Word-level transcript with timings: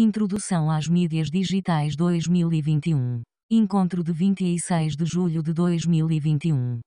Introdução 0.00 0.70
às 0.70 0.86
mídias 0.86 1.28
digitais 1.28 1.96
2021. 1.96 3.22
Encontro 3.50 4.04
de 4.04 4.12
26 4.12 4.94
de 4.94 5.04
julho 5.04 5.42
de 5.42 5.52
2021. 5.52 6.78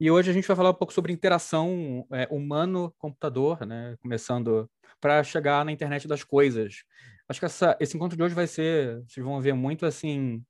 E 0.00 0.10
hoje 0.10 0.28
a 0.28 0.34
gente 0.34 0.48
vai 0.48 0.56
falar 0.56 0.70
um 0.70 0.74
pouco 0.74 0.92
sobre 0.92 1.12
interação 1.12 2.04
é, 2.10 2.26
humano-computador, 2.28 3.64
né? 3.64 3.94
Começando 4.02 4.68
para 5.00 5.22
chegar 5.22 5.64
na 5.64 5.70
internet 5.70 6.08
das 6.08 6.24
coisas. 6.24 6.82
Acho 7.28 7.38
que 7.38 7.46
essa, 7.46 7.76
esse 7.78 7.96
encontro 7.96 8.16
de 8.16 8.24
hoje 8.24 8.34
vai 8.34 8.48
ser, 8.48 9.04
vocês 9.06 9.24
vão 9.24 9.40
ver 9.40 9.52
muito 9.52 9.86
assim, 9.86 10.42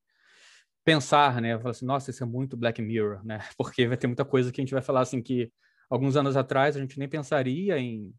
pensar, 0.83 1.43
né? 1.43 1.59
Falar 1.59 1.73
assim, 1.73 1.85
nossa, 1.85 2.11
isso 2.11 2.23
é 2.25 2.27
muito 2.27 2.57
Black 2.57 2.81
Mirror, 2.81 3.23
né? 3.23 3.41
Porque 3.59 3.87
vai 3.87 3.99
ter 3.99 4.07
muita 4.07 4.25
coisa 4.25 4.51
que 4.51 4.63
a 4.63 4.65
gente 4.65 4.73
vai 4.73 4.83
falar 4.83 5.03
assim 5.03 5.21
que 5.21 5.53
alguns 5.91 6.17
anos 6.17 6.39
atrás 6.39 6.75
a 6.75 6.81
gente 6.81 6.99
nem 6.99 7.07
pensaria 7.07 7.79
em, 7.79 8.15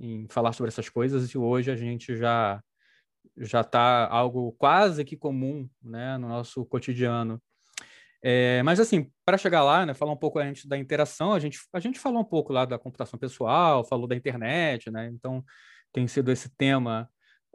em 0.00 0.26
falar 0.30 0.54
sobre 0.54 0.68
essas 0.70 0.88
coisas 0.88 1.28
e 1.28 1.36
hoje 1.36 1.70
a 1.70 1.76
gente 1.76 2.16
já 2.16 2.62
já 3.36 3.60
está 3.60 4.06
algo 4.08 4.52
quase 4.58 5.04
que 5.04 5.16
comum 5.16 5.68
né, 5.82 6.18
no 6.18 6.28
nosso 6.28 6.64
cotidiano. 6.66 7.40
É, 8.22 8.62
mas, 8.62 8.80
assim, 8.80 9.10
para 9.24 9.38
chegar 9.38 9.62
lá, 9.62 9.86
né, 9.86 9.94
falar 9.94 10.12
um 10.12 10.16
pouco 10.16 10.38
antes 10.38 10.66
da 10.66 10.76
interação, 10.76 11.32
a 11.32 11.38
gente, 11.38 11.58
a 11.72 11.78
gente 11.78 11.98
falou 11.98 12.20
um 12.20 12.24
pouco 12.24 12.52
lá 12.52 12.64
da 12.64 12.78
computação 12.78 13.18
pessoal, 13.18 13.84
falou 13.84 14.06
da 14.06 14.16
internet, 14.16 14.90
né? 14.90 15.06
Então, 15.06 15.44
tem 15.92 16.06
sido 16.08 16.32
esse 16.32 16.48
tema 16.56 17.08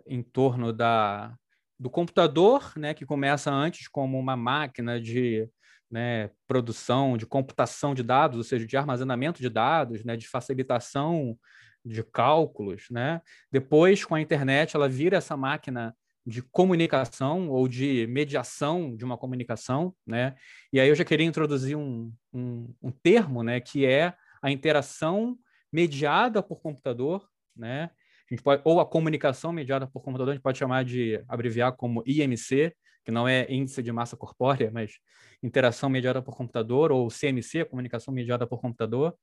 em 0.07 0.23
torno 0.23 0.71
da, 0.71 1.35
do 1.79 1.89
computador, 1.89 2.71
né, 2.77 2.93
que 2.93 3.05
começa 3.05 3.51
antes 3.51 3.87
como 3.87 4.17
uma 4.17 4.37
máquina 4.37 4.99
de 4.99 5.49
né, 5.89 6.29
produção, 6.47 7.17
de 7.17 7.25
computação 7.25 7.93
de 7.93 8.01
dados, 8.01 8.37
ou 8.37 8.43
seja, 8.43 8.65
de 8.65 8.77
armazenamento 8.77 9.41
de 9.41 9.49
dados, 9.49 10.05
né, 10.05 10.15
de 10.15 10.27
facilitação 10.27 11.37
de 11.83 12.03
cálculos, 12.03 12.87
né? 12.89 13.21
Depois, 13.51 14.05
com 14.05 14.15
a 14.15 14.21
internet, 14.21 14.75
ela 14.75 14.87
vira 14.87 15.17
essa 15.17 15.35
máquina 15.35 15.95
de 16.25 16.41
comunicação 16.41 17.49
ou 17.49 17.67
de 17.67 18.05
mediação 18.07 18.95
de 18.95 19.03
uma 19.03 19.17
comunicação, 19.17 19.93
né? 20.05 20.35
E 20.71 20.79
aí 20.79 20.87
eu 20.87 20.95
já 20.95 21.03
queria 21.03 21.25
introduzir 21.25 21.75
um, 21.75 22.13
um, 22.31 22.73
um 22.81 22.91
termo, 22.91 23.43
né? 23.43 23.59
Que 23.59 23.85
é 23.85 24.13
a 24.41 24.51
interação 24.51 25.37
mediada 25.71 26.43
por 26.43 26.61
computador, 26.61 27.27
né? 27.55 27.89
A 28.29 28.33
gente 28.33 28.43
pode, 28.43 28.61
ou 28.63 28.79
a 28.79 28.85
comunicação 28.85 29.51
mediada 29.51 29.87
por 29.87 30.01
computador, 30.01 30.31
a 30.31 30.35
gente 30.35 30.43
pode 30.43 30.57
chamar 30.57 30.85
de 30.85 31.21
abreviar 31.27 31.73
como 31.73 32.03
IMC, 32.05 32.73
que 33.03 33.11
não 33.11 33.27
é 33.27 33.45
índice 33.49 33.81
de 33.81 33.91
massa 33.91 34.15
corpórea, 34.15 34.69
mas 34.71 34.93
interação 35.41 35.89
mediada 35.89 36.21
por 36.21 36.35
computador, 36.35 36.91
ou 36.91 37.09
CMC, 37.09 37.65
comunicação 37.65 38.13
mediada 38.13 38.45
por 38.45 38.61
computador. 38.61 39.15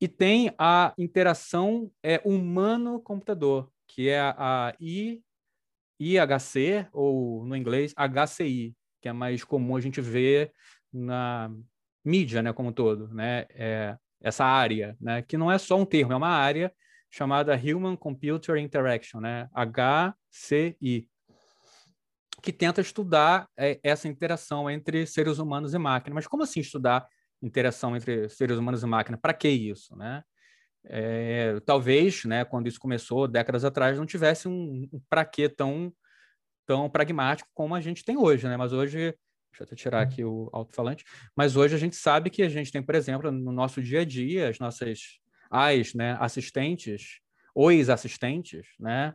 E 0.00 0.06
tem 0.06 0.52
a 0.58 0.92
interação 0.98 1.90
é, 2.02 2.20
humano-computador, 2.24 3.70
que 3.86 4.08
é 4.08 4.20
a 4.20 4.74
I, 4.78 5.22
IHC, 5.98 6.86
ou 6.92 7.44
no 7.46 7.56
inglês 7.56 7.94
HCI, 7.94 8.74
que 9.00 9.08
é 9.08 9.12
mais 9.12 9.42
comum 9.42 9.76
a 9.76 9.80
gente 9.80 10.00
ver 10.00 10.52
na 10.92 11.50
mídia, 12.04 12.42
né, 12.42 12.52
como 12.52 12.68
um 12.68 12.72
todo, 12.72 13.08
né, 13.08 13.46
é 13.50 13.96
essa 14.20 14.44
área, 14.44 14.96
né, 15.00 15.22
que 15.22 15.36
não 15.36 15.50
é 15.50 15.58
só 15.58 15.76
um 15.78 15.84
termo, 15.84 16.12
é 16.12 16.16
uma 16.16 16.28
área 16.28 16.72
chamada 17.10 17.56
Human 17.56 17.96
Computer 17.96 18.56
Interaction, 18.56 19.20
né, 19.20 19.48
HCI, 19.54 21.08
que 22.42 22.52
tenta 22.52 22.80
estudar 22.80 23.48
é, 23.56 23.80
essa 23.82 24.06
interação 24.06 24.70
entre 24.70 25.06
seres 25.06 25.38
humanos 25.38 25.74
e 25.74 25.78
máquinas. 25.78 26.14
Mas 26.14 26.26
como 26.26 26.42
assim 26.42 26.60
estudar 26.60 27.08
interação 27.42 27.96
entre 27.96 28.28
seres 28.28 28.58
humanos 28.58 28.82
e 28.82 28.86
máquina. 28.86 29.16
Para 29.16 29.34
que 29.34 29.48
isso, 29.48 29.96
né? 29.96 30.22
É, 30.88 31.58
talvez, 31.66 32.24
né, 32.24 32.44
quando 32.44 32.68
isso 32.68 32.78
começou 32.78 33.26
décadas 33.26 33.64
atrás, 33.64 33.98
não 33.98 34.06
tivesse 34.06 34.46
um, 34.46 34.88
um 34.92 35.00
para 35.08 35.24
que 35.24 35.48
tão 35.48 35.92
tão 36.64 36.90
pragmático 36.90 37.48
como 37.54 37.74
a 37.74 37.80
gente 37.80 38.04
tem 38.04 38.16
hoje, 38.16 38.46
né? 38.48 38.56
Mas 38.56 38.72
hoje, 38.72 39.14
deixa 39.50 39.60
eu 39.60 39.64
até 39.64 39.76
tirar 39.76 40.02
aqui 40.02 40.24
o 40.24 40.50
alto-falante, 40.52 41.04
mas 41.34 41.56
hoje 41.56 41.76
a 41.76 41.78
gente 41.78 41.94
sabe 41.94 42.28
que 42.28 42.42
a 42.42 42.48
gente 42.48 42.72
tem, 42.72 42.82
por 42.82 42.96
exemplo, 42.96 43.30
no 43.30 43.52
nosso 43.52 43.80
dia 43.80 44.00
a 44.00 44.04
dia, 44.04 44.48
as 44.48 44.58
nossas 44.58 45.20
as, 45.48 45.94
né, 45.94 46.16
assistentes, 46.20 47.20
os 47.54 47.88
assistentes, 47.88 48.66
né? 48.78 49.14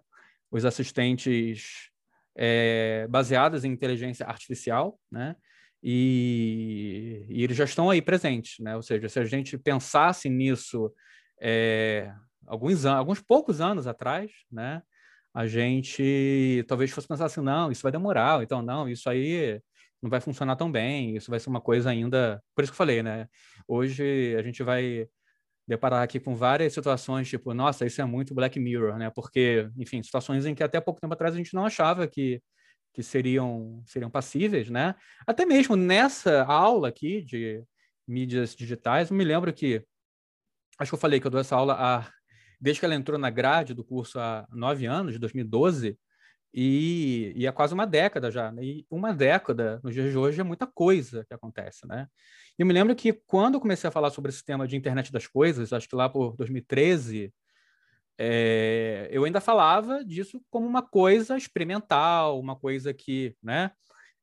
Os 0.50 0.66
assistentes 0.66 1.90
é, 2.36 3.06
baseados 3.10 3.64
em 3.64 3.72
inteligência 3.72 4.26
artificial, 4.26 5.00
né? 5.12 5.36
E, 5.84 7.26
e, 7.30 7.44
eles 7.44 7.58
já 7.58 7.64
estão 7.64 7.90
aí 7.90 8.02
presentes, 8.02 8.60
né? 8.60 8.76
Ou 8.76 8.82
seja, 8.82 9.10
se 9.10 9.20
a 9.20 9.26
gente 9.26 9.58
pensasse 9.58 10.30
nisso 10.30 10.94
é, 11.42 12.14
alguns 12.46 12.86
anos, 12.86 13.00
alguns 13.00 13.22
poucos 13.22 13.62
anos 13.62 13.88
atrás, 13.88 14.32
né? 14.52 14.82
A 15.34 15.48
gente 15.48 16.64
talvez 16.68 16.92
fosse 16.92 17.08
pensar 17.08 17.26
assim, 17.26 17.42
não, 17.42 17.72
isso 17.72 17.84
vai 17.84 17.92
demorar, 17.92 18.44
então 18.44 18.62
não, 18.62 18.88
isso 18.88 19.10
aí 19.10 19.62
não 20.02 20.10
vai 20.10 20.20
funcionar 20.20 20.56
tão 20.56 20.72
bem, 20.72 21.16
isso 21.16 21.32
vai 21.32 21.40
ser 21.40 21.50
uma 21.50 21.62
coisa 21.62 21.90
ainda. 21.90 22.44
Por 22.56 22.64
isso 22.64 22.72
que 22.72 22.76
eu 22.76 22.78
falei, 22.78 23.02
né? 23.02 23.28
Hoje 23.68 24.36
a 24.38 24.42
gente 24.44 24.64
vai 24.64 25.08
deparar 25.68 26.04
aqui 26.04 26.20
com 26.20 26.36
várias 26.36 26.74
situações, 26.74 27.30
tipo, 27.30 27.54
nossa, 27.54 27.86
isso 27.86 28.02
é 28.02 28.06
muito 28.06 28.34
Black 28.36 28.60
Mirror, 28.60 28.98
né? 28.98 29.10
Porque, 29.10 29.70
enfim, 29.78 30.04
situações 30.04 30.46
em 30.46 30.54
que 30.54 30.64
até 30.64 30.82
pouco 30.82 31.00
tempo 31.00 31.14
atrás 31.14 31.34
a 31.34 31.38
gente 31.38 31.54
não 31.54 31.66
achava 31.66 32.08
que 32.08 32.42
que 32.94 33.02
seriam, 33.02 33.82
seriam 33.86 34.10
passíveis, 34.10 34.70
né? 34.70 34.96
Até 35.26 35.46
mesmo 35.46 35.76
nessa 35.76 36.44
aula 36.44 36.90
aqui 36.90 37.22
de 37.22 37.64
mídias 38.08 38.56
digitais, 38.56 39.10
eu 39.10 39.16
me 39.16 39.24
lembro 39.24 39.54
que, 39.54 39.84
acho 40.80 40.92
que 40.92 40.96
eu 40.96 41.00
falei 41.00 41.20
que 41.20 41.28
eu 41.28 41.32
dou 41.32 41.42
essa 41.42 41.56
aula 41.56 42.06
desde 42.60 42.80
que 42.80 42.86
ela 42.86 42.96
entrou 42.96 43.18
na 43.18 43.30
grade 43.30 43.74
do 43.74 43.84
curso 43.84 44.20
há 44.20 44.48
nove 44.52 44.86
anos, 44.86 45.14
de 45.14 45.20
2012, 45.20 45.98
e, 46.54 47.34
e 47.36 47.48
há 47.48 47.52
quase 47.52 47.74
uma 47.74 47.88
década 47.88 48.30
já. 48.30 48.52
Né? 48.52 48.64
E 48.64 48.86
uma 48.90 49.14
década, 49.14 49.80
nos 49.84 49.94
dias 49.94 50.12
de 50.12 50.18
hoje, 50.18 50.40
é 50.40 50.44
muita 50.44 50.68
coisa 50.68 51.26
que 51.26 51.34
acontece, 51.34 51.88
né? 51.88 52.08
E 52.60 52.62
eu 52.62 52.68
me 52.68 52.74
lembro 52.74 52.94
que 52.96 53.14
quando 53.14 53.56
eu 53.56 53.62
comecei 53.62 53.88
a 53.88 53.92
falar 53.92 54.12
sobre 54.12 54.30
esse 54.30 54.44
tema 54.44 54.68
de 54.68 54.76
internet 54.76 55.12
das 55.12 55.26
coisas, 55.26 55.72
acho 55.72 55.88
que 55.88 55.96
lá 55.96 56.10
por 56.10 56.36
2013, 56.36 57.34
é, 58.24 59.08
eu 59.12 59.26
ainda 59.26 59.42
falava 59.42 60.06
disso 60.06 60.40
como 60.52 60.68
uma 60.68 60.84
coisa 60.84 61.36
experimental, 61.36 62.40
uma 62.40 62.56
coisa 62.56 62.94
que, 62.94 63.36
né, 63.42 63.72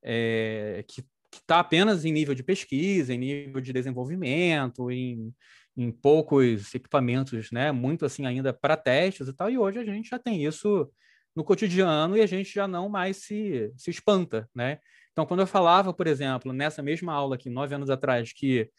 é, 0.01 0.85
que 0.87 1.05
está 1.35 1.59
apenas 1.59 2.05
em 2.05 2.13
nível 2.13 2.33
de 2.33 2.45
pesquisa, 2.45 3.13
em 3.13 3.19
nível 3.19 3.61
de 3.61 3.73
desenvolvimento, 3.73 4.89
em, 4.89 5.35
em 5.77 5.91
poucos 5.91 6.73
equipamentos, 6.77 7.51
né, 7.51 7.73
muito 7.73 8.07
assim 8.07 8.25
ainda 8.25 8.53
para 8.53 8.77
testes 8.77 9.27
e 9.27 9.33
tal. 9.33 9.51
E 9.51 9.59
hoje 9.59 9.81
a 9.81 9.85
gente 9.85 10.11
já 10.11 10.19
tem 10.19 10.45
isso 10.45 10.89
no 11.35 11.43
cotidiano 11.43 12.17
e 12.17 12.21
a 12.21 12.27
gente 12.27 12.55
já 12.55 12.69
não 12.69 12.89
mais 12.89 13.17
se, 13.17 13.73
se 13.77 13.91
espanta, 13.91 14.49
né? 14.55 14.79
Então, 15.11 15.27
quando 15.27 15.41
eu 15.41 15.47
falava, 15.49 15.93
por 15.93 16.07
exemplo, 16.07 16.53
nessa 16.53 16.85
mesma 16.85 17.13
aula 17.13 17.35
aqui, 17.35 17.51
nove 17.51 17.75
anos 17.75 17.91
atrás, 17.91 18.33
que 18.33 18.71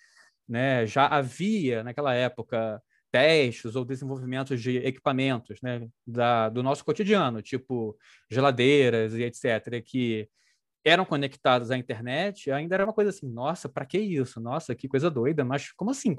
né, 0.47 0.86
já 0.88 1.07
havia 1.07 1.84
naquela 1.84 2.13
época 2.13 2.81
testes 3.12 3.75
ou 3.75 3.86
desenvolvimentos 3.86 4.62
de 4.62 4.78
equipamentos 4.78 5.59
né, 5.62 5.88
da, 6.06 6.50
do 6.50 6.64
nosso 6.64 6.84
cotidiano, 6.86 7.42
tipo 7.42 7.97
geladeiras 8.30 9.14
e 9.16 9.24
etc., 9.24 9.81
que 9.84 10.30
eram 10.84 11.03
conectados 11.03 11.72
à 11.72 11.78
internet, 11.78 12.50
ainda 12.52 12.75
era 12.75 12.86
uma 12.86 12.94
coisa 12.94 13.09
assim, 13.09 13.28
nossa, 13.28 13.68
para 13.68 13.86
que 13.86 13.98
isso? 13.98 14.40
Nossa, 14.40 14.74
que 14.74 14.88
coisa 14.88 15.09
doida, 15.09 15.44
mas 15.44 15.72
como 15.74 15.92
assim? 15.92 16.16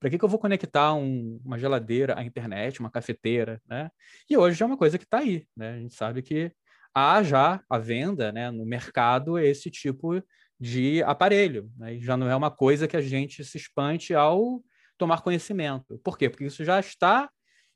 Para 0.00 0.10
que, 0.10 0.18
que 0.18 0.24
eu 0.24 0.28
vou 0.28 0.38
conectar 0.38 0.92
um, 0.94 1.40
uma 1.44 1.58
geladeira 1.58 2.18
à 2.18 2.24
internet, 2.24 2.80
uma 2.80 2.90
cafeteira, 2.90 3.60
né? 3.66 3.90
E 4.28 4.36
hoje 4.36 4.60
é 4.62 4.66
uma 4.66 4.76
coisa 4.76 4.98
que 4.98 5.04
está 5.04 5.18
aí, 5.18 5.46
né? 5.56 5.74
A 5.74 5.78
gente 5.78 5.94
sabe 5.94 6.22
que 6.22 6.50
há 6.94 7.22
já 7.22 7.62
à 7.70 7.78
venda 7.78 8.32
né, 8.32 8.50
no 8.50 8.66
mercado 8.66 9.38
esse 9.38 9.70
tipo 9.70 10.22
de 10.58 11.02
aparelho, 11.04 11.70
né? 11.76 11.94
E 11.94 12.00
já 12.00 12.16
não 12.16 12.28
é 12.28 12.34
uma 12.34 12.50
coisa 12.50 12.88
que 12.88 12.96
a 12.96 13.00
gente 13.00 13.44
se 13.44 13.56
espante 13.56 14.14
ao 14.14 14.62
tomar 14.98 15.22
conhecimento. 15.22 15.98
Por 16.02 16.16
quê? 16.16 16.28
Porque 16.28 16.44
isso 16.44 16.64
já 16.64 16.78
está, 16.80 17.30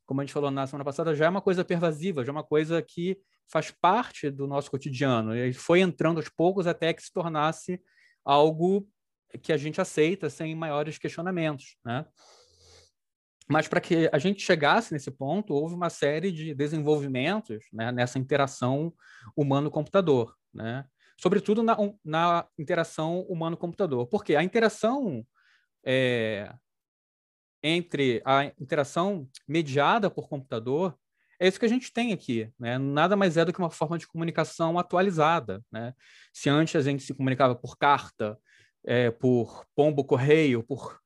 como 0.06 0.20
a 0.20 0.24
gente 0.24 0.32
falou 0.32 0.50
na 0.50 0.66
semana 0.66 0.84
passada, 0.84 1.14
já 1.14 1.26
é 1.26 1.28
uma 1.28 1.40
coisa 1.40 1.64
pervasiva, 1.64 2.24
já 2.24 2.30
é 2.30 2.32
uma 2.32 2.44
coisa 2.44 2.82
que 2.82 3.18
faz 3.48 3.70
parte 3.70 4.30
do 4.30 4.46
nosso 4.46 4.70
cotidiano. 4.70 5.36
E 5.36 5.52
foi 5.52 5.80
entrando 5.80 6.18
aos 6.18 6.28
poucos 6.28 6.66
até 6.66 6.92
que 6.92 7.02
se 7.02 7.12
tornasse 7.12 7.80
algo 8.24 8.88
que 9.42 9.52
a 9.52 9.56
gente 9.56 9.80
aceita 9.80 10.28
sem 10.28 10.54
maiores 10.54 10.98
questionamentos, 10.98 11.76
né? 11.84 12.04
Mas 13.48 13.66
para 13.66 13.80
que 13.80 14.08
a 14.12 14.18
gente 14.18 14.40
chegasse 14.42 14.92
nesse 14.92 15.10
ponto, 15.10 15.54
houve 15.54 15.74
uma 15.74 15.90
série 15.90 16.30
de 16.30 16.54
desenvolvimentos 16.54 17.64
né, 17.72 17.90
nessa 17.90 18.16
interação 18.16 18.94
humano-computador, 19.36 20.36
né? 20.54 20.84
sobretudo 21.20 21.62
na, 21.62 21.76
na 22.04 22.46
interação 22.56 23.22
humano-computador. 23.22 24.06
Porque 24.06 24.36
a 24.36 24.42
interação 24.42 25.26
é, 25.84 26.52
entre 27.62 28.22
a 28.24 28.46
interação 28.60 29.28
mediada 29.46 30.10
por 30.10 30.28
computador 30.28 30.96
é 31.38 31.48
isso 31.48 31.58
que 31.58 31.64
a 31.64 31.68
gente 31.70 31.92
tem 31.92 32.12
aqui, 32.12 32.50
né? 32.58 32.76
Nada 32.76 33.16
mais 33.16 33.38
é 33.38 33.44
do 33.44 33.52
que 33.52 33.58
uma 33.58 33.70
forma 33.70 33.96
de 33.96 34.06
comunicação 34.06 34.78
atualizada, 34.78 35.62
né? 35.72 35.94
Se 36.34 36.50
antes 36.50 36.76
a 36.76 36.82
gente 36.82 37.02
se 37.02 37.14
comunicava 37.14 37.54
por 37.54 37.78
carta, 37.78 38.38
é, 38.84 39.10
por 39.10 39.64
pombo 39.74 40.04
correio, 40.04 40.62
por 40.62 41.00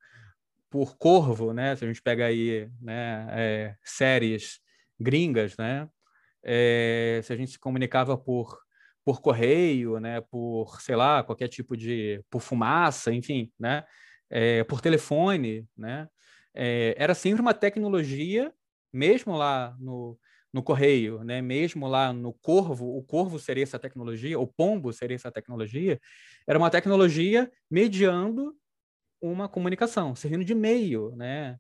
por 0.71 0.97
corvo, 0.97 1.53
né? 1.53 1.77
Se 1.77 1.85
a 1.85 1.89
gente 1.89 2.03
pega 2.03 2.27
aí, 2.27 2.69
né, 2.81 3.29
é, 3.31 3.77
séries 3.85 4.59
gringas, 4.99 5.57
né? 5.57 5.89
é, 6.45 7.21
se 7.25 7.33
a 7.33 7.37
gente 7.37 7.53
se 7.53 7.59
comunicava 7.59 8.17
por 8.17 8.63
por 9.05 9.21
correio, 9.21 10.01
né, 10.01 10.23
por 10.23 10.81
sei 10.81 10.97
lá 10.97 11.23
qualquer 11.23 11.49
tipo 11.49 11.77
de 11.77 12.25
por 12.31 12.41
fumaça, 12.41 13.13
enfim, 13.13 13.53
né, 13.61 13.85
é, 14.31 14.65
por 14.65 14.81
telefone, 14.81 15.69
né, 15.77 16.09
é, 16.55 16.95
era 16.99 17.15
sempre 17.15 17.41
uma 17.41 17.55
tecnologia, 17.55 18.53
mesmo 18.93 19.37
lá 19.37 19.77
no, 19.79 20.19
no 20.53 20.63
correio, 20.63 21.25
né, 21.25 21.43
mesmo 21.43 21.87
lá 21.89 22.13
no 22.13 22.33
corvo, 22.33 22.97
o 22.97 23.03
corvo 23.03 23.39
seria 23.39 23.65
essa 23.65 23.79
tecnologia, 23.79 24.39
o 24.39 24.47
pombo 24.47 24.93
seria 24.93 25.17
essa 25.17 25.33
tecnologia, 25.33 26.01
era 26.47 26.59
uma 26.59 26.71
tecnologia 26.71 27.51
mediando 27.71 28.55
uma 29.21 29.49
comunicação, 29.49 30.15
servindo 30.15 30.45
de 30.45 30.55
meio, 30.55 31.15
né? 31.17 31.59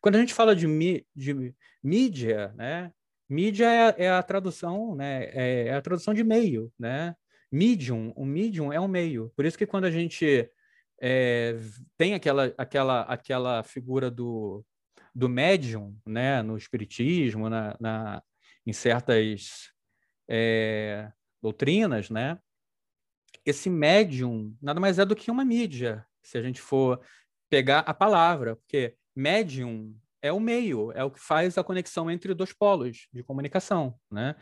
Quando 0.00 0.16
a 0.16 0.18
gente 0.18 0.34
fala 0.34 0.56
de, 0.56 0.66
de 1.14 1.54
mídia, 1.82 2.52
né, 2.56 2.92
Mídia 3.30 3.66
é, 3.96 4.06
é 4.06 4.10
a 4.10 4.22
tradução, 4.24 4.96
né? 4.96 5.26
É, 5.26 5.68
é, 5.68 5.74
a 5.74 5.80
tradução 5.80 6.12
de 6.12 6.24
meio, 6.24 6.72
né? 6.76 7.14
Medium, 7.50 8.12
o 8.16 8.24
medium 8.26 8.72
é 8.72 8.80
um 8.80 8.88
meio. 8.88 9.32
Por 9.36 9.44
isso 9.44 9.56
que 9.56 9.66
quando 9.66 9.84
a 9.84 9.90
gente 9.90 10.50
é, 11.00 11.56
tem 11.96 12.14
aquela, 12.14 12.52
aquela, 12.58 13.02
aquela 13.02 13.62
figura 13.62 14.10
do, 14.10 14.64
do 15.14 15.28
médium, 15.28 15.96
né? 16.06 16.42
No 16.42 16.56
espiritismo, 16.56 17.48
na, 17.48 17.76
na 17.80 18.22
em 18.66 18.72
certas 18.72 19.70
é, 20.28 21.10
doutrinas, 21.42 22.10
né? 22.10 22.38
Esse 23.44 23.70
médium 23.70 24.54
nada 24.60 24.78
mais 24.78 24.98
é 24.98 25.04
do 25.04 25.16
que 25.16 25.30
uma 25.30 25.44
mídia, 25.44 26.06
se 26.22 26.36
a 26.36 26.42
gente 26.42 26.60
for 26.60 27.00
pegar 27.48 27.80
a 27.80 27.94
palavra, 27.94 28.54
porque 28.56 28.94
médium 29.16 29.96
é 30.22 30.30
o 30.30 30.38
meio, 30.38 30.92
é 30.92 31.02
o 31.02 31.10
que 31.10 31.18
faz 31.18 31.56
a 31.56 31.64
conexão 31.64 32.10
entre 32.10 32.34
dois 32.34 32.52
polos 32.52 33.08
de 33.12 33.22
comunicação, 33.22 33.98
né? 34.10 34.36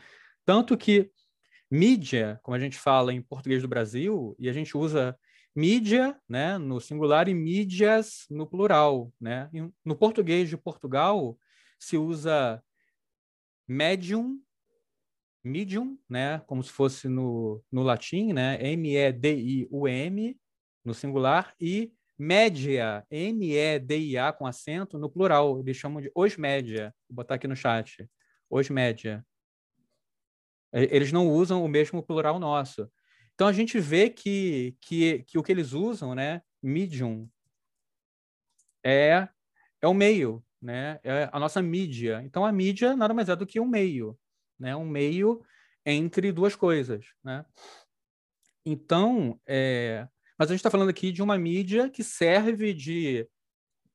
Tanto 0.45 0.77
que 0.77 1.09
mídia, 1.71 2.39
como 2.43 2.55
a 2.55 2.59
gente 2.59 2.77
fala 2.77 3.13
em 3.13 3.21
português 3.21 3.61
do 3.61 3.67
Brasil, 3.67 4.35
e 4.37 4.49
a 4.49 4.53
gente 4.53 4.75
usa 4.75 5.17
mídia, 5.55 6.19
né, 6.27 6.57
no 6.57 6.79
singular 6.79 7.27
e 7.27 7.33
mídias 7.33 8.25
no 8.29 8.47
plural, 8.47 9.11
né? 9.19 9.49
No 9.83 9.95
português 9.95 10.49
de 10.49 10.57
Portugal 10.57 11.37
se 11.79 11.97
usa 11.97 12.63
medium, 13.67 14.41
medium, 15.43 15.97
né, 16.09 16.39
como 16.47 16.63
se 16.63 16.71
fosse 16.71 17.07
no, 17.07 17.63
no 17.71 17.83
latim, 17.83 18.33
né, 18.33 18.57
M 18.61 18.95
E 18.95 19.11
D 19.11 19.35
I 19.35 19.67
U 19.71 19.87
M 19.87 20.39
no 20.83 20.93
singular 20.93 21.53
e 21.59 21.93
média, 22.19 23.05
M-E-D-I-A 23.09 24.33
com 24.33 24.45
acento, 24.45 24.99
no 24.99 25.09
plural. 25.09 25.61
Eles 25.61 25.77
chamam 25.77 26.01
de 26.01 26.11
os 26.13 26.35
média. 26.35 26.93
Vou 27.07 27.15
botar 27.15 27.35
aqui 27.35 27.47
no 27.47 27.55
chat. 27.55 28.09
Os 28.49 28.69
média. 28.69 29.25
Eles 30.73 31.13
não 31.13 31.29
usam 31.29 31.63
o 31.63 31.67
mesmo 31.69 32.03
plural 32.03 32.37
nosso. 32.37 32.91
Então 33.39 33.47
a 33.47 33.53
gente 33.53 33.79
vê 33.79 34.09
que, 34.09 34.75
que, 34.81 35.23
que 35.23 35.37
o 35.37 35.43
que 35.43 35.49
eles 35.49 35.71
usam, 35.71 36.13
né, 36.13 36.41
medium, 36.61 37.25
é, 38.83 39.29
é 39.81 39.87
o 39.87 39.93
meio, 39.93 40.43
né? 40.61 40.99
É 41.05 41.29
a 41.31 41.39
nossa 41.39 41.61
mídia. 41.61 42.21
Então 42.25 42.43
a 42.43 42.51
mídia 42.51 42.97
nada 42.97 43.13
mais 43.13 43.29
é 43.29 43.37
do 43.37 43.47
que 43.47 43.57
um 43.57 43.65
meio, 43.65 44.19
né? 44.59 44.75
Um 44.75 44.85
meio 44.85 45.41
entre 45.85 46.33
duas 46.33 46.53
coisas, 46.53 47.05
né? 47.23 47.45
Então, 48.65 49.39
é, 49.47 50.05
mas 50.37 50.49
a 50.49 50.53
gente 50.53 50.59
está 50.59 50.69
falando 50.69 50.89
aqui 50.89 51.09
de 51.09 51.23
uma 51.23 51.37
mídia 51.37 51.89
que 51.89 52.03
serve 52.03 52.73
de 52.73 53.25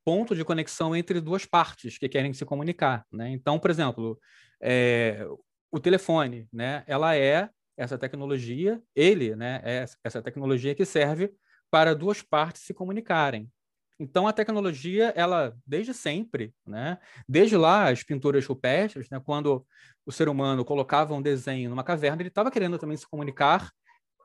ponto 0.03 0.35
de 0.35 0.43
conexão 0.43 0.95
entre 0.95 1.21
duas 1.21 1.45
partes 1.45 1.99
que 1.99 2.09
querem 2.09 2.33
se 2.33 2.45
comunicar. 2.45 3.05
Né? 3.13 3.29
Então, 3.29 3.59
por 3.59 3.69
exemplo, 3.69 4.19
é, 4.59 5.23
o 5.71 5.79
telefone, 5.79 6.49
né? 6.51 6.83
ela 6.87 7.15
é 7.15 7.47
essa 7.77 7.97
tecnologia, 7.97 8.81
ele 8.95 9.35
né? 9.35 9.61
é 9.63 9.85
essa 10.03 10.21
tecnologia 10.21 10.75
que 10.75 10.85
serve 10.85 11.33
para 11.69 11.95
duas 11.95 12.21
partes 12.21 12.63
se 12.63 12.73
comunicarem. 12.73 13.49
Então, 13.99 14.27
a 14.27 14.33
tecnologia, 14.33 15.13
ela, 15.15 15.55
desde 15.65 15.93
sempre, 15.93 16.53
né? 16.65 16.97
desde 17.27 17.55
lá, 17.55 17.89
as 17.89 18.03
pinturas 18.03 18.45
rupestres, 18.45 19.09
né? 19.09 19.21
quando 19.23 19.65
o 20.05 20.11
ser 20.11 20.27
humano 20.27 20.65
colocava 20.65 21.13
um 21.13 21.21
desenho 21.21 21.69
numa 21.69 21.83
caverna, 21.83 22.21
ele 22.21 22.29
estava 22.29 22.51
querendo 22.51 22.77
também 22.77 22.97
se 22.97 23.07
comunicar 23.07 23.71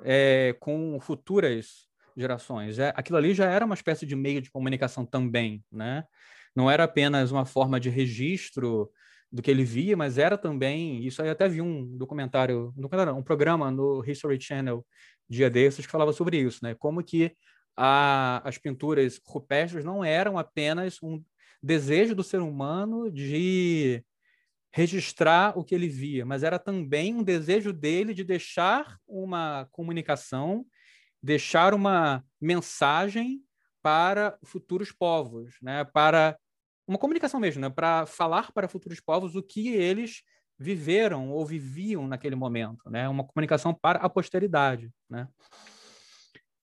é, 0.03 0.57
com 0.59 0.99
futuras 1.01 1.89
gerações. 2.17 2.79
É, 2.79 2.93
aquilo 2.97 3.19
ali 3.19 3.33
já 3.33 3.49
era 3.49 3.65
uma 3.65 3.75
espécie 3.75 4.05
de 4.05 4.17
meio 4.17 4.43
de 4.43 4.51
comunicação 4.51 5.07
também, 5.07 5.65
né? 5.71 6.05
Não 6.55 6.69
era 6.69 6.85
apenas 6.85 7.31
uma 7.31 7.47
forma 7.47 7.79
de 7.79 7.89
registro 7.89 8.91
do 9.33 9.43
que 9.43 9.51
ele 9.51 9.65
via, 9.65 9.97
mas 9.97 10.19
era 10.19 10.37
também, 10.37 11.05
isso 11.07 11.23
aí 11.23 11.29
até 11.29 11.49
vi 11.49 11.61
um 11.61 11.97
documentário, 11.97 12.73
um, 12.77 12.81
documentário, 12.81 13.15
um 13.15 13.23
programa 13.23 13.71
no 13.71 14.05
History 14.05 14.41
Channel 14.41 14.85
dia 15.29 15.49
desses 15.49 15.87
que 15.87 15.93
falava 15.93 16.13
sobre 16.13 16.39
isso, 16.39 16.59
né? 16.63 16.75
Como 16.75 17.03
que 17.05 17.33
a, 17.77 18.43
as 18.47 18.59
pinturas 18.59 19.21
rupestres 19.25 19.85
não 19.85 20.05
eram 20.05 20.37
apenas 20.37 20.99
um 21.03 21.23
desejo 21.63 22.15
do 22.15 22.25
ser 22.25 22.41
humano 22.41 23.11
de 23.11 24.03
registrar 24.73 25.57
o 25.57 25.65
que 25.65 25.75
ele 25.75 25.89
via, 25.89 26.25
mas 26.27 26.43
era 26.43 26.59
também 26.59 27.15
um 27.15 27.23
desejo 27.23 27.73
dele 27.73 28.13
de 28.13 28.25
deixar 28.25 28.99
uma 29.07 29.69
comunicação 29.71 30.67
deixar 31.23 31.75
uma 31.75 32.25
mensagem 32.41 33.43
para 33.83 34.39
futuros 34.45 34.93
povos, 34.93 35.57
né? 35.63 35.85
para 35.85 36.39
uma 36.91 36.99
comunicação 36.99 37.39
mesmo, 37.39 37.61
né? 37.61 37.71
para 37.71 38.05
falar 38.05 38.51
para 38.53 38.69
futuros 38.69 38.99
povos 38.99 39.37
o 39.37 39.43
que 39.43 39.69
eles 39.69 40.23
viveram 40.59 41.31
ou 41.31 41.47
viviam 41.47 42.07
naquele 42.09 42.35
momento, 42.35 42.91
né? 42.91 43.09
uma 43.09 43.25
comunicação 43.25 43.73
para 43.73 44.01
a 44.01 44.09
posteridade. 44.09 44.91
Né? 45.09 45.29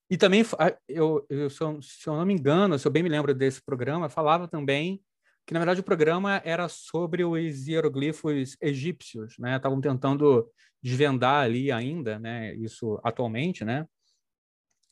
E 0.10 0.18
também, 0.18 0.44
eu, 0.88 1.26
eu, 1.30 1.50
se, 1.50 1.62
eu, 1.62 1.82
se 1.82 2.08
eu 2.08 2.16
não 2.16 2.26
me 2.26 2.34
engano, 2.34 2.78
se 2.78 2.86
eu 2.86 2.92
bem 2.92 3.04
me 3.04 3.10
lembro 3.10 3.34
desse 3.34 3.64
programa, 3.64 4.10
falava 4.10 4.50
também 4.50 5.02
que, 5.46 5.54
na 5.54 5.62
verdade, 5.62 5.80
o 5.80 5.84
programa 5.84 6.42
era 6.44 6.68
sobre 6.68 7.24
os 7.24 7.66
hieroglifos 7.66 8.58
egípcios, 8.60 9.36
né? 9.40 9.56
Estavam 9.56 9.80
tentando 9.80 10.52
desvendar 10.84 11.46
ali 11.46 11.72
ainda, 11.72 12.20
né? 12.20 12.54
Isso 12.56 13.00
atualmente, 13.02 13.64
né? 13.64 13.88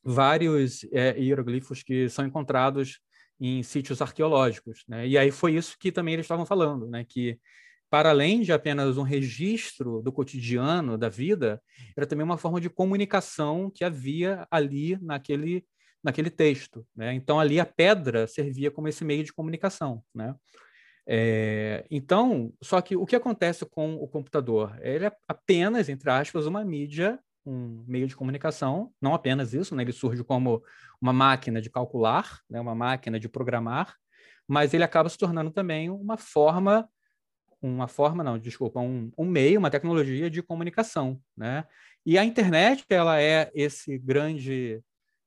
vários 0.05 0.83
é, 0.93 1.19
hieroglifos 1.19 1.81
que 1.81 2.07
são 2.07 2.27
encontrados 2.27 2.99
em 3.39 3.63
sítios 3.63 4.01
arqueológicos. 4.01 4.83
Né? 4.87 5.07
E 5.07 5.17
aí 5.17 5.31
foi 5.31 5.55
isso 5.55 5.77
que 5.79 5.91
também 5.91 6.13
eles 6.13 6.25
estavam 6.25 6.45
falando, 6.45 6.87
né? 6.87 7.05
que 7.07 7.39
para 7.89 8.09
além 8.09 8.41
de 8.41 8.51
apenas 8.51 8.97
um 8.97 9.03
registro 9.03 10.01
do 10.01 10.11
cotidiano 10.11 10.97
da 10.97 11.07
vida, 11.07 11.61
era 11.95 12.05
também 12.05 12.25
uma 12.25 12.37
forma 12.37 12.59
de 12.59 12.69
comunicação 12.69 13.71
que 13.73 13.83
havia 13.83 14.45
ali 14.49 14.97
naquele, 15.01 15.65
naquele 16.03 16.29
texto. 16.29 16.85
Né? 16.95 17.13
Então, 17.13 17.39
ali 17.39 17.59
a 17.59 17.65
pedra 17.65 18.27
servia 18.27 18.71
como 18.71 18.87
esse 18.87 19.05
meio 19.05 19.23
de 19.23 19.31
comunicação. 19.31 20.03
Né? 20.13 20.35
É, 21.07 21.85
então, 21.91 22.51
só 22.61 22.81
que 22.81 22.95
o 22.95 23.05
que 23.05 23.15
acontece 23.15 23.65
com 23.65 23.95
o 23.95 24.07
computador? 24.07 24.77
Ele 24.81 25.05
é 25.05 25.11
apenas, 25.27 25.87
entre 25.87 26.09
aspas, 26.09 26.47
uma 26.47 26.65
mídia 26.65 27.19
um 27.45 27.83
meio 27.87 28.07
de 28.07 28.15
comunicação, 28.15 28.91
não 29.01 29.13
apenas 29.13 29.53
isso, 29.53 29.75
né? 29.75 29.83
ele 29.83 29.91
surge 29.91 30.23
como 30.23 30.63
uma 31.01 31.13
máquina 31.13 31.61
de 31.61 31.69
calcular, 31.69 32.39
né? 32.49 32.59
uma 32.59 32.73
máquina 32.73 33.19
de 33.19 33.29
programar, 33.29 33.95
mas 34.47 34.73
ele 34.73 34.83
acaba 34.83 35.09
se 35.09 35.17
tornando 35.17 35.51
também 35.51 35.89
uma 35.89 36.17
forma, 36.17 36.87
uma 37.61 37.87
forma, 37.87 38.23
não, 38.23 38.37
desculpa, 38.37 38.79
um, 38.79 39.11
um 39.17 39.25
meio, 39.25 39.59
uma 39.59 39.71
tecnologia 39.71 40.29
de 40.29 40.41
comunicação, 40.41 41.19
né? 41.35 41.65
E 42.05 42.17
a 42.19 42.23
internet, 42.23 42.85
ela 42.89 43.19
é 43.19 43.49
esse 43.55 43.97
grande, 43.97 44.79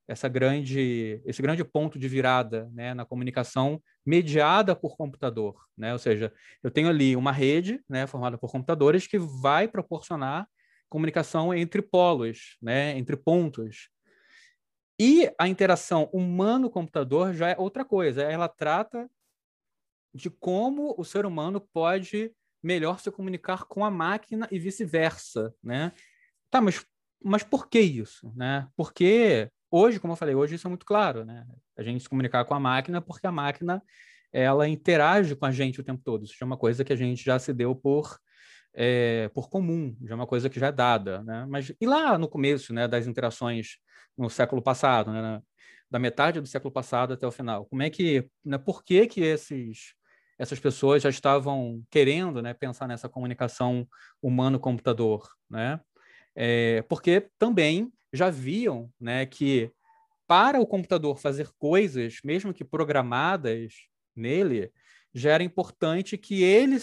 essa 0.06 0.28
grande, 0.28 1.20
esse 1.24 1.42
grande 1.42 1.64
ponto 1.64 1.98
de 1.98 2.06
virada, 2.06 2.70
né, 2.72 2.94
na 2.94 3.04
comunicação 3.04 3.82
mediada 4.06 4.76
por 4.76 4.96
computador, 4.96 5.56
né? 5.76 5.92
Ou 5.92 5.98
seja, 5.98 6.32
eu 6.62 6.70
tenho 6.70 6.88
ali 6.88 7.16
uma 7.16 7.32
rede, 7.32 7.80
né, 7.88 8.06
formada 8.06 8.38
por 8.38 8.52
computadores 8.52 9.08
que 9.08 9.18
vai 9.18 9.66
proporcionar 9.66 10.46
comunicação 10.88 11.52
entre 11.54 11.82
polos, 11.82 12.56
né, 12.60 12.96
entre 12.96 13.16
pontos. 13.16 13.88
E 15.00 15.30
a 15.38 15.46
interação 15.46 16.10
humano-computador 16.12 17.32
já 17.32 17.50
é 17.50 17.56
outra 17.56 17.84
coisa. 17.84 18.22
Ela 18.22 18.48
trata 18.48 19.08
de 20.12 20.28
como 20.28 20.94
o 20.98 21.04
ser 21.04 21.24
humano 21.24 21.60
pode 21.60 22.32
melhor 22.62 22.98
se 22.98 23.10
comunicar 23.10 23.64
com 23.64 23.84
a 23.84 23.90
máquina 23.90 24.48
e 24.50 24.58
vice-versa, 24.58 25.54
né? 25.62 25.92
Tá, 26.50 26.60
mas, 26.60 26.84
mas 27.22 27.44
por 27.44 27.68
que 27.68 27.78
isso, 27.78 28.32
né? 28.34 28.66
Porque 28.76 29.48
hoje, 29.70 30.00
como 30.00 30.14
eu 30.14 30.16
falei, 30.16 30.34
hoje 30.34 30.56
isso 30.56 30.66
é 30.66 30.70
muito 30.70 30.84
claro, 30.84 31.24
né? 31.24 31.46
A 31.76 31.82
gente 31.82 32.02
se 32.02 32.08
comunicar 32.08 32.44
com 32.44 32.54
a 32.54 32.60
máquina 32.60 33.00
porque 33.00 33.26
a 33.26 33.32
máquina 33.32 33.80
ela 34.32 34.68
interage 34.68 35.36
com 35.36 35.46
a 35.46 35.52
gente 35.52 35.80
o 35.80 35.84
tempo 35.84 36.02
todo. 36.02 36.24
Isso 36.24 36.34
é 36.40 36.44
uma 36.44 36.56
coisa 36.56 36.84
que 36.84 36.92
a 36.92 36.96
gente 36.96 37.24
já 37.24 37.38
se 37.38 37.52
deu 37.52 37.74
por 37.74 38.18
é, 38.80 39.28
por 39.30 39.50
comum, 39.50 39.96
já 40.04 40.12
é 40.12 40.14
uma 40.14 40.26
coisa 40.26 40.48
que 40.48 40.60
já 40.60 40.68
é 40.68 40.72
dada. 40.72 41.20
Né? 41.24 41.44
Mas 41.48 41.72
e 41.80 41.84
lá 41.84 42.16
no 42.16 42.28
começo 42.28 42.72
né, 42.72 42.86
das 42.86 43.08
interações 43.08 43.78
no 44.16 44.30
século 44.30 44.62
passado, 44.62 45.10
né, 45.10 45.42
da 45.90 45.98
metade 45.98 46.40
do 46.40 46.46
século 46.46 46.70
passado 46.70 47.12
até 47.12 47.26
o 47.26 47.32
final, 47.32 47.66
como 47.66 47.82
é 47.82 47.90
que, 47.90 48.30
né, 48.44 48.56
por 48.56 48.84
que 48.84 49.08
que 49.08 49.20
esses 49.20 49.94
essas 50.38 50.60
pessoas 50.60 51.02
já 51.02 51.08
estavam 51.10 51.82
querendo 51.90 52.40
né, 52.40 52.54
pensar 52.54 52.86
nessa 52.86 53.08
comunicação 53.08 53.84
humano-computador, 54.22 55.28
né? 55.50 55.80
É, 56.32 56.82
porque 56.82 57.28
também 57.36 57.92
já 58.12 58.30
viam 58.30 58.88
né, 59.00 59.26
que 59.26 59.72
para 60.28 60.60
o 60.60 60.66
computador 60.66 61.18
fazer 61.18 61.50
coisas, 61.58 62.18
mesmo 62.22 62.54
que 62.54 62.64
programadas 62.64 63.74
nele, 64.14 64.70
já 65.12 65.32
era 65.32 65.42
importante 65.42 66.16
que 66.16 66.44
ele 66.44 66.78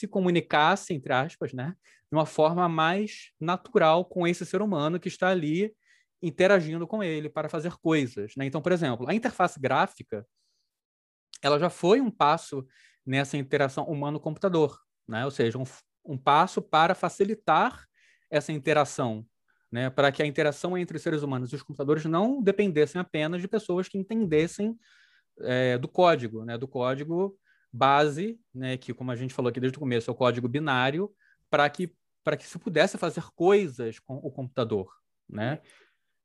se 0.00 0.08
comunicasse, 0.08 0.94
entre 0.94 1.12
aspas, 1.12 1.52
né, 1.52 1.76
de 2.10 2.16
uma 2.16 2.26
forma 2.26 2.68
mais 2.68 3.32
natural 3.38 4.04
com 4.04 4.26
esse 4.26 4.46
ser 4.46 4.62
humano 4.62 4.98
que 4.98 5.08
está 5.08 5.28
ali 5.28 5.74
interagindo 6.22 6.86
com 6.86 7.02
ele 7.02 7.28
para 7.28 7.48
fazer 7.48 7.72
coisas. 7.76 8.32
Né? 8.36 8.46
Então, 8.46 8.60
por 8.60 8.72
exemplo, 8.72 9.08
a 9.08 9.14
interface 9.14 9.60
gráfica 9.60 10.26
ela 11.42 11.58
já 11.58 11.70
foi 11.70 12.00
um 12.00 12.10
passo 12.10 12.66
nessa 13.06 13.36
interação 13.36 13.84
humano-computador, 13.84 14.78
né? 15.08 15.24
ou 15.24 15.30
seja, 15.30 15.58
um, 15.58 15.64
um 16.04 16.18
passo 16.18 16.60
para 16.60 16.94
facilitar 16.94 17.86
essa 18.30 18.52
interação, 18.52 19.26
né? 19.70 19.88
para 19.88 20.12
que 20.12 20.22
a 20.22 20.26
interação 20.26 20.76
entre 20.76 20.96
os 20.96 21.02
seres 21.02 21.22
humanos 21.22 21.52
e 21.52 21.56
os 21.56 21.62
computadores 21.62 22.04
não 22.04 22.42
dependessem 22.42 23.00
apenas 23.00 23.40
de 23.40 23.48
pessoas 23.48 23.88
que 23.88 23.98
entendessem 23.98 24.78
é, 25.40 25.78
do 25.78 25.88
código, 25.88 26.44
né? 26.44 26.58
do 26.58 26.68
código 26.68 27.38
base, 27.72 28.38
né? 28.54 28.76
que, 28.76 28.92
como 28.92 29.10
a 29.10 29.16
gente 29.16 29.34
falou 29.34 29.50
aqui 29.50 29.60
desde 29.60 29.76
o 29.76 29.80
começo, 29.80 30.10
é 30.10 30.12
o 30.12 30.16
código 30.16 30.48
binário, 30.48 31.12
para 31.48 31.68
que, 31.68 31.94
para 32.24 32.36
que 32.36 32.46
se 32.46 32.58
pudesse 32.58 32.98
fazer 32.98 33.24
coisas 33.34 33.98
com 33.98 34.16
o 34.16 34.30
computador. 34.30 34.92
Né? 35.28 35.60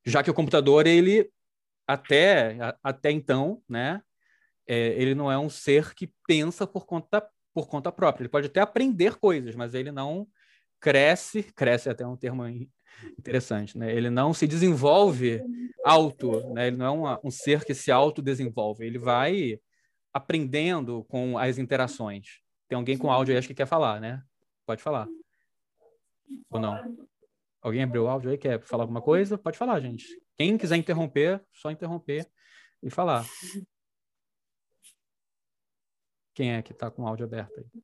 Já 0.06 0.24
que 0.24 0.32
o 0.32 0.34
computador, 0.34 0.88
ele, 0.88 1.30
até, 1.88 2.58
até 2.84 3.12
então, 3.12 3.62
né? 3.68 4.02
É, 4.68 5.00
ele 5.00 5.14
não 5.14 5.32
é 5.32 5.38
um 5.38 5.50
ser 5.50 5.94
que 5.94 6.12
pensa 6.28 6.66
por 6.66 6.88
conta, 6.88 7.28
por 7.54 7.68
conta 7.68 7.92
própria. 7.92 8.24
Ele 8.24 8.30
pode 8.30 8.48
até 8.48 8.60
aprender 8.60 9.16
coisas, 9.18 9.56
mas 9.56 9.76
ele 9.76 9.92
não 9.92 10.28
cresce, 10.80 11.44
cresce 11.44 11.90
é 11.90 11.92
até 11.92 12.06
um 12.06 12.18
termo 12.18 12.46
interessante, 13.18 13.78
né? 13.78 13.94
Ele 13.94 14.10
não 14.10 14.34
se 14.34 14.48
desenvolve 14.48 15.42
auto, 15.84 16.54
né? 16.54 16.68
Ele 16.68 16.78
não 16.78 16.86
é 16.86 16.90
uma, 16.90 17.20
um 17.24 17.32
ser 17.32 17.64
que 17.64 17.74
se 17.74 17.92
autodesenvolve. 17.92 18.86
Ele 18.86 18.98
vai 18.98 19.60
aprendendo 20.16 21.04
com 21.10 21.38
as 21.38 21.58
interações. 21.58 22.40
Tem 22.70 22.78
alguém 22.78 22.98
com 22.98 23.12
áudio 23.12 23.34
aí 23.34 23.38
acho 23.38 23.50
que 23.50 23.54
quer 23.54 23.68
falar, 23.68 24.00
né? 24.00 24.24
Pode 24.66 24.82
falar. 24.82 25.10
Ou 26.50 26.58
não? 26.58 27.06
Alguém 27.62 27.84
abriu 27.84 28.06
o 28.06 28.08
áudio 28.08 28.32
aí, 28.32 28.38
quer 28.38 28.62
falar 28.62 28.84
alguma 28.84 29.02
coisa? 29.02 29.38
Pode 29.38 29.58
falar, 29.58 29.78
gente. 29.82 30.08
Quem 30.38 30.58
quiser 30.58 30.78
interromper, 30.78 31.46
só 31.52 31.70
interromper 31.70 32.26
e 32.82 32.90
falar. 32.90 33.26
Quem 36.34 36.54
é 36.54 36.62
que 36.62 36.72
está 36.72 36.90
com 36.90 37.04
o 37.04 37.08
áudio 37.08 37.26
aberto 37.26 37.60
aí? 37.60 37.84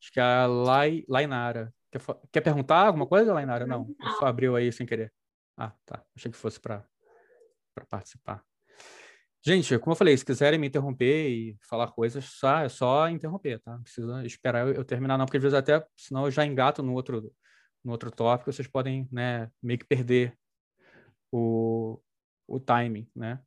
Acho 0.00 0.10
que 0.10 0.20
é 0.20 0.22
a 0.22 0.46
Lai, 0.46 1.04
Lainara. 1.06 1.74
Quer, 1.90 2.00
quer 2.32 2.40
perguntar 2.40 2.86
alguma 2.86 3.06
coisa, 3.06 3.34
Lainara? 3.34 3.66
Não, 3.66 3.94
só 4.18 4.24
abriu 4.24 4.56
aí 4.56 4.72
sem 4.72 4.86
querer. 4.86 5.12
Ah, 5.54 5.74
tá. 5.84 6.02
Achei 6.16 6.32
que 6.32 6.38
fosse 6.38 6.58
para 6.58 6.88
participar. 7.90 8.42
Gente, 9.44 9.76
como 9.78 9.92
eu 9.92 9.96
falei, 9.96 10.16
se 10.16 10.24
quiserem 10.24 10.58
me 10.58 10.68
interromper 10.68 11.28
e 11.28 11.56
falar 11.68 11.88
coisas, 11.88 12.24
só, 12.26 12.58
é 12.60 12.68
só 12.68 13.08
interromper, 13.08 13.58
tá? 13.60 13.72
Não 13.72 13.82
precisa 13.82 14.24
esperar 14.24 14.68
eu, 14.68 14.74
eu, 14.74 14.84
terminar, 14.84 15.18
não, 15.18 15.26
porque 15.26 15.38
às 15.38 15.42
vezes 15.42 15.58
até, 15.58 15.84
senão 15.96 16.26
eu 16.26 16.30
já 16.30 16.46
engato 16.46 16.80
no 16.80 16.92
outro, 16.92 17.32
no 17.84 17.90
outro 17.90 18.10
tópico, 18.10 18.52
vocês 18.52 18.68
podem, 18.68 19.08
né, 19.10 19.50
meio 19.60 19.80
que 19.80 19.84
perder 19.84 20.38
o, 21.32 22.00
o 22.46 22.60
timing, 22.60 23.08
né? 23.16 23.40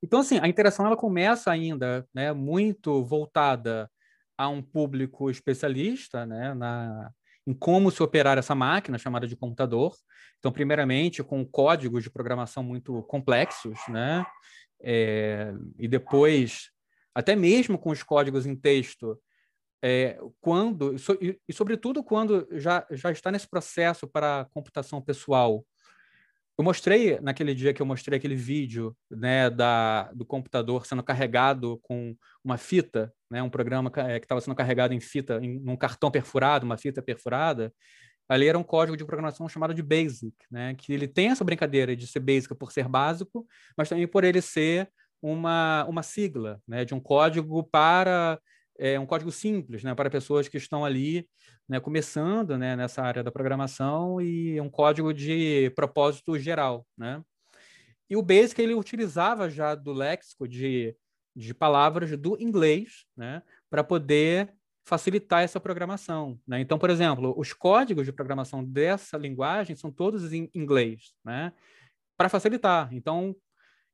Então, 0.00 0.20
assim, 0.20 0.38
a 0.40 0.46
interação 0.46 0.86
ela 0.86 0.96
começa 0.96 1.50
ainda 1.50 2.06
né, 2.14 2.32
muito 2.32 3.02
voltada 3.04 3.90
a 4.38 4.48
um 4.48 4.62
público 4.62 5.28
especialista 5.28 6.24
né, 6.24 6.54
na, 6.54 7.12
em 7.46 7.52
como 7.52 7.90
se 7.90 8.02
operar 8.02 8.38
essa 8.38 8.54
máquina 8.54 8.98
chamada 8.98 9.26
de 9.26 9.36
computador. 9.36 9.94
Então, 10.38 10.52
primeiramente, 10.52 11.22
com 11.22 11.44
códigos 11.44 12.02
de 12.02 12.10
programação 12.10 12.62
muito 12.62 13.02
complexos, 13.04 13.78
né? 13.88 14.24
É, 14.80 15.52
e 15.78 15.88
depois, 15.88 16.70
até 17.14 17.34
mesmo 17.34 17.78
com 17.78 17.90
os 17.90 18.02
códigos 18.02 18.46
em 18.46 18.54
texto, 18.54 19.18
é, 19.82 20.18
quando, 20.40 20.96
e, 21.20 21.52
sobretudo 21.52 22.02
quando 22.02 22.48
já, 22.52 22.86
já 22.90 23.10
está 23.10 23.30
nesse 23.30 23.48
processo 23.48 24.06
para 24.08 24.46
computação 24.50 25.00
pessoal, 25.00 25.64
eu 26.56 26.64
mostrei 26.64 27.18
naquele 27.20 27.54
dia 27.54 27.74
que 27.74 27.82
eu 27.82 27.86
mostrei 27.86 28.16
aquele 28.16 28.36
vídeo 28.36 28.96
né, 29.10 29.50
da, 29.50 30.12
do 30.12 30.24
computador 30.24 30.86
sendo 30.86 31.02
carregado 31.02 31.80
com 31.82 32.16
uma 32.44 32.56
fita, 32.56 33.12
né, 33.30 33.42
um 33.42 33.50
programa 33.50 33.90
é, 33.96 34.20
que 34.20 34.24
estava 34.24 34.40
sendo 34.40 34.54
carregado 34.54 34.94
em 34.94 35.00
fita, 35.00 35.40
em 35.42 35.68
um 35.68 35.76
cartão 35.76 36.10
perfurado, 36.10 36.64
uma 36.64 36.76
fita 36.76 37.02
perfurada. 37.02 37.72
Ali 38.28 38.46
era 38.46 38.58
um 38.58 38.62
código 38.62 38.96
de 38.96 39.04
programação 39.04 39.48
chamado 39.48 39.74
de 39.74 39.82
BASIC, 39.82 40.34
né, 40.50 40.74
que 40.74 40.92
ele 40.92 41.08
tem 41.08 41.30
essa 41.30 41.44
brincadeira 41.44 41.96
de 41.96 42.06
ser 42.06 42.20
BASIC 42.20 42.54
por 42.54 42.70
ser 42.70 42.88
básico, 42.88 43.46
mas 43.76 43.88
também 43.88 44.06
por 44.06 44.22
ele 44.22 44.40
ser 44.40 44.88
uma, 45.20 45.84
uma 45.88 46.02
sigla 46.02 46.60
né, 46.66 46.84
de 46.84 46.94
um 46.94 47.00
código 47.00 47.64
para 47.64 48.38
é 48.78 48.98
um 48.98 49.06
código 49.06 49.30
simples, 49.30 49.84
né, 49.84 49.94
para 49.94 50.10
pessoas 50.10 50.48
que 50.48 50.56
estão 50.56 50.84
ali, 50.84 51.28
né, 51.68 51.80
começando, 51.80 52.58
né, 52.58 52.76
nessa 52.76 53.02
área 53.02 53.22
da 53.22 53.30
programação 53.30 54.20
e 54.20 54.60
um 54.60 54.68
código 54.68 55.12
de 55.12 55.70
propósito 55.74 56.38
geral, 56.38 56.86
né? 56.96 57.22
E 58.08 58.16
o 58.16 58.22
Basic 58.22 58.60
ele 58.60 58.74
utilizava 58.74 59.48
já 59.48 59.74
do 59.74 59.92
léxico 59.92 60.46
de, 60.46 60.94
de 61.34 61.54
palavras 61.54 62.16
do 62.18 62.36
inglês, 62.40 63.06
né, 63.16 63.42
para 63.70 63.82
poder 63.82 64.52
facilitar 64.86 65.42
essa 65.42 65.58
programação, 65.58 66.38
né? 66.46 66.60
Então, 66.60 66.78
por 66.78 66.90
exemplo, 66.90 67.34
os 67.38 67.54
códigos 67.54 68.04
de 68.04 68.12
programação 68.12 68.62
dessa 68.62 69.16
linguagem 69.16 69.74
são 69.74 69.90
todos 69.90 70.32
em 70.32 70.50
inglês, 70.54 71.14
né? 71.24 71.52
Para 72.16 72.28
facilitar. 72.28 72.92
Então, 72.92 73.34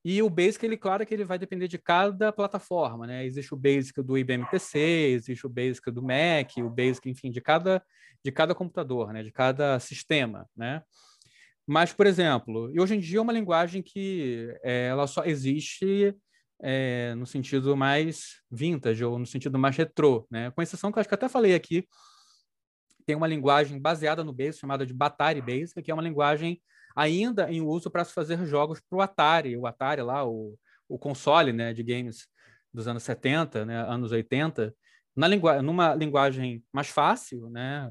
e 0.05 0.23
o 0.23 0.31
Basic, 0.31 0.65
ele, 0.65 0.77
claro 0.79 1.05
que 1.05 1.13
ele 1.13 1.25
vai 1.25 1.39
depender 1.39 1.69
de 1.69 1.77
cada 1.77 2.33
plataforma, 2.33 3.07
né? 3.07 3.25
Existe 3.25 3.53
o 3.53 3.57
Basic 3.57 4.03
do 4.03 4.17
IBM 4.17 4.49
PC, 4.51 4.79
existe 4.79 5.47
o 5.47 5.51
Basic 5.51 5.91
do 5.91 6.03
Mac, 6.03 6.57
o 6.57 6.71
Basic, 6.71 7.09
enfim, 7.11 7.31
de 7.31 7.41
cada, 7.41 7.83
de 8.25 8.33
cada 8.33 8.55
computador, 8.55 9.13
né? 9.13 9.23
De 9.23 9.31
cada 9.31 9.79
sistema, 9.79 10.49
né? 10.57 10.83
Mas, 11.67 11.93
por 11.93 12.07
exemplo, 12.07 12.71
e 12.75 12.81
hoje 12.81 12.97
em 12.97 13.01
dia 13.01 13.19
é 13.19 13.21
uma 13.21 13.33
linguagem 13.33 13.83
que 13.83 14.53
é, 14.63 14.87
ela 14.87 15.07
só 15.07 15.25
existe 15.25 16.17
é, 16.63 17.15
no 17.15 17.27
sentido 17.27 17.77
mais 17.77 18.41
vintage 18.51 19.05
ou 19.05 19.19
no 19.19 19.27
sentido 19.27 19.59
mais 19.59 19.77
retrô, 19.77 20.27
né? 20.31 20.51
Com 20.51 20.63
exceção 20.63 20.91
que 20.91 20.99
eu 20.99 21.01
acho 21.01 21.09
que 21.09 21.15
até 21.15 21.29
falei 21.29 21.55
aqui, 21.55 21.87
tem 23.05 23.15
uma 23.15 23.27
linguagem 23.27 23.79
baseada 23.79 24.25
no 24.25 24.33
Basic 24.33 24.61
chamada 24.61 24.87
de 24.87 24.95
Batari 24.95 25.43
Basic, 25.43 25.83
que 25.83 25.91
é 25.91 25.95
uma 25.95 26.03
linguagem 26.03 26.61
ainda 27.01 27.51
em 27.51 27.63
uso 27.63 27.91
para 27.91 28.05
se 28.05 28.13
fazer 28.13 28.45
jogos 28.45 28.79
para 28.79 28.99
o 28.99 29.01
Atari, 29.01 29.57
o 29.57 29.67
Atari 29.67 30.03
lá, 30.03 30.23
o, 30.27 30.55
o 30.87 30.99
console 30.99 31.51
né, 31.51 31.73
de 31.73 31.83
games 31.83 32.29
dos 32.73 32.87
anos 32.87 33.03
70, 33.03 33.65
né, 33.65 33.81
anos 33.89 34.13
80, 34.13 34.75
na 35.17 35.27
lingu 35.27 35.51
numa 35.63 35.95
linguagem 35.95 36.63
mais 36.71 36.89
fácil, 36.89 37.49
né? 37.49 37.91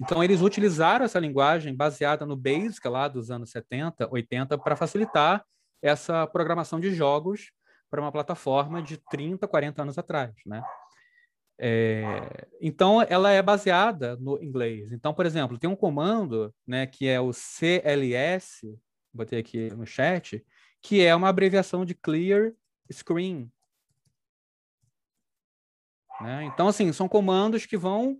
Então 0.00 0.24
eles 0.24 0.40
utilizaram 0.40 1.04
essa 1.04 1.18
linguagem 1.20 1.76
baseada 1.76 2.24
no 2.24 2.34
Basic 2.34 2.86
lá 2.88 3.08
dos 3.08 3.30
anos 3.30 3.50
70, 3.50 4.08
80 4.10 4.58
para 4.58 4.74
facilitar 4.74 5.44
essa 5.82 6.26
programação 6.26 6.80
de 6.80 6.92
jogos 6.94 7.52
para 7.90 8.00
uma 8.00 8.10
plataforma 8.10 8.82
de 8.82 8.96
30, 9.10 9.46
40 9.46 9.82
anos 9.82 9.98
atrás, 9.98 10.34
né? 10.46 10.62
É, 11.58 12.46
então, 12.60 13.00
ela 13.02 13.30
é 13.30 13.40
baseada 13.40 14.16
no 14.16 14.42
inglês. 14.42 14.92
Então, 14.92 15.14
por 15.14 15.24
exemplo, 15.24 15.58
tem 15.58 15.68
um 15.68 15.76
comando 15.76 16.54
né, 16.66 16.86
que 16.86 17.08
é 17.08 17.20
o 17.20 17.32
CLS, 17.32 18.78
botei 19.12 19.38
aqui 19.38 19.70
no 19.70 19.86
chat, 19.86 20.44
que 20.82 21.02
é 21.02 21.14
uma 21.14 21.28
abreviação 21.28 21.84
de 21.84 21.94
Clear 21.94 22.52
Screen. 22.92 23.50
Né? 26.20 26.44
Então, 26.44 26.68
assim, 26.68 26.92
são 26.92 27.08
comandos 27.08 27.66
que 27.66 27.76
vão, 27.76 28.18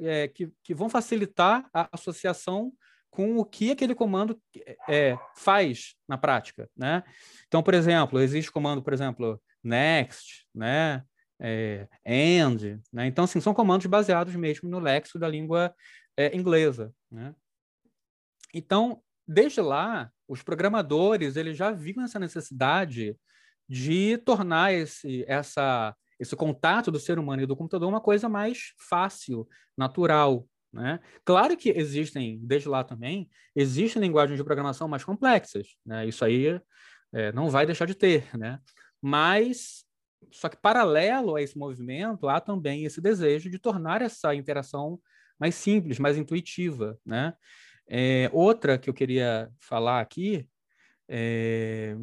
é, 0.00 0.28
que, 0.28 0.52
que 0.62 0.74
vão 0.74 0.88
facilitar 0.88 1.68
a 1.72 1.88
associação 1.92 2.72
com 3.10 3.38
o 3.38 3.44
que 3.44 3.70
aquele 3.70 3.94
comando 3.94 4.40
é, 4.88 5.16
faz 5.36 5.94
na 6.08 6.18
prática, 6.18 6.68
né? 6.76 7.04
Então, 7.46 7.62
por 7.62 7.72
exemplo, 7.72 8.20
existe 8.20 8.50
comando, 8.50 8.82
por 8.82 8.92
exemplo, 8.92 9.40
next, 9.62 10.48
né? 10.52 11.04
É, 11.40 11.88
and, 12.06 12.80
né? 12.92 13.06
Então, 13.06 13.24
assim, 13.24 13.40
são 13.40 13.54
comandos 13.54 13.86
baseados 13.86 14.34
mesmo 14.34 14.68
no 14.68 14.78
léxico 14.78 15.18
da 15.18 15.28
língua 15.28 15.74
é, 16.16 16.36
inglesa, 16.36 16.92
né? 17.10 17.34
Então, 18.52 19.02
desde 19.26 19.60
lá, 19.60 20.10
os 20.28 20.42
programadores 20.42 21.36
eles 21.36 21.56
já 21.56 21.70
viram 21.72 22.04
essa 22.04 22.18
necessidade 22.18 23.16
de 23.68 24.18
tornar 24.18 24.72
esse, 24.72 25.24
essa, 25.26 25.94
esse 26.18 26.36
contato 26.36 26.90
do 26.90 27.00
ser 27.00 27.18
humano 27.18 27.42
e 27.42 27.46
do 27.46 27.56
computador 27.56 27.88
uma 27.88 28.00
coisa 28.00 28.28
mais 28.28 28.72
fácil, 28.78 29.48
natural. 29.76 30.46
Né? 30.72 31.00
Claro 31.24 31.56
que 31.56 31.70
existem, 31.70 32.38
desde 32.42 32.68
lá 32.68 32.84
também, 32.84 33.28
existem 33.54 34.02
linguagens 34.02 34.36
de 34.36 34.44
programação 34.44 34.88
mais 34.88 35.04
complexas. 35.04 35.68
Né? 35.84 36.06
Isso 36.06 36.24
aí 36.24 36.60
é, 37.12 37.32
não 37.32 37.48
vai 37.48 37.64
deixar 37.64 37.86
de 37.86 37.94
ter. 37.94 38.36
Né? 38.36 38.58
Mas 39.00 39.83
só 40.30 40.48
que 40.48 40.56
paralelo 40.56 41.36
a 41.36 41.42
esse 41.42 41.58
movimento, 41.58 42.28
há 42.28 42.40
também 42.40 42.84
esse 42.84 43.00
desejo 43.00 43.50
de 43.50 43.58
tornar 43.58 44.02
essa 44.02 44.34
interação 44.34 45.00
mais 45.38 45.54
simples, 45.54 45.98
mais 45.98 46.16
intuitiva, 46.16 46.98
né? 47.04 47.34
É, 47.88 48.30
outra 48.32 48.78
que 48.78 48.88
eu 48.88 48.94
queria 48.94 49.50
falar 49.60 50.00
aqui, 50.00 50.48
é... 51.08 51.94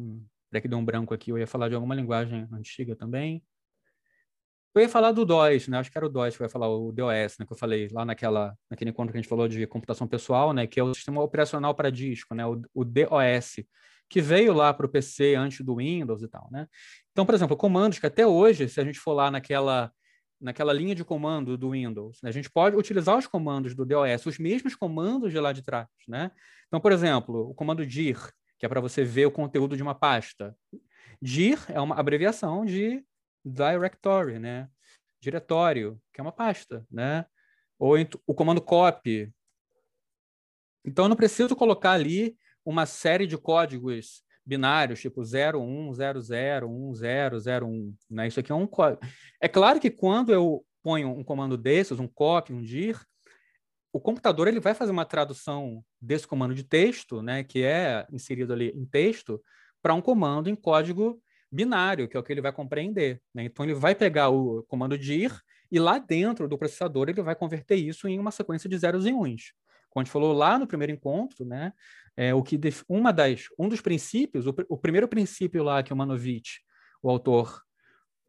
que 0.60 0.68
deu 0.68 0.78
um 0.78 0.84
branco 0.84 1.12
aqui, 1.12 1.30
eu 1.30 1.38
ia 1.38 1.46
falar 1.46 1.68
de 1.68 1.74
alguma 1.74 1.94
linguagem 1.94 2.46
antiga 2.52 2.94
também. 2.94 3.42
Eu 4.74 4.80
ia 4.80 4.88
falar 4.88 5.12
do 5.12 5.24
DOS, 5.26 5.68
né? 5.68 5.78
Acho 5.78 5.90
que 5.90 5.98
era 5.98 6.06
o 6.06 6.08
DOS 6.08 6.34
que 6.34 6.42
eu 6.42 6.46
ia 6.46 6.50
falar, 6.50 6.68
o 6.68 6.90
DOS, 6.92 7.36
né? 7.38 7.46
Que 7.46 7.52
eu 7.52 7.56
falei 7.56 7.88
lá 7.92 8.06
naquela, 8.06 8.56
naquele 8.70 8.90
encontro 8.90 9.12
que 9.12 9.18
a 9.18 9.20
gente 9.20 9.28
falou 9.28 9.46
de 9.46 9.66
computação 9.66 10.08
pessoal, 10.08 10.54
né? 10.54 10.66
Que 10.66 10.80
é 10.80 10.82
o 10.82 10.94
sistema 10.94 11.20
operacional 11.22 11.74
para 11.74 11.90
disco, 11.90 12.34
né? 12.34 12.46
O, 12.46 12.62
o 12.72 12.84
DOS, 12.84 13.56
que 14.08 14.22
veio 14.22 14.54
lá 14.54 14.72
para 14.72 14.86
o 14.86 14.88
PC 14.88 15.34
antes 15.34 15.60
do 15.64 15.76
Windows 15.76 16.22
e 16.22 16.28
tal, 16.28 16.48
né? 16.50 16.66
Então, 17.12 17.24
por 17.24 17.34
exemplo, 17.34 17.56
comandos 17.56 17.98
que 17.98 18.06
até 18.06 18.26
hoje, 18.26 18.68
se 18.68 18.80
a 18.80 18.84
gente 18.84 18.98
for 18.98 19.12
lá 19.12 19.30
naquela 19.30 19.92
naquela 20.42 20.72
linha 20.72 20.94
de 20.94 21.04
comando 21.04 21.56
do 21.56 21.70
Windows. 21.70 22.20
Né? 22.20 22.28
A 22.28 22.32
gente 22.32 22.50
pode 22.50 22.76
utilizar 22.76 23.16
os 23.16 23.28
comandos 23.28 23.76
do 23.76 23.86
DOS, 23.86 24.26
os 24.26 24.38
mesmos 24.38 24.74
comandos 24.74 25.30
de 25.30 25.38
lá 25.38 25.52
de 25.52 25.62
trás. 25.62 25.86
Né? 26.08 26.32
Então, 26.66 26.80
por 26.80 26.90
exemplo, 26.90 27.48
o 27.48 27.54
comando 27.54 27.86
dir, 27.86 28.18
que 28.58 28.66
é 28.66 28.68
para 28.68 28.80
você 28.80 29.04
ver 29.04 29.26
o 29.26 29.30
conteúdo 29.30 29.76
de 29.76 29.82
uma 29.82 29.94
pasta. 29.94 30.56
Dir 31.20 31.58
é 31.68 31.80
uma 31.80 31.94
abreviação 31.94 32.64
de 32.64 33.04
directory, 33.44 34.40
né? 34.40 34.68
Diretório, 35.20 36.00
que 36.12 36.20
é 36.20 36.22
uma 36.22 36.32
pasta, 36.32 36.84
né? 36.90 37.24
Ou 37.78 37.94
o 38.26 38.34
comando 38.34 38.60
copy. 38.60 39.32
Então, 40.84 41.04
eu 41.04 41.08
não 41.08 41.16
preciso 41.16 41.54
colocar 41.54 41.92
ali 41.92 42.36
uma 42.64 42.86
série 42.86 43.26
de 43.26 43.38
códigos 43.38 44.24
binários, 44.44 45.00
tipo 45.00 45.22
01001001, 45.22 47.94
né? 48.10 48.26
Isso 48.26 48.40
aqui 48.40 48.52
é 48.52 48.54
um 48.54 48.66
código. 48.66 49.00
É 49.40 49.48
claro 49.48 49.78
que 49.78 49.90
quando 49.90 50.32
eu 50.32 50.64
ponho 50.82 51.10
um 51.10 51.22
comando 51.22 51.56
desses, 51.56 52.00
um 52.00 52.08
copy, 52.08 52.52
um 52.52 52.60
dir, 52.60 53.00
o 53.92 54.00
computador 54.00 54.48
ele 54.48 54.58
vai 54.58 54.74
fazer 54.74 54.90
uma 54.90 55.04
tradução 55.04 55.84
desse 56.00 56.26
comando 56.26 56.54
de 56.54 56.64
texto, 56.64 57.22
né, 57.22 57.44
que 57.44 57.62
é 57.62 58.06
inserido 58.10 58.52
ali 58.52 58.70
em 58.70 58.86
texto, 58.86 59.40
para 59.82 59.94
um 59.94 60.00
comando 60.00 60.48
em 60.48 60.54
código 60.54 61.22
binário, 61.50 62.08
que 62.08 62.16
é 62.16 62.20
o 62.20 62.22
que 62.22 62.32
ele 62.32 62.40
vai 62.40 62.52
compreender. 62.52 63.20
Né? 63.34 63.44
Então 63.44 63.64
ele 63.64 63.74
vai 63.74 63.94
pegar 63.94 64.30
o 64.30 64.62
comando 64.64 64.96
dir 64.96 65.38
e 65.70 65.78
lá 65.78 65.98
dentro 65.98 66.48
do 66.48 66.56
processador 66.56 67.10
ele 67.10 67.22
vai 67.22 67.34
converter 67.34 67.76
isso 67.76 68.08
em 68.08 68.18
uma 68.18 68.30
sequência 68.30 68.68
de 68.68 68.78
zeros 68.78 69.06
e 69.06 69.12
uns. 69.12 69.52
Como 69.90 70.00
a 70.00 70.04
gente 70.04 70.12
falou 70.12 70.32
lá 70.32 70.58
no 70.58 70.66
primeiro 70.66 70.92
encontro, 70.92 71.44
né, 71.44 71.72
é, 72.16 72.34
o 72.34 72.42
que 72.42 72.58
def... 72.58 72.82
uma 72.88 73.12
das 73.12 73.46
um 73.58 73.68
dos 73.68 73.80
princípios, 73.80 74.46
o, 74.46 74.54
o, 74.68 74.76
primeiro 74.76 75.08
princípio 75.08 75.62
lá 75.62 75.82
que 75.82 75.92
o 75.92 75.96
Manovich, 75.96 76.60
o 77.02 77.10
autor, 77.10 77.62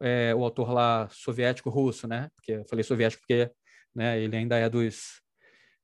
é, 0.00 0.34
o 0.34 0.42
autor 0.42 0.70
lá 0.72 1.08
soviético 1.10 1.70
russo, 1.70 2.06
né, 2.06 2.30
porque 2.36 2.52
eu 2.52 2.64
falei 2.64 2.82
soviético 2.82 3.22
porque 3.22 3.50
né, 3.94 4.20
ele 4.20 4.36
ainda 4.36 4.56
é 4.56 4.68
dos 4.68 5.22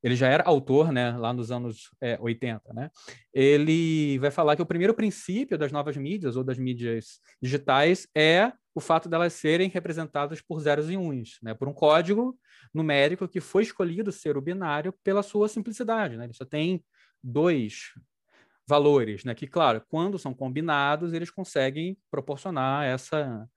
ele 0.03 0.15
já 0.15 0.27
era 0.27 0.43
autor, 0.43 0.91
né, 0.91 1.15
lá 1.15 1.31
nos 1.31 1.51
anos 1.51 1.91
é, 2.01 2.17
80, 2.19 2.73
né? 2.73 2.89
Ele 3.31 4.17
vai 4.17 4.31
falar 4.31 4.55
que 4.55 4.61
o 4.61 4.65
primeiro 4.65 4.93
princípio 4.93 5.57
das 5.57 5.71
novas 5.71 5.95
mídias 5.95 6.35
ou 6.35 6.43
das 6.43 6.57
mídias 6.57 7.19
digitais 7.39 8.07
é 8.15 8.51
o 8.73 8.79
fato 8.79 9.07
delas 9.07 9.33
serem 9.33 9.69
representadas 9.69 10.41
por 10.41 10.59
zeros 10.59 10.89
e 10.89 10.97
uns, 10.97 11.37
né, 11.43 11.53
por 11.53 11.67
um 11.67 11.73
código 11.73 12.37
numérico 12.73 13.27
que 13.27 13.39
foi 13.39 13.63
escolhido 13.63 14.11
ser 14.11 14.37
o 14.37 14.41
binário 14.41 14.93
pela 15.03 15.21
sua 15.21 15.47
simplicidade, 15.47 16.17
né? 16.17 16.23
Ele 16.23 16.33
só 16.33 16.45
tem 16.45 16.83
dois 17.23 17.93
valores, 18.67 19.23
né? 19.23 19.35
Que, 19.35 19.47
claro, 19.47 19.83
quando 19.89 20.17
são 20.17 20.33
combinados, 20.33 21.13
eles 21.13 21.29
conseguem 21.29 21.97
proporcionar 22.09 22.85
essa 22.85 23.47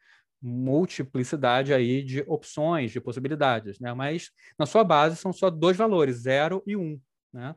multiplicidade 0.43 1.73
aí 1.73 2.03
de 2.03 2.23
opções, 2.27 2.93
de 2.93 3.01
possibilidades, 3.01 3.79
né? 3.79 3.95
Mas 3.95 4.31
na 4.59 4.67
sua 4.67 4.85
base 4.85 5.17
são 5.17 5.33
só 5.33 5.49
dois 5.49 5.77
valores, 5.77 6.17
zero 6.17 6.63
e 6.67 6.77
um, 6.77 7.01
né? 7.33 7.55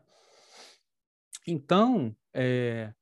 Então, 1.45 2.15
é, 2.33 2.93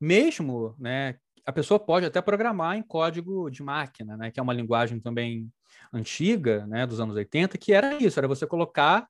mesmo, 0.00 0.74
né, 0.78 1.16
a 1.46 1.52
pessoa 1.52 1.80
pode 1.80 2.06
até 2.06 2.20
programar 2.20 2.76
em 2.76 2.82
código 2.82 3.50
de 3.50 3.62
máquina, 3.62 4.16
né, 4.16 4.30
que 4.30 4.38
é 4.38 4.42
uma 4.42 4.52
linguagem 4.52 5.00
também 5.00 5.50
antiga, 5.92 6.66
né, 6.66 6.86
dos 6.86 7.00
anos 7.00 7.16
80, 7.16 7.58
que 7.58 7.72
era 7.72 7.96
isso, 8.02 8.18
era 8.18 8.28
você 8.28 8.46
colocar, 8.46 9.08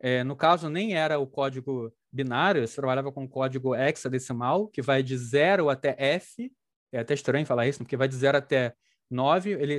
é, 0.00 0.24
no 0.24 0.34
caso 0.34 0.68
nem 0.68 0.94
era 0.94 1.18
o 1.18 1.26
código 1.26 1.92
binário, 2.12 2.66
você 2.66 2.76
trabalhava 2.76 3.10
com 3.10 3.26
código 3.28 3.74
hexadecimal, 3.74 4.68
que 4.68 4.82
vai 4.82 5.02
de 5.02 5.16
0 5.16 5.70
até 5.70 5.96
F, 5.98 6.52
é 6.92 7.00
até 7.00 7.14
estranho 7.14 7.46
falar 7.46 7.66
isso, 7.66 7.78
porque 7.78 7.96
vai 7.96 8.06
de 8.06 8.14
0 8.14 8.38
até 8.38 8.74
9, 9.10 9.50
ele, 9.50 9.78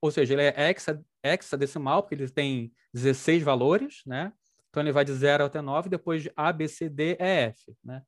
ou 0.00 0.10
seja, 0.10 0.32
ele 0.32 0.42
é 0.42 0.70
hexa, 0.70 1.02
hexadecimal, 1.22 2.02
porque 2.02 2.14
ele 2.14 2.28
tem 2.28 2.72
16 2.92 3.42
valores, 3.42 4.02
né? 4.06 4.32
Então 4.70 4.82
ele 4.82 4.92
vai 4.92 5.04
de 5.04 5.12
0 5.12 5.44
até 5.44 5.60
9, 5.60 5.88
depois 5.88 6.22
de 6.22 6.32
A, 6.34 6.52
B, 6.52 6.66
C, 6.66 6.88
D, 6.88 7.16
E, 7.20 7.46
F, 7.48 7.76
né? 7.84 8.02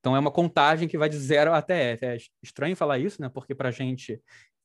Então 0.00 0.16
é 0.16 0.18
uma 0.18 0.30
contagem 0.30 0.88
que 0.88 0.96
vai 0.96 1.08
de 1.08 1.16
0 1.16 1.52
até 1.52 1.92
F. 1.92 2.06
É 2.06 2.16
estranho 2.42 2.74
falar 2.74 2.98
isso, 2.98 3.20
né? 3.20 3.28
Porque 3.28 3.54
para 3.54 3.68
a 3.68 3.72
gente 3.72 4.20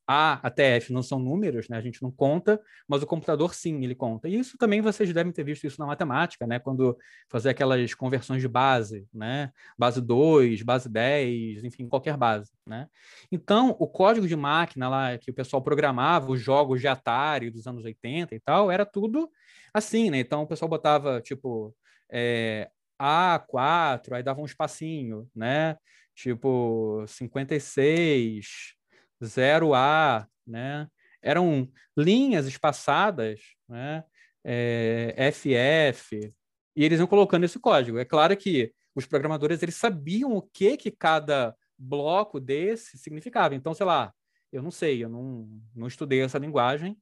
a 0.06 0.34
até 0.46 0.76
F 0.76 0.92
não 0.92 1.02
são 1.02 1.18
números, 1.18 1.68
né? 1.68 1.76
A 1.76 1.80
gente 1.80 2.00
não 2.02 2.10
conta, 2.12 2.60
mas 2.86 3.02
o 3.02 3.06
computador 3.06 3.54
sim, 3.54 3.82
ele 3.82 3.94
conta. 3.94 4.28
E 4.28 4.38
isso 4.38 4.56
também 4.56 4.80
vocês 4.80 5.12
devem 5.12 5.32
ter 5.32 5.42
visto 5.42 5.66
isso 5.66 5.80
na 5.80 5.86
matemática, 5.86 6.46
né? 6.46 6.60
Quando 6.60 6.96
fazer 7.28 7.50
aquelas 7.50 7.92
conversões 7.94 8.40
de 8.40 8.48
base, 8.48 9.06
né? 9.12 9.50
Base 9.76 10.00
2, 10.00 10.62
base 10.62 10.88
10, 10.88 11.64
enfim, 11.64 11.88
qualquer 11.88 12.16
base, 12.16 12.52
né? 12.64 12.88
Então, 13.32 13.74
o 13.80 13.88
código 13.88 14.28
de 14.28 14.36
máquina 14.36 14.88
lá 14.88 15.18
que 15.18 15.30
o 15.30 15.34
pessoal 15.34 15.60
programava, 15.60 16.30
os 16.30 16.40
jogos 16.40 16.80
de 16.80 16.86
Atari 16.86 17.50
dos 17.50 17.66
anos 17.66 17.84
80 17.84 18.34
e 18.34 18.40
tal, 18.40 18.70
era 18.70 18.86
tudo 18.86 19.28
assim, 19.74 20.10
né? 20.10 20.20
Então, 20.20 20.42
o 20.42 20.46
pessoal 20.46 20.68
botava, 20.68 21.20
tipo, 21.20 21.74
é, 22.10 22.70
A4, 23.00 24.12
aí 24.14 24.22
dava 24.22 24.40
um 24.40 24.44
espacinho, 24.44 25.28
né? 25.34 25.76
Tipo, 26.14 27.04
56 27.08 28.75
0A, 29.22 30.26
né? 30.46 30.88
Eram 31.22 31.70
linhas 31.96 32.46
espaçadas, 32.46 33.40
né? 33.68 34.04
É, 34.44 35.32
FF, 35.32 36.32
e 36.76 36.84
eles 36.84 37.00
iam 37.00 37.08
colocando 37.08 37.44
esse 37.44 37.58
código. 37.58 37.98
É 37.98 38.04
claro 38.04 38.36
que 38.36 38.72
os 38.94 39.06
programadores 39.06 39.62
eles 39.62 39.74
sabiam 39.74 40.36
o 40.36 40.42
que 40.42 40.76
que 40.76 40.90
cada 40.90 41.56
bloco 41.76 42.38
desse 42.38 42.98
significava. 42.98 43.54
Então, 43.54 43.74
sei 43.74 43.86
lá, 43.86 44.12
eu 44.52 44.62
não 44.62 44.70
sei, 44.70 45.04
eu 45.04 45.08
não, 45.08 45.48
não 45.74 45.86
estudei 45.86 46.22
essa 46.22 46.38
linguagem, 46.38 46.96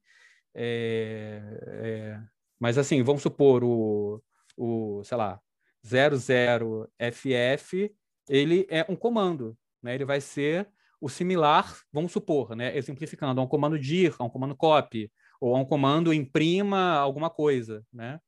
é, 0.53 1.41
é, 1.67 2.19
mas 2.59 2.77
assim, 2.77 3.03
vamos 3.03 3.21
supor 3.21 3.63
o, 3.63 4.21
o 4.57 5.03
sei 5.03 5.17
lá, 5.17 5.39
00FF, 5.85 7.91
ele 8.27 8.65
é 8.69 8.85
um 8.89 8.95
comando, 8.95 9.57
né? 9.81 9.93
Ele 9.93 10.05
vai 10.05 10.19
ser 10.19 10.67
o 11.05 11.09
similar, 11.09 11.71
vamos 11.93 12.11
supor, 12.11 12.55
né, 12.55 12.75
exemplificando, 12.75 13.39
a 13.39 13.43
um 13.43 13.47
comando 13.47 13.77
dir, 13.77 14.15
a 14.17 14.23
um 14.23 14.29
comando 14.29 14.55
copy, 14.55 15.11
ou 15.39 15.55
a 15.55 15.59
um 15.59 15.63
comando 15.63 16.11
imprima 16.11 16.93
alguma 16.93 17.29
coisa, 17.29 17.83
né? 17.93 18.19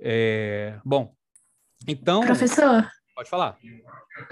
É, 0.00 0.80
bom, 0.84 1.14
então... 1.86 2.22
Professor? 2.22 2.90
Pode 3.14 3.30
falar. 3.30 3.56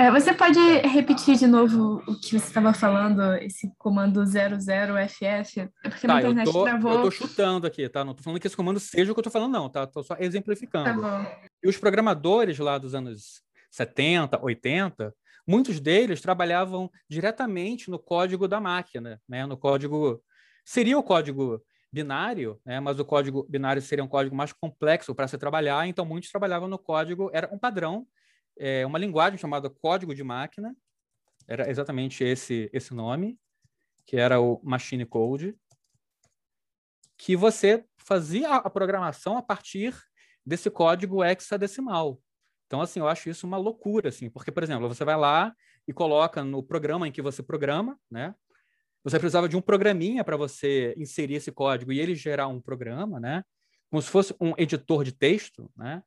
É, 0.00 0.10
você 0.10 0.34
pode 0.34 0.58
repetir 0.88 1.36
de 1.36 1.46
novo 1.46 2.02
o 2.08 2.20
que 2.20 2.30
você 2.30 2.48
estava 2.48 2.72
falando, 2.72 3.34
esse 3.34 3.72
comando 3.78 4.20
00FF? 4.24 5.70
É 5.84 5.88
porque 5.88 6.08
tá, 6.08 6.14
na 6.14 6.20
internet 6.20 6.46
eu 6.48 6.52
tô, 6.52 6.64
travou... 6.64 6.92
Eu 6.92 7.02
tô 7.02 7.10
chutando 7.12 7.68
aqui, 7.68 7.88
tá? 7.88 8.04
Não 8.04 8.14
tô 8.14 8.22
falando 8.24 8.40
que 8.40 8.48
esse 8.48 8.56
comando 8.56 8.80
seja 8.80 9.12
o 9.12 9.14
que 9.14 9.20
eu 9.20 9.24
tô 9.24 9.30
falando, 9.30 9.52
não, 9.52 9.70
tá? 9.70 9.86
Tô 9.86 10.02
só 10.02 10.16
exemplificando. 10.18 10.86
Tá 10.86 10.92
bom. 10.92 11.48
E 11.62 11.68
os 11.68 11.76
programadores 11.76 12.58
lá 12.58 12.78
dos 12.78 12.96
anos 12.96 13.42
70, 13.70 14.42
80, 14.42 15.14
muitos 15.48 15.80
deles 15.80 16.20
trabalhavam 16.20 16.90
diretamente 17.08 17.90
no 17.90 17.98
código 17.98 18.46
da 18.46 18.60
máquina, 18.60 19.20
né? 19.26 19.46
no 19.46 19.56
código. 19.56 20.22
Seria 20.62 20.98
o 20.98 21.02
código 21.02 21.64
binário, 21.90 22.60
né? 22.66 22.78
mas 22.80 23.00
o 23.00 23.04
código 23.04 23.46
binário 23.48 23.80
seria 23.80 24.04
um 24.04 24.08
código 24.08 24.36
mais 24.36 24.52
complexo 24.52 25.14
para 25.14 25.26
se 25.26 25.38
trabalhar, 25.38 25.88
então 25.88 26.04
muitos 26.04 26.30
trabalhavam 26.30 26.68
no 26.68 26.78
código, 26.78 27.30
era 27.32 27.48
um 27.50 27.58
padrão, 27.58 28.06
é, 28.58 28.84
uma 28.84 28.98
linguagem 28.98 29.38
chamada 29.38 29.70
código 29.70 30.14
de 30.14 30.22
máquina, 30.22 30.76
era 31.46 31.70
exatamente 31.70 32.22
esse, 32.22 32.68
esse 32.74 32.92
nome, 32.92 33.38
que 34.04 34.18
era 34.18 34.38
o 34.38 34.60
Machine 34.62 35.06
Code, 35.06 35.56
que 37.16 37.34
você 37.34 37.86
fazia 37.96 38.54
a 38.54 38.68
programação 38.68 39.38
a 39.38 39.42
partir 39.42 39.94
desse 40.44 40.70
código 40.70 41.24
hexadecimal. 41.24 42.20
Então, 42.68 42.80
assim, 42.82 43.00
eu 43.00 43.08
acho 43.08 43.30
isso 43.30 43.46
uma 43.46 43.56
loucura, 43.56 44.10
assim, 44.10 44.28
porque, 44.28 44.52
por 44.52 44.62
exemplo, 44.62 44.86
você 44.86 45.02
vai 45.02 45.16
lá 45.16 45.56
e 45.86 45.92
coloca 45.92 46.44
no 46.44 46.62
programa 46.62 47.08
em 47.08 47.12
que 47.12 47.22
você 47.22 47.42
programa, 47.42 47.98
né? 48.10 48.34
Você 49.02 49.18
precisava 49.18 49.48
de 49.48 49.56
um 49.56 49.62
programinha 49.62 50.22
para 50.22 50.36
você 50.36 50.94
inserir 50.98 51.36
esse 51.36 51.50
código 51.50 51.90
e 51.90 51.98
ele 51.98 52.14
gerar 52.14 52.46
um 52.46 52.60
programa, 52.60 53.18
né? 53.18 53.42
Como 53.90 54.02
se 54.02 54.10
fosse 54.10 54.36
um 54.38 54.52
editor 54.58 55.02
de 55.02 55.12
texto, 55.12 55.70
né? 55.74 56.02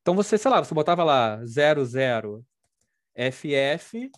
Então, 0.00 0.16
você, 0.16 0.38
sei 0.38 0.50
lá, 0.50 0.64
você 0.64 0.72
botava 0.72 1.04
lá 1.04 1.38
00FF, 1.44 4.10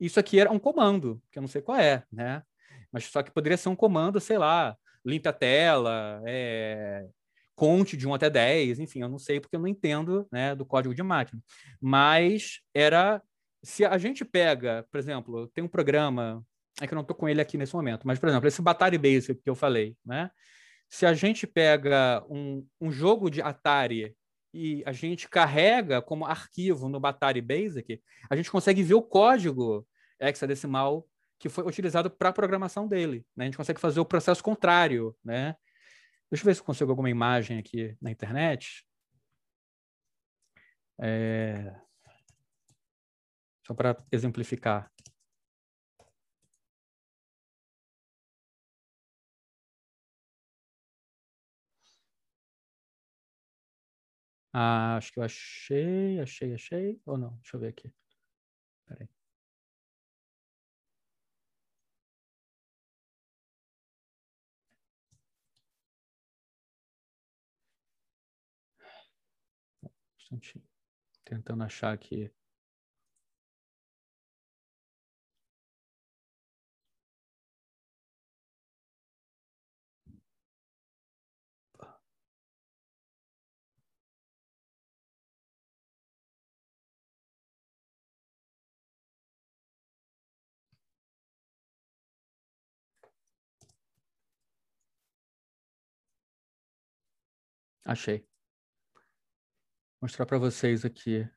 isso 0.00 0.18
aqui 0.18 0.40
era 0.40 0.50
um 0.50 0.58
comando, 0.58 1.22
que 1.30 1.38
eu 1.38 1.42
não 1.42 1.48
sei 1.48 1.60
qual 1.60 1.76
é, 1.76 2.02
né? 2.10 2.42
Mas 2.90 3.04
só 3.04 3.22
que 3.22 3.30
poderia 3.30 3.58
ser 3.58 3.68
um 3.68 3.76
comando, 3.76 4.18
sei 4.20 4.38
lá, 4.38 4.74
limpe 5.04 5.28
a 5.28 5.34
tela, 5.34 6.22
é, 6.24 7.06
conte 7.54 7.96
de 7.96 8.06
1 8.06 8.14
até 8.14 8.30
10, 8.30 8.80
enfim, 8.80 9.00
eu 9.00 9.08
não 9.08 9.18
sei 9.18 9.40
porque 9.40 9.56
eu 9.56 9.60
não 9.60 9.68
entendo 9.68 10.26
né, 10.30 10.54
do 10.54 10.64
código 10.64 10.94
de 10.94 11.02
máquina. 11.02 11.40
Mas 11.80 12.60
era. 12.74 13.22
Se 13.64 13.84
a 13.84 13.96
gente 13.96 14.24
pega, 14.24 14.84
por 14.90 14.98
exemplo, 14.98 15.46
tem 15.48 15.62
um 15.62 15.68
programa, 15.68 16.44
é 16.80 16.86
que 16.86 16.92
eu 16.92 16.96
não 16.96 17.02
estou 17.02 17.16
com 17.16 17.28
ele 17.28 17.40
aqui 17.40 17.56
nesse 17.56 17.74
momento, 17.74 18.04
mas, 18.06 18.18
por 18.18 18.28
exemplo, 18.28 18.48
esse 18.48 18.60
Batari 18.60 18.98
Basic 18.98 19.40
que 19.40 19.48
eu 19.48 19.54
falei, 19.54 19.96
né? 20.04 20.30
Se 20.88 21.06
a 21.06 21.14
gente 21.14 21.46
pega 21.46 22.24
um, 22.28 22.66
um 22.80 22.90
jogo 22.90 23.30
de 23.30 23.40
Atari 23.40 24.16
e 24.52 24.82
a 24.84 24.92
gente 24.92 25.28
carrega 25.28 26.02
como 26.02 26.26
arquivo 26.26 26.88
no 26.88 27.00
Batari 27.00 27.40
Basic, 27.40 28.02
a 28.28 28.36
gente 28.36 28.50
consegue 28.50 28.82
ver 28.82 28.94
o 28.94 29.02
código 29.02 29.86
hexadecimal 30.20 31.06
que 31.38 31.48
foi 31.48 31.64
utilizado 31.64 32.10
para 32.10 32.28
a 32.28 32.32
programação 32.32 32.86
dele. 32.86 33.24
Né? 33.36 33.44
A 33.44 33.46
gente 33.46 33.56
consegue 33.56 33.80
fazer 33.80 34.00
o 34.00 34.04
processo 34.04 34.44
contrário. 34.44 35.16
Né? 35.24 35.56
Deixa 36.32 36.44
eu 36.44 36.46
ver 36.46 36.54
se 36.54 36.60
eu 36.62 36.64
consigo 36.64 36.90
alguma 36.90 37.10
imagem 37.10 37.58
aqui 37.58 37.94
na 38.00 38.10
internet. 38.10 38.86
É... 40.98 41.78
Só 43.66 43.74
para 43.74 44.02
exemplificar. 44.10 44.90
Ah, 54.54 54.96
acho 54.96 55.12
que 55.12 55.18
eu 55.18 55.22
achei, 55.24 56.18
achei, 56.20 56.54
achei. 56.54 57.00
Ou 57.06 57.18
não? 57.18 57.36
Deixa 57.36 57.56
eu 57.56 57.60
ver 57.60 57.68
aqui. 57.68 57.92
Instantinho. 70.32 70.64
Tentando 71.24 71.64
achar 71.64 71.92
aqui. 71.92 72.32
Achei 97.84 98.26
mostrar 100.02 100.26
para 100.26 100.36
vocês 100.36 100.84
aqui. 100.84 101.28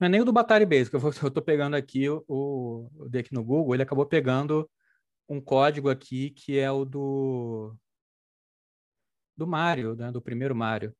Não 0.00 0.06
é 0.06 0.08
nem 0.08 0.20
o 0.20 0.24
do 0.24 0.32
Batari 0.32 0.66
Basic, 0.66 0.94
eu 0.94 1.08
estou 1.10 1.30
pegando 1.42 1.76
aqui 1.76 2.08
o, 2.08 2.24
o 2.26 3.08
dei 3.08 3.20
aqui 3.20 3.32
no 3.34 3.44
Google, 3.44 3.74
ele 3.74 3.82
acabou 3.82 4.06
pegando 4.06 4.68
um 5.28 5.40
código 5.40 5.88
aqui 5.90 6.30
que 6.30 6.58
é 6.58 6.70
o 6.70 6.84
do 6.84 7.76
do 9.36 9.46
Mario, 9.46 9.94
né, 9.96 10.10
do 10.12 10.22
primeiro 10.22 10.54
Mario. 10.54 10.94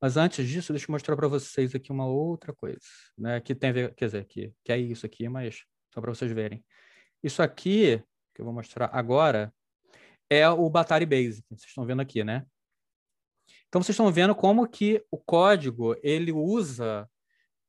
Mas 0.00 0.16
antes 0.16 0.46
disso, 0.46 0.72
deixa 0.72 0.86
eu 0.86 0.92
mostrar 0.92 1.16
para 1.16 1.28
vocês 1.28 1.74
aqui 1.74 1.90
uma 1.90 2.06
outra 2.06 2.52
coisa, 2.54 2.80
né, 3.18 3.40
que 3.40 3.54
tem 3.54 3.70
a 3.70 3.72
ver, 3.72 3.94
quer 3.94 4.06
dizer, 4.06 4.24
que, 4.26 4.52
que 4.62 4.72
é 4.72 4.78
isso 4.78 5.06
aqui, 5.06 5.28
mas 5.28 5.64
só 5.94 6.00
para 6.00 6.12
vocês 6.12 6.32
verem. 6.32 6.64
Isso 7.22 7.40
aqui, 7.40 8.02
que 8.34 8.40
eu 8.40 8.44
vou 8.44 8.52
mostrar 8.52 8.90
agora, 8.92 9.54
é 10.28 10.48
o 10.48 10.68
Batari 10.68 11.06
Basic. 11.06 11.46
Vocês 11.48 11.68
estão 11.68 11.86
vendo 11.86 12.02
aqui, 12.02 12.24
né? 12.24 12.44
Então, 13.68 13.80
vocês 13.82 13.94
estão 13.94 14.10
vendo 14.12 14.34
como 14.34 14.68
que 14.68 15.04
o 15.10 15.16
código, 15.16 15.96
ele 16.02 16.32
usa 16.32 17.08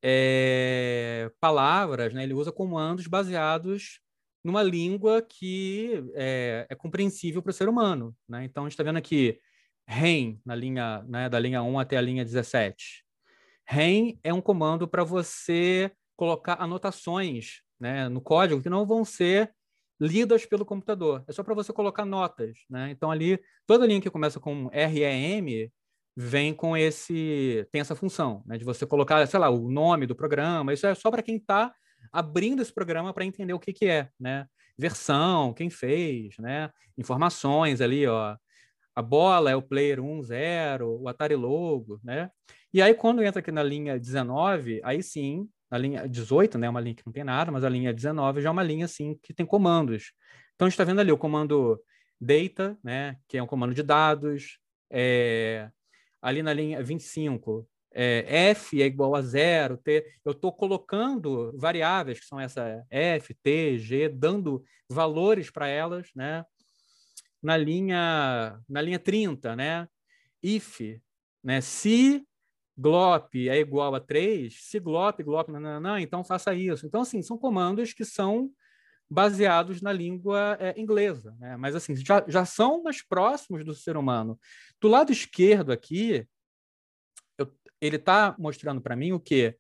é, 0.03 1.31
palavras, 1.39 2.13
né? 2.13 2.23
ele 2.23 2.33
usa 2.33 2.51
comandos 2.51 3.07
baseados 3.07 3.99
numa 4.43 4.61
língua 4.61 5.21
que 5.21 6.03
é, 6.13 6.65
é 6.69 6.75
compreensível 6.75 7.41
para 7.41 7.49
o 7.49 7.53
ser 7.53 7.67
humano. 7.67 8.15
Né? 8.27 8.43
Então, 8.45 8.63
a 8.63 8.65
gente 8.65 8.73
está 8.73 8.83
vendo 8.83 8.97
aqui 8.97 9.39
REN, 9.87 10.39
na 10.45 10.55
linha, 10.55 11.03
né, 11.07 11.29
da 11.29 11.39
linha 11.39 11.61
1 11.61 11.79
até 11.79 11.97
a 11.97 12.01
linha 12.01 12.25
17. 12.25 13.03
REN 13.67 14.19
é 14.23 14.33
um 14.33 14.41
comando 14.41 14.87
para 14.87 15.03
você 15.03 15.91
colocar 16.15 16.61
anotações 16.61 17.64
né, 17.79 18.09
no 18.09 18.21
código 18.21 18.61
que 18.61 18.69
não 18.69 18.85
vão 18.85 19.03
ser 19.05 19.51
lidas 19.99 20.45
pelo 20.45 20.65
computador. 20.65 21.23
É 21.27 21.31
só 21.31 21.43
para 21.43 21.53
você 21.53 21.71
colocar 21.71 22.05
notas. 22.05 22.57
Né? 22.69 22.91
Então, 22.91 23.11
ali, 23.11 23.39
toda 23.65 23.85
linha 23.85 24.01
que 24.01 24.09
começa 24.09 24.39
com 24.39 24.67
REM 24.67 25.71
vem 26.15 26.53
com 26.53 26.75
esse. 26.75 27.67
tem 27.71 27.81
essa 27.81 27.95
função, 27.95 28.41
né, 28.45 28.57
de 28.57 28.63
você 28.63 28.85
colocar, 28.85 29.25
sei 29.27 29.39
lá, 29.39 29.49
o 29.49 29.69
nome 29.69 30.05
do 30.05 30.15
programa. 30.15 30.73
Isso 30.73 30.87
é 30.87 30.95
só 30.95 31.11
para 31.11 31.21
quem 31.21 31.37
está 31.37 31.73
abrindo 32.11 32.61
esse 32.61 32.73
programa 32.73 33.13
para 33.13 33.25
entender 33.25 33.53
o 33.53 33.59
que, 33.59 33.73
que 33.73 33.85
é. 33.85 34.09
Né? 34.19 34.45
Versão, 34.77 35.53
quem 35.53 35.69
fez, 35.69 36.37
né? 36.37 36.69
informações 36.97 37.81
ali, 37.81 38.07
ó. 38.07 38.35
A 38.95 39.01
bola 39.01 39.51
é 39.51 39.55
o 39.55 39.61
player 39.61 39.99
1, 39.99 40.23
0, 40.23 41.01
o 41.01 41.07
Atari 41.09 41.35
Logo, 41.35 41.99
né? 42.01 42.29
E 42.73 42.81
aí, 42.81 42.93
quando 42.93 43.23
entra 43.23 43.41
aqui 43.41 43.51
na 43.51 43.63
linha 43.63 43.99
19, 43.99 44.81
aí 44.83 45.03
sim, 45.03 45.49
a 45.69 45.77
linha 45.77 46.07
18, 46.07 46.57
né, 46.57 46.69
uma 46.69 46.81
linha 46.81 46.95
que 46.95 47.05
não 47.05 47.13
tem 47.13 47.23
nada, 47.23 47.51
mas 47.51 47.63
a 47.63 47.69
linha 47.69 47.93
19 47.93 48.41
já 48.41 48.49
é 48.49 48.51
uma 48.51 48.63
linha 48.63 48.85
assim 48.85 49.17
que 49.21 49.33
tem 49.33 49.45
comandos. 49.45 50.13
Então 50.55 50.65
a 50.65 50.69
gente 50.69 50.73
está 50.73 50.83
vendo 50.83 51.01
ali 51.01 51.11
o 51.11 51.17
comando 51.17 51.81
data, 52.19 52.77
né, 52.83 53.17
que 53.27 53.37
é 53.37 53.43
um 53.43 53.47
comando 53.47 53.73
de 53.73 53.83
dados, 53.83 54.59
é, 54.89 55.69
ali 56.21 56.41
na 56.41 56.53
linha 56.53 56.81
25, 56.81 57.67
é, 57.97 58.49
f 58.49 58.81
é 58.81 58.85
igual 58.85 59.15
a 59.15 59.21
zero, 59.21 59.77
t, 59.77 60.05
eu 60.23 60.33
estou 60.33 60.51
colocando 60.51 61.57
variáveis 61.57 62.19
que 62.19 62.25
são 62.25 62.39
essa 62.39 62.85
f, 62.89 63.33
t, 63.35 63.77
g, 63.77 64.09
dando 64.09 64.63
valores 64.89 65.49
para 65.49 65.67
elas, 65.67 66.09
né? 66.13 66.45
Na 67.41 67.55
linha 67.55 68.59
na 68.67 68.81
linha 68.81 68.99
30, 68.99 69.55
né? 69.55 69.87
If, 70.43 70.99
né? 71.41 71.61
Se 71.61 72.25
glop 72.77 73.33
é 73.49 73.57
igual 73.59 73.95
a 73.95 73.99
3, 73.99 74.53
se 74.53 74.79
glop, 74.79 75.21
glop, 75.23 75.49
não, 75.49 75.97
então 75.97 76.23
faça 76.23 76.53
isso. 76.53 76.85
Então, 76.85 77.01
assim, 77.01 77.21
são 77.21 77.37
comandos 77.37 77.93
que 77.93 78.03
são 78.03 78.51
baseados 79.09 79.81
na 79.81 79.93
língua 79.93 80.57
é, 80.59 80.79
inglesa, 80.79 81.35
né? 81.39 81.55
mas 81.57 81.75
assim, 81.75 81.95
já, 81.95 82.23
já 82.27 82.43
são 82.43 82.83
mais 82.83 83.01
próximos 83.01 83.63
do 83.63 83.73
ser 83.73 83.95
humano. 83.97 84.39
Do 84.81 84.87
lado 84.87 85.11
esquerdo 85.11 85.71
aqui, 85.71 86.27
eu, 87.37 87.51
ele 87.79 87.97
está 87.97 88.35
mostrando 88.37 88.81
para 88.81 88.95
mim 88.95 89.11
o 89.11 89.19
quê? 89.19 89.57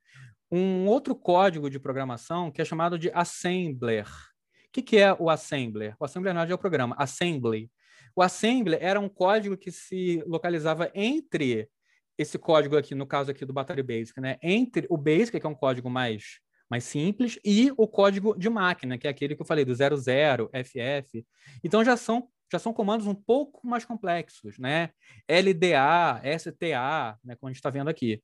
Um 0.51 0.87
outro 0.87 1.15
código 1.15 1.69
de 1.69 1.79
programação 1.79 2.51
que 2.51 2.61
é 2.61 2.65
chamado 2.65 2.97
de 2.97 3.11
assembler. 3.13 4.07
O 4.07 4.71
que, 4.71 4.81
que 4.81 4.97
é 4.97 5.13
o 5.13 5.29
assembler? 5.29 5.95
O 5.99 6.05
assembler 6.05 6.33
não 6.33 6.41
é 6.41 6.53
o 6.53 6.57
programa, 6.57 6.95
assembly. 6.97 7.71
O 8.15 8.21
assembly 8.21 8.77
era 8.79 8.99
um 8.99 9.09
código 9.09 9.57
que 9.57 9.71
se 9.71 10.23
localizava 10.25 10.89
entre 10.93 11.69
esse 12.17 12.37
código 12.37 12.77
aqui, 12.77 12.95
no 12.95 13.05
caso 13.05 13.31
aqui 13.31 13.45
do 13.45 13.53
Battery 13.53 13.83
Basic, 13.83 14.19
né? 14.19 14.37
Entre 14.41 14.87
o 14.89 14.97
Basic, 14.97 15.39
que 15.39 15.45
é 15.45 15.49
um 15.49 15.55
código 15.55 15.89
mais, 15.89 16.39
mais 16.69 16.83
simples, 16.83 17.39
e 17.43 17.71
o 17.77 17.87
código 17.87 18.37
de 18.37 18.49
máquina, 18.49 18.97
que 18.97 19.07
é 19.07 19.09
aquele 19.09 19.35
que 19.35 19.41
eu 19.41 19.45
falei, 19.45 19.65
do 19.65 19.73
00, 19.75 20.49
FF. 20.53 21.25
Então 21.63 21.83
já 21.83 21.97
são 21.97 22.29
já 22.51 22.59
são 22.59 22.71
comandos 22.71 23.07
um 23.07 23.15
pouco 23.15 23.65
mais 23.67 23.85
complexos, 23.85 24.57
né? 24.59 24.91
LDA, 25.27 26.21
STA, 26.37 27.17
né? 27.23 27.35
Como 27.35 27.49
a 27.49 27.51
gente 27.51 27.57
está 27.57 27.69
vendo 27.69 27.89
aqui. 27.89 28.23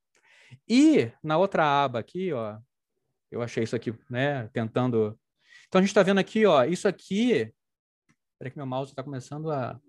E 0.68 1.12
na 1.24 1.38
outra 1.38 1.84
aba 1.84 2.00
aqui, 2.00 2.32
ó, 2.32 2.58
eu 3.32 3.42
achei 3.42 3.64
isso 3.64 3.76
aqui, 3.76 3.94
né? 4.10 4.48
Tentando. 4.50 5.18
Então 5.68 5.80
a 5.80 5.82
gente 5.82 5.90
está 5.90 6.04
vendo 6.04 6.20
aqui, 6.20 6.46
ó, 6.46 6.64
isso 6.64 6.88
aqui. 6.88 7.52
Espera 8.34 8.52
que 8.52 8.58
meu 8.58 8.66
mouse 8.66 8.92
está 8.92 9.04
começando 9.04 9.52
a 9.52 9.80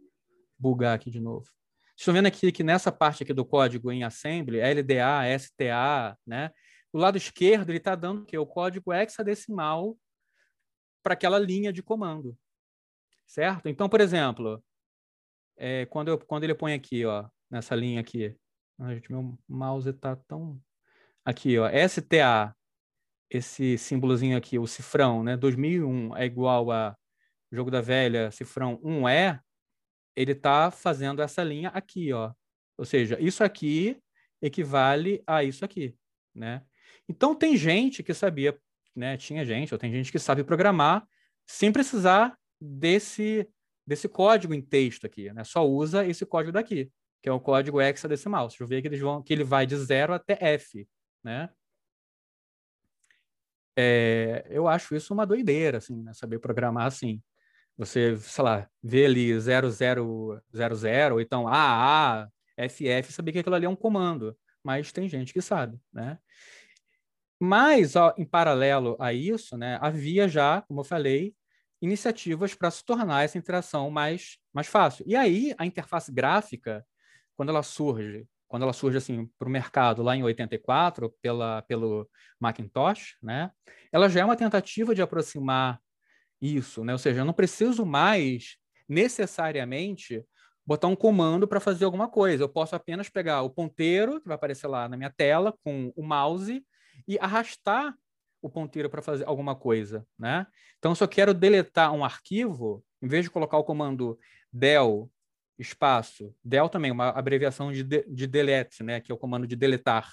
bugar 0.58 0.94
aqui 0.94 1.10
de 1.10 1.20
novo. 1.20 1.46
Estou 1.96 2.14
vendo 2.14 2.26
aqui 2.26 2.50
que 2.50 2.62
nessa 2.64 2.90
parte 2.90 3.22
aqui 3.22 3.32
do 3.32 3.44
código 3.44 3.92
em 3.92 4.02
assembly, 4.02 4.60
LDA, 4.60 5.26
STA, 5.38 6.16
né? 6.26 6.50
O 6.92 6.98
lado 6.98 7.16
esquerdo 7.16 7.70
ele 7.70 7.78
está 7.78 7.94
dando 7.94 8.24
que 8.24 8.36
o 8.36 8.46
código 8.46 8.92
hexadecimal 8.92 9.96
para 11.02 11.14
aquela 11.14 11.38
linha 11.38 11.72
de 11.72 11.82
comando, 11.82 12.36
certo? 13.26 13.68
Então, 13.68 13.88
por 13.88 14.00
exemplo, 14.00 14.62
é, 15.56 15.86
quando, 15.86 16.08
eu, 16.08 16.18
quando 16.18 16.44
ele 16.44 16.54
põe 16.54 16.74
aqui, 16.74 17.04
ó, 17.04 17.28
nessa 17.50 17.74
linha 17.74 18.00
aqui, 18.00 18.36
gente, 18.88 19.10
meu 19.10 19.38
mouse 19.48 19.88
está 19.88 20.16
tão 20.16 20.60
aqui, 21.24 21.58
ó, 21.58 21.68
STA, 21.68 22.54
esse 23.30 23.78
símbolozinho 23.78 24.36
aqui, 24.36 24.58
o 24.58 24.66
cifrão, 24.66 25.22
né? 25.22 25.36
2001 25.36 26.16
é 26.16 26.26
igual 26.26 26.70
a 26.70 26.96
jogo 27.50 27.70
da 27.70 27.80
velha, 27.80 28.30
cifrão 28.30 28.78
1E, 28.82 29.40
ele 30.16 30.32
está 30.32 30.70
fazendo 30.70 31.22
essa 31.22 31.42
linha 31.42 31.68
aqui, 31.70 32.12
ó. 32.12 32.32
Ou 32.76 32.84
seja, 32.84 33.18
isso 33.20 33.44
aqui 33.44 33.96
equivale 34.40 35.22
a 35.26 35.44
isso 35.44 35.64
aqui, 35.64 35.96
né? 36.34 36.62
Então 37.08 37.34
tem 37.34 37.56
gente 37.56 38.02
que 38.02 38.14
sabia, 38.14 38.58
né? 38.94 39.16
Tinha 39.16 39.44
gente, 39.44 39.72
ou 39.72 39.78
tem 39.78 39.92
gente 39.92 40.10
que 40.10 40.18
sabe 40.18 40.44
programar 40.44 41.06
sem 41.46 41.72
precisar 41.72 42.36
desse 42.60 43.48
desse 43.84 44.08
código 44.08 44.54
em 44.54 44.62
texto 44.62 45.06
aqui, 45.06 45.32
né? 45.32 45.42
Só 45.44 45.66
usa 45.66 46.06
esse 46.06 46.24
código 46.24 46.52
daqui, 46.52 46.90
que 47.20 47.28
é 47.28 47.32
o 47.32 47.40
código 47.40 47.80
hexadecimal. 47.80 48.48
Vocês 48.48 48.58
vão 48.58 48.68
ver 48.68 48.80
que, 48.80 48.88
eles 48.88 49.00
vão, 49.00 49.22
que 49.22 49.32
ele 49.32 49.42
vai 49.42 49.66
de 49.66 49.76
0 49.76 50.14
até 50.14 50.38
F, 50.54 50.86
né? 51.22 51.50
É, 53.76 54.46
eu 54.50 54.68
acho 54.68 54.94
isso 54.94 55.12
uma 55.12 55.26
doideira, 55.26 55.78
assim, 55.78 56.00
né? 56.02 56.12
saber 56.12 56.38
programar 56.38 56.86
assim. 56.86 57.22
Você, 57.84 58.16
sei 58.16 58.44
lá, 58.44 58.68
vê 58.82 59.06
ali 59.06 59.32
0000, 59.40 60.40
ou 61.12 61.20
então 61.20 61.48
AA, 61.48 62.28
FF, 62.56 63.12
saber 63.12 63.32
que 63.32 63.38
aquilo 63.38 63.54
ali 63.54 63.66
é 63.66 63.68
um 63.68 63.76
comando. 63.76 64.36
Mas 64.62 64.92
tem 64.92 65.08
gente 65.08 65.32
que 65.32 65.40
sabe, 65.40 65.78
né? 65.92 66.18
Mas, 67.40 67.96
ó, 67.96 68.14
em 68.16 68.24
paralelo 68.24 68.96
a 69.00 69.12
isso, 69.12 69.56
né, 69.56 69.76
havia 69.80 70.28
já, 70.28 70.62
como 70.62 70.80
eu 70.80 70.84
falei, 70.84 71.34
iniciativas 71.80 72.54
para 72.54 72.70
se 72.70 72.84
tornar 72.84 73.24
essa 73.24 73.36
interação 73.36 73.90
mais, 73.90 74.38
mais 74.54 74.68
fácil. 74.68 75.04
E 75.08 75.16
aí, 75.16 75.52
a 75.58 75.66
interface 75.66 76.12
gráfica, 76.12 76.86
quando 77.36 77.48
ela 77.48 77.64
surge, 77.64 78.28
quando 78.46 78.62
ela 78.62 78.72
surge 78.72 78.98
assim 78.98 79.26
para 79.38 79.48
o 79.48 79.50
mercado 79.50 80.02
lá 80.02 80.14
em 80.14 80.22
84 80.22 81.12
pela 81.20 81.62
pelo 81.62 82.08
Macintosh, 82.38 83.16
né? 83.20 83.50
Ela 83.90 84.08
já 84.08 84.20
é 84.20 84.24
uma 84.24 84.36
tentativa 84.36 84.94
de 84.94 85.02
aproximar 85.02 85.80
isso, 86.42 86.84
né? 86.84 86.92
Ou 86.92 86.98
seja, 86.98 87.20
eu 87.20 87.24
não 87.24 87.32
preciso 87.32 87.86
mais 87.86 88.56
necessariamente 88.88 90.24
botar 90.66 90.88
um 90.88 90.96
comando 90.96 91.46
para 91.46 91.60
fazer 91.60 91.84
alguma 91.84 92.08
coisa. 92.08 92.42
Eu 92.42 92.48
posso 92.48 92.74
apenas 92.74 93.08
pegar 93.08 93.42
o 93.42 93.50
ponteiro 93.50 94.20
que 94.20 94.26
vai 94.26 94.34
aparecer 94.34 94.66
lá 94.66 94.88
na 94.88 94.96
minha 94.96 95.10
tela 95.10 95.54
com 95.64 95.92
o 95.96 96.02
mouse 96.02 96.64
e 97.06 97.18
arrastar 97.18 97.94
o 98.40 98.50
ponteiro 98.50 98.90
para 98.90 99.00
fazer 99.00 99.24
alguma 99.24 99.54
coisa, 99.54 100.04
né? 100.18 100.46
Então, 100.78 100.94
se 100.94 101.02
eu 101.04 101.08
quero 101.08 101.32
deletar 101.32 101.92
um 101.92 102.04
arquivo, 102.04 102.84
em 103.00 103.06
vez 103.06 103.24
de 103.24 103.30
colocar 103.30 103.56
o 103.56 103.64
comando 103.64 104.18
del 104.52 105.08
espaço, 105.56 106.34
del 106.44 106.68
também, 106.68 106.90
uma 106.90 107.10
abreviação 107.10 107.70
de, 107.70 107.84
de, 107.84 108.04
de 108.08 108.26
delete, 108.26 108.82
né, 108.82 109.00
que 109.00 109.12
é 109.12 109.14
o 109.14 109.18
comando 109.18 109.46
de 109.46 109.54
deletar 109.54 110.12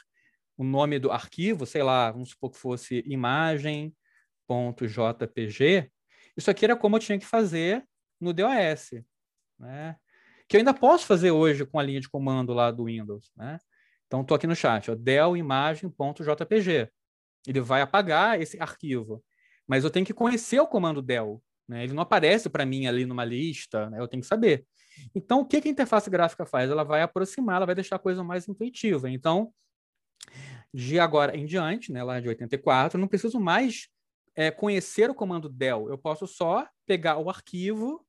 o 0.55 0.63
nome 0.63 0.99
do 0.99 1.11
arquivo, 1.11 1.65
sei 1.65 1.81
lá, 1.81 2.11
vamos 2.11 2.29
supor 2.29 2.51
que 2.51 2.57
fosse 2.57 3.03
imagem.jpg, 3.07 3.95
isso 6.39 6.49
aqui 6.49 6.65
era 6.65 6.75
como 6.75 6.95
eu 6.95 6.99
tinha 6.99 7.19
que 7.19 7.25
fazer 7.25 7.83
no 8.19 8.33
DOS, 8.33 9.03
né? 9.59 9.97
Que 10.47 10.55
eu 10.55 10.59
ainda 10.59 10.73
posso 10.73 11.05
fazer 11.05 11.31
hoje 11.31 11.65
com 11.65 11.77
a 11.77 11.83
linha 11.83 11.99
de 11.99 12.09
comando 12.09 12.53
lá 12.53 12.71
do 12.71 12.85
Windows, 12.85 13.29
né? 13.35 13.59
Então, 14.07 14.21
estou 14.21 14.35
aqui 14.35 14.47
no 14.47 14.55
chat, 14.55 14.89
ó, 14.89 14.95
del 14.95 15.37
imagem.jpg. 15.37 16.89
Ele 17.45 17.61
vai 17.61 17.81
apagar 17.81 18.41
esse 18.41 18.59
arquivo, 18.59 19.23
mas 19.67 19.83
eu 19.83 19.91
tenho 19.91 20.05
que 20.05 20.13
conhecer 20.13 20.59
o 20.59 20.65
comando 20.65 21.01
del, 21.01 21.43
né? 21.67 21.83
Ele 21.83 21.93
não 21.93 22.03
aparece 22.03 22.49
para 22.49 22.65
mim 22.65 22.87
ali 22.87 23.05
numa 23.05 23.25
lista, 23.25 23.89
né? 23.89 23.99
eu 23.99 24.07
tenho 24.07 24.21
que 24.21 24.27
saber. 24.27 24.65
Então, 25.13 25.41
o 25.41 25.45
que, 25.45 25.61
que 25.61 25.67
a 25.67 25.71
interface 25.71 26.09
gráfica 26.09 26.45
faz? 26.45 26.71
Ela 26.71 26.83
vai 26.83 27.01
aproximar, 27.01 27.57
ela 27.57 27.65
vai 27.65 27.75
deixar 27.75 27.97
a 27.97 27.99
coisa 27.99 28.23
mais 28.23 28.47
intuitiva. 28.47 29.09
Então, 29.09 29.53
de 30.73 30.99
agora 30.99 31.35
em 31.35 31.45
diante, 31.45 31.91
né, 31.91 32.03
lá 32.03 32.19
de 32.19 32.27
84, 32.27 32.97
eu 32.97 33.01
não 33.01 33.07
preciso 33.07 33.39
mais 33.39 33.89
é, 34.39 34.49
conhecer 34.49 35.09
o 35.09 35.13
comando 35.13 35.49
del. 35.49 35.89
Eu 35.89 35.97
posso 35.97 36.25
só 36.25 36.65
pegar 36.85 37.17
o 37.17 37.29
arquivo, 37.29 38.07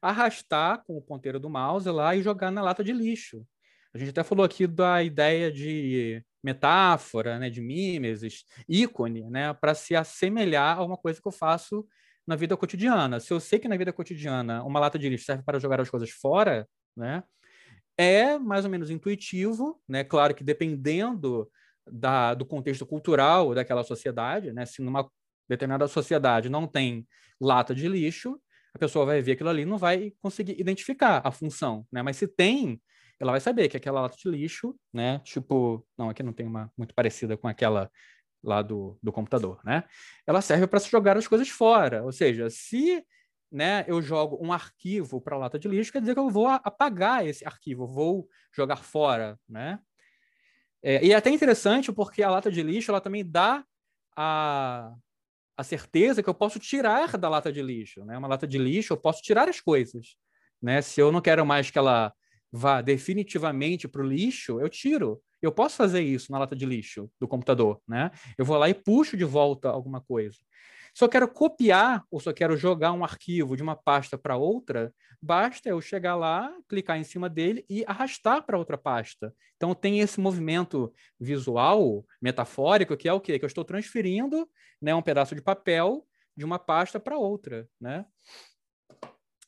arrastar 0.00 0.82
com 0.86 0.96
o 0.96 1.02
ponteiro 1.02 1.38
do 1.38 1.50
mouse 1.50 1.86
lá 1.90 2.16
e 2.16 2.22
jogar 2.22 2.50
na 2.50 2.62
lata 2.62 2.82
de 2.82 2.94
lixo. 2.94 3.46
A 3.92 3.98
gente 3.98 4.08
até 4.08 4.24
falou 4.24 4.42
aqui 4.42 4.66
da 4.66 5.02
ideia 5.02 5.52
de 5.52 6.24
metáfora, 6.42 7.38
né, 7.38 7.50
de 7.50 7.60
mimesis, 7.60 8.44
ícone, 8.66 9.28
né, 9.28 9.52
para 9.52 9.74
se 9.74 9.94
assemelhar 9.94 10.78
a 10.78 10.82
uma 10.82 10.96
coisa 10.96 11.20
que 11.20 11.28
eu 11.28 11.32
faço 11.32 11.86
na 12.26 12.36
vida 12.36 12.56
cotidiana. 12.56 13.20
Se 13.20 13.34
eu 13.34 13.38
sei 13.38 13.58
que 13.58 13.68
na 13.68 13.76
vida 13.76 13.92
cotidiana 13.92 14.64
uma 14.64 14.80
lata 14.80 14.98
de 14.98 15.10
lixo 15.10 15.26
serve 15.26 15.42
para 15.42 15.58
jogar 15.58 15.78
as 15.78 15.90
coisas 15.90 16.08
fora, 16.08 16.66
né? 16.96 17.22
É 17.98 18.38
mais 18.38 18.64
ou 18.64 18.70
menos 18.70 18.88
intuitivo, 18.88 19.78
né? 19.86 20.02
Claro 20.04 20.34
que 20.34 20.42
dependendo 20.42 21.50
da, 21.86 22.32
do 22.32 22.46
contexto 22.46 22.86
cultural 22.86 23.54
daquela 23.54 23.84
sociedade, 23.84 24.54
né? 24.54 24.64
Se 24.64 24.80
numa 24.80 25.06
determinada 25.48 25.88
sociedade 25.88 26.48
não 26.48 26.66
tem 26.66 27.06
lata 27.40 27.74
de 27.74 27.88
lixo, 27.88 28.40
a 28.74 28.78
pessoa 28.78 29.06
vai 29.06 29.22
ver 29.22 29.32
aquilo 29.32 29.48
ali 29.48 29.62
e 29.62 29.66
não 29.66 29.78
vai 29.78 30.12
conseguir 30.20 30.60
identificar 30.60 31.22
a 31.24 31.30
função, 31.30 31.86
né? 31.90 32.02
Mas 32.02 32.16
se 32.16 32.28
tem, 32.28 32.80
ela 33.18 33.32
vai 33.32 33.40
saber 33.40 33.68
que 33.68 33.76
aquela 33.76 34.02
lata 34.02 34.16
de 34.16 34.28
lixo, 34.28 34.78
né? 34.92 35.18
Tipo, 35.20 35.86
não, 35.96 36.10
aqui 36.10 36.22
não 36.22 36.32
tem 36.32 36.46
uma 36.46 36.70
muito 36.76 36.94
parecida 36.94 37.36
com 37.36 37.48
aquela 37.48 37.90
lá 38.42 38.62
do, 38.62 38.98
do 39.02 39.10
computador, 39.10 39.60
né? 39.64 39.84
Ela 40.26 40.40
serve 40.40 40.66
para 40.66 40.78
se 40.78 40.90
jogar 40.90 41.16
as 41.16 41.26
coisas 41.26 41.48
fora. 41.48 42.04
Ou 42.04 42.12
seja, 42.12 42.50
se 42.50 43.02
né, 43.50 43.84
eu 43.88 44.02
jogo 44.02 44.38
um 44.44 44.52
arquivo 44.52 45.20
para 45.20 45.36
a 45.36 45.38
lata 45.38 45.58
de 45.58 45.68
lixo, 45.68 45.92
quer 45.92 46.00
dizer 46.00 46.14
que 46.14 46.20
eu 46.20 46.28
vou 46.28 46.46
apagar 46.46 47.26
esse 47.26 47.46
arquivo, 47.46 47.86
vou 47.86 48.28
jogar 48.52 48.76
fora, 48.76 49.38
né? 49.48 49.78
É, 50.82 51.04
e 51.04 51.12
é 51.12 51.16
até 51.16 51.30
interessante 51.30 51.90
porque 51.90 52.22
a 52.22 52.30
lata 52.30 52.50
de 52.50 52.62
lixo 52.62 52.90
ela 52.90 53.00
também 53.00 53.28
dá 53.28 53.64
a, 54.16 54.94
a 55.56 55.64
certeza 55.64 56.22
que 56.22 56.28
eu 56.28 56.34
posso 56.34 56.58
tirar 56.58 57.16
da 57.16 57.28
lata 57.28 57.52
de 57.52 57.62
lixo, 57.62 58.04
né? 58.04 58.18
Uma 58.18 58.28
lata 58.28 58.46
de 58.46 58.58
lixo 58.58 58.92
eu 58.92 58.96
posso 58.96 59.22
tirar 59.22 59.48
as 59.48 59.60
coisas, 59.60 60.16
né? 60.60 60.82
Se 60.82 61.00
eu 61.00 61.10
não 61.10 61.20
quero 61.20 61.44
mais 61.46 61.70
que 61.70 61.78
ela 61.78 62.12
vá 62.52 62.80
definitivamente 62.80 63.88
para 63.88 64.02
o 64.02 64.06
lixo, 64.06 64.60
eu 64.60 64.68
tiro. 64.68 65.20
Eu 65.40 65.52
posso 65.52 65.76
fazer 65.76 66.02
isso 66.02 66.32
na 66.32 66.38
lata 66.38 66.56
de 66.56 66.66
lixo 66.66 67.10
do 67.20 67.28
computador, 67.28 67.80
né? 67.86 68.10
Eu 68.36 68.44
vou 68.44 68.56
lá 68.56 68.68
e 68.68 68.74
puxo 68.74 69.16
de 69.16 69.24
volta 69.24 69.68
alguma 69.68 70.00
coisa. 70.00 70.38
Se 70.96 71.04
eu 71.04 71.10
quero 71.10 71.28
copiar 71.28 72.06
ou 72.10 72.18
se 72.18 72.26
eu 72.26 72.32
quero 72.32 72.56
jogar 72.56 72.90
um 72.92 73.04
arquivo 73.04 73.54
de 73.54 73.62
uma 73.62 73.76
pasta 73.76 74.16
para 74.16 74.38
outra, 74.38 74.94
basta 75.20 75.68
eu 75.68 75.78
chegar 75.78 76.14
lá, 76.16 76.50
clicar 76.66 76.96
em 76.96 77.04
cima 77.04 77.28
dele 77.28 77.66
e 77.68 77.84
arrastar 77.86 78.46
para 78.46 78.56
outra 78.56 78.78
pasta. 78.78 79.30
Então 79.56 79.74
tem 79.74 80.00
esse 80.00 80.18
movimento 80.18 80.90
visual, 81.20 82.02
metafórico, 82.18 82.96
que 82.96 83.06
é 83.06 83.12
o 83.12 83.20
quê? 83.20 83.38
Que 83.38 83.44
eu 83.44 83.46
estou 83.46 83.62
transferindo 83.62 84.48
né, 84.80 84.94
um 84.94 85.02
pedaço 85.02 85.34
de 85.34 85.42
papel 85.42 86.06
de 86.34 86.46
uma 86.46 86.58
pasta 86.58 86.98
para 86.98 87.18
outra, 87.18 87.68
né? 87.78 88.06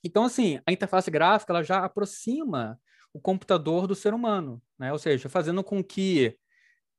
Então, 0.05 0.25
assim, 0.25 0.61
a 0.67 0.71
interface 0.71 1.11
gráfica 1.11 1.55
ela 1.55 1.63
já 1.63 1.83
aproxima 1.83 2.79
o 3.11 3.19
computador 3.19 3.87
do 3.87 3.95
ser 3.95 4.13
humano, 4.13 4.61
né? 4.79 4.93
Ou 4.93 4.99
seja, 4.99 5.31
fazendo 5.31 5.65
com 5.65 5.83
que 5.83 6.37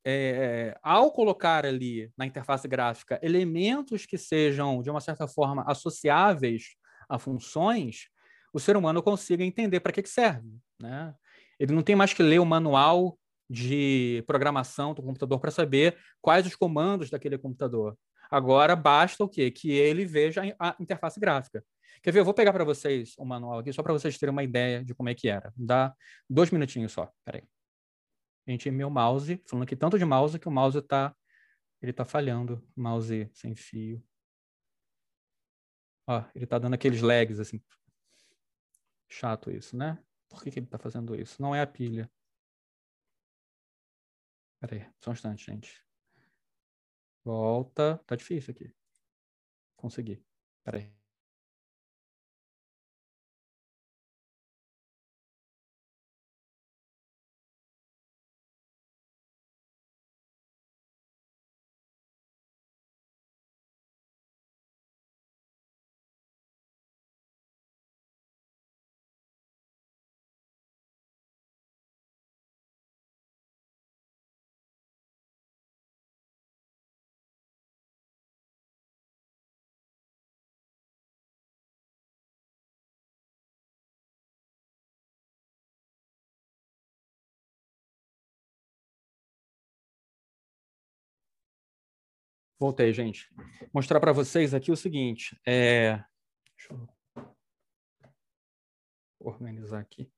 é, 0.05 0.77
ao 0.81 1.12
colocar 1.12 1.65
ali 1.65 2.12
na 2.17 2.25
interface 2.25 2.67
gráfica 2.67 3.19
elementos 3.21 4.05
que 4.05 4.17
sejam 4.17 4.81
de 4.81 4.89
uma 4.89 5.01
certa 5.01 5.27
forma 5.27 5.63
associáveis 5.67 6.75
a 7.07 7.17
funções, 7.17 8.07
o 8.53 8.59
ser 8.59 8.77
humano 8.77 9.03
consiga 9.03 9.43
entender 9.43 9.79
para 9.79 9.91
que, 9.91 10.01
que 10.01 10.09
serve, 10.09 10.49
né? 10.79 11.13
Ele 11.59 11.73
não 11.73 11.83
tem 11.83 11.95
mais 11.95 12.13
que 12.13 12.23
ler 12.23 12.39
o 12.39 12.45
manual 12.45 13.17
de 13.49 14.23
programação 14.27 14.93
do 14.93 15.01
computador 15.01 15.39
para 15.39 15.51
saber 15.51 15.97
quais 16.21 16.45
os 16.45 16.55
comandos 16.55 17.09
daquele 17.09 17.38
computador. 17.38 17.97
Agora 18.31 18.75
basta 18.75 19.23
o 19.23 19.27
quê? 19.27 19.49
Que 19.49 19.71
ele 19.71 20.05
veja 20.05 20.41
a 20.59 20.75
interface 20.79 21.19
gráfica. 21.19 21.63
Quer 22.01 22.12
ver? 22.12 22.19
Eu 22.19 22.25
vou 22.25 22.33
pegar 22.33 22.53
para 22.53 22.63
vocês 22.63 23.13
o 23.17 23.25
manual 23.25 23.59
aqui, 23.59 23.73
só 23.73 23.83
para 23.83 23.91
vocês 23.91 24.17
terem 24.17 24.31
uma 24.31 24.43
ideia 24.43 24.85
de 24.85 24.93
como 24.93 25.09
é 25.09 25.15
que 25.15 25.27
era. 25.27 25.51
Dá 25.57 25.93
dois 26.29 26.51
minutinhos 26.51 26.91
só. 26.91 27.09
Peraí. 27.25 27.43
Gente, 28.49 28.71
meu 28.71 28.89
mouse, 28.89 29.39
falando 29.45 29.63
aqui 29.63 29.75
tanto 29.75 29.99
de 29.99 30.03
mouse 30.03 30.39
que 30.39 30.47
o 30.47 30.51
mouse 30.51 30.79
está 30.79 31.15
ele 31.79 31.93
tá 31.93 32.03
falhando. 32.03 32.67
Mouse 32.75 33.29
sem 33.31 33.55
fio. 33.55 34.03
Ó, 36.07 36.23
ele 36.33 36.45
está 36.45 36.57
dando 36.57 36.73
aqueles 36.73 36.99
lags 36.99 37.39
assim. 37.39 37.62
Chato 39.07 39.51
isso, 39.51 39.77
né? 39.77 40.03
Por 40.27 40.41
que, 40.41 40.49
que 40.49 40.57
ele 40.57 40.65
está 40.65 40.79
fazendo 40.79 41.15
isso? 41.15 41.39
Não 41.39 41.53
é 41.53 41.62
a 41.62 41.67
pilha. 41.67 42.12
Peraí, 44.59 44.91
só 44.99 45.12
um 45.12 45.13
instante, 45.13 45.45
gente. 45.45 45.85
Volta. 47.23 47.99
Tá 48.07 48.15
difícil 48.15 48.51
aqui. 48.51 48.75
Consegui. 49.75 50.25
Peraí. 50.63 50.98
Voltei, 92.60 92.91
gente. 92.91 93.30
Mostrar 93.74 94.02
para 94.02 94.12
vocês 94.12 94.54
aqui 94.54 94.69
o 94.69 94.76
seguinte. 94.76 95.39
É... 95.45 96.04
Deixa 96.58 96.74
eu 96.74 96.89
organizar 99.19 99.80
aqui. 99.80 100.12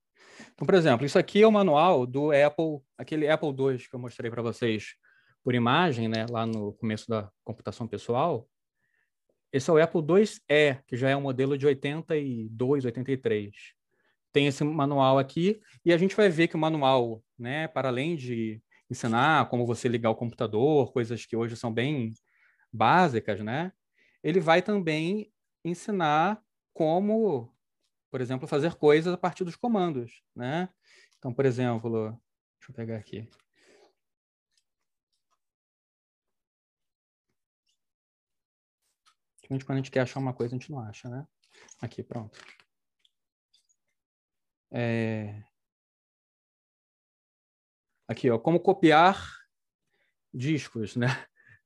Então, 0.52 0.66
por 0.66 0.74
exemplo, 0.74 1.06
isso 1.06 1.18
aqui 1.18 1.42
é 1.42 1.46
o 1.46 1.52
manual 1.52 2.04
do 2.04 2.32
Apple, 2.32 2.80
aquele 2.98 3.28
Apple 3.28 3.48
II 3.48 3.78
que 3.78 3.94
eu 3.94 4.00
mostrei 4.00 4.30
para 4.30 4.42
vocês 4.42 4.96
por 5.44 5.54
imagem, 5.54 6.08
né, 6.08 6.26
lá 6.30 6.46
no 6.46 6.72
começo 6.74 7.08
da 7.08 7.30
computação 7.44 7.86
pessoal. 7.86 8.48
Esse 9.52 9.70
é 9.70 9.72
o 9.72 9.78
Apple 9.78 10.00
IIe, 10.00 10.78
que 10.86 10.96
já 10.96 11.10
é 11.10 11.16
um 11.16 11.20
modelo 11.20 11.56
de 11.56 11.66
82, 11.66 12.84
83. 12.84 13.54
Tem 14.32 14.46
esse 14.46 14.64
manual 14.64 15.18
aqui 15.18 15.60
e 15.84 15.92
a 15.92 15.98
gente 15.98 16.16
vai 16.16 16.28
ver 16.28 16.48
que 16.48 16.56
o 16.56 16.58
manual, 16.58 17.22
né, 17.38 17.68
para 17.68 17.88
além 17.88 18.16
de 18.16 18.62
ensinar 18.90 19.48
como 19.48 19.66
você 19.66 19.88
ligar 19.88 20.10
o 20.10 20.16
computador, 20.16 20.92
coisas 20.92 21.26
que 21.26 21.36
hoje 21.36 21.56
são 21.56 21.72
bem 21.72 22.12
básicas, 22.72 23.40
né? 23.40 23.72
Ele 24.22 24.40
vai 24.40 24.62
também 24.62 25.32
ensinar 25.64 26.42
como, 26.72 27.54
por 28.10 28.20
exemplo, 28.20 28.48
fazer 28.48 28.74
coisas 28.74 29.12
a 29.12 29.18
partir 29.18 29.44
dos 29.44 29.56
comandos, 29.56 30.22
né? 30.34 30.68
Então, 31.18 31.32
por 31.32 31.44
exemplo, 31.44 32.10
deixa 32.58 32.70
eu 32.70 32.74
pegar 32.74 32.96
aqui. 32.96 33.28
Quando 39.48 39.72
a 39.72 39.76
gente 39.76 39.90
quer 39.90 40.00
achar 40.00 40.18
uma 40.18 40.32
coisa, 40.32 40.54
a 40.54 40.58
gente 40.58 40.70
não 40.70 40.80
acha, 40.80 41.10
né? 41.10 41.26
Aqui, 41.80 42.02
pronto. 42.02 42.38
É... 44.70 45.42
Aqui, 48.08 48.30
ó, 48.30 48.38
como 48.38 48.58
copiar 48.58 49.30
discos, 50.32 50.96
né? 50.96 51.08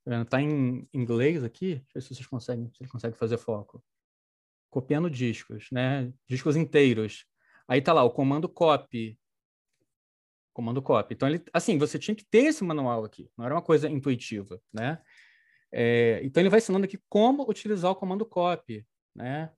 Está 0.07 0.41
em 0.41 0.89
inglês 0.95 1.43
aqui. 1.43 1.77
Deixa 1.77 1.89
eu 1.89 1.95
ver 1.95 2.01
se 2.03 2.15
vocês 2.15 2.27
conseguem, 2.27 2.71
se 2.71 2.79
vocês 2.79 2.91
conseguem 2.91 3.19
fazer 3.19 3.39
foco. 3.39 3.83
Copiando 4.71 5.11
discos, 5.11 5.69
né? 5.73 6.13
Discos 6.29 6.55
inteiros. 6.55 7.27
Aí 7.67 7.83
tá 7.83 7.93
lá 7.93 8.05
o 8.05 8.11
comando 8.11 8.49
copy. 8.49 9.19
Comando 10.53 10.81
copy. 10.81 11.15
Então, 11.15 11.29
ele, 11.29 11.43
assim, 11.53 11.77
você 11.77 11.99
tinha 11.99 12.15
que 12.15 12.25
ter 12.25 12.45
esse 12.45 12.63
manual 12.63 13.05
aqui. 13.05 13.29
Não 13.37 13.45
era 13.45 13.55
uma 13.55 13.63
coisa 13.63 13.89
intuitiva, 13.89 14.61
né? 14.73 15.03
É, 15.73 16.21
então, 16.23 16.41
ele 16.41 16.51
vai 16.51 16.59
ensinando 16.59 16.85
aqui 16.85 16.99
como 17.09 17.49
utilizar 17.49 17.91
o 17.91 17.97
comando 17.97 18.25
copy, 18.25 18.87
né? 19.15 19.53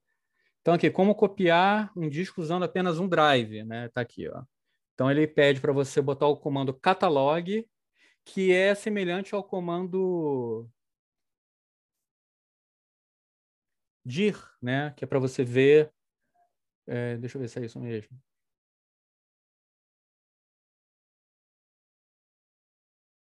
Então, 0.62 0.72
aqui, 0.74 0.90
como 0.90 1.14
copiar 1.14 1.92
um 1.94 2.08
disco 2.08 2.40
usando 2.40 2.62
apenas 2.62 2.98
um 2.98 3.06
drive, 3.06 3.64
né? 3.64 3.88
Tá 3.90 4.00
aqui, 4.00 4.28
ó. 4.28 4.42
Então, 4.94 5.10
ele 5.10 5.26
pede 5.26 5.60
para 5.60 5.72
você 5.72 6.00
botar 6.00 6.26
o 6.26 6.36
comando 6.36 6.72
catalog 6.72 7.68
que 8.28 8.52
é 8.52 8.74
semelhante 8.74 9.34
ao 9.34 9.42
comando 9.42 10.70
dir, 14.04 14.36
né? 14.60 14.90
Que 14.92 15.04
é 15.04 15.06
para 15.06 15.18
você 15.18 15.42
ver. 15.44 15.92
É, 16.86 17.16
deixa 17.18 17.36
eu 17.38 17.42
ver 17.42 17.48
se 17.48 17.58
é 17.60 17.64
isso 17.64 17.80
mesmo. 17.80 18.20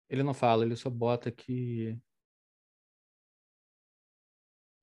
Ele 0.09 0.23
não 0.23 0.33
fala, 0.33 0.63
ele 0.65 0.75
só 0.75 0.89
bota 0.89 1.31
que. 1.31 1.97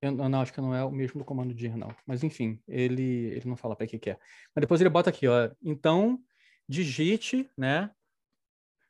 Eu, 0.01 0.13
não, 0.13 0.41
acho 0.41 0.53
que 0.53 0.61
não 0.61 0.75
é 0.75 0.85
o 0.85 0.91
mesmo 0.91 1.19
do 1.19 1.25
comando 1.25 1.55
dir, 1.55 1.77
não. 1.77 1.95
Mas 2.07 2.23
enfim, 2.23 2.63
ele, 2.69 3.03
ele 3.03 3.49
não 3.49 3.57
fala 3.57 3.75
para 3.77 3.87
que, 3.87 3.99
que 3.99 4.11
é. 4.11 4.19
Mas 4.55 4.63
depois 4.63 4.81
ele 4.81 4.91
bota 4.91 5.09
aqui, 5.11 5.27
ó. 5.27 5.51
Então, 5.63 6.23
digite, 6.69 7.51
né? 7.57 7.91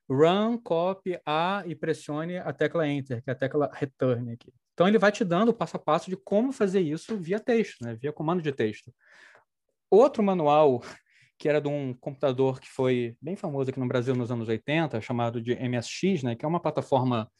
Run, 0.08 0.58
copy, 0.58 1.18
A 1.24 1.62
e 1.66 1.74
pressione 1.74 2.36
a 2.36 2.52
tecla 2.52 2.86
Enter, 2.86 3.22
que 3.22 3.30
é 3.30 3.32
a 3.32 3.36
tecla 3.36 3.70
return 3.72 4.32
aqui. 4.32 4.52
Então, 4.74 4.88
ele 4.88 4.98
vai 4.98 5.12
te 5.12 5.24
dando 5.24 5.50
o 5.50 5.54
passo 5.54 5.76
a 5.76 5.80
passo 5.80 6.10
de 6.10 6.16
como 6.16 6.52
fazer 6.52 6.80
isso 6.80 7.16
via 7.16 7.38
texto, 7.38 7.84
né? 7.84 7.94
via 7.94 8.12
comando 8.12 8.42
de 8.42 8.52
texto. 8.52 8.92
Outro 9.88 10.22
manual, 10.22 10.82
que 11.38 11.48
era 11.48 11.60
de 11.60 11.68
um 11.68 11.94
computador 11.94 12.60
que 12.60 12.68
foi 12.68 13.16
bem 13.20 13.36
famoso 13.36 13.70
aqui 13.70 13.78
no 13.78 13.86
Brasil 13.86 14.14
nos 14.14 14.30
anos 14.30 14.48
80, 14.48 15.00
chamado 15.00 15.40
de 15.40 15.54
MSX, 15.54 16.24
né? 16.24 16.34
que 16.34 16.44
é 16.44 16.48
uma 16.48 16.60
plataforma 16.60 17.30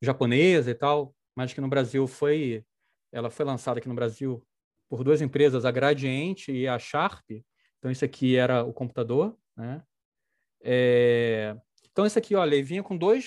japonesa 0.00 0.70
e 0.70 0.74
tal, 0.74 1.14
mas 1.36 1.52
que 1.52 1.60
no 1.60 1.68
Brasil 1.68 2.06
foi, 2.06 2.64
ela 3.12 3.30
foi 3.30 3.44
lançada 3.44 3.78
aqui 3.78 3.88
no 3.88 3.94
Brasil 3.94 4.42
por 4.88 5.04
duas 5.04 5.20
empresas, 5.20 5.66
a 5.66 5.70
Gradiente 5.70 6.50
e 6.50 6.66
a 6.66 6.78
Sharp. 6.78 7.30
Então, 7.78 7.90
isso 7.90 8.04
aqui 8.04 8.34
era 8.34 8.64
o 8.64 8.72
computador, 8.72 9.36
né? 9.54 9.82
É... 10.62 11.54
Então, 11.98 12.06
esse 12.06 12.16
aqui, 12.16 12.36
olha, 12.36 12.54
ele 12.54 12.62
vinha 12.62 12.80
com 12.80 12.96
dois 12.96 13.26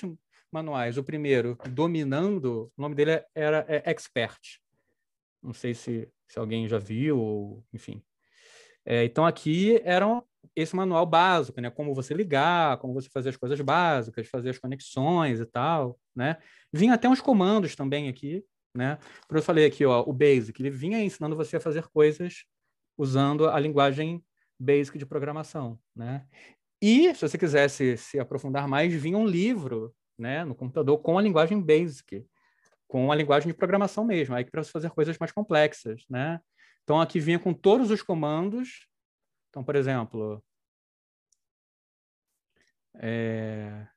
manuais. 0.50 0.98
O 0.98 1.04
primeiro, 1.04 1.58
dominando, 1.72 2.72
o 2.78 2.82
nome 2.82 2.96
dele 2.96 3.22
era 3.36 3.66
é 3.68 3.92
Expert. 3.92 4.40
Não 5.44 5.52
sei 5.52 5.74
se, 5.74 6.08
se 6.26 6.40
alguém 6.40 6.70
já 6.70 6.78
viu, 6.78 7.20
ou, 7.20 7.66
enfim. 7.74 8.02
É, 8.86 9.04
então, 9.04 9.26
aqui 9.26 9.82
era 9.84 10.24
esse 10.56 10.74
manual 10.74 11.06
básico, 11.06 11.60
né? 11.60 11.70
Como 11.70 11.94
você 11.94 12.14
ligar, 12.14 12.78
como 12.78 12.94
você 12.94 13.10
fazer 13.10 13.32
as 13.32 13.36
coisas 13.36 13.60
básicas, 13.60 14.30
fazer 14.30 14.52
as 14.52 14.58
conexões 14.58 15.42
e 15.42 15.46
tal, 15.46 16.00
né? 16.16 16.38
Vinha 16.72 16.94
até 16.94 17.10
uns 17.10 17.20
comandos 17.20 17.76
também 17.76 18.08
aqui, 18.08 18.42
né? 18.74 19.00
Por 19.28 19.36
eu 19.36 19.44
falei 19.44 19.66
aqui, 19.66 19.86
ó, 19.86 20.02
o 20.08 20.14
Basic, 20.14 20.62
ele 20.62 20.70
vinha 20.70 21.04
ensinando 21.04 21.36
você 21.36 21.58
a 21.58 21.60
fazer 21.60 21.90
coisas 21.90 22.46
usando 22.98 23.50
a 23.50 23.60
linguagem 23.60 24.24
Basic 24.58 24.98
de 24.98 25.06
programação, 25.06 25.78
né? 25.94 26.26
E, 26.82 27.14
se 27.14 27.22
você 27.22 27.38
quisesse 27.38 27.96
se 27.98 28.20
aprofundar 28.20 28.68
mais, 28.68 28.94
vinha 28.94 29.18
um 29.18 29.26
livro 29.26 29.94
né, 30.18 30.44
no 30.44 30.56
computador 30.56 31.00
com 31.00 31.18
a 31.18 31.22
linguagem 31.22 31.62
BASIC, 31.62 32.26
com 32.88 33.12
a 33.12 33.16
linguagem 33.16 33.48
de 33.48 33.58
programação 33.58 34.04
mesmo, 34.04 34.36
aí 34.36 34.44
para 34.44 34.64
você 34.64 34.72
fazer 34.72 34.90
coisas 34.90 35.18
mais 35.18 35.32
complexas. 35.32 36.04
Né? 36.10 36.40
Então, 36.84 37.00
aqui 37.00 37.20
vinha 37.20 37.40
com 37.40 37.54
todos 37.54 37.92
os 37.92 38.02
comandos. 38.02 38.88
Então, 39.50 39.64
por 39.64 39.76
exemplo, 39.76 40.44
é... 42.96 43.88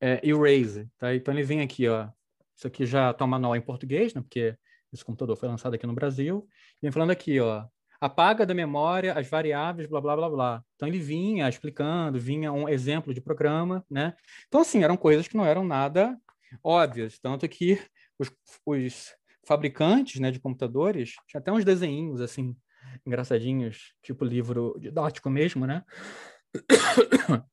É, 0.00 0.20
erase, 0.24 0.88
tá? 0.96 1.12
Então 1.14 1.34
ele 1.34 1.42
vem 1.42 1.60
aqui, 1.60 1.88
ó. 1.88 2.08
Isso 2.56 2.66
aqui 2.68 2.86
já 2.86 3.10
está 3.10 3.26
manual 3.26 3.56
em 3.56 3.60
português, 3.60 4.14
né? 4.14 4.20
Porque 4.20 4.56
esse 4.92 5.04
computador 5.04 5.36
foi 5.36 5.48
lançado 5.48 5.74
aqui 5.74 5.86
no 5.86 5.94
Brasil. 5.94 6.46
Vem 6.80 6.90
falando 6.90 7.10
aqui, 7.10 7.38
ó, 7.40 7.66
apaga 8.00 8.46
da 8.46 8.54
memória 8.54 9.12
as 9.12 9.28
variáveis, 9.28 9.88
blá, 9.88 10.00
blá, 10.00 10.16
blá, 10.16 10.30
blá. 10.30 10.64
Então, 10.76 10.88
ele 10.88 10.98
vinha 10.98 11.48
explicando, 11.48 12.18
vinha 12.18 12.52
um 12.52 12.68
exemplo 12.68 13.12
de 13.12 13.20
programa, 13.20 13.84
né? 13.90 14.14
Então, 14.46 14.60
assim, 14.60 14.82
eram 14.82 14.96
coisas 14.96 15.26
que 15.28 15.36
não 15.36 15.44
eram 15.44 15.64
nada 15.64 16.16
óbvias. 16.62 17.18
Tanto 17.18 17.48
que 17.48 17.80
os, 18.18 18.30
os 18.64 19.14
fabricantes 19.46 20.20
né, 20.20 20.30
de 20.30 20.40
computadores 20.40 21.14
tinha 21.26 21.40
até 21.40 21.50
uns 21.52 21.64
desenhinhos, 21.64 22.20
assim, 22.20 22.56
engraçadinhos, 23.06 23.94
tipo 24.02 24.24
livro 24.24 24.76
didático 24.78 25.28
mesmo, 25.30 25.66
né? 25.66 25.84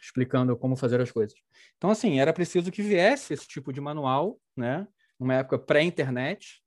Explicando 0.00 0.56
como 0.56 0.76
fazer 0.76 1.00
as 1.00 1.10
coisas. 1.10 1.38
Então, 1.76 1.90
assim, 1.90 2.18
era 2.18 2.32
preciso 2.32 2.70
que 2.70 2.82
viesse 2.82 3.34
esse 3.34 3.46
tipo 3.46 3.72
de 3.72 3.80
manual, 3.80 4.40
né? 4.56 4.86
Numa 5.18 5.34
época 5.34 5.58
pré-internet. 5.58 6.62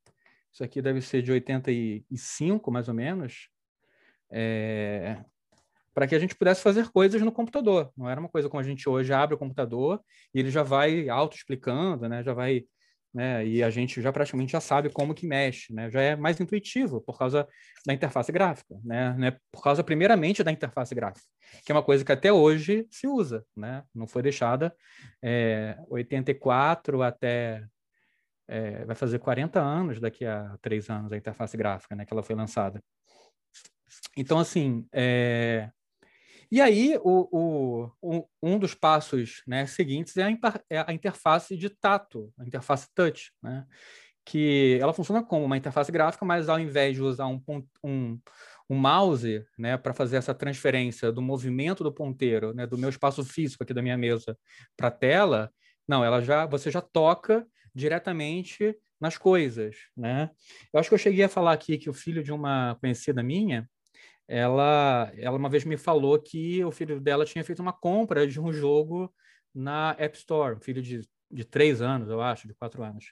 Isso 0.52 0.64
aqui 0.64 0.82
deve 0.82 1.02
ser 1.02 1.22
de 1.22 1.32
85, 1.32 2.72
mais 2.72 2.88
ou 2.88 2.94
menos. 2.94 3.50
É, 4.30 5.24
para 5.94 6.08
que 6.08 6.16
a 6.16 6.20
gente 6.20 6.36
pudesse 6.36 6.62
fazer 6.62 6.90
coisas 6.90 7.22
no 7.22 7.32
computador. 7.32 7.92
Não 7.98 8.10
era 8.10 8.20
uma 8.20 8.30
coisa 8.30 8.50
como 8.50 8.62
a 8.62 8.64
gente 8.64 8.88
hoje 8.88 9.14
abre 9.14 9.36
o 9.36 9.38
computador 9.38 10.02
e 10.34 10.40
ele 10.40 10.50
já 10.50 10.64
vai 10.64 11.10
auto-explicando, 11.10 12.08
né? 12.08 12.24
já 12.24 12.34
vai 12.34 12.66
né? 13.14 13.46
E 13.46 13.62
a 13.62 13.70
gente 13.70 14.02
já 14.02 14.12
praticamente 14.12 14.54
já 14.54 14.62
sabe 14.62 14.90
como 14.90 15.14
que 15.14 15.28
mexe, 15.28 15.74
né? 15.74 15.90
Já 15.90 16.02
é 16.02 16.16
mais 16.16 16.40
intuitivo 16.40 17.02
por 17.02 17.18
causa 17.18 17.48
da 17.86 17.94
interface 17.94 18.32
gráfica, 18.32 18.76
né? 18.84 19.14
né? 19.18 19.38
Por 19.52 19.62
causa 19.62 19.84
primeiramente 19.84 20.44
da 20.44 20.52
interface 20.52 20.96
gráfica, 20.96 21.26
que 21.66 21.72
é 21.72 21.76
uma 21.76 21.84
coisa 21.84 22.06
que 22.06 22.12
até 22.12 22.32
hoje 22.32 22.88
se 22.90 23.08
usa, 23.08 23.46
né? 23.56 23.84
Não 23.94 24.08
foi 24.08 24.22
deixada 24.22 24.74
é, 25.22 25.78
84 25.90 27.02
até 27.02 27.66
é, 28.52 28.84
vai 28.84 28.96
fazer 28.98 29.18
40 29.18 29.62
anos 29.62 30.02
daqui 30.02 30.26
a 30.26 30.58
três 30.62 30.90
anos 30.90 31.14
a 31.14 31.18
interface 31.18 31.56
gráfica, 31.56 31.96
né, 31.96 32.06
que 32.06 32.14
ela 32.14 32.22
foi 32.22 32.36
lançada. 32.36 32.84
Então, 34.18 34.38
assim, 34.38 34.86
é... 34.92 35.70
e 36.52 36.60
aí 36.60 37.00
o, 37.02 37.90
o, 38.02 38.28
um 38.44 38.60
dos 38.60 38.76
passos 38.76 39.42
né, 39.48 39.66
seguintes 39.66 40.18
é 40.18 40.24
a, 40.24 40.62
é 40.70 40.86
a, 40.86 40.94
interface 40.94 41.56
de 41.56 41.70
tato, 41.70 42.30
a 42.38 42.46
interface 42.46 42.90
touch, 42.94 43.32
né, 43.42 43.66
que 44.26 44.78
ela 44.82 44.94
funciona 44.94 45.24
como 45.24 45.46
uma 45.46 45.58
interface 45.58 45.92
gráfica, 45.92 46.26
mas 46.26 46.50
ao 46.50 46.60
invés 46.60 46.96
de 46.98 47.02
usar 47.02 47.28
um, 47.28 47.42
um, 47.82 48.20
um 48.70 48.76
mouse 48.76 49.46
né, 49.58 49.78
para 49.78 49.94
fazer 49.94 50.18
essa 50.18 50.34
transferência 50.34 51.10
do 51.10 51.22
movimento 51.22 51.86
do 51.86 51.94
ponteiro, 51.94 52.54
né, 52.54 52.68
do 52.68 52.78
meu 52.78 52.90
espaço 52.90 53.24
físico 53.24 53.64
aqui 53.64 53.74
da 53.74 53.82
minha 53.82 53.98
mesa 53.98 54.38
para 54.76 54.90
a 54.90 54.92
tela, 54.92 55.50
não, 55.88 56.04
ela 56.04 56.22
já 56.22 56.46
você 56.46 56.70
já 56.70 56.82
toca 56.82 57.48
diretamente 57.74 58.76
nas 59.00 59.18
coisas, 59.18 59.76
né? 59.98 60.30
Eu 60.72 60.80
acho 60.80 60.90
que 60.90 60.94
eu 60.94 61.00
cheguei 61.00 61.24
a 61.24 61.30
falar 61.30 61.54
aqui 61.54 61.78
que 61.78 61.90
o 61.90 61.94
filho 61.94 62.24
de 62.24 62.32
uma 62.32 62.78
conhecida 62.80 63.24
minha, 63.24 63.68
ela, 64.28 65.12
ela 65.18 65.38
uma 65.38 65.50
vez 65.50 65.66
me 65.66 65.78
falou 65.78 66.20
que 66.22 66.64
o 66.64 66.72
filho 66.72 67.00
dela 67.02 67.26
tinha 67.26 67.44
feito 67.44 67.62
uma 67.62 67.74
compra 67.74 68.28
de 68.28 68.40
um 68.40 68.54
jogo 68.54 69.14
na 69.54 69.96
App 69.98 70.18
Store, 70.18 70.60
filho 70.62 70.82
de, 70.82 71.02
de 71.30 71.44
três 71.44 71.82
anos, 71.82 72.10
eu 72.10 72.22
acho, 72.22 72.48
de 72.48 72.54
quatro 72.54 72.84
anos. 72.84 73.12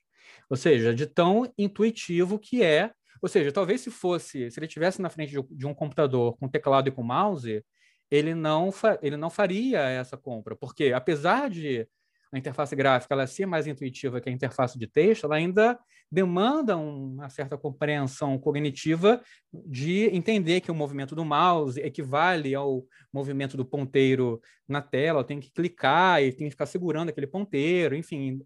Ou 0.49 0.55
seja, 0.55 0.93
de 0.93 1.05
tão 1.05 1.51
intuitivo 1.57 2.39
que 2.39 2.64
é. 2.64 2.91
Ou 3.22 3.28
seja, 3.28 3.51
talvez 3.51 3.82
se 3.82 3.91
fosse, 3.91 4.49
se 4.49 4.60
ele 4.60 4.68
tivesse 4.68 5.01
na 5.01 5.10
frente 5.10 5.32
de, 5.32 5.41
de 5.55 5.68
um 5.68 5.74
computador 5.74 6.38
com 6.38 6.47
teclado 6.47 6.88
e 6.88 6.91
com 6.91 7.03
mouse, 7.03 7.64
ele 8.10 8.34
não, 8.34 8.70
ele 9.01 9.18
não 9.18 9.30
faria 9.30 9.80
essa 9.82 10.18
compra, 10.18 10.55
porque 10.55 10.93
apesar 10.93 11.49
de 11.49 11.88
a 12.32 12.38
interface 12.38 12.75
gráfica 12.75 13.13
ela 13.13 13.25
ser 13.25 13.45
mais 13.45 13.67
intuitiva 13.67 14.21
que 14.21 14.30
a 14.30 14.32
interface 14.32 14.77
de 14.77 14.88
texto, 14.88 15.25
ela 15.25 15.36
ainda 15.36 15.80
demanda 16.11 16.77
uma 16.77 17.30
certa 17.30 17.57
compreensão 17.57 18.38
cognitiva 18.38 19.21
de 19.53 20.05
entender 20.15 20.61
que 20.61 20.71
o 20.71 20.75
movimento 20.75 21.15
do 21.15 21.25
mouse 21.25 21.80
equivale 21.80 22.53
ao 22.55 22.84
movimento 23.13 23.55
do 23.55 23.65
ponteiro 23.65 24.41
na 24.67 24.82
tela, 24.82 25.23
tem 25.23 25.39
que 25.39 25.51
clicar 25.51 26.21
e 26.21 26.32
tem 26.32 26.47
que 26.47 26.51
ficar 26.51 26.65
segurando 26.65 27.09
aquele 27.09 27.27
ponteiro, 27.27 27.95
enfim, 27.95 28.41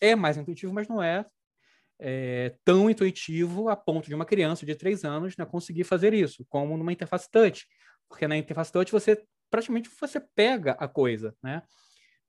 é 0.00 0.14
mais 0.14 0.36
intuitivo, 0.36 0.72
mas 0.72 0.88
não 0.88 1.02
é, 1.02 1.24
é 1.98 2.54
tão 2.64 2.90
intuitivo 2.90 3.68
a 3.68 3.76
ponto 3.76 4.08
de 4.08 4.14
uma 4.14 4.24
criança 4.24 4.64
de 4.66 4.74
três 4.74 5.04
anos 5.04 5.36
né, 5.36 5.44
conseguir 5.44 5.84
fazer 5.84 6.14
isso, 6.14 6.44
como 6.48 6.76
numa 6.76 6.92
interface 6.92 7.30
touch, 7.30 7.66
porque 8.08 8.26
na 8.26 8.36
interface 8.36 8.72
touch 8.72 8.90
você 8.92 9.22
praticamente 9.50 9.90
você 10.00 10.18
pega 10.34 10.72
a 10.72 10.88
coisa, 10.88 11.34
né? 11.42 11.62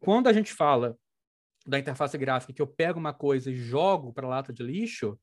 Quando 0.03 0.27
a 0.27 0.33
gente 0.33 0.51
fala 0.53 0.97
da 1.65 1.79
interface 1.79 2.17
gráfica 2.17 2.51
que 2.51 2.61
eu 2.61 2.67
pego 2.67 2.99
uma 2.99 3.13
coisa 3.13 3.49
e 3.49 3.55
jogo 3.55 4.11
para 4.11 4.27
a 4.27 4.29
lata 4.29 4.51
de 4.51 4.61
lixo, 4.61 5.17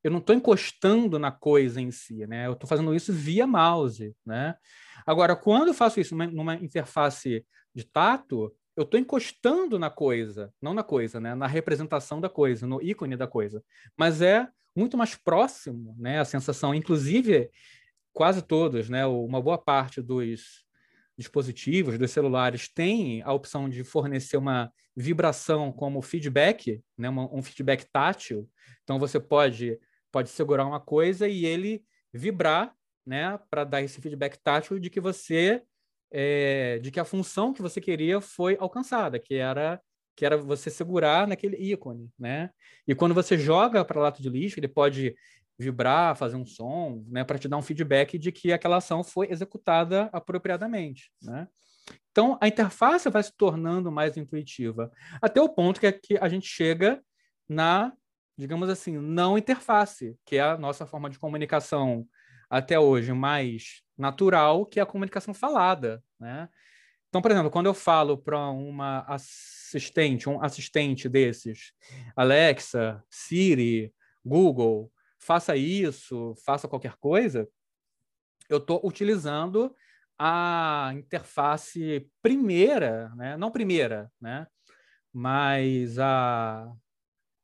eu 0.00 0.12
não 0.12 0.20
estou 0.20 0.36
encostando 0.36 1.18
na 1.18 1.32
coisa 1.32 1.80
em 1.80 1.90
si, 1.90 2.24
né? 2.24 2.46
Eu 2.46 2.52
estou 2.52 2.68
fazendo 2.68 2.94
isso 2.94 3.12
via 3.12 3.48
mouse, 3.48 4.14
né? 4.24 4.54
Agora, 5.04 5.34
quando 5.34 5.68
eu 5.68 5.74
faço 5.74 5.98
isso 5.98 6.14
numa, 6.14 6.26
numa 6.28 6.54
interface 6.54 7.44
de 7.74 7.84
tato, 7.84 8.54
eu 8.76 8.84
estou 8.84 8.98
encostando 9.00 9.76
na 9.76 9.90
coisa, 9.90 10.54
não 10.62 10.72
na 10.72 10.84
coisa, 10.84 11.18
né? 11.18 11.34
Na 11.34 11.48
representação 11.48 12.20
da 12.20 12.28
coisa, 12.28 12.64
no 12.64 12.80
ícone 12.80 13.16
da 13.16 13.26
coisa. 13.26 13.60
Mas 13.96 14.22
é 14.22 14.46
muito 14.74 14.96
mais 14.96 15.16
próximo, 15.16 15.96
né? 15.98 16.20
A 16.20 16.24
sensação, 16.24 16.72
inclusive, 16.72 17.50
quase 18.12 18.40
todos, 18.40 18.88
né? 18.88 19.04
Uma 19.04 19.42
boa 19.42 19.58
parte 19.58 20.00
dos 20.00 20.64
dispositivos, 21.16 21.98
dos 21.98 22.10
celulares, 22.10 22.68
têm 22.68 23.22
a 23.22 23.32
opção 23.32 23.68
de 23.68 23.84
fornecer 23.84 24.36
uma 24.36 24.72
vibração 24.96 25.72
como 25.72 26.02
feedback, 26.02 26.82
né, 26.96 27.08
um 27.10 27.42
feedback 27.42 27.84
tátil. 27.90 28.48
Então 28.82 28.98
você 28.98 29.18
pode 29.18 29.78
pode 30.10 30.28
segurar 30.28 30.66
uma 30.66 30.78
coisa 30.78 31.26
e 31.26 31.46
ele 31.46 31.82
vibrar, 32.12 32.74
né, 33.06 33.38
para 33.48 33.64
dar 33.64 33.80
esse 33.80 33.98
feedback 34.00 34.36
tátil 34.36 34.78
de 34.78 34.90
que 34.90 35.00
você 35.00 35.62
é, 36.10 36.78
de 36.80 36.90
que 36.90 37.00
a 37.00 37.04
função 37.04 37.54
que 37.54 37.62
você 37.62 37.80
queria 37.80 38.20
foi 38.20 38.56
alcançada, 38.60 39.18
que 39.18 39.34
era 39.34 39.80
que 40.14 40.26
era 40.26 40.36
você 40.36 40.68
segurar 40.68 41.26
naquele 41.26 41.56
ícone, 41.56 42.10
né? 42.18 42.50
E 42.86 42.94
quando 42.94 43.14
você 43.14 43.38
joga 43.38 43.82
para 43.82 43.98
lata 43.98 44.22
de 44.22 44.28
lixo, 44.28 44.60
ele 44.60 44.68
pode 44.68 45.14
vibrar, 45.62 46.16
fazer 46.16 46.36
um 46.36 46.44
som, 46.44 47.04
né, 47.08 47.24
para 47.24 47.38
te 47.38 47.48
dar 47.48 47.56
um 47.56 47.62
feedback 47.62 48.18
de 48.18 48.30
que 48.30 48.52
aquela 48.52 48.76
ação 48.76 49.02
foi 49.02 49.30
executada 49.30 50.10
apropriadamente, 50.12 51.10
né? 51.22 51.48
Então, 52.10 52.38
a 52.40 52.46
interface 52.46 53.08
vai 53.08 53.22
se 53.22 53.32
tornando 53.36 53.90
mais 53.90 54.16
intuitiva, 54.16 54.92
até 55.20 55.40
o 55.40 55.48
ponto 55.48 55.80
que, 55.80 55.90
que 55.92 56.18
a 56.18 56.28
gente 56.28 56.46
chega 56.46 57.02
na, 57.48 57.92
digamos 58.36 58.68
assim, 58.68 58.98
não 58.98 59.38
interface, 59.38 60.16
que 60.24 60.36
é 60.36 60.42
a 60.42 60.58
nossa 60.58 60.86
forma 60.86 61.08
de 61.08 61.18
comunicação 61.18 62.06
até 62.50 62.78
hoje 62.78 63.12
mais 63.12 63.82
natural, 63.96 64.66
que 64.66 64.78
é 64.78 64.82
a 64.82 64.86
comunicação 64.86 65.32
falada, 65.32 66.02
né? 66.20 66.48
Então, 67.08 67.20
por 67.20 67.30
exemplo, 67.30 67.50
quando 67.50 67.66
eu 67.66 67.74
falo 67.74 68.16
para 68.16 68.48
uma 68.48 69.00
assistente, 69.00 70.30
um 70.30 70.42
assistente 70.42 71.10
desses, 71.10 71.72
Alexa, 72.16 73.04
Siri, 73.10 73.92
Google, 74.24 74.90
faça 75.22 75.56
isso, 75.56 76.34
faça 76.44 76.66
qualquer 76.66 76.96
coisa, 76.96 77.48
eu 78.48 78.58
estou 78.58 78.80
utilizando 78.84 79.74
a 80.18 80.92
interface 80.94 82.08
primeira, 82.20 83.12
né? 83.14 83.36
não 83.36 83.50
primeira, 83.50 84.10
né? 84.20 84.46
mas 85.12 85.98
a, 85.98 86.70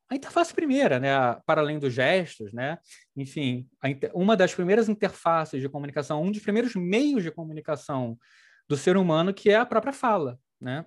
a 0.09 0.15
interface 0.15 0.53
primeira, 0.53 0.99
né? 0.99 1.35
para 1.45 1.61
além 1.61 1.79
dos 1.79 1.93
gestos, 1.93 2.51
né? 2.51 2.77
enfim, 3.15 3.67
uma 4.13 4.35
das 4.35 4.53
primeiras 4.53 4.89
interfaces 4.89 5.61
de 5.61 5.69
comunicação, 5.69 6.21
um 6.21 6.31
dos 6.31 6.41
primeiros 6.41 6.75
meios 6.75 7.23
de 7.23 7.31
comunicação 7.31 8.19
do 8.67 8.75
ser 8.75 8.97
humano, 8.97 9.33
que 9.33 9.49
é 9.49 9.55
a 9.55 9.65
própria 9.65 9.93
fala. 9.93 10.37
Né? 10.59 10.85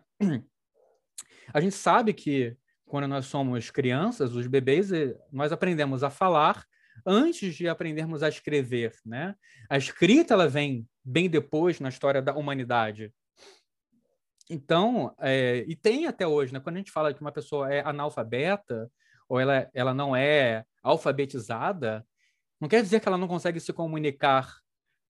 A 1.55 1.61
gente 1.61 1.75
sabe 1.75 2.13
que 2.13 2.55
quando 2.85 3.09
nós 3.09 3.25
somos 3.25 3.71
crianças, 3.71 4.35
os 4.35 4.47
bebês, 4.47 4.91
nós 5.33 5.53
aprendemos 5.53 6.05
a 6.05 6.11
falar 6.11 6.67
antes 7.07 7.55
de 7.55 7.69
aprendermos 7.69 8.23
a 8.23 8.29
escrever, 8.29 8.95
né? 9.05 9.35
A 9.69 9.77
escrita 9.77 10.35
ela 10.35 10.49
vem 10.49 10.87
bem 11.05 11.29
depois 11.29 11.81
na 11.81 11.89
história 11.89 12.23
da 12.23 12.35
humanidade. 12.35 13.13
Então, 14.51 15.15
é, 15.19 15.65
e 15.67 15.75
tem 15.75 16.07
até 16.07 16.27
hoje, 16.27 16.53
né? 16.53 16.61
Quando 16.61 16.77
a 16.77 16.79
gente 16.79 16.93
fala 16.93 17.13
que 17.15 17.21
uma 17.21 17.33
pessoa 17.33 17.73
é 17.73 17.81
analfabeta 17.87 18.91
ou 19.29 19.41
ela, 19.41 19.69
ela 19.73 19.95
não 19.95 20.15
é 20.15 20.65
alfabetizada, 20.83 22.07
não 22.61 22.69
quer 22.69 22.83
dizer 22.83 23.01
que 23.01 23.09
ela 23.09 23.19
não 23.19 23.29
consegue 23.29 23.59
se 23.59 23.73
comunicar 23.73 24.59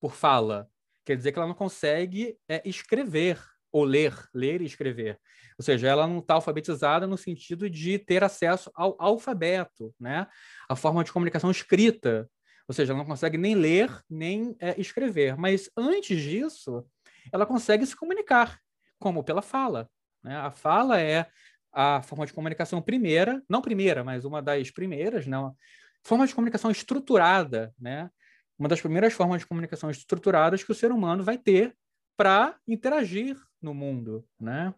por 0.01 0.15
fala. 0.15 0.69
Quer 1.05 1.17
dizer 1.17 1.33
que 1.33 1.39
ela 1.39 1.49
não 1.49 1.55
consegue 1.55 2.39
é, 2.49 2.67
escrever 2.67 3.39
ou 3.73 3.85
ler, 3.85 4.15
ler 4.35 4.61
e 4.61 4.67
escrever. 4.67 5.19
Ou 5.59 5.65
seja, 5.65 5.89
ela 5.89 6.07
não 6.07 6.19
está 6.19 6.35
alfabetizada 6.35 7.07
no 7.07 7.17
sentido 7.17 7.69
de 7.69 7.99
ter 7.99 8.23
acesso 8.23 8.71
ao 8.75 8.95
alfabeto, 8.99 9.95
né? 9.99 10.27
A 10.69 10.77
forma 10.77 11.03
de 11.03 11.13
comunicação 11.13 11.51
escrita. 11.51 12.29
Ou 12.69 12.75
seja, 12.75 12.93
ela 12.93 12.99
não 12.99 13.07
consegue 13.07 13.39
nem 13.39 13.55
ler, 13.55 13.91
nem 14.09 14.55
é, 14.61 14.79
escrever. 14.81 15.37
Mas 15.37 15.71
antes 15.77 16.21
disso, 16.21 16.85
ela 17.33 17.47
consegue 17.47 17.85
se 17.87 17.97
comunicar, 17.97 18.59
como 18.99 19.25
pela 19.25 19.43
fala. 19.43 19.89
Né? 20.23 20.37
A 20.37 20.51
fala 20.51 21.01
é 21.01 21.27
a 21.73 22.03
forma 22.03 22.27
de 22.27 22.33
comunicação 22.33 22.81
primeira, 22.83 23.43
não 23.49 23.63
primeira, 23.63 24.05
mas 24.05 24.25
uma 24.25 24.43
das 24.43 24.71
primeiras, 24.71 25.27
não, 25.27 25.57
forma 26.05 26.27
de 26.27 26.35
comunicação 26.35 26.71
estruturada, 26.71 27.73
né? 27.79 28.11
Uma 28.59 28.69
das 28.69 28.81
primeiras 28.81 29.13
formas 29.15 29.41
de 29.41 29.47
comunicação 29.47 29.91
estruturadas 29.91 30.63
que 30.63 30.71
o 30.71 30.75
ser 30.75 30.93
humano 30.93 31.25
vai 31.25 31.39
ter 31.39 31.75
para 32.17 32.57
interagir 32.69 33.37
no 33.63 33.75
mundo, 33.75 34.25
né? 34.39 34.75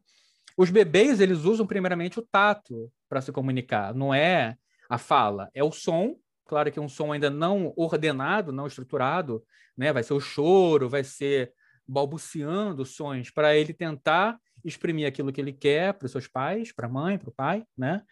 Os 0.56 0.70
bebês, 0.70 1.20
eles 1.20 1.44
usam 1.44 1.66
primeiramente 1.66 2.18
o 2.18 2.22
tato 2.22 2.90
para 3.08 3.20
se 3.20 3.32
comunicar, 3.32 3.94
não 3.94 4.14
é 4.14 4.56
a 4.88 4.98
fala, 4.98 5.50
é 5.54 5.64
o 5.64 5.72
som, 5.72 6.16
claro 6.44 6.70
que 6.70 6.78
um 6.78 6.88
som 6.88 7.12
ainda 7.12 7.30
não 7.30 7.72
ordenado, 7.76 8.52
não 8.52 8.66
estruturado, 8.66 9.42
né? 9.76 9.92
Vai 9.92 10.02
ser 10.02 10.14
o 10.14 10.20
choro, 10.20 10.88
vai 10.88 11.02
ser 11.02 11.52
balbuciando 11.86 12.84
sons 12.84 13.30
para 13.30 13.56
ele 13.56 13.74
tentar 13.74 14.38
exprimir 14.64 15.06
aquilo 15.06 15.32
que 15.32 15.40
ele 15.40 15.52
quer 15.52 15.92
para 15.94 16.06
os 16.06 16.12
seus 16.12 16.26
pais, 16.26 16.72
para 16.72 16.86
a 16.86 16.90
mãe, 16.90 17.18
para 17.18 17.28
o 17.28 17.32
pai, 17.32 17.64
né? 17.76 18.02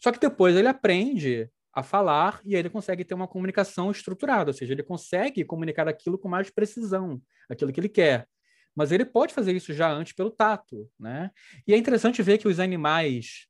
Só 0.00 0.12
que 0.12 0.20
depois 0.20 0.54
ele 0.54 0.68
aprende 0.68 1.50
a 1.72 1.82
falar 1.82 2.40
e 2.44 2.54
ele 2.54 2.70
consegue 2.70 3.04
ter 3.04 3.14
uma 3.14 3.28
comunicação 3.28 3.90
estruturada, 3.90 4.50
ou 4.50 4.54
seja, 4.54 4.72
ele 4.72 4.82
consegue 4.82 5.44
comunicar 5.44 5.88
aquilo 5.88 6.18
com 6.18 6.28
mais 6.28 6.50
precisão, 6.50 7.20
aquilo 7.48 7.72
que 7.72 7.80
ele 7.80 7.88
quer 7.88 8.26
mas 8.78 8.92
ele 8.92 9.04
pode 9.04 9.34
fazer 9.34 9.56
isso 9.56 9.72
já 9.72 9.90
antes 9.90 10.12
pelo 10.12 10.30
tato, 10.30 10.88
né? 10.96 11.32
E 11.66 11.74
é 11.74 11.76
interessante 11.76 12.22
ver 12.22 12.38
que 12.38 12.46
os 12.46 12.60
animais, 12.60 13.48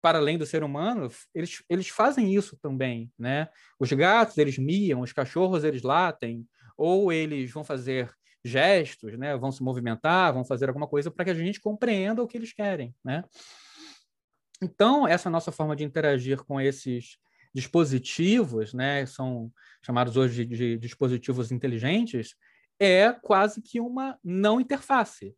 para 0.00 0.16
além 0.16 0.38
do 0.38 0.46
ser 0.46 0.64
humano, 0.64 1.10
eles, 1.34 1.62
eles 1.68 1.88
fazem 1.90 2.34
isso 2.34 2.56
também, 2.56 3.12
né? 3.18 3.50
Os 3.78 3.92
gatos, 3.92 4.38
eles 4.38 4.56
miam, 4.56 5.02
os 5.02 5.12
cachorros, 5.12 5.64
eles 5.64 5.82
latem, 5.82 6.48
ou 6.78 7.12
eles 7.12 7.50
vão 7.50 7.62
fazer 7.62 8.10
gestos, 8.42 9.18
né? 9.18 9.36
Vão 9.36 9.52
se 9.52 9.62
movimentar, 9.62 10.32
vão 10.32 10.46
fazer 10.46 10.66
alguma 10.68 10.88
coisa 10.88 11.10
para 11.10 11.26
que 11.26 11.30
a 11.32 11.34
gente 11.34 11.60
compreenda 11.60 12.22
o 12.22 12.26
que 12.26 12.38
eles 12.38 12.54
querem, 12.54 12.94
né? 13.04 13.22
Então, 14.62 15.06
essa 15.06 15.28
nossa 15.28 15.52
forma 15.52 15.76
de 15.76 15.84
interagir 15.84 16.42
com 16.42 16.58
esses 16.58 17.18
dispositivos, 17.54 18.72
né, 18.72 19.04
são 19.04 19.52
chamados 19.84 20.16
hoje 20.16 20.46
de, 20.46 20.56
de 20.56 20.78
dispositivos 20.78 21.52
inteligentes, 21.52 22.34
é 22.78 23.12
quase 23.12 23.62
que 23.62 23.80
uma 23.80 24.18
não 24.22 24.60
interface. 24.60 25.36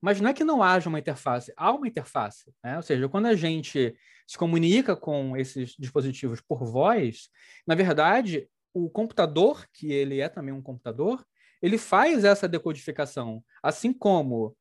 Mas 0.00 0.20
não 0.20 0.30
é 0.30 0.34
que 0.34 0.44
não 0.44 0.62
haja 0.62 0.88
uma 0.88 0.98
interface, 0.98 1.52
há 1.56 1.72
uma 1.72 1.86
interface. 1.86 2.52
Né? 2.64 2.76
Ou 2.76 2.82
seja, 2.82 3.08
quando 3.08 3.26
a 3.26 3.34
gente 3.34 3.94
se 4.26 4.38
comunica 4.38 4.96
com 4.96 5.36
esses 5.36 5.76
dispositivos 5.78 6.40
por 6.40 6.64
voz, 6.64 7.28
na 7.66 7.74
verdade, 7.74 8.48
o 8.72 8.88
computador, 8.88 9.66
que 9.72 9.92
ele 9.92 10.20
é 10.20 10.28
também 10.28 10.54
um 10.54 10.62
computador, 10.62 11.24
ele 11.60 11.76
faz 11.76 12.24
essa 12.24 12.48
decodificação, 12.48 13.44
assim 13.62 13.92
como 13.92 14.56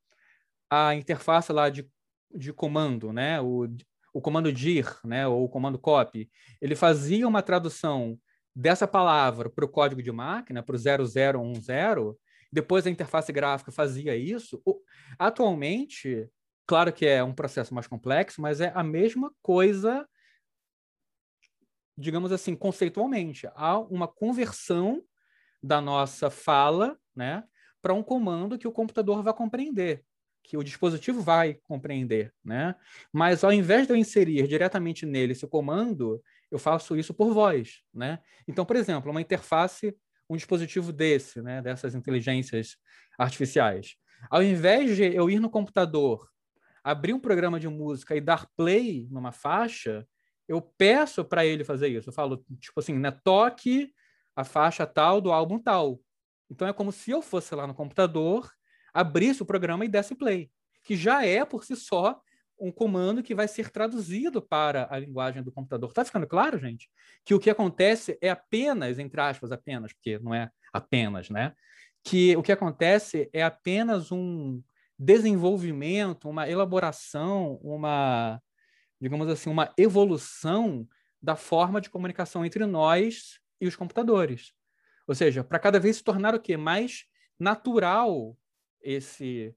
a 0.69 0.93
interface 0.93 1.53
lá 1.53 1.69
de, 1.69 1.89
de 2.35 2.51
comando, 2.51 3.13
né? 3.13 3.39
o, 3.39 3.67
o 4.13 4.21
comando 4.21 4.51
dir, 4.51 4.85
né? 5.05 5.25
ou 5.25 5.45
o 5.45 5.49
comando 5.49 5.79
copy, 5.79 6.29
ele 6.61 6.75
fazia 6.75 7.25
uma 7.27 7.41
tradução 7.41 8.19
dessa 8.55 8.87
palavra 8.87 9.49
para 9.49 9.65
o 9.65 9.69
código 9.69 10.01
de 10.01 10.11
máquina, 10.11 10.63
para 10.63 10.75
o 10.75 10.79
0010, 10.79 12.15
depois 12.51 12.85
a 12.85 12.89
interface 12.89 13.31
gráfica 13.31 13.71
fazia 13.71 14.15
isso. 14.15 14.61
Atualmente, 15.17 16.29
claro 16.65 16.91
que 16.91 17.05
é 17.05 17.23
um 17.23 17.33
processo 17.33 17.73
mais 17.73 17.87
complexo, 17.87 18.41
mas 18.41 18.59
é 18.59 18.71
a 18.75 18.83
mesma 18.83 19.31
coisa, 19.41 20.07
digamos 21.97 22.31
assim, 22.31 22.55
conceitualmente. 22.55 23.47
Há 23.53 23.77
uma 23.77 24.07
conversão 24.07 25.03
da 25.61 25.79
nossa 25.79 26.29
fala, 26.29 26.97
né, 27.15 27.43
para 27.81 27.93
um 27.93 28.03
comando 28.03 28.57
que 28.57 28.67
o 28.67 28.71
computador 28.71 29.21
vai 29.21 29.33
compreender, 29.33 30.03
que 30.43 30.57
o 30.57 30.63
dispositivo 30.63 31.21
vai 31.21 31.55
compreender, 31.63 32.33
né? 32.43 32.75
Mas 33.11 33.43
ao 33.43 33.53
invés 33.53 33.85
de 33.85 33.93
eu 33.93 33.97
inserir 33.97 34.47
diretamente 34.47 35.05
nele 35.05 35.33
esse 35.33 35.47
comando, 35.47 36.21
eu 36.51 36.59
faço 36.59 36.97
isso 36.97 37.13
por 37.13 37.33
voz, 37.33 37.81
né? 37.93 38.19
Então, 38.47 38.65
por 38.65 38.75
exemplo, 38.75 39.11
uma 39.11 39.21
interface, 39.21 39.95
um 40.29 40.35
dispositivo 40.35 40.91
desse, 40.91 41.41
né, 41.41 41.61
dessas 41.61 41.95
inteligências 41.95 42.77
artificiais, 43.17 43.95
ao 44.29 44.43
invés 44.43 44.95
de 44.95 45.03
eu 45.03 45.29
ir 45.29 45.39
no 45.39 45.49
computador, 45.49 46.27
abrir 46.83 47.13
um 47.13 47.19
programa 47.19 47.59
de 47.59 47.67
música 47.67 48.15
e 48.15 48.21
dar 48.21 48.47
play 48.55 49.07
numa 49.11 49.31
faixa, 49.31 50.07
eu 50.47 50.61
peço 50.61 51.23
para 51.23 51.45
ele 51.45 51.63
fazer 51.63 51.89
isso. 51.89 52.09
Eu 52.09 52.13
falo, 52.13 52.43
tipo 52.59 52.79
assim, 52.79 52.97
né, 52.97 53.11
toque 53.11 53.93
a 54.35 54.43
faixa 54.43 54.85
tal 54.85 55.21
do 55.21 55.31
álbum 55.31 55.59
tal. 55.59 55.99
Então 56.49 56.67
é 56.67 56.73
como 56.73 56.91
se 56.91 57.11
eu 57.11 57.21
fosse 57.21 57.53
lá 57.53 57.67
no 57.67 57.75
computador, 57.75 58.51
abrisse 58.93 59.43
o 59.43 59.45
programa 59.45 59.85
e 59.85 59.87
desse 59.87 60.15
play, 60.15 60.51
que 60.83 60.95
já 60.95 61.23
é 61.23 61.45
por 61.45 61.63
si 61.63 61.75
só 61.75 62.19
um 62.59 62.71
comando 62.71 63.23
que 63.23 63.33
vai 63.33 63.47
ser 63.47 63.69
traduzido 63.69 64.41
para 64.41 64.87
a 64.89 64.99
linguagem 64.99 65.41
do 65.41 65.51
computador. 65.51 65.89
Está 65.89 66.03
ficando 66.03 66.27
claro, 66.27 66.59
gente? 66.59 66.89
Que 67.23 67.33
o 67.33 67.39
que 67.39 67.49
acontece 67.49 68.17
é 68.21 68.29
apenas, 68.29 68.99
entre 68.99 69.19
aspas, 69.21 69.51
apenas, 69.51 69.93
porque 69.93 70.19
não 70.19 70.33
é 70.33 70.51
apenas, 70.73 71.29
né? 71.29 71.53
Que 72.03 72.35
o 72.35 72.43
que 72.43 72.51
acontece 72.51 73.29
é 73.33 73.43
apenas 73.43 74.11
um 74.11 74.61
desenvolvimento, 74.97 76.29
uma 76.29 76.49
elaboração, 76.49 77.59
uma, 77.63 78.41
digamos 78.99 79.29
assim, 79.29 79.49
uma 79.49 79.73
evolução 79.77 80.87
da 81.21 81.35
forma 81.35 81.79
de 81.79 81.89
comunicação 81.89 82.45
entre 82.45 82.65
nós 82.65 83.39
e 83.59 83.67
os 83.67 83.75
computadores. 83.75 84.53
Ou 85.07 85.15
seja, 85.15 85.43
para 85.43 85.59
cada 85.59 85.79
vez 85.79 85.97
se 85.97 86.03
tornar 86.03 86.35
o 86.35 86.39
quê? 86.39 86.55
Mais 86.55 87.05
natural 87.39 88.37
esse 88.81 89.55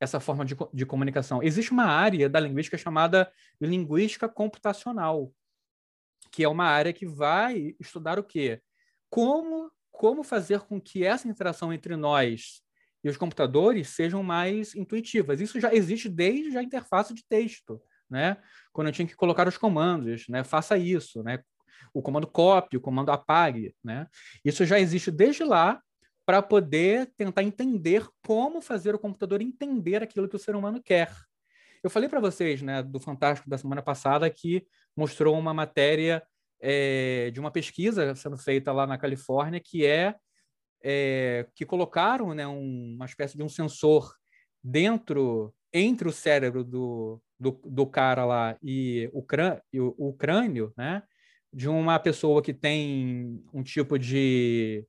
essa 0.00 0.18
forma 0.18 0.44
de, 0.44 0.56
de 0.72 0.86
comunicação. 0.86 1.42
Existe 1.42 1.70
uma 1.70 1.84
área 1.84 2.28
da 2.28 2.40
linguística 2.40 2.78
chamada 2.78 3.30
linguística 3.60 4.28
computacional, 4.28 5.32
que 6.32 6.42
é 6.42 6.48
uma 6.48 6.64
área 6.64 6.92
que 6.92 7.06
vai 7.06 7.76
estudar 7.78 8.18
o 8.18 8.24
quê? 8.24 8.60
Como 9.08 9.70
como 9.92 10.24
fazer 10.24 10.60
com 10.60 10.80
que 10.80 11.04
essa 11.04 11.28
interação 11.28 11.70
entre 11.74 11.94
nós 11.94 12.62
e 13.04 13.10
os 13.10 13.18
computadores 13.18 13.90
sejam 13.90 14.22
mais 14.22 14.74
intuitivas. 14.74 15.42
Isso 15.42 15.60
já 15.60 15.74
existe 15.74 16.08
desde 16.08 16.56
a 16.56 16.62
interface 16.62 17.12
de 17.12 17.22
texto, 17.28 17.78
né? 18.08 18.38
Quando 18.72 18.86
eu 18.86 18.94
tinha 18.94 19.06
que 19.06 19.14
colocar 19.14 19.46
os 19.46 19.58
comandos, 19.58 20.26
né? 20.26 20.42
Faça 20.42 20.78
isso, 20.78 21.22
né? 21.22 21.40
o 21.92 22.02
comando 22.02 22.26
copy, 22.26 22.76
o 22.76 22.80
comando 22.80 23.10
apague, 23.10 23.74
né? 23.82 24.06
Isso 24.44 24.64
já 24.64 24.78
existe 24.78 25.10
desde 25.10 25.44
lá 25.44 25.80
para 26.30 26.42
poder 26.42 27.12
tentar 27.16 27.42
entender 27.42 28.06
como 28.24 28.60
fazer 28.60 28.94
o 28.94 28.98
computador 29.00 29.42
entender 29.42 30.00
aquilo 30.00 30.28
que 30.28 30.36
o 30.36 30.38
ser 30.38 30.54
humano 30.54 30.80
quer. 30.80 31.12
Eu 31.82 31.90
falei 31.90 32.08
para 32.08 32.20
vocês, 32.20 32.62
né, 32.62 32.84
do 32.84 33.00
Fantástico 33.00 33.50
da 33.50 33.58
semana 33.58 33.82
passada, 33.82 34.30
que 34.30 34.64
mostrou 34.96 35.36
uma 35.36 35.52
matéria 35.52 36.22
é, 36.60 37.32
de 37.32 37.40
uma 37.40 37.50
pesquisa 37.50 38.14
sendo 38.14 38.38
feita 38.38 38.70
lá 38.70 38.86
na 38.86 38.96
Califórnia, 38.96 39.58
que 39.58 39.84
é, 39.84 40.14
é 40.84 41.48
que 41.52 41.66
colocaram 41.66 42.32
né, 42.32 42.46
um, 42.46 42.94
uma 42.94 43.06
espécie 43.06 43.36
de 43.36 43.42
um 43.42 43.48
sensor 43.48 44.14
dentro, 44.62 45.52
entre 45.72 46.06
o 46.08 46.12
cérebro 46.12 46.62
do, 46.62 47.20
do, 47.40 47.60
do 47.64 47.86
cara 47.88 48.24
lá 48.24 48.56
e 48.62 49.10
o, 49.12 49.20
crân, 49.20 49.60
e 49.72 49.80
o, 49.80 49.96
o 49.98 50.12
crânio, 50.12 50.72
né? 50.76 51.02
de 51.52 51.68
uma 51.68 51.98
pessoa 51.98 52.40
que 52.40 52.54
tem 52.54 53.42
um 53.52 53.64
tipo 53.64 53.98
de. 53.98 54.86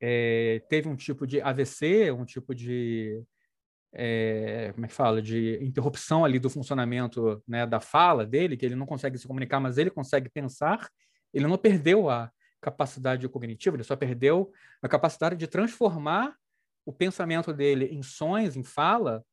É, 0.00 0.62
teve 0.68 0.88
um 0.88 0.96
tipo 0.96 1.26
de 1.26 1.40
AVC, 1.40 2.10
um 2.12 2.24
tipo 2.24 2.54
de. 2.54 3.22
É, 3.92 4.70
como 4.74 4.84
é 4.84 4.88
que 4.88 4.94
fala? 4.94 5.22
De 5.22 5.58
interrupção 5.62 6.24
ali 6.24 6.38
do 6.38 6.50
funcionamento 6.50 7.42
né, 7.46 7.66
da 7.66 7.80
fala 7.80 8.26
dele, 8.26 8.56
que 8.56 8.66
ele 8.66 8.74
não 8.74 8.86
consegue 8.86 9.18
se 9.18 9.26
comunicar, 9.26 9.60
mas 9.60 9.78
ele 9.78 9.90
consegue 9.90 10.28
pensar. 10.28 10.88
Ele 11.32 11.46
não 11.46 11.58
perdeu 11.58 12.08
a 12.08 12.30
capacidade 12.60 13.28
cognitiva, 13.28 13.76
ele 13.76 13.84
só 13.84 13.96
perdeu 13.96 14.52
a 14.82 14.88
capacidade 14.88 15.36
de 15.36 15.46
transformar 15.46 16.34
o 16.84 16.92
pensamento 16.92 17.52
dele 17.52 17.86
em 17.86 18.02
sons, 18.02 18.56
em 18.56 18.64
fala, 18.64 19.24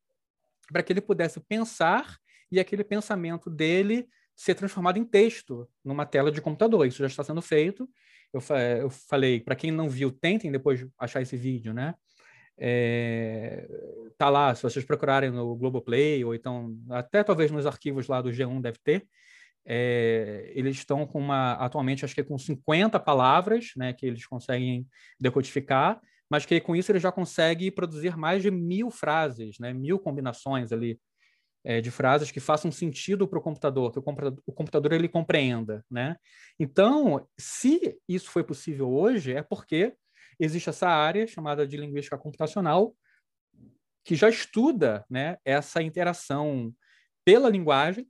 para 0.72 0.84
que 0.84 0.94
ele 0.94 1.02
pudesse 1.02 1.40
pensar 1.40 2.18
e 2.52 2.60
aquele 2.60 2.84
pensamento 2.84 3.50
dele 3.50 4.08
ser 4.36 4.56
transformado 4.56 4.98
em 4.98 5.06
texto 5.06 5.68
numa 5.84 6.06
tela 6.06 6.32
de 6.32 6.42
computador. 6.42 6.86
Isso 6.86 7.00
já 7.00 7.08
está 7.08 7.24
sendo 7.24 7.42
feito. 7.42 7.90
Eu, 8.36 8.58
eu 8.82 8.90
falei, 8.90 9.40
para 9.40 9.56
quem 9.56 9.72
não 9.72 9.90
viu, 9.90 10.12
tentem 10.12 10.52
depois 10.52 10.86
achar 11.00 11.22
esse 11.22 11.38
vídeo, 11.38 11.74
né? 11.74 11.96
É, 12.58 13.68
tá 14.18 14.30
lá, 14.30 14.54
se 14.56 14.64
vocês 14.64 14.86
procurarem 14.86 15.30
no 15.32 15.56
Globoplay, 15.56 16.24
ou 16.24 16.34
então 16.34 16.78
até 16.90 17.24
talvez 17.24 17.52
nos 17.52 17.66
arquivos 17.66 18.08
lá 18.08 18.22
do 18.22 18.30
G1 18.30 18.62
deve 18.62 18.78
ter. 18.84 19.08
É, 19.66 20.52
eles 20.54 20.76
estão 20.76 21.08
com 21.08 21.20
uma, 21.20 21.54
atualmente, 21.54 22.06
acho 22.06 22.14
que 22.14 22.22
é 22.22 22.24
com 22.24 22.38
50 22.38 23.00
palavras, 23.00 23.72
né, 23.76 23.94
que 23.94 24.06
eles 24.06 24.26
conseguem 24.28 24.88
decodificar, 25.20 26.00
mas 26.30 26.46
que 26.46 26.62
com 26.62 26.76
isso 26.76 26.92
ele 26.92 27.00
já 27.00 27.12
consegue 27.12 27.72
produzir 27.72 28.16
mais 28.16 28.44
de 28.44 28.52
mil 28.52 28.92
frases, 28.92 29.58
né, 29.60 29.74
mil 29.74 29.98
combinações 29.98 30.72
ali 30.72 31.00
é, 31.66 31.82
de 31.82 31.90
frases 31.90 32.30
que 32.30 32.40
façam 32.40 32.72
sentido 32.72 33.28
para 33.28 33.40
o 33.40 33.42
computador, 33.42 33.92
que 33.92 33.98
o 33.98 34.02
computador, 34.02 34.44
o 34.46 34.54
computador 34.54 34.94
ele 34.94 35.10
compreenda, 35.10 35.84
né? 35.90 36.16
Então, 36.60 37.28
se 37.38 37.98
isso 38.08 38.30
foi 38.30 38.44
possível 38.44 38.88
hoje, 38.94 39.34
é 39.34 39.42
porque 39.42 39.96
existe 40.40 40.70
essa 40.70 40.88
área 40.88 41.26
chamada 41.26 41.68
de 41.68 41.76
linguística 41.76 42.18
computacional 42.18 42.96
que 44.04 44.16
já 44.16 44.30
estuda, 44.30 45.04
né, 45.10 45.38
essa 45.44 45.82
interação 45.82 46.72
pela 47.26 47.50
linguagem, 47.50 48.08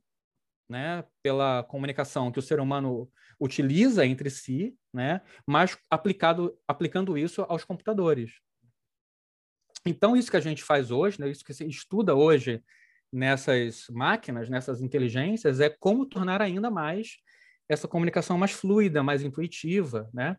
né, 0.68 1.02
pela 1.22 1.62
comunicação 1.62 2.30
que 2.30 2.38
o 2.38 2.42
ser 2.42 2.60
humano 2.60 3.10
utiliza 3.40 4.04
entre 4.04 4.28
si, 4.28 4.76
né, 4.92 5.22
mas 5.46 5.78
aplicado, 5.88 6.54
aplicando 6.68 7.16
isso 7.16 7.40
aos 7.48 7.64
computadores. 7.64 8.32
Então, 9.86 10.14
isso 10.14 10.30
que 10.30 10.36
a 10.36 10.40
gente 10.40 10.62
faz 10.62 10.90
hoje, 10.90 11.18
né, 11.18 11.30
isso 11.30 11.44
que 11.44 11.54
se 11.54 11.64
estuda 11.66 12.14
hoje 12.14 12.62
nessas 13.12 13.86
máquinas, 13.90 14.48
nessas 14.48 14.82
inteligências, 14.82 15.60
é 15.60 15.68
como 15.68 16.06
tornar 16.06 16.42
ainda 16.42 16.70
mais 16.70 17.16
essa 17.68 17.88
comunicação 17.88 18.38
mais 18.38 18.52
fluida, 18.52 19.02
mais 19.02 19.22
intuitiva, 19.22 20.08
né? 20.12 20.36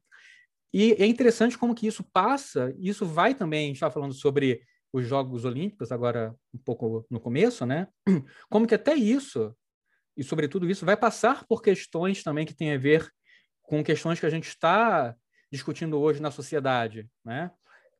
E 0.74 0.94
é 0.94 1.06
interessante 1.06 1.58
como 1.58 1.74
que 1.74 1.88
isso 1.88 2.04
passa, 2.14 2.74
isso 2.78 3.06
vai 3.06 3.34
também, 3.34 3.66
a 3.66 3.68
gente 3.68 3.76
está 3.78 3.90
falando 3.90 4.14
sobre 4.14 4.62
os 4.92 5.06
Jogos 5.06 5.46
Olímpicos, 5.46 5.92
agora 5.92 6.36
um 6.54 6.58
pouco 6.58 7.06
no 7.10 7.20
começo, 7.20 7.66
né? 7.66 7.88
Como 8.50 8.66
que 8.66 8.76
até 8.76 8.96
isso, 8.96 9.56
e 10.16 10.24
sobretudo 10.24 10.70
isso, 10.70 10.86
vai 10.86 10.96
passar 10.96 11.46
por 11.46 11.62
questões 11.62 12.24
também 12.24 12.46
que 12.46 12.56
têm 12.56 12.74
a 12.74 12.78
ver 12.78 13.10
com 13.62 13.84
questões 13.84 14.20
que 14.20 14.26
a 14.26 14.30
gente 14.30 14.48
está 14.48 15.16
discutindo 15.52 16.00
hoje 16.00 16.22
na 16.22 16.32
sociedade, 16.32 17.08
né? 17.24 17.52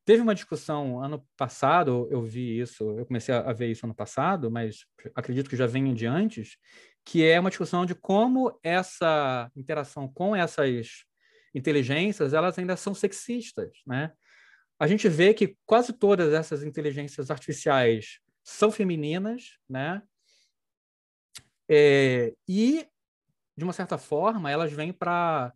Teve 0.08 0.22
uma 0.22 0.34
discussão 0.34 1.02
ano 1.02 1.22
passado, 1.36 2.08
eu 2.10 2.22
vi 2.22 2.58
isso, 2.58 2.98
eu 2.98 3.04
comecei 3.04 3.34
a 3.34 3.52
ver 3.52 3.70
isso 3.70 3.84
ano 3.84 3.94
passado, 3.94 4.50
mas 4.50 4.86
acredito 5.14 5.50
que 5.50 5.54
já 5.54 5.66
venha 5.66 5.94
de 5.94 6.06
antes, 6.06 6.56
que 7.04 7.22
é 7.22 7.38
uma 7.38 7.50
discussão 7.50 7.84
de 7.84 7.94
como 7.94 8.58
essa 8.62 9.52
interação 9.54 10.10
com 10.10 10.34
essas 10.34 11.04
inteligências, 11.54 12.32
elas 12.32 12.58
ainda 12.58 12.74
são 12.74 12.94
sexistas, 12.94 13.70
né? 13.86 14.10
A 14.80 14.86
gente 14.86 15.10
vê 15.10 15.34
que 15.34 15.58
quase 15.66 15.92
todas 15.92 16.32
essas 16.32 16.62
inteligências 16.64 17.30
artificiais 17.30 18.18
são 18.42 18.70
femininas, 18.70 19.58
né? 19.68 20.00
É, 21.68 22.32
e, 22.48 22.88
de 23.54 23.62
uma 23.62 23.74
certa 23.74 23.98
forma, 23.98 24.50
elas 24.50 24.72
vêm 24.72 24.90
para 24.90 25.52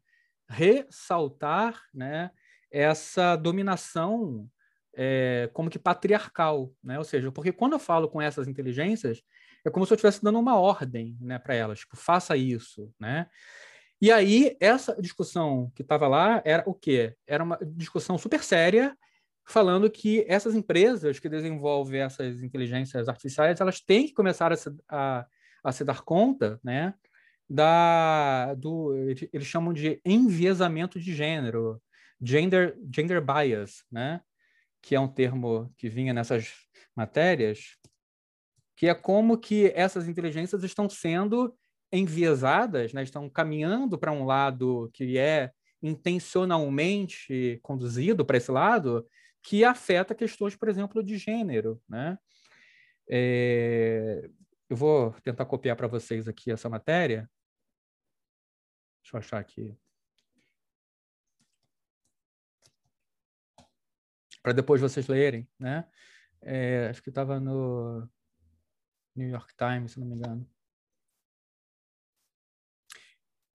ressaltar, 0.46 1.80
né? 1.94 2.30
Essa 2.72 3.36
dominação 3.36 4.48
é, 4.94 5.48
como 5.52 5.70
que 5.70 5.78
patriarcal, 5.78 6.72
né? 6.82 6.98
Ou 6.98 7.04
seja, 7.04 7.30
porque 7.32 7.52
quando 7.52 7.74
eu 7.74 7.78
falo 7.78 8.08
com 8.08 8.20
essas 8.20 8.48
inteligências, 8.48 9.22
é 9.64 9.70
como 9.70 9.86
se 9.86 9.92
eu 9.92 9.96
estivesse 9.96 10.22
dando 10.22 10.38
uma 10.38 10.58
ordem, 10.58 11.16
né, 11.20 11.38
para 11.38 11.54
elas, 11.54 11.80
tipo, 11.80 11.96
faça 11.96 12.36
isso, 12.36 12.92
né? 12.98 13.26
E 14.00 14.10
aí 14.10 14.56
essa 14.60 15.00
discussão 15.00 15.70
que 15.74 15.82
estava 15.82 16.08
lá 16.08 16.42
era 16.44 16.64
o 16.66 16.74
quê? 16.74 17.14
Era 17.26 17.44
uma 17.44 17.58
discussão 17.64 18.18
super 18.18 18.42
séria, 18.42 18.96
falando 19.46 19.90
que 19.90 20.24
essas 20.28 20.54
empresas 20.54 21.18
que 21.18 21.28
desenvolvem 21.28 22.00
essas 22.00 22.42
inteligências 22.42 23.08
artificiais, 23.08 23.60
elas 23.60 23.80
têm 23.80 24.06
que 24.06 24.14
começar 24.14 24.52
a 24.52 24.56
se, 24.56 24.70
a, 24.88 25.26
a 25.62 25.72
se 25.72 25.84
dar 25.84 26.02
conta, 26.02 26.58
né, 26.62 26.94
da 27.48 28.54
do 28.54 28.94
eles 29.32 29.46
chamam 29.46 29.72
de 29.72 30.00
enviesamento 30.04 30.98
de 30.98 31.14
gênero, 31.14 31.80
gender, 32.22 32.76
gender 32.94 33.20
bias, 33.20 33.84
né? 33.90 34.20
que 34.82 34.94
é 34.96 35.00
um 35.00 35.08
termo 35.08 35.72
que 35.78 35.88
vinha 35.88 36.12
nessas 36.12 36.52
matérias, 36.94 37.76
que 38.76 38.88
é 38.88 38.94
como 38.94 39.38
que 39.38 39.72
essas 39.76 40.08
inteligências 40.08 40.64
estão 40.64 40.88
sendo 40.88 41.56
enviesadas, 41.92 42.92
né, 42.92 43.02
estão 43.02 43.30
caminhando 43.30 43.98
para 43.98 44.10
um 44.10 44.24
lado 44.24 44.90
que 44.92 45.18
é 45.18 45.52
intencionalmente 45.82 47.60
conduzido 47.62 48.24
para 48.24 48.38
esse 48.38 48.50
lado, 48.50 49.06
que 49.42 49.64
afeta 49.64 50.14
questões, 50.14 50.56
por 50.56 50.68
exemplo, 50.68 51.02
de 51.02 51.16
gênero. 51.16 51.80
Né? 51.88 52.18
É... 53.08 54.28
Eu 54.68 54.76
vou 54.76 55.12
tentar 55.22 55.44
copiar 55.44 55.76
para 55.76 55.86
vocês 55.86 56.26
aqui 56.26 56.50
essa 56.50 56.68
matéria. 56.68 57.30
Deixa 59.02 59.16
eu 59.16 59.18
achar 59.18 59.38
aqui. 59.38 59.76
Para 64.42 64.52
depois 64.52 64.80
vocês 64.80 65.06
lerem, 65.06 65.48
né? 65.58 65.84
É, 66.40 66.88
acho 66.88 67.02
que 67.02 67.10
estava 67.10 67.38
no 67.38 68.08
New 69.14 69.28
York 69.28 69.54
Times, 69.56 69.92
se 69.92 70.00
não 70.00 70.06
me 70.06 70.16
engano. 70.16 70.48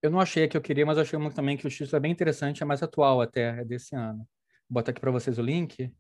Eu 0.02 0.12
não 0.12 0.20
achei 0.20 0.44
a 0.44 0.48
que 0.48 0.56
eu 0.56 0.62
queria, 0.62 0.86
mas 0.86 0.98
achei 0.98 1.20
também 1.32 1.58
que 1.58 1.68
o 1.68 1.70
título 1.70 1.98
é 1.98 2.00
bem 2.00 2.12
interessante, 2.12 2.64
é 2.64 2.66
mais 2.66 2.82
atual 2.82 3.20
até, 3.20 3.60
é 3.60 3.66
desse 3.66 3.96
ano. 3.96 4.20
Vou 4.70 4.76
botar 4.76 4.92
aqui 4.92 5.02
para 5.02 5.12
vocês 5.12 5.38
o 5.38 5.42
link. 5.42 5.94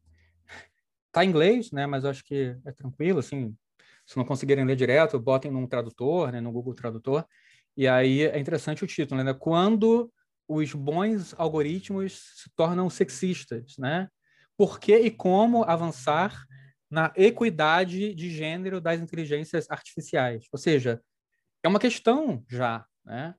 Tá 1.12 1.26
em 1.26 1.30
inglês, 1.30 1.72
né? 1.72 1.88
Mas 1.88 2.06
acho 2.06 2.24
que 2.24 2.56
é 2.66 2.72
tranquilo, 2.72 3.20
assim. 3.20 3.58
Se 4.06 4.16
não 4.16 4.24
conseguirem 4.24 4.66
ler 4.66 4.76
direto, 4.76 5.20
botem 5.20 5.52
num 5.52 5.68
tradutor, 5.68 6.32
né? 6.32 6.40
No 6.40 6.52
Google 6.52 6.76
Tradutor. 6.76 7.26
E 7.76 7.88
aí 7.88 8.22
é 8.22 8.40
interessante 8.40 8.84
o 8.84 8.88
título, 8.88 9.24
né? 9.24 9.34
Quando 9.34 10.12
os 10.48 10.74
bons 10.74 11.34
algoritmos 11.38 12.34
se 12.36 12.50
tornam 12.56 12.90
sexistas, 12.90 13.78
né? 13.78 14.10
Por 14.58 14.80
que 14.80 14.98
e 14.98 15.12
como 15.12 15.64
avançar 15.64 16.46
na 16.90 17.14
equidade 17.16 18.14
de 18.14 18.30
gênero 18.30 18.82
das 18.82 19.00
inteligências 19.00 19.70
artificiais? 19.70 20.46
Ou 20.52 20.58
seja, 20.58 21.02
é 21.64 21.68
uma 21.68 21.80
questão 21.80 22.44
já, 22.50 22.86
né? 23.06 23.36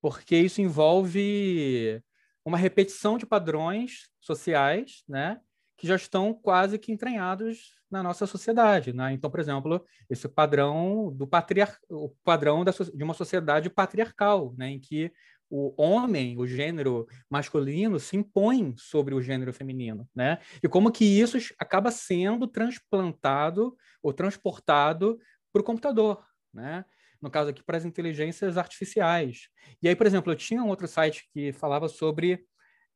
porque 0.00 0.36
isso 0.36 0.60
envolve 0.60 2.02
uma 2.44 2.56
repetição 2.56 3.18
de 3.18 3.26
padrões 3.26 4.08
sociais, 4.20 5.02
né, 5.08 5.40
que 5.76 5.86
já 5.86 5.94
estão 5.96 6.32
quase 6.34 6.78
que 6.78 6.92
entranhados 6.92 7.78
na 7.90 8.02
nossa 8.02 8.26
sociedade, 8.26 8.92
né? 8.92 9.12
Então, 9.12 9.30
por 9.30 9.40
exemplo, 9.40 9.84
esse 10.08 10.28
padrão 10.28 11.12
do 11.12 11.26
patriar... 11.26 11.76
o 11.88 12.10
padrão 12.22 12.64
da, 12.64 12.70
de 12.70 13.02
uma 13.02 13.14
sociedade 13.14 13.68
patriarcal, 13.68 14.54
né, 14.56 14.70
em 14.70 14.80
que 14.80 15.12
o 15.50 15.74
homem, 15.76 16.38
o 16.38 16.46
gênero 16.46 17.06
masculino, 17.28 17.98
se 17.98 18.16
impõe 18.16 18.74
sobre 18.76 19.14
o 19.14 19.20
gênero 19.20 19.52
feminino, 19.52 20.08
né? 20.14 20.38
E 20.62 20.68
como 20.68 20.92
que 20.92 21.04
isso 21.04 21.36
acaba 21.58 21.90
sendo 21.90 22.46
transplantado 22.46 23.76
ou 24.02 24.12
transportado 24.12 25.18
para 25.52 25.60
o 25.60 25.64
computador, 25.64 26.24
né? 26.54 26.84
no 27.20 27.30
caso 27.30 27.50
aqui, 27.50 27.62
para 27.62 27.76
as 27.76 27.84
inteligências 27.84 28.56
artificiais. 28.56 29.48
E 29.82 29.88
aí, 29.88 29.94
por 29.94 30.06
exemplo, 30.06 30.32
eu 30.32 30.36
tinha 30.36 30.62
um 30.62 30.68
outro 30.68 30.88
site 30.88 31.28
que 31.32 31.52
falava 31.52 31.88
sobre 31.88 32.44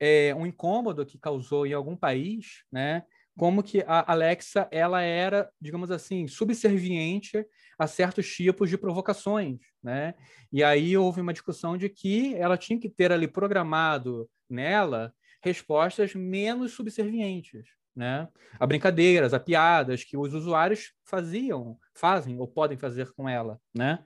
é, 0.01 0.35
um 0.35 0.47
incômodo 0.47 1.05
que 1.05 1.19
causou 1.19 1.67
em 1.67 1.73
algum 1.73 1.97
país, 1.97 2.65
né? 2.73 3.05
Como 3.37 3.63
que 3.63 3.83
a 3.87 4.13
Alexa 4.13 4.69
ela 4.71 5.03
era, 5.03 5.51
digamos 5.61 5.91
assim, 5.91 6.29
subserviente 6.29 7.45
a 7.79 7.87
certos 7.87 8.33
tipos 8.33 8.71
de 8.71 8.79
provocações, 8.79 9.59
né? 9.83 10.15
E 10.53 10.63
aí 10.63 10.97
houve 10.97 11.21
uma 11.21 11.33
discussão 11.33 11.77
de 11.77 11.89
que 11.89 12.35
ela 12.37 12.57
tinha 12.57 12.79
que 12.79 12.89
ter 12.89 13.11
ali 13.11 13.27
programado 13.27 14.31
nela 14.49 15.13
respostas 15.43 16.15
menos 16.15 16.73
subservientes, 16.73 17.67
né? 17.95 18.29
A 18.59 18.67
brincadeiras, 18.67 19.35
a 19.35 19.41
piadas 19.41 20.05
que 20.05 20.17
os 20.17 20.33
usuários 20.33 20.93
faziam, 21.05 21.77
fazem 21.93 22.39
ou 22.39 22.47
podem 22.47 22.79
fazer 22.79 23.13
com 23.15 23.29
ela, 23.29 23.61
né? 23.75 23.99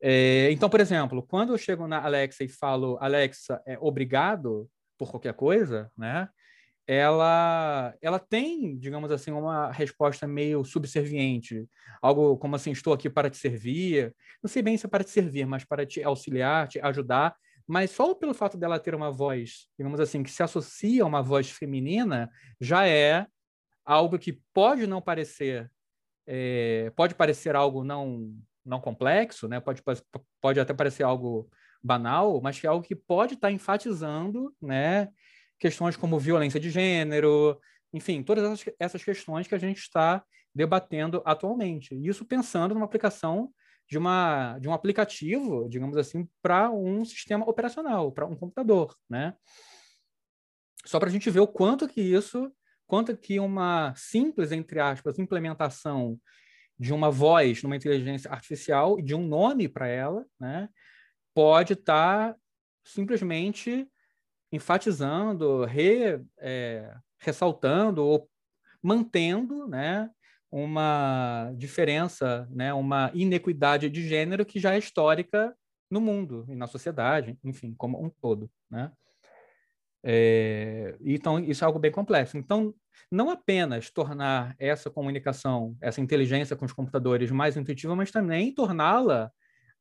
É, 0.00 0.50
então, 0.52 0.68
por 0.68 0.80
exemplo, 0.80 1.22
quando 1.22 1.54
eu 1.54 1.58
chego 1.58 1.86
na 1.88 2.04
Alexa 2.04 2.44
e 2.44 2.48
falo 2.48 2.98
Alexa, 3.00 3.62
é 3.66 3.78
obrigado 3.80 4.68
por 4.98 5.10
qualquer 5.10 5.32
coisa, 5.32 5.90
né? 5.96 6.28
Ela, 6.86 7.94
ela 8.02 8.18
tem, 8.18 8.76
digamos 8.76 9.10
assim, 9.10 9.30
uma 9.30 9.72
resposta 9.72 10.26
meio 10.26 10.64
subserviente, 10.64 11.66
algo 12.02 12.36
como 12.36 12.56
assim, 12.56 12.72
estou 12.72 12.92
aqui 12.92 13.08
para 13.08 13.30
te 13.30 13.38
servir. 13.38 14.14
Não 14.42 14.48
sei 14.50 14.62
bem 14.62 14.76
se 14.76 14.84
é 14.84 14.88
para 14.88 15.02
te 15.02 15.10
servir, 15.10 15.46
mas 15.46 15.64
para 15.64 15.86
te 15.86 16.02
auxiliar, 16.02 16.68
te 16.68 16.78
ajudar. 16.80 17.34
Mas 17.66 17.90
só 17.90 18.14
pelo 18.14 18.34
fato 18.34 18.58
dela 18.58 18.78
ter 18.78 18.94
uma 18.94 19.10
voz, 19.10 19.66
digamos 19.78 19.98
assim, 19.98 20.22
que 20.22 20.30
se 20.30 20.42
associa 20.42 21.02
a 21.02 21.06
uma 21.06 21.22
voz 21.22 21.50
feminina, 21.50 22.30
já 22.60 22.86
é 22.86 23.26
algo 23.84 24.18
que 24.18 24.38
pode 24.52 24.86
não 24.86 25.00
parecer, 25.00 25.70
é, 26.26 26.90
pode 26.94 27.14
parecer 27.14 27.56
algo 27.56 27.84
não 27.84 28.34
não 28.64 28.80
complexo, 28.80 29.46
né? 29.46 29.60
Pode, 29.60 29.82
pode 30.40 30.58
até 30.58 30.72
parecer 30.72 31.02
algo 31.02 31.50
banal, 31.82 32.40
mas 32.42 32.58
que 32.58 32.66
é 32.66 32.70
algo 32.70 32.82
que 32.82 32.96
pode 32.96 33.34
estar 33.34 33.52
enfatizando, 33.52 34.54
né? 34.60 35.10
Questões 35.64 35.96
como 35.96 36.18
violência 36.18 36.60
de 36.60 36.68
gênero, 36.68 37.58
enfim, 37.90 38.22
todas 38.22 38.62
essas 38.78 39.02
questões 39.02 39.48
que 39.48 39.54
a 39.54 39.58
gente 39.58 39.78
está 39.78 40.22
debatendo 40.54 41.22
atualmente. 41.24 41.94
Isso 42.06 42.22
pensando 42.22 42.74
numa 42.74 42.84
aplicação 42.84 43.50
de, 43.88 43.96
uma, 43.96 44.58
de 44.58 44.68
um 44.68 44.74
aplicativo, 44.74 45.66
digamos 45.66 45.96
assim, 45.96 46.28
para 46.42 46.70
um 46.70 47.02
sistema 47.02 47.48
operacional, 47.48 48.12
para 48.12 48.26
um 48.26 48.36
computador, 48.36 48.94
né? 49.08 49.32
Só 50.84 51.00
para 51.00 51.08
a 51.08 51.10
gente 51.12 51.30
ver 51.30 51.40
o 51.40 51.48
quanto 51.48 51.88
que 51.88 52.02
isso, 52.02 52.52
quanto 52.86 53.16
que 53.16 53.40
uma 53.40 53.94
simples, 53.96 54.52
entre 54.52 54.80
aspas, 54.80 55.18
implementação 55.18 56.20
de 56.78 56.92
uma 56.92 57.10
voz 57.10 57.62
numa 57.62 57.76
inteligência 57.76 58.30
artificial 58.30 58.98
e 58.98 59.02
de 59.02 59.14
um 59.14 59.26
nome 59.26 59.66
para 59.66 59.88
ela, 59.88 60.26
né, 60.38 60.68
pode 61.32 61.72
estar 61.72 62.34
tá 62.34 62.38
simplesmente 62.84 63.88
enfatizando, 64.52 65.64
re, 65.64 66.20
é, 66.38 66.94
ressaltando 67.18 68.04
ou 68.04 68.28
mantendo 68.82 69.66
né, 69.66 70.10
uma 70.50 71.52
diferença, 71.56 72.46
né, 72.50 72.72
uma 72.72 73.10
inequidade 73.14 73.88
de 73.88 74.06
gênero 74.06 74.44
que 74.44 74.60
já 74.60 74.74
é 74.74 74.78
histórica 74.78 75.56
no 75.90 76.00
mundo 76.00 76.44
e 76.48 76.54
na 76.54 76.66
sociedade, 76.66 77.38
enfim, 77.42 77.74
como 77.76 78.02
um 78.02 78.08
todo. 78.08 78.50
Né? 78.70 78.92
É, 80.02 80.96
então, 81.00 81.38
isso 81.38 81.64
é 81.64 81.66
algo 81.66 81.78
bem 81.78 81.90
complexo. 81.90 82.36
Então, 82.36 82.74
não 83.10 83.30
apenas 83.30 83.90
tornar 83.90 84.54
essa 84.58 84.90
comunicação, 84.90 85.76
essa 85.80 86.00
inteligência 86.00 86.54
com 86.54 86.64
os 86.64 86.72
computadores 86.72 87.30
mais 87.30 87.56
intuitiva, 87.56 87.96
mas 87.96 88.10
também 88.10 88.54
torná-la 88.54 89.32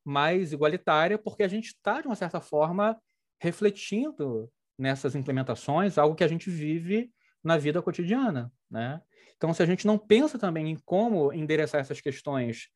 mais 0.03 0.53
igualitária, 0.53 1.17
porque 1.17 1.43
a 1.43 1.47
gente 1.47 1.67
está, 1.67 2.01
de 2.01 2.07
uma 2.07 2.15
certa 2.15 2.39
forma, 2.39 2.97
refletindo 3.43 4.49
nessas 4.79 5.15
implementações 5.15 5.97
algo 5.97 6.15
que 6.15 6.23
a 6.23 6.27
gente 6.29 6.49
vive 6.49 7.11
na 7.43 7.57
vida 7.57 7.81
cotidiana. 7.81 8.49
Né? 8.71 9.01
Então, 9.35 9.53
se 9.53 9.61
a 9.61 9.65
gente 9.65 9.85
não 9.85 9.97
pensa 9.97 10.39
também 10.39 10.71
em 10.71 10.77
como 10.85 11.33
endereçar 11.33 11.81
essas 11.81 11.99
questões 11.99 12.69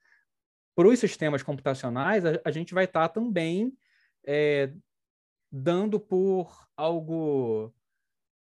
para 0.76 0.90
os 0.90 1.00
sistemas 1.00 1.42
computacionais, 1.42 2.26
a, 2.26 2.42
a 2.44 2.52
gente 2.52 2.74
vai 2.74 2.84
estar 2.84 3.08
tá 3.08 3.14
também 3.14 3.72
é, 4.26 4.74
dando 5.50 6.02
por 6.02 6.68
algo 6.76 7.74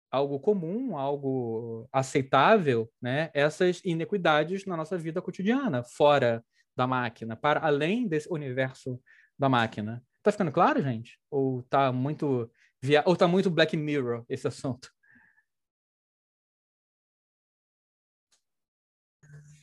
algo 0.09 0.39
comum, 0.39 0.97
algo 0.97 1.89
aceitável, 1.93 2.89
né? 3.03 3.33
Essas 3.35 3.83
inequidades 3.85 4.65
na 4.65 4.77
nossa 4.77 4.97
vida 4.97 5.21
cotidiana, 5.21 5.83
fora 5.83 6.45
da 6.77 6.87
máquina, 6.87 7.35
para 7.35 7.59
além 7.59 8.07
desse 8.07 8.33
universo 8.33 9.03
da 9.37 9.49
máquina. 9.49 10.01
Tá 10.25 10.33
ficando 10.33 10.51
claro, 10.51 10.81
gente? 10.81 11.21
Ou 11.31 11.63
tá 11.65 11.93
muito 11.93 12.51
via... 12.81 13.05
ou 13.07 13.15
tá 13.15 13.29
muito 13.29 13.51
Black 13.51 13.77
Mirror 13.77 14.25
esse 14.27 14.49
assunto? 14.49 14.91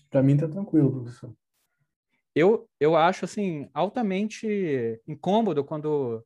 Para 0.08 0.22
mim 0.22 0.38
tá 0.38 0.48
tranquilo, 0.48 0.92
professor. 0.92 1.36
Eu, 2.36 2.70
eu 2.80 2.96
acho 2.96 3.26
assim 3.26 3.68
altamente 3.74 5.02
incômodo 5.08 5.66
quando 5.66 6.24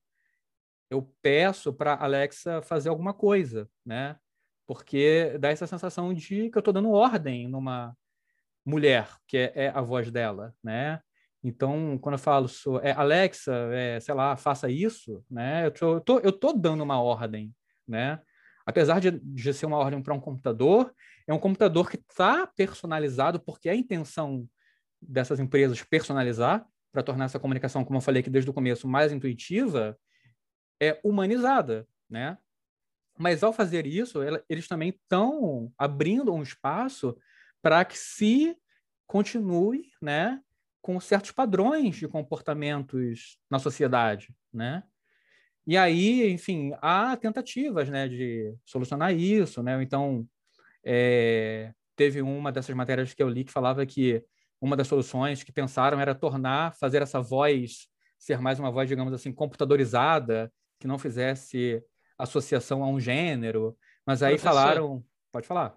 eu 0.90 1.10
peço 1.22 1.74
para 1.74 1.96
Alexa 1.96 2.62
fazer 2.62 2.90
alguma 2.90 3.14
coisa, 3.14 3.70
né? 3.86 4.20
Porque 4.68 5.38
dá 5.40 5.50
essa 5.50 5.66
sensação 5.66 6.14
de 6.14 6.50
que 6.50 6.58
eu 6.58 6.60
estou 6.60 6.74
dando 6.74 6.92
ordem 6.92 7.48
numa 7.48 7.96
mulher, 8.66 9.08
que 9.28 9.38
é, 9.38 9.54
é, 9.56 9.70
a 9.70 9.80
voz 9.80 10.12
dela, 10.12 10.54
né? 10.62 11.02
Então, 11.48 11.96
quando 12.00 12.14
eu 12.14 12.20
falo, 12.20 12.48
sou, 12.48 12.80
é, 12.82 12.92
Alexa, 12.92 13.54
é, 13.72 14.00
sei 14.00 14.16
lá, 14.16 14.36
faça 14.36 14.68
isso, 14.68 15.24
né? 15.30 15.68
Eu 15.68 15.72
tô, 15.72 15.94
eu 15.94 16.02
tô, 16.02 16.20
eu 16.22 16.32
tô 16.32 16.52
dando 16.52 16.82
uma 16.82 17.00
ordem, 17.00 17.54
né? 17.88 18.20
Apesar 18.66 19.00
de, 19.00 19.12
de 19.12 19.54
ser 19.54 19.68
uma 19.68 19.78
ordem 19.78 20.02
para 20.02 20.16
um 20.16 20.20
computador, 20.20 20.92
é 21.28 21.32
um 21.32 21.38
computador 21.38 21.88
que 21.88 21.98
está 21.98 22.48
personalizado, 22.48 23.40
porque 23.40 23.70
é 23.70 23.74
a 23.74 23.76
intenção 23.76 24.50
dessas 25.00 25.40
empresas 25.40 25.84
personalizar 25.84 26.66
para 26.92 27.04
tornar 27.04 27.26
essa 27.26 27.40
comunicação, 27.40 27.86
como 27.86 27.98
eu 27.98 28.02
falei 28.02 28.22
aqui 28.22 28.30
desde 28.32 28.50
o 28.50 28.54
começo, 28.54 28.88
mais 28.88 29.14
intuitiva, 29.14 29.96
é 30.82 31.00
humanizada, 31.04 31.88
né? 32.10 32.40
Mas 33.20 33.44
ao 33.44 33.54
fazer 33.54 33.86
isso, 33.86 34.18
eles 34.50 34.68
também 34.68 34.90
estão 34.90 35.72
abrindo 35.78 36.34
um 36.34 36.42
espaço 36.42 37.16
para 37.62 37.86
que 37.86 38.00
se 38.00 38.58
continue, 39.06 39.92
né, 40.02 40.42
com 40.86 41.00
certos 41.00 41.32
padrões 41.32 41.96
de 41.96 42.08
comportamentos 42.08 43.40
na 43.50 43.58
sociedade, 43.58 44.30
né? 44.54 44.84
E 45.66 45.76
aí, 45.76 46.32
enfim, 46.32 46.74
há 46.80 47.18
tentativas, 47.18 47.90
né, 47.90 48.08
de 48.08 48.56
solucionar 48.64 49.12
isso, 49.12 49.64
né? 49.64 49.82
Então, 49.82 50.28
é, 50.84 51.74
teve 51.96 52.22
uma 52.22 52.52
dessas 52.52 52.76
matérias 52.76 53.16
que 53.16 53.24
eu 53.24 53.28
li 53.28 53.44
que 53.44 53.52
falava 53.52 53.84
que 53.84 54.24
uma 54.62 54.78
das 54.78 54.86
soluções 54.86 55.42
que 55.42 55.52
pensaram 55.52 56.00
era 56.00 56.14
tornar, 56.14 56.76
fazer 56.76 57.02
essa 57.02 57.20
voz 57.20 57.88
ser 58.20 58.40
mais 58.40 58.60
uma 58.60 58.70
voz, 58.70 58.88
digamos 58.88 59.12
assim, 59.12 59.34
computadorizada, 59.34 60.54
que 60.80 60.86
não 60.86 61.00
fizesse 61.00 61.84
associação 62.16 62.84
a 62.84 62.88
um 62.88 63.00
gênero. 63.00 63.76
Mas 64.06 64.22
aí 64.22 64.36
Professor, 64.36 64.54
falaram, 64.54 65.04
pode 65.32 65.48
falar. 65.48 65.76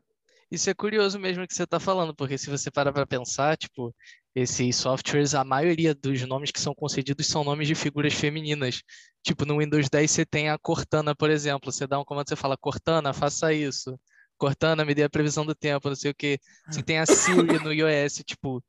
Isso 0.51 0.71
é 0.71 0.75
curioso 0.75 1.19
mesmo 1.19 1.47
que 1.47 1.55
você 1.55 1.65
está 1.65 1.79
falando, 1.79 2.15
porque 2.15 2.39
se 2.39 2.49
você 2.49 2.71
parar 2.71 2.93
para 2.93 3.07
pensar, 3.07 3.57
tipo, 3.57 3.95
esses 4.35 4.77
softwares, 4.77 5.35
a 5.35 5.45
maioria 5.45 5.95
dos 5.95 6.27
nomes 6.27 6.51
que 6.51 6.61
são 6.61 6.75
concedidos 6.75 7.27
são 7.27 7.45
nomes 7.45 7.69
de 7.69 7.75
figuras 7.75 8.15
femininas. 8.15 8.83
Tipo, 9.23 9.45
no 9.45 9.59
Windows 9.59 9.89
10 9.91 10.11
você 10.11 10.25
tem 10.25 10.49
a 10.49 10.59
Cortana, 10.59 11.15
por 11.15 11.29
exemplo. 11.31 11.71
Você 11.71 11.87
dá 11.87 11.99
um 11.99 12.05
comando, 12.05 12.29
você 12.29 12.37
fala, 12.37 12.57
Cortana, 12.57 13.13
faça 13.13 13.53
isso. 13.53 13.99
Cortana, 14.39 14.85
me 14.85 14.95
dê 14.95 15.03
a 15.03 15.11
previsão 15.11 15.45
do 15.45 15.55
tempo, 15.55 15.89
não 15.89 15.97
sei 15.97 16.13
o 16.13 16.15
quê. 16.15 16.39
Você 16.71 16.83
tem 16.83 16.99
a 16.99 17.07
Siri 17.07 17.59
no 17.63 17.73
iOS, 17.73 18.23
tipo... 18.25 18.63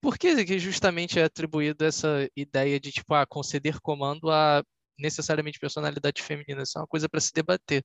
Por 0.00 0.18
que, 0.18 0.44
que 0.44 0.58
justamente 0.58 1.18
é 1.20 1.24
atribuído 1.24 1.84
essa 1.84 2.28
ideia 2.34 2.80
de, 2.80 2.90
tipo, 2.90 3.14
ah, 3.14 3.26
conceder 3.26 3.80
comando 3.80 4.30
a 4.30 4.64
necessariamente 4.98 5.58
personalidade 5.58 6.22
feminina? 6.22 6.62
Isso 6.62 6.78
é 6.78 6.80
uma 6.80 6.86
coisa 6.86 7.08
para 7.08 7.20
se 7.20 7.32
debater. 7.32 7.84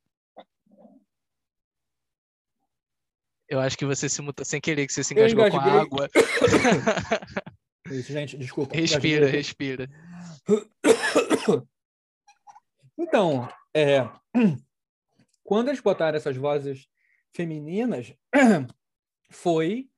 Eu 3.47 3.59
acho 3.59 3.77
que 3.77 3.85
você 3.85 4.09
se 4.09 4.21
muta 4.21 4.43
sem 4.43 4.59
querer, 4.59 4.87
que 4.87 4.93
você 4.93 5.03
se 5.03 5.13
engasgou 5.13 5.49
com 5.49 5.57
a 5.57 5.81
água. 5.81 6.09
Isso, 7.91 8.11
gente, 8.11 8.37
desculpa. 8.37 8.73
Respira, 8.75 9.27
respira. 9.27 9.89
Então, 12.97 13.45
é, 13.73 14.09
quando 15.43 15.67
eles 15.67 15.81
botaram 15.81 16.15
essas 16.15 16.37
vozes 16.37 16.87
femininas, 17.35 18.13
foi 19.29 19.89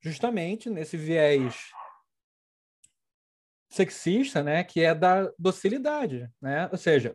justamente 0.00 0.70
nesse 0.70 0.96
viés 0.96 1.70
sexista, 3.68 4.42
né, 4.42 4.64
que 4.64 4.80
é 4.80 4.94
da 4.94 5.30
docilidade, 5.38 6.30
né? 6.40 6.66
Ou 6.72 6.78
seja, 6.78 7.12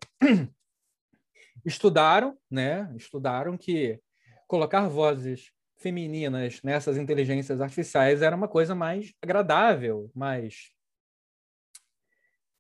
estudaram, 1.66 2.38
né, 2.50 2.94
estudaram 2.96 3.58
que 3.58 4.00
colocar 4.48 4.88
vozes 4.88 5.52
femininas 5.82 6.62
nessas 6.64 6.98
inteligências 6.98 7.60
artificiais 7.60 8.22
era 8.22 8.36
uma 8.36 8.48
coisa 8.48 8.76
mais 8.76 9.14
agradável, 9.22 10.12
mais 10.16 10.72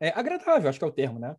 é, 0.02 0.10
agradável, 0.10 0.68
acho 0.68 0.80
que 0.80 0.86
é 0.86 0.88
o 0.88 0.92
termo, 0.92 1.20
né? 1.20 1.36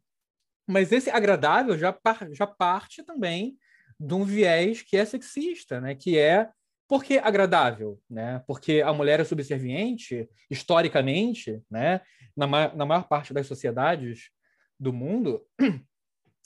Mas 0.67 0.93
esse 0.93 1.11
agradável 1.11 1.77
já, 1.77 1.93
par, 1.93 2.29
já 2.33 2.47
parte 2.47 3.03
também 3.03 3.59
de 3.99 4.15
um 4.15 4.25
viés 4.25 4.83
que 4.83 4.97
é 4.97 5.05
sexista, 5.05 5.81
né? 5.81 5.97
Que 5.97 6.17
é 6.17 6.49
por 6.89 7.03
que 7.03 7.19
agradável, 7.19 8.01
né? 8.09 8.43
Porque 8.47 8.81
a 8.81 8.93
mulher 8.93 9.19
é 9.19 9.25
subserviente 9.25 10.29
historicamente, 10.49 11.61
né? 11.69 12.01
Na, 12.37 12.47
na 12.47 12.87
maior 12.87 13.09
parte 13.09 13.35
das 13.35 13.47
sociedades 13.47 14.31
do 14.79 14.93
mundo. 14.93 15.45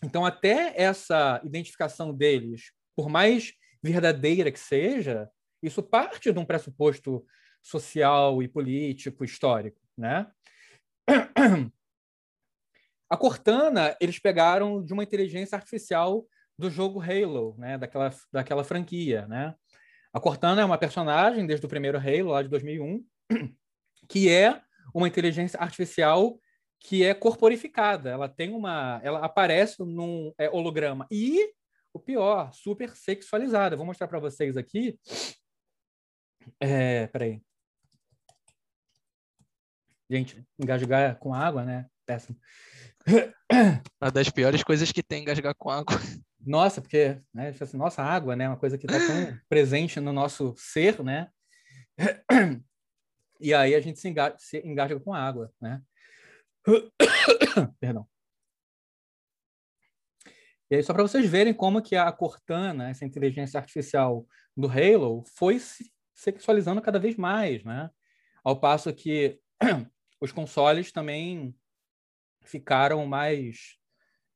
Então 0.05 0.27
até 0.27 0.75
essa 0.77 1.41
identificação 1.43 2.15
deles, 2.15 2.71
por 2.95 3.09
mais 3.09 3.55
verdadeira 3.83 4.51
que 4.51 4.59
seja, 4.59 5.29
isso 5.63 5.83
parte 5.83 6.33
de 6.33 6.39
um 6.39 6.45
pressuposto 6.45 7.25
social 7.63 8.43
e 8.43 8.49
político 8.49 9.25
histórico, 9.25 9.81
né? 9.97 10.27
A 13.09 13.17
Cortana, 13.17 13.97
eles 14.01 14.19
pegaram 14.19 14.85
de 14.85 14.93
uma 14.93 15.03
inteligência 15.03 15.57
artificial 15.57 16.27
do 16.59 16.69
jogo 16.71 17.01
Halo, 17.01 17.55
né? 17.59 17.79
Daquela, 17.79 18.11
daquela 18.33 18.65
franquia, 18.65 19.27
né? 19.27 19.55
A 20.13 20.21
Cortana 20.21 20.63
é 20.63 20.65
uma 20.65 20.79
personagem 20.79 21.47
desde 21.47 21.67
o 21.67 21.69
primeiro 21.69 21.99
Halo, 21.99 22.31
lá 22.31 22.43
de 22.43 22.49
2001, 22.49 23.05
que 24.09 24.29
é 24.29 24.61
uma 24.95 25.07
inteligência 25.07 25.61
artificial 25.61 26.39
que 26.81 27.05
é 27.05 27.15
corporificada. 27.15 28.11
Ela 28.11 28.29
tem 28.29 28.53
uma, 28.53 29.01
ela 29.03 29.25
aparece 29.25 29.83
num 29.83 30.33
é, 30.39 30.49
holograma 30.49 31.07
e 31.11 31.53
o 31.97 32.01
pior, 32.01 32.53
super 32.53 32.95
sexualizada. 32.95 33.77
vou 33.77 33.87
mostrar 33.87 34.07
para 34.09 34.21
vocês 34.21 34.57
aqui. 34.57 34.99
É, 36.61 37.07
peraí. 37.09 37.43
Gente, 40.09 40.47
engasgar 40.59 41.19
com 41.19 41.35
água, 41.35 41.65
né? 41.65 41.87
Péssimo. 42.07 42.39
Uma 44.01 44.11
das 44.11 44.29
piores 44.31 44.63
coisas 44.63 44.93
que 44.93 45.03
tem 45.03 45.23
engasgar 45.23 45.55
com 45.57 45.71
água. 45.71 45.97
Nossa, 46.41 46.81
porque, 46.81 47.21
né, 47.35 47.49
assim, 47.61 47.77
nossa, 47.77 48.03
água, 48.03 48.37
né, 48.37 48.49
uma 48.49 48.57
coisa 48.57 48.79
que 48.79 48.87
está 48.87 48.99
tão 48.99 49.41
presente 49.49 49.99
no 49.99 50.13
nosso 50.13 50.55
ser, 50.57 51.03
né? 51.03 51.29
E 53.41 53.53
aí 53.53 53.75
a 53.75 53.81
gente 53.81 53.99
se 53.99 54.09
engasga, 54.09 54.39
se 54.39 54.59
engasga 54.59 55.01
com 55.01 55.13
água, 55.13 55.53
né? 55.61 55.83
Perdão. 57.81 58.07
E 60.71 60.75
aí, 60.75 60.83
só 60.83 60.93
para 60.93 61.03
vocês 61.03 61.29
verem 61.29 61.55
como 61.55 61.81
que 61.81 61.95
a 61.95 62.11
Cortana, 62.11 62.91
essa 62.91 63.05
inteligência 63.05 63.59
artificial 63.59 64.27
do 64.57 64.69
Halo, 64.69 65.23
foi 65.37 65.61
se 65.61 65.93
sexualizando 66.13 66.83
cada 66.83 66.99
vez 66.99 67.15
mais, 67.17 67.63
né? 67.63 67.91
Ao 68.43 68.59
passo 68.59 68.93
que 68.93 69.39
os 70.21 70.33
consoles 70.33 70.91
também 70.91 71.55
ficaram 72.43 73.07
mais 73.07 73.77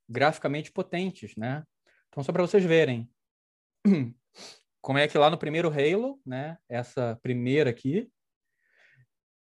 graficamente 0.08 0.70
potentes, 0.70 1.34
né? 1.36 1.64
Então, 2.08 2.22
só 2.22 2.32
para 2.32 2.42
vocês 2.42 2.64
verem 2.64 3.10
como 4.80 4.98
é 4.98 5.08
que 5.08 5.18
lá 5.18 5.30
no 5.30 5.38
primeiro 5.38 5.68
Halo, 5.68 6.20
né? 6.24 6.58
Essa 6.68 7.18
primeira 7.22 7.70
aqui, 7.70 8.08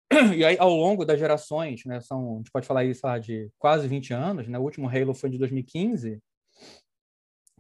e 0.35 0.45
aí 0.45 0.57
ao 0.57 0.73
longo 0.73 1.03
das 1.03 1.19
gerações, 1.19 1.83
né? 1.85 1.99
São, 1.99 2.35
a 2.35 2.37
gente 2.37 2.51
pode 2.51 2.67
falar 2.67 2.85
isso 2.85 3.05
lá 3.05 3.19
de 3.19 3.51
quase 3.57 3.85
20 3.85 4.13
anos, 4.13 4.47
né? 4.47 4.57
O 4.57 4.63
último 4.63 4.87
Halo 4.87 5.13
foi 5.13 5.29
de 5.29 5.37
2015 5.37 6.21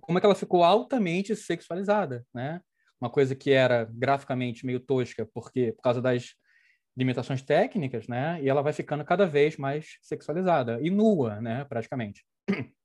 como 0.09 0.17
é 0.17 0.21
que 0.21 0.25
ela 0.25 0.33
ficou 0.33 0.63
altamente 0.63 1.35
sexualizada, 1.35 2.25
né? 2.33 2.59
Uma 2.99 3.11
coisa 3.11 3.35
que 3.35 3.51
era 3.51 3.87
graficamente 3.93 4.65
meio 4.65 4.79
tosca, 4.79 5.29
porque 5.35 5.71
por 5.73 5.83
causa 5.83 6.01
das 6.01 6.33
limitações 6.97 7.43
técnicas, 7.43 8.07
né? 8.07 8.41
E 8.41 8.49
ela 8.49 8.63
vai 8.63 8.73
ficando 8.73 9.05
cada 9.05 9.27
vez 9.27 9.55
mais 9.55 9.99
sexualizada 10.01 10.79
e 10.81 10.89
nua, 10.89 11.39
né? 11.39 11.63
Praticamente. 11.65 12.25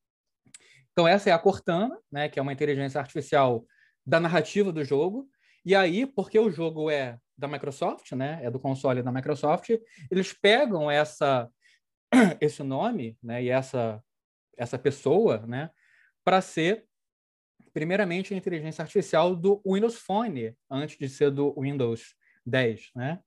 Então 0.93 1.09
essa 1.09 1.29
é 1.29 1.33
a 1.33 1.39
Cortana, 1.41 1.99
né? 2.13 2.29
Que 2.29 2.39
é 2.39 2.43
uma 2.43 2.53
inteligência 2.53 3.01
artificial 3.01 3.67
da 4.07 4.21
narrativa 4.21 4.71
do 4.71 4.85
jogo. 4.85 5.29
E 5.65 5.75
aí, 5.75 6.07
porque 6.07 6.39
o 6.39 6.53
jogo 6.53 6.89
é 6.89 7.19
da 7.37 7.49
Microsoft, 7.49 8.13
né? 8.13 8.39
É 8.43 8.51
do 8.51 8.61
console 8.61 9.03
da 9.03 9.11
Microsoft, 9.11 9.71
eles 10.09 10.33
pegam 10.33 10.89
essa 10.89 11.51
esse 12.41 12.63
nome, 12.63 13.19
né? 13.23 13.43
E 13.43 13.49
essa 13.49 14.01
essa 14.57 14.79
pessoa, 14.79 15.39
né? 15.49 15.71
Para 16.23 16.41
ser 16.41 16.87
primeiramente, 17.75 18.33
a 18.33 18.37
inteligência 18.37 18.83
artificial 18.83 19.35
do 19.35 19.61
Windows 19.67 19.97
Phone, 19.97 20.57
antes 20.71 20.97
de 20.97 21.09
ser 21.09 21.31
do 21.33 21.53
Windows 21.61 22.15
10, 22.47 22.91
né? 22.95 23.21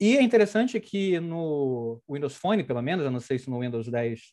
E 0.00 0.16
é 0.16 0.22
interessante 0.22 0.80
que 0.80 1.20
no 1.20 2.00
Windows 2.08 2.36
Phone, 2.36 2.64
pelo 2.64 2.80
menos, 2.80 3.04
eu 3.04 3.10
não 3.10 3.20
sei 3.20 3.38
se 3.38 3.50
no 3.50 3.60
Windows 3.60 3.88
10 3.88 4.32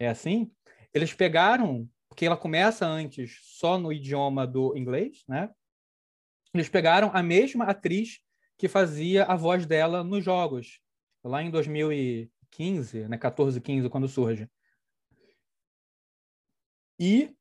é 0.00 0.08
assim, 0.08 0.50
eles 0.92 1.12
pegaram, 1.12 1.88
porque 2.08 2.26
ela 2.26 2.36
começa 2.36 2.86
antes 2.86 3.38
só 3.42 3.78
no 3.78 3.92
idioma 3.92 4.46
do 4.46 4.76
inglês, 4.76 5.22
né? 5.28 5.50
Eles 6.52 6.68
pegaram 6.68 7.10
a 7.12 7.22
mesma 7.22 7.66
atriz 7.66 8.20
que 8.56 8.66
fazia 8.66 9.24
a 9.24 9.36
voz 9.36 9.66
dela 9.66 10.02
nos 10.02 10.24
jogos, 10.24 10.80
lá 11.22 11.42
em 11.42 11.50
2015, 11.50 13.08
né, 13.08 13.18
14, 13.18 13.60
15, 13.60 13.88
quando 13.88 14.08
surge. 14.08 14.48
E 16.98 17.37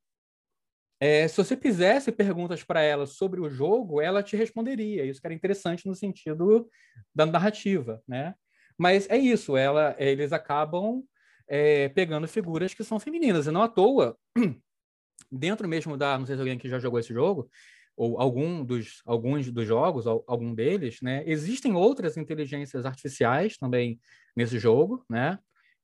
é, 1.00 1.28
se 1.28 1.38
você 1.38 1.56
fizesse 1.56 2.12
perguntas 2.12 2.64
para 2.64 2.82
ela 2.82 3.06
sobre 3.06 3.39
o 3.39 3.50
jogo, 3.50 4.02
ela 4.02 4.24
te 4.24 4.36
responderia. 4.36 5.06
Isso 5.06 5.22
que 5.22 5.28
era 5.28 5.34
interessante 5.34 5.86
no 5.88 5.93
sentido 5.93 6.68
da 7.14 7.26
narrativa, 7.26 8.02
né? 8.08 8.34
Mas 8.78 9.10
é 9.10 9.18
isso, 9.18 9.58
ela, 9.58 9.95
eles 10.00 10.32
acabam 10.32 11.04
é, 11.48 11.89
pegando 11.89 12.28
figuras 12.28 12.74
que 12.74 12.84
são 12.84 13.00
femininas. 13.00 13.48
E 13.48 13.52
não 13.52 13.62
à 13.62 13.68
toa, 13.68 14.18
dentro 15.32 15.68
mesmo 15.68 15.98
da, 15.98 16.18
não 16.18 16.26
sei 16.26 16.36
se 16.36 16.41
alguém 16.41 16.58
que 16.58 16.70
já 16.70 16.80
jogou 16.80 17.00
esse 17.00 17.14
jogo, 17.14 17.50
ou 17.95 18.20
algum 18.20 18.64
dos, 18.64 19.02
alguns 19.06 19.52
dos 19.52 19.68
jogos, 19.68 20.06
algum 20.06 20.54
deles, 20.54 21.00
né? 21.02 21.24
Existem 21.26 21.74
outras 21.74 22.16
inteligências 22.18 22.86
artificiais 22.86 23.58
também 23.58 24.00
nesse 24.36 24.60
jogo, 24.60 25.04
né? 25.10 25.39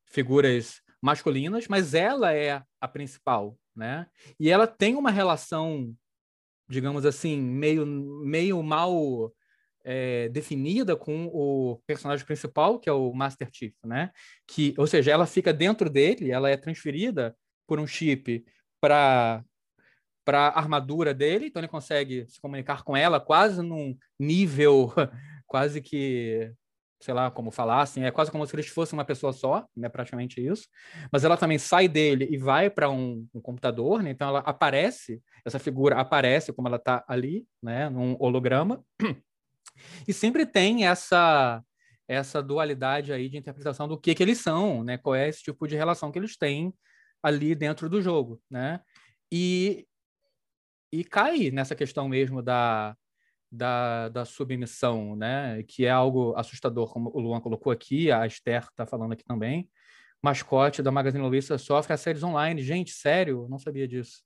Figuras 0.06 0.82
masculinas, 1.02 1.68
mas 1.68 1.94
ela 1.96 2.32
é 2.32 2.64
a 2.80 2.88
principal, 2.88 3.58
né? 3.76 4.08
E 4.40 4.50
ela 4.50 4.68
tem 4.68 4.96
uma 4.96 5.12
relação, 5.12 5.94
digamos 6.68 7.06
assim, 7.06 7.40
meio, 7.40 7.86
meio 7.86 8.62
mal 8.64 9.34
é, 9.84 10.30
definida 10.30 10.96
com 10.96 11.28
o 11.28 11.82
personagem 11.86 12.26
principal, 12.26 12.80
que 12.80 12.90
é 12.90 12.94
o 12.94 13.14
Master 13.14 13.50
Chief, 13.52 13.74
né? 13.86 14.12
Que, 14.48 14.74
ou 14.78 14.88
seja, 14.88 15.12
ela 15.12 15.26
fica 15.26 15.54
dentro 15.54 15.90
dele, 15.90 16.32
ela 16.32 16.50
é 16.50 16.58
transferida 16.58 17.36
por 17.68 17.80
um 17.80 17.88
chip 17.88 18.46
para 18.82 19.44
para 20.26 20.48
armadura 20.48 21.14
dele, 21.14 21.48
então 21.48 21.60
ele 21.60 21.68
consegue 21.68 22.26
se 22.30 22.40
comunicar 22.40 22.84
com 22.84 22.96
ela 22.96 23.20
quase 23.20 23.62
num 23.62 23.94
nível 24.18 24.90
quase 25.46 25.82
que 25.82 26.50
sei 27.04 27.14
lá 27.14 27.30
como 27.30 27.52
falar, 27.52 27.82
assim, 27.82 28.04
é 28.04 28.12
quase 28.12 28.32
como 28.32 28.46
se 28.46 28.56
eles 28.56 28.68
fossem 28.68 28.98
uma 28.98 29.04
pessoa 29.04 29.34
só, 29.34 29.68
né, 29.76 29.90
praticamente 29.90 30.46
isso. 30.46 30.70
Mas 31.12 31.26
ela 31.26 31.36
também 31.36 31.58
sai 31.58 31.88
dele 31.88 32.28
e 32.32 32.38
vai 32.38 32.70
para 32.70 32.90
um, 32.90 33.28
um, 33.34 33.42
computador, 33.42 34.02
né? 34.02 34.12
Então 34.12 34.30
ela 34.30 34.40
aparece, 34.40 35.22
essa 35.46 35.60
figura 35.60 36.00
aparece 36.00 36.54
como 36.54 36.68
ela 36.70 36.78
está 36.78 37.04
ali, 37.08 37.46
né, 37.62 37.90
num 37.90 38.16
holograma. 38.20 38.84
E 40.08 40.14
sempre 40.14 40.46
tem 40.46 40.86
essa 40.86 41.62
essa 42.08 42.44
dualidade 42.44 43.14
aí 43.14 43.30
de 43.30 43.38
interpretação 43.38 43.88
do 43.88 43.98
que 44.00 44.14
que 44.14 44.22
eles 44.22 44.38
são, 44.38 44.84
né? 44.84 44.98
Qual 44.98 45.16
é 45.16 45.28
esse 45.28 45.42
tipo 45.42 45.68
de 45.68 45.76
relação 45.76 46.12
que 46.12 46.20
eles 46.20 46.38
têm 46.38 46.74
ali 47.24 47.56
dentro 47.56 47.90
do 47.90 48.02
jogo, 48.02 48.42
né? 48.50 48.82
E 49.32 49.88
e 50.92 51.04
cai 51.04 51.50
nessa 51.50 51.76
questão 51.76 52.08
mesmo 52.08 52.42
da 52.42 52.96
da, 53.54 54.10
da 54.10 54.26
submissão, 54.26 55.16
né? 55.16 55.62
Que 55.64 55.86
é 55.86 55.92
algo 55.92 56.34
assustador, 56.36 56.92
como 56.92 57.12
o 57.14 57.20
Luan 57.20 57.40
colocou 57.40 57.72
aqui, 57.72 58.12
a 58.12 58.26
Esther 58.26 58.64
está 58.64 58.86
falando 58.86 59.14
aqui 59.14 59.24
também. 59.24 59.70
Mascote 60.22 60.82
da 60.82 60.92
Magazine 60.92 61.24
Luiza 61.24 61.58
sofre 61.58 61.94
assédios 61.94 62.24
online. 62.24 62.64
Gente, 62.64 62.92
sério? 62.92 63.48
Não 63.50 63.60
sabia 63.60 63.88
disso. 63.88 64.24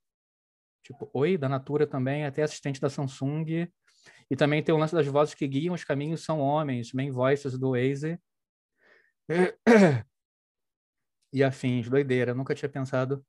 Tipo, 0.82 1.10
oi, 1.12 1.36
da 1.36 1.48
Natura 1.48 1.86
também, 1.86 2.24
até 2.24 2.42
assistente 2.42 2.80
da 2.80 2.88
Samsung. 2.88 3.68
E 4.30 4.36
também 4.36 4.62
tem 4.62 4.74
o 4.74 4.78
lance 4.78 4.94
das 4.94 5.06
vozes 5.06 5.34
que 5.34 5.46
guiam 5.46 5.74
os 5.74 5.84
caminhos 5.84 6.24
são 6.24 6.40
homens, 6.40 6.92
main 6.92 7.10
voices 7.10 7.58
do 7.58 7.72
Waze. 7.72 8.18
E 11.30 11.44
afins, 11.44 11.90
doideira. 11.90 12.32
Nunca 12.32 12.54
tinha 12.54 12.70
pensado. 12.70 13.22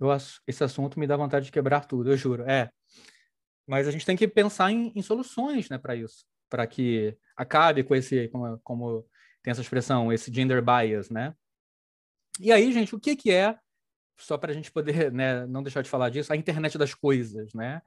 Eu, 0.00 0.08
esse 0.46 0.64
assunto 0.64 0.98
me 0.98 1.06
dá 1.06 1.18
vontade 1.18 1.44
de 1.44 1.52
quebrar 1.52 1.84
tudo, 1.84 2.10
eu 2.10 2.16
juro. 2.16 2.44
É. 2.48 2.70
Mas 3.66 3.86
a 3.86 3.90
gente 3.90 4.06
tem 4.06 4.16
que 4.16 4.26
pensar 4.26 4.70
em, 4.70 4.92
em 4.94 5.02
soluções 5.02 5.68
né, 5.68 5.78
para 5.78 5.94
isso, 5.94 6.24
para 6.48 6.66
que 6.66 7.16
acabe 7.36 7.82
com 7.84 7.94
esse, 7.94 8.28
como, 8.28 8.58
como 8.62 9.08
tem 9.42 9.50
essa 9.50 9.60
expressão, 9.60 10.12
esse 10.12 10.32
gender 10.32 10.62
bias, 10.62 11.10
né? 11.10 11.34
E 12.40 12.50
aí, 12.50 12.72
gente, 12.72 12.94
o 12.94 13.00
que, 13.00 13.14
que 13.14 13.30
é, 13.30 13.58
só 14.18 14.38
para 14.38 14.52
a 14.52 14.54
gente 14.54 14.70
poder 14.70 15.10
né, 15.12 15.46
não 15.46 15.62
deixar 15.62 15.82
de 15.82 15.90
falar 15.90 16.10
disso, 16.10 16.32
a 16.32 16.36
internet 16.36 16.78
das 16.78 16.94
coisas, 16.94 17.52
né? 17.54 17.82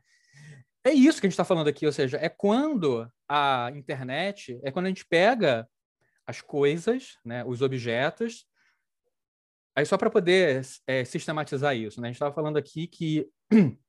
É 0.84 0.92
isso 0.92 1.20
que 1.20 1.26
a 1.26 1.30
gente 1.30 1.34
está 1.34 1.44
falando 1.44 1.68
aqui, 1.68 1.86
ou 1.86 1.92
seja, 1.92 2.18
é 2.18 2.30
quando 2.30 3.12
a 3.28 3.72
internet, 3.74 4.60
é 4.64 4.72
quando 4.72 4.86
a 4.86 4.90
gente 4.90 5.06
pega 5.06 5.68
as 6.28 6.42
coisas, 6.42 7.18
né, 7.26 7.44
os 7.44 7.64
objetos, 7.64 8.46
aí 9.76 9.84
só 9.84 9.98
para 9.98 10.12
poder 10.12 10.62
é, 10.86 11.04
sistematizar 11.04 11.76
isso, 11.76 12.00
né, 12.00 12.08
a 12.08 12.12
gente 12.12 12.18
estava 12.18 12.36
falando 12.36 12.58
aqui 12.58 12.86
que 12.86 13.28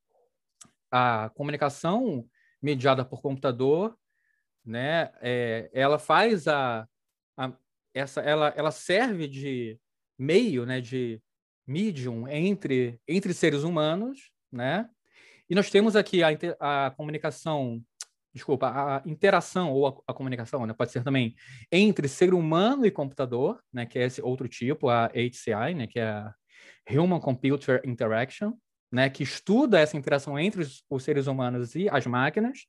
a 0.97 1.31
comunicação 1.31 2.27
mediada 2.61 3.05
por 3.05 3.21
computador, 3.21 3.97
né, 4.65 5.13
é, 5.21 5.71
ela 5.73 5.99
faz 5.99 6.49
a, 6.49 6.89
a, 7.37 7.53
essa, 7.95 8.21
ela, 8.21 8.49
ela 8.57 8.71
serve 8.71 9.29
de 9.29 9.79
meio, 10.19 10.65
né, 10.65 10.81
de 10.81 11.21
medium 11.67 12.27
entre 12.29 13.01
entre 13.07 13.35
seres 13.35 13.63
humanos, 13.63 14.31
né, 14.51 14.89
e 15.49 15.55
nós 15.55 15.71
temos 15.71 15.95
aqui 15.95 16.23
a, 16.23 16.31
a 16.61 16.91
comunicação, 16.93 17.81
desculpa, 18.35 18.69
a 18.69 19.03
interação 19.09 19.73
ou 19.73 19.87
a, 19.87 19.95
a 20.09 20.15
comunicação, 20.15 20.67
né, 20.67 20.73
pode 20.73 20.93
ser 20.93 21.05
também 21.05 21.35
entre 21.71 22.09
ser 22.09 22.35
humano 22.35 22.87
e 22.87 22.91
computador, 22.91 23.63
né, 23.73 23.87
que 23.87 23.99
é 23.99 24.07
esse 24.07 24.23
outro 24.23 24.49
tipo, 24.49 24.89
a 24.89 25.09
HCI, 25.09 25.75
né, 25.75 25.87
que 25.87 26.01
é 26.01 26.09
a 26.09 26.35
Human 26.91 27.21
Computer 27.21 27.83
Interaction, 27.85 28.55
né, 28.97 29.11
que 29.11 29.23
estuda 29.23 29.79
essa 29.79 29.95
interação 29.95 30.39
entre 30.39 30.63
os, 30.63 30.83
os 30.89 31.05
seres 31.05 31.27
humanos 31.27 31.75
e 31.75 31.87
as 31.91 32.07
máquinas. 32.07 32.61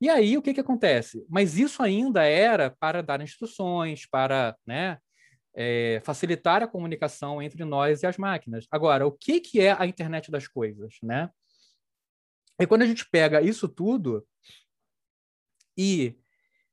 E 0.00 0.08
aí 0.08 0.38
o 0.38 0.40
que, 0.40 0.54
que 0.54 0.60
acontece? 0.60 1.26
Mas 1.28 1.58
isso 1.58 1.82
ainda 1.82 2.24
era 2.24 2.70
para 2.70 3.02
dar 3.02 3.20
instruções, 3.20 4.06
para 4.06 4.56
né, 4.66 4.96
é, 5.54 6.00
facilitar 6.04 6.62
a 6.62 6.66
comunicação 6.66 7.42
entre 7.42 7.66
nós 7.66 8.02
e 8.02 8.06
as 8.06 8.16
máquinas. 8.16 8.66
Agora, 8.70 9.06
o 9.06 9.12
que, 9.12 9.40
que 9.40 9.60
é 9.60 9.76
a 9.78 9.86
internet 9.86 10.30
das 10.30 10.48
coisas? 10.48 10.94
Né? 11.02 11.28
E 12.58 12.66
quando 12.66 12.80
a 12.80 12.86
gente 12.86 13.06
pega 13.10 13.42
isso 13.42 13.68
tudo 13.68 14.26
e 15.76 16.18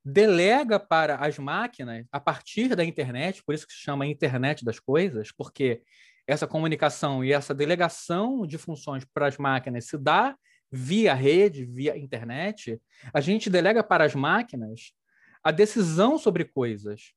delega 0.06 0.80
para 0.80 1.18
as 1.18 1.38
máquinas 1.38 2.06
a 2.14 2.20
partir 2.22 2.78
da 2.78 2.86
internet, 2.86 3.44
por 3.44 3.54
isso 3.54 3.68
que 3.68 3.74
se 3.74 3.80
chama 3.80 4.08
internet 4.08 4.64
das 4.64 4.80
coisas, 4.80 5.34
porque 5.34 5.84
essa 6.30 6.48
comunicação 6.48 7.24
e 7.24 7.34
essa 7.34 7.54
delegação 7.54 8.46
de 8.46 8.58
funções 8.58 9.06
para 9.06 9.28
as 9.28 9.38
máquinas 9.38 9.86
se 9.86 9.98
dá 9.98 10.38
via 10.72 11.14
rede, 11.14 11.66
via 11.66 11.98
internet, 11.98 12.80
a 13.12 13.20
gente 13.20 13.50
delega 13.50 13.84
para 13.84 14.04
as 14.04 14.14
máquinas 14.14 14.94
a 15.44 15.52
decisão 15.52 16.18
sobre 16.18 16.46
coisas, 16.46 17.14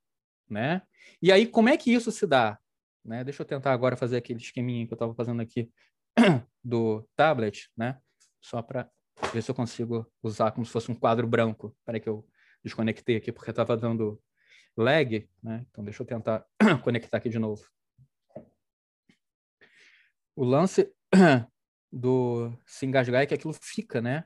né? 0.48 0.80
E 1.20 1.30
aí 1.30 1.46
como 1.46 1.68
é 1.68 1.76
que 1.76 1.92
isso 1.92 2.10
se 2.10 2.26
dá? 2.26 2.58
Né? 3.04 3.22
Deixa 3.22 3.42
eu 3.42 3.46
tentar 3.46 3.72
agora 3.72 3.96
fazer 3.96 4.16
aquele 4.16 4.40
esqueminha 4.40 4.86
que 4.86 4.92
eu 4.92 4.96
estava 4.96 5.14
fazendo 5.14 5.42
aqui 5.42 5.70
do 6.64 7.06
tablet, 7.14 7.68
né? 7.76 7.98
só 8.42 8.60
para 8.60 8.90
ver 9.32 9.42
se 9.42 9.50
eu 9.50 9.54
consigo 9.54 10.10
usar 10.22 10.50
como 10.50 10.66
se 10.66 10.72
fosse 10.72 10.90
um 10.90 10.94
quadro 10.94 11.26
branco. 11.26 11.74
Espera 11.78 12.00
que 12.00 12.08
eu 12.08 12.26
desconectei 12.62 13.16
aqui 13.16 13.30
porque 13.30 13.50
estava 13.50 13.76
dando 13.76 14.20
lag, 14.76 15.28
né? 15.42 15.64
Então 15.70 15.84
deixa 15.84 16.02
eu 16.02 16.06
tentar 16.06 16.44
conectar 16.82 17.18
aqui 17.18 17.28
de 17.28 17.38
novo. 17.38 17.62
O 20.34 20.44
lance 20.44 20.92
do 21.92 22.52
se 22.66 22.86
engasgar 22.86 23.22
é 23.22 23.26
que 23.26 23.34
aquilo 23.34 23.52
fica, 23.52 24.00
né? 24.00 24.24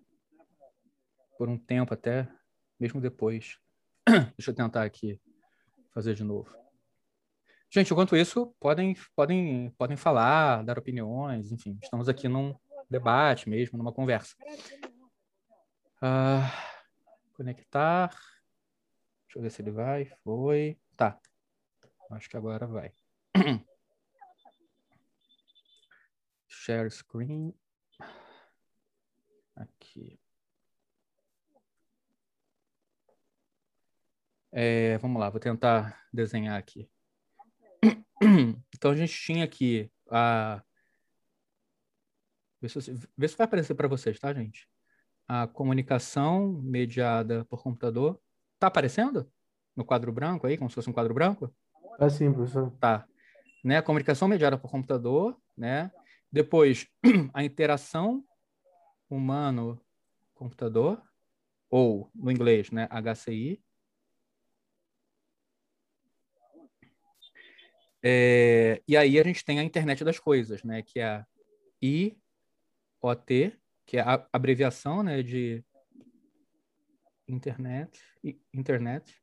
Por 1.38 1.48
um 1.48 1.58
tempo 1.58 1.92
até, 1.92 2.28
mesmo 2.78 3.00
depois. 3.00 3.58
Deixa 4.36 4.50
eu 4.50 4.54
tentar 4.54 4.84
aqui 4.84 5.20
fazer 5.92 6.14
de 6.14 6.24
novo. 6.24 6.54
Gente, 7.70 7.92
enquanto 7.92 8.16
isso, 8.16 8.54
podem, 8.60 8.94
podem, 9.14 9.70
podem 9.76 9.96
falar, 9.96 10.62
dar 10.62 10.78
opiniões, 10.78 11.50
enfim, 11.50 11.78
estamos 11.82 12.08
aqui 12.08 12.28
num, 12.28 12.54
debate 12.88 13.48
mesmo, 13.48 13.76
numa 13.76 13.92
conversa. 13.92 14.34
Uh, 15.98 16.46
conectar. 17.34 18.10
Deixa 19.26 19.38
eu 19.38 19.42
ver 19.42 19.50
se 19.50 19.62
ele 19.62 19.70
vai. 19.70 20.06
Foi. 20.22 20.78
Tá. 20.96 21.18
Acho 22.10 22.28
que 22.30 22.36
agora 22.36 22.66
vai. 22.66 22.92
Share 26.66 26.90
screen. 26.90 27.54
Aqui. 29.54 30.18
É, 34.50 34.98
vamos 34.98 35.20
lá, 35.20 35.30
vou 35.30 35.38
tentar 35.38 36.04
desenhar 36.12 36.58
aqui. 36.58 36.90
Então 38.74 38.90
a 38.90 38.96
gente 38.96 39.14
tinha 39.14 39.44
aqui 39.44 39.92
a 40.10 40.60
Vê 42.60 42.68
se, 42.68 42.92
vê 43.16 43.28
se 43.28 43.36
vai 43.36 43.44
aparecer 43.44 43.74
para 43.74 43.86
vocês, 43.86 44.18
tá, 44.18 44.34
gente? 44.34 44.68
A 45.28 45.46
comunicação 45.46 46.60
mediada 46.64 47.44
por 47.44 47.62
computador. 47.62 48.20
Tá 48.58 48.66
aparecendo? 48.66 49.30
No 49.76 49.84
quadro 49.84 50.10
branco 50.10 50.48
aí, 50.48 50.58
como 50.58 50.68
se 50.68 50.74
fosse 50.74 50.90
um 50.90 50.92
quadro 50.92 51.14
branco? 51.14 51.54
É 52.00 52.08
sim, 52.08 52.32
professor. 52.32 52.72
Tá. 52.80 53.06
Né? 53.62 53.76
A 53.76 53.82
comunicação 53.82 54.26
mediada 54.26 54.58
por 54.58 54.68
computador, 54.68 55.40
né? 55.56 55.92
Depois, 56.36 56.86
a 57.32 57.42
interação 57.42 58.22
humano-computador, 59.08 61.02
ou, 61.70 62.10
no 62.14 62.30
inglês, 62.30 62.70
né, 62.70 62.86
HCI. 62.90 63.58
É, 68.02 68.82
e 68.86 68.94
aí 68.98 69.18
a 69.18 69.24
gente 69.24 69.42
tem 69.46 69.58
a 69.58 69.64
internet 69.64 70.04
das 70.04 70.18
coisas, 70.18 70.62
né, 70.62 70.82
que 70.82 71.00
é 71.00 71.06
a 71.06 71.26
I 71.80 72.14
OT, 73.00 73.58
que 73.86 73.96
é 73.96 74.02
a 74.02 74.28
abreviação 74.30 75.02
né, 75.02 75.22
de 75.22 75.64
internet, 77.26 77.98
internet. 78.52 79.22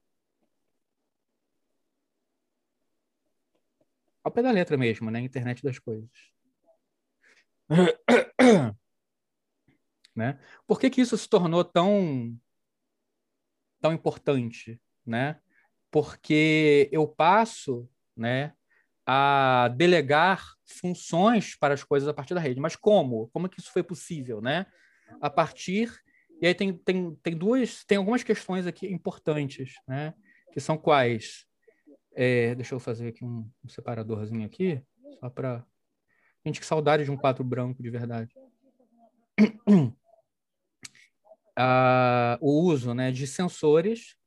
Ao 4.23 4.31
pé 4.31 4.41
da 4.41 4.49
letra 4.49 4.75
mesmo, 4.77 5.11
né? 5.11 5.19
Internet 5.19 5.61
das 5.61 5.77
coisas. 5.77 6.32
né? 10.15 10.39
Por 10.67 10.79
que, 10.79 10.89
que 10.89 11.01
isso 11.01 11.17
se 11.17 11.27
tornou 11.27 11.63
tão, 11.63 12.37
tão 13.81 13.93
importante? 13.93 14.79
Né? 15.05 15.39
Porque 15.91 16.89
eu 16.91 17.07
passo 17.07 17.89
né, 18.15 18.53
a 19.05 19.69
delegar 19.75 20.53
funções 20.65 21.55
para 21.55 21.73
as 21.73 21.83
coisas 21.83 22.07
a 22.07 22.13
partir 22.13 22.33
da 22.33 22.39
rede. 22.39 22.59
Mas 22.59 22.75
como? 22.75 23.29
Como 23.29 23.49
que 23.49 23.59
isso 23.59 23.71
foi 23.71 23.83
possível, 23.83 24.41
né? 24.41 24.65
A 25.21 25.29
partir 25.29 26.03
e 26.43 26.47
aí 26.47 26.53
tem, 26.53 26.73
tem, 26.73 27.15
tem 27.23 27.37
duas, 27.37 27.85
tem 27.85 27.97
algumas 27.97 28.21
questões 28.21 28.67
aqui 28.67 28.85
importantes, 28.87 29.75
né? 29.87 30.13
Que 30.51 30.59
são 30.59 30.77
quais? 30.77 31.45
É, 32.13 32.53
deixa 32.55 32.75
eu 32.75 32.81
fazer 32.81 33.07
aqui 33.07 33.23
um, 33.23 33.49
um 33.63 33.69
separadorzinho 33.69 34.45
aqui, 34.45 34.81
só 35.21 35.29
para 35.29 35.65
gente 36.45 36.59
que 36.59 36.65
saudade 36.65 37.03
de 37.03 37.11
um 37.11 37.17
quadro 37.17 37.43
branco 37.43 37.81
de 37.81 37.89
verdade. 37.89 38.33
Ah, 41.55 42.35
o 42.41 42.63
uso, 42.63 42.95
né, 42.95 43.11
de 43.11 43.27
sensores 43.27 44.17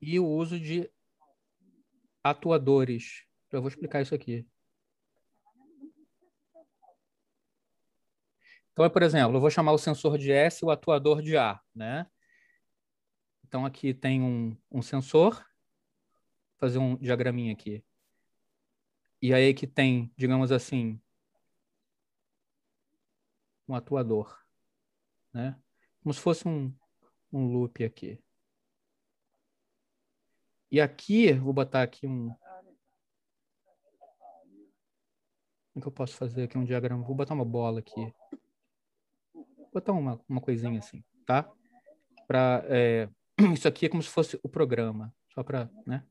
e 0.00 0.18
o 0.18 0.26
uso 0.26 0.58
de 0.58 0.90
atuadores. 2.24 3.26
Eu 3.52 3.60
vou 3.60 3.68
explicar 3.68 4.00
isso 4.00 4.14
aqui. 4.14 4.46
Então, 8.72 8.88
por 8.88 9.02
exemplo, 9.02 9.36
eu 9.36 9.40
vou 9.40 9.50
chamar 9.50 9.72
o 9.72 9.78
sensor 9.78 10.16
de 10.16 10.32
S 10.32 10.64
e 10.64 10.66
o 10.66 10.70
atuador 10.70 11.20
de 11.20 11.36
A, 11.36 11.60
né? 11.74 12.06
Então, 13.46 13.66
aqui 13.66 13.92
tem 13.92 14.22
um, 14.22 14.56
um 14.70 14.80
sensor, 14.80 15.44
fazer 16.60 16.78
um 16.78 16.96
diagraminha 16.96 17.52
aqui. 17.52 17.82
E 19.22 19.32
aí 19.32 19.52
que 19.54 19.66
tem, 19.66 20.12
digamos 20.16 20.52
assim, 20.52 21.00
um 23.66 23.74
atuador, 23.74 24.38
né? 25.32 25.58
Como 26.02 26.12
se 26.12 26.20
fosse 26.20 26.46
um, 26.46 26.72
um 27.32 27.46
loop 27.46 27.82
aqui. 27.82 28.22
E 30.70 30.80
aqui, 30.80 31.32
vou 31.32 31.52
botar 31.52 31.82
aqui 31.82 32.06
um... 32.06 32.28
Como 35.72 35.76
é 35.76 35.80
que 35.80 35.88
eu 35.88 35.92
posso 35.92 36.16
fazer 36.16 36.44
aqui 36.44 36.58
um 36.58 36.64
diagrama? 36.64 37.04
Vou 37.04 37.14
botar 37.14 37.34
uma 37.34 37.44
bola 37.44 37.80
aqui. 37.80 38.12
Vou 39.32 39.70
botar 39.72 39.92
uma, 39.92 40.20
uma 40.28 40.40
coisinha 40.40 40.78
assim, 40.78 41.02
tá? 41.24 41.50
Pra, 42.26 42.62
é, 42.66 43.08
isso 43.54 43.66
aqui 43.66 43.86
é 43.86 43.88
como 43.88 44.02
se 44.02 44.08
fosse 44.08 44.38
o 44.42 44.48
programa, 44.48 45.14
só 45.32 45.42
para, 45.42 45.70
né? 45.86 46.04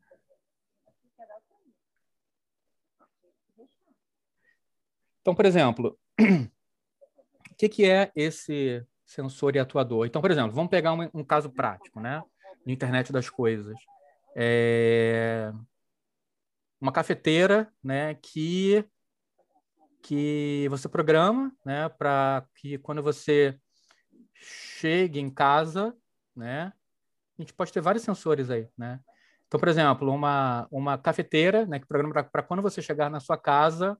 Então, 5.21 5.35
por 5.35 5.45
exemplo, 5.45 5.97
o 6.19 7.55
que, 7.57 7.69
que 7.69 7.85
é 7.85 8.11
esse 8.15 8.85
sensor 9.05 9.55
e 9.55 9.59
atuador? 9.59 10.05
Então, 10.05 10.21
por 10.21 10.31
exemplo, 10.31 10.53
vamos 10.53 10.69
pegar 10.69 10.93
um, 10.93 11.09
um 11.13 11.23
caso 11.23 11.49
prático, 11.49 11.99
né? 11.99 12.23
De 12.65 12.73
internet 12.73 13.11
das 13.11 13.29
coisas 13.29 13.75
é, 14.35 15.51
uma 16.79 16.91
cafeteira, 16.91 17.71
né, 17.83 18.15
que 18.15 18.85
que 20.01 20.65
você 20.69 20.87
programa, 20.87 21.51
né, 21.65 21.89
para 21.89 22.47
que 22.55 22.77
quando 22.77 23.03
você 23.03 23.59
chegue 24.33 25.19
em 25.19 25.29
casa, 25.29 25.93
né, 26.33 26.71
a 27.37 27.41
gente 27.41 27.53
pode 27.53 27.73
ter 27.73 27.81
vários 27.81 28.03
sensores 28.03 28.49
aí, 28.49 28.69
né. 28.77 29.01
Então, 29.47 29.59
por 29.59 29.67
exemplo, 29.67 30.09
uma 30.11 30.67
uma 30.71 30.97
cafeteira, 30.97 31.65
né, 31.65 31.79
que 31.79 31.87
programa 31.87 32.23
para 32.23 32.43
quando 32.43 32.61
você 32.61 32.81
chegar 32.81 33.09
na 33.09 33.19
sua 33.19 33.37
casa, 33.37 33.97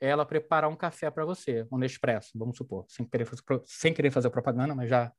ela 0.00 0.24
preparar 0.24 0.70
um 0.70 0.76
café 0.76 1.10
para 1.10 1.24
você, 1.24 1.66
um 1.72 1.78
Nespresso, 1.78 2.30
vamos 2.36 2.56
supor, 2.56 2.84
sem 2.88 3.04
querer 3.04 3.24
fazer, 3.24 3.42
sem 3.64 3.92
querer 3.92 4.10
fazer 4.10 4.30
propaganda, 4.30 4.74
mas 4.74 4.88
já 4.88 5.12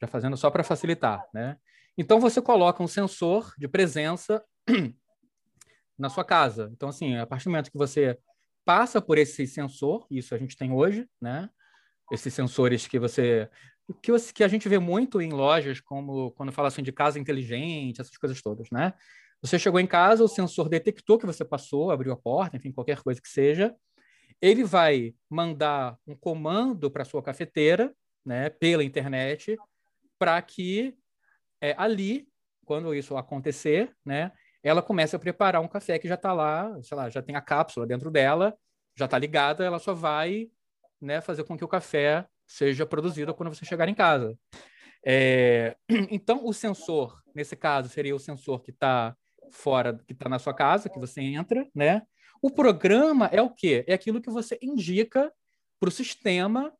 já 0.00 0.08
fazendo 0.08 0.36
só 0.36 0.50
para 0.50 0.64
facilitar, 0.64 1.24
né? 1.32 1.56
Então 1.96 2.18
você 2.18 2.42
coloca 2.42 2.82
um 2.82 2.88
sensor 2.88 3.54
de 3.56 3.68
presença 3.68 4.44
na 5.96 6.08
sua 6.08 6.24
casa. 6.24 6.68
Então 6.72 6.88
assim, 6.88 7.16
a 7.16 7.26
partir 7.26 7.44
do 7.44 7.50
momento 7.50 7.70
que 7.70 7.78
você 7.78 8.18
passa 8.64 9.00
por 9.00 9.18
esse 9.18 9.46
sensor, 9.46 10.06
isso 10.10 10.34
a 10.34 10.38
gente 10.38 10.56
tem 10.56 10.72
hoje, 10.72 11.08
né? 11.20 11.48
Esses 12.12 12.34
sensores 12.34 12.86
que 12.86 12.98
você 12.98 13.48
que, 14.02 14.10
você, 14.10 14.32
que 14.32 14.42
a 14.42 14.48
gente 14.48 14.68
vê 14.68 14.78
muito 14.78 15.20
em 15.20 15.30
lojas, 15.30 15.78
como 15.78 16.30
quando 16.32 16.50
fala 16.50 16.68
assim 16.68 16.82
de 16.82 16.90
casa 16.90 17.18
inteligente, 17.18 18.00
essas 18.00 18.16
coisas 18.16 18.40
todas, 18.40 18.70
né? 18.70 18.94
Você 19.42 19.58
chegou 19.58 19.78
em 19.78 19.86
casa, 19.86 20.24
o 20.24 20.28
sensor 20.28 20.70
detectou 20.70 21.18
que 21.18 21.26
você 21.26 21.44
passou, 21.44 21.90
abriu 21.90 22.12
a 22.12 22.16
porta, 22.16 22.56
enfim, 22.56 22.72
qualquer 22.72 23.02
coisa 23.02 23.20
que 23.20 23.28
seja. 23.28 23.74
Ele 24.44 24.62
vai 24.62 25.14
mandar 25.30 25.98
um 26.06 26.14
comando 26.14 26.90
para 26.90 27.02
sua 27.02 27.22
cafeteira, 27.22 27.94
né, 28.22 28.50
pela 28.50 28.84
internet, 28.84 29.56
para 30.18 30.40
que 30.42 30.94
é, 31.62 31.74
ali, 31.78 32.28
quando 32.62 32.94
isso 32.94 33.16
acontecer, 33.16 33.90
né, 34.04 34.32
ela 34.62 34.82
começa 34.82 35.16
a 35.16 35.18
preparar 35.18 35.62
um 35.62 35.68
café 35.68 35.98
que 35.98 36.06
já 36.06 36.14
está 36.14 36.34
lá, 36.34 36.78
sei 36.82 36.94
lá, 36.94 37.08
já 37.08 37.22
tem 37.22 37.34
a 37.34 37.40
cápsula 37.40 37.86
dentro 37.86 38.10
dela, 38.10 38.54
já 38.94 39.06
está 39.06 39.18
ligada, 39.18 39.64
ela 39.64 39.78
só 39.78 39.94
vai 39.94 40.50
né, 41.00 41.22
fazer 41.22 41.44
com 41.44 41.56
que 41.56 41.64
o 41.64 41.68
café 41.68 42.26
seja 42.46 42.84
produzido 42.84 43.32
quando 43.32 43.48
você 43.48 43.64
chegar 43.64 43.88
em 43.88 43.94
casa. 43.94 44.38
É, 45.02 45.74
então, 46.10 46.44
o 46.44 46.52
sensor, 46.52 47.18
nesse 47.34 47.56
caso, 47.56 47.88
seria 47.88 48.14
o 48.14 48.20
sensor 48.20 48.60
que 48.60 48.72
está 48.72 49.16
fora, 49.50 49.98
que 50.06 50.12
está 50.12 50.28
na 50.28 50.38
sua 50.38 50.52
casa, 50.52 50.90
que 50.90 50.98
você 50.98 51.22
entra, 51.22 51.66
né? 51.74 52.02
O 52.44 52.50
programa 52.50 53.30
é 53.32 53.40
o 53.40 53.48
quê? 53.48 53.86
É 53.88 53.94
aquilo 53.94 54.20
que 54.20 54.28
você 54.28 54.58
indica 54.60 55.32
para 55.80 55.88
o 55.88 55.90
sistema 55.90 56.74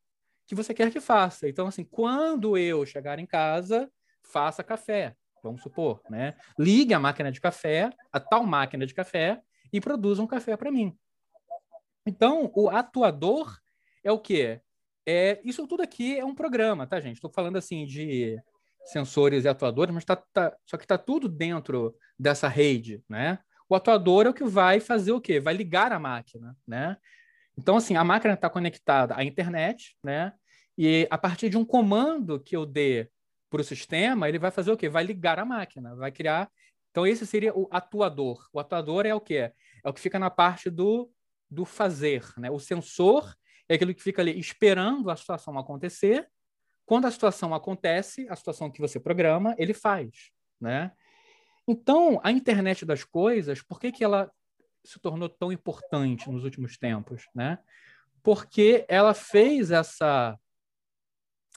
que 0.45 0.53
você 0.53 0.75
quer 0.75 0.91
que 0.91 1.01
faça. 1.01 1.49
Então, 1.49 1.65
assim, 1.65 1.83
quando 1.83 2.55
eu 2.55 2.85
chegar 2.85 3.17
em 3.17 3.25
casa, 3.25 3.91
faça 4.21 4.63
café, 4.63 5.15
vamos 5.41 5.63
supor, 5.63 6.03
né? 6.07 6.35
Ligue 6.55 6.93
a 6.93 6.99
máquina 6.99 7.31
de 7.31 7.41
café, 7.41 7.89
a 8.13 8.19
tal 8.19 8.45
máquina 8.45 8.85
de 8.85 8.93
café, 8.93 9.41
e 9.73 9.81
produza 9.81 10.21
um 10.21 10.27
café 10.27 10.55
para 10.55 10.69
mim. 10.69 10.95
Então, 12.05 12.51
o 12.53 12.69
atuador 12.69 13.59
é 14.03 14.11
o 14.11 14.19
quê? 14.19 14.61
É, 15.03 15.41
isso 15.43 15.65
tudo 15.65 15.81
aqui 15.81 16.15
é 16.15 16.23
um 16.23 16.35
programa, 16.35 16.85
tá, 16.85 16.99
gente? 16.99 17.15
Estou 17.15 17.31
falando 17.31 17.57
assim 17.57 17.87
de 17.87 18.39
sensores 18.83 19.45
e 19.45 19.47
atuadores, 19.47 19.95
mas 19.95 20.05
tá, 20.05 20.15
tá, 20.15 20.55
só 20.63 20.77
que 20.77 20.85
está 20.85 20.99
tudo 20.99 21.27
dentro 21.27 21.97
dessa 22.19 22.47
rede, 22.47 23.03
né? 23.09 23.39
O 23.67 23.75
atuador 23.75 24.25
é 24.25 24.29
o 24.29 24.33
que 24.33 24.43
vai 24.43 24.79
fazer 24.79 25.11
o 25.11 25.21
quê? 25.21 25.39
Vai 25.39 25.53
ligar 25.53 25.91
a 25.91 25.99
máquina, 25.99 26.55
né? 26.67 26.97
Então, 27.57 27.77
assim, 27.77 27.95
a 27.95 28.03
máquina 28.03 28.33
está 28.33 28.49
conectada 28.49 29.15
à 29.17 29.23
internet, 29.23 29.97
né? 30.03 30.33
E 30.77 31.07
a 31.09 31.17
partir 31.17 31.49
de 31.49 31.57
um 31.57 31.63
comando 31.63 32.39
que 32.39 32.55
eu 32.55 32.65
dê 32.65 33.09
para 33.49 33.61
o 33.61 33.63
sistema, 33.63 34.27
ele 34.27 34.37
vai 34.37 34.51
fazer 34.51 34.71
o 34.71 34.77
quê? 34.77 34.89
Vai 34.89 35.03
ligar 35.03 35.39
a 35.39 35.45
máquina, 35.45 35.95
vai 35.95 36.11
criar. 36.11 36.49
Então, 36.91 37.07
esse 37.07 37.25
seria 37.25 37.57
o 37.57 37.67
atuador. 37.71 38.47
O 38.51 38.59
atuador 38.59 39.05
é 39.05 39.15
o 39.15 39.21
quê? 39.21 39.51
É 39.83 39.89
o 39.89 39.93
que 39.93 40.01
fica 40.01 40.19
na 40.19 40.29
parte 40.29 40.69
do, 40.69 41.09
do 41.49 41.65
fazer. 41.65 42.25
Né? 42.37 42.51
O 42.51 42.59
sensor 42.59 43.33
é 43.69 43.75
aquilo 43.75 43.93
que 43.93 44.03
fica 44.03 44.21
ali 44.21 44.37
esperando 44.37 45.09
a 45.09 45.15
situação 45.15 45.57
acontecer. 45.57 46.27
Quando 46.85 47.05
a 47.05 47.11
situação 47.11 47.53
acontece, 47.53 48.27
a 48.29 48.35
situação 48.35 48.69
que 48.69 48.81
você 48.81 48.99
programa, 48.99 49.55
ele 49.57 49.73
faz. 49.73 50.31
Né? 50.59 50.91
Então, 51.67 52.19
a 52.23 52.31
internet 52.31 52.85
das 52.85 53.03
coisas, 53.03 53.61
por 53.61 53.79
que, 53.79 53.91
que 53.91 54.03
ela 54.03 54.31
se 54.83 54.99
tornou 54.99 55.27
tão 55.27 55.51
importante 55.51 56.29
nos 56.29 56.43
últimos 56.43 56.77
tempos? 56.77 57.27
Né? 57.33 57.57
Porque 58.21 58.85
ela 58.87 59.13
fez 59.13 59.71
essa. 59.71 60.37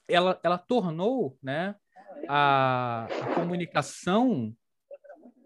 Ela, 0.07 0.41
ela 0.43 0.57
tornou 0.57 1.37
né, 1.43 1.75
a, 2.27 3.05
a 3.05 3.35
comunicação, 3.35 4.57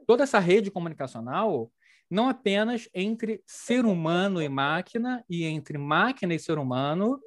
toda 0.06 0.22
essa 0.22 0.38
rede 0.38 0.70
comunicacional, 0.70 1.70
não 2.08 2.28
apenas 2.28 2.88
entre 2.94 3.42
ser 3.44 3.84
humano 3.84 4.40
e 4.40 4.48
máquina, 4.48 5.24
e 5.28 5.44
entre 5.44 5.78
máquina 5.78 6.32
e 6.32 6.38
ser 6.38 6.58
humano, 6.58 7.20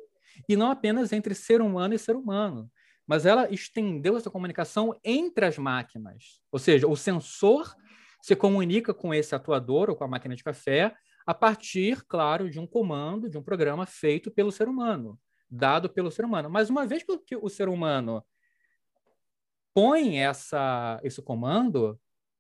e 0.48 0.56
não 0.56 0.72
apenas 0.72 1.12
entre 1.12 1.36
ser 1.36 1.62
humano 1.62 1.94
e 1.94 2.00
ser 2.00 2.16
humano, 2.16 2.72
mas 3.08 3.26
ela 3.26 3.52
estendeu 3.52 4.18
essa 4.18 4.32
comunicação 4.32 4.98
entre 5.04 5.46
as 5.46 5.58
máquinas. 5.58 6.42
Ou 6.52 6.60
seja, 6.60 6.88
o 6.88 6.96
sensor 6.96 7.76
se 8.22 8.36
comunica 8.36 8.94
com 8.94 9.14
esse 9.14 9.36
atuador 9.36 9.90
ou 9.90 9.96
com 9.96 10.04
a 10.04 10.08
máquina 10.08 10.36
de 10.36 10.44
café 10.44 10.96
a 11.26 11.34
partir, 11.34 12.04
claro, 12.08 12.50
de 12.50 12.60
um 12.60 12.68
comando, 12.68 13.30
de 13.30 13.38
um 13.38 13.44
programa 13.44 13.86
feito 13.86 14.32
pelo 14.32 14.52
ser 14.52 14.68
humano, 14.68 15.20
dado 15.50 15.90
pelo 15.90 16.12
ser 16.12 16.26
humano. 16.26 16.50
Mas 16.50 16.70
uma 16.70 16.86
vez 16.86 17.04
que 17.04 17.36
o 17.36 17.50
ser 17.50 17.68
humano 17.68 18.24
põe 19.74 20.20
essa, 20.20 21.00
esse 21.04 21.22
comando, 21.22 22.00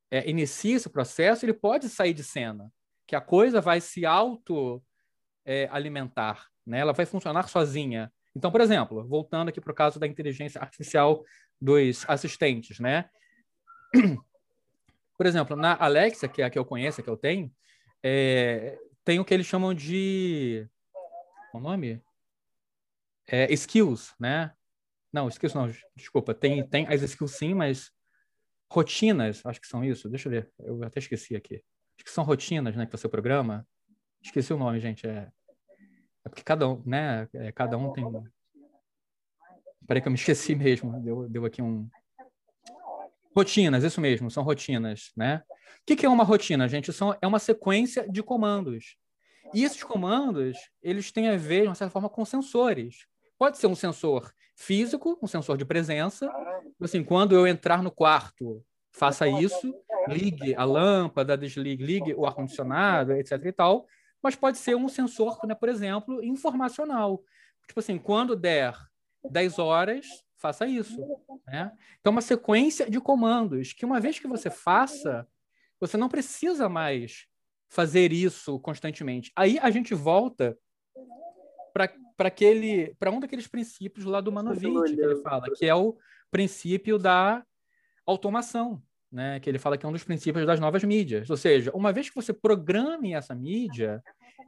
é, 0.09 0.30
inicia 0.30 0.76
esse 0.76 0.89
processo, 0.89 1.45
ele 1.45 1.53
pode 1.53 1.89
sair 1.89 2.13
de 2.13 2.24
cena, 2.24 2.72
que 3.05 3.16
a 3.16 3.22
coisa 3.22 3.59
vai 3.59 3.82
se 3.82 4.05
auto 4.05 4.82
é, 5.43 5.68
alimentar, 5.72 6.47
né? 6.66 6.80
ela 6.80 6.93
vai 6.93 7.05
funcionar 7.05 7.49
sozinha. 7.49 8.11
Então, 8.36 8.51
por 8.51 8.61
exemplo, 8.61 9.07
voltando 9.07 9.49
aqui 9.49 9.61
para 9.61 9.71
o 9.71 9.75
caso 9.75 9.99
da 9.99 10.05
inteligência 10.05 10.59
artificial 10.59 11.23
dos 11.59 12.07
assistentes, 12.07 12.79
né? 12.79 13.09
Por 15.17 15.25
exemplo, 15.25 15.55
na 15.55 15.77
Alexa, 15.79 16.27
que 16.27 16.41
é 16.41 16.45
a 16.45 16.49
que 16.49 16.59
eu 16.59 16.65
conheço, 16.65 16.99
a 16.99 17.03
que 17.03 17.09
eu 17.09 17.15
tenho, 17.15 17.49
é, 18.03 18.77
tem 19.05 19.19
o 19.19 19.23
que 19.23 19.33
eles 19.33 19.45
chamam 19.45 19.73
de. 19.73 20.67
Qual 21.51 21.63
o 21.63 21.65
nome? 21.65 22.01
É, 23.25 23.51
skills, 23.53 24.13
né? 24.19 24.51
Não, 25.13 25.29
skills 25.29 25.53
não, 25.53 25.71
desculpa. 25.95 26.33
Tem, 26.33 26.67
tem 26.67 26.86
as 26.88 27.01
skills 27.01 27.31
sim, 27.31 27.53
mas 27.53 27.91
rotinas, 28.69 29.41
acho 29.45 29.61
que 29.61 29.67
são 29.67 29.83
isso. 29.83 30.09
Deixa 30.09 30.27
eu 30.27 30.31
ver, 30.31 30.51
eu 30.59 30.83
até 30.83 30.99
esqueci 30.99 31.36
aqui. 31.36 31.63
Acho 31.97 32.03
que 32.03 32.11
são 32.11 32.25
rotinas, 32.25 32.75
né, 32.75 32.86
que 32.86 32.91
você 32.91 33.07
programa. 33.07 33.65
Esqueci 34.21 34.51
o 34.53 34.57
nome, 34.57 34.81
gente. 34.81 35.07
É, 35.07 35.31
é 36.26 36.30
porque 36.30 36.43
cada 36.43 36.67
um, 36.67 36.82
né? 36.86 37.28
É, 37.34 37.51
cada 37.51 37.78
um 37.78 37.93
tem. 37.93 38.03
Peraí 39.88 40.01
que 40.01 40.07
eu 40.07 40.11
me 40.11 40.17
esqueci 40.17 40.55
mesmo. 40.55 40.99
Deu, 41.01 41.30
deu 41.30 41.45
aqui 41.45 41.61
um. 41.61 41.88
Rotinas, 43.36 43.84
isso 43.84 43.99
mesmo, 43.99 44.32
são 44.32 44.43
rotinas, 44.43 45.11
né? 45.15 45.43
O 45.49 45.86
que, 45.86 45.95
que 45.97 46.05
é 46.05 46.09
uma 46.09 46.23
rotina, 46.23 46.69
gente? 46.69 46.93
São, 46.93 47.15
é 47.21 47.28
uma 47.28 47.38
sequência 47.38 48.09
de 48.09 48.23
comandos. 48.23 48.95
E 49.53 49.63
esses 49.63 49.84
comandos, 49.84 50.57
eles 50.82 51.11
têm 51.11 51.30
a 51.30 51.36
ver, 51.36 51.63
de 51.63 51.67
uma 51.67 51.76
certa 51.76 51.91
forma, 51.91 52.09
com 52.09 52.23
sensores. 52.23 53.05
Pode 53.38 53.57
ser 53.57 53.67
um 53.67 53.76
sensor 53.76 54.34
físico, 54.55 55.19
um 55.21 55.28
sensor 55.28 55.57
de 55.57 55.65
presença. 55.65 56.32
Assim, 56.82 57.03
quando 57.03 57.36
eu 57.36 57.45
entrar 57.45 57.84
no 57.84 57.91
quarto, 57.91 58.63
faça 58.91 59.28
isso, 59.28 59.76
ligue 60.07 60.55
a 60.55 60.63
lâmpada, 60.63 61.38
desligue, 61.38 61.84
ligue 61.84 62.13
o 62.13 62.26
ar-condicionado, 62.26 63.11
etc. 63.13 63.34
e 63.45 63.51
tal. 63.51 63.86
Mas 64.26 64.36
pode 64.36 64.57
ser 64.57 64.76
um 64.76 64.89
sensor, 64.89 65.39
né, 65.45 65.53
por 65.53 65.69
exemplo, 65.69 66.23
informacional. 66.23 67.23
Tipo 67.67 67.80
assim, 67.80 67.99
quando 67.99 68.36
der 68.36 68.76
10 69.30 69.59
horas, 69.59 70.07
faça 70.36 70.65
isso. 70.65 70.99
Né? 71.45 71.71
Então, 71.99 72.09
uma 72.09 72.23
sequência 72.23 72.89
de 72.89 72.99
comandos 72.99 73.71
que, 73.71 73.86
uma 73.86 73.99
vez 73.99 74.17
que 74.17 74.26
você 74.26 74.49
faça, 74.49 75.28
você 75.80 75.95
não 75.95 76.09
precisa 76.09 76.67
mais 76.67 77.28
fazer 77.69 78.11
isso 78.11 78.59
constantemente. 78.61 79.32
Aí 79.36 79.59
a 79.59 79.69
gente 79.69 79.93
volta 79.93 80.57
para 81.71 81.91
aquele 82.28 82.95
para 82.97 83.11
um 83.11 83.19
daqueles 83.19 83.47
princípios 83.47 84.05
lá 84.05 84.21
do 84.21 84.32
Manovich 84.32 84.95
que 84.95 85.01
ele 85.01 85.21
fala, 85.21 85.45
que 85.55 85.67
é 85.67 85.76
o 85.76 85.95
princípio 86.32 86.97
da 86.97 87.45
automação, 88.07 88.82
né? 89.16 89.39
Que 89.39 89.49
ele 89.49 89.57
fala 89.57 89.78
que 89.78 89.86
é 89.86 89.89
um 89.89 89.93
dos 89.93 90.03
princípios 90.03 90.45
das 90.45 90.59
novas 90.59 90.84
mídias. 90.84 91.30
Ou 91.30 91.38
seja, 91.38 91.72
uma 91.74 91.93
vez 91.93 92.09
que 92.09 92.16
você 92.16 92.34
programe 92.34 93.13
essa 93.13 93.34
mídia, 93.34 94.03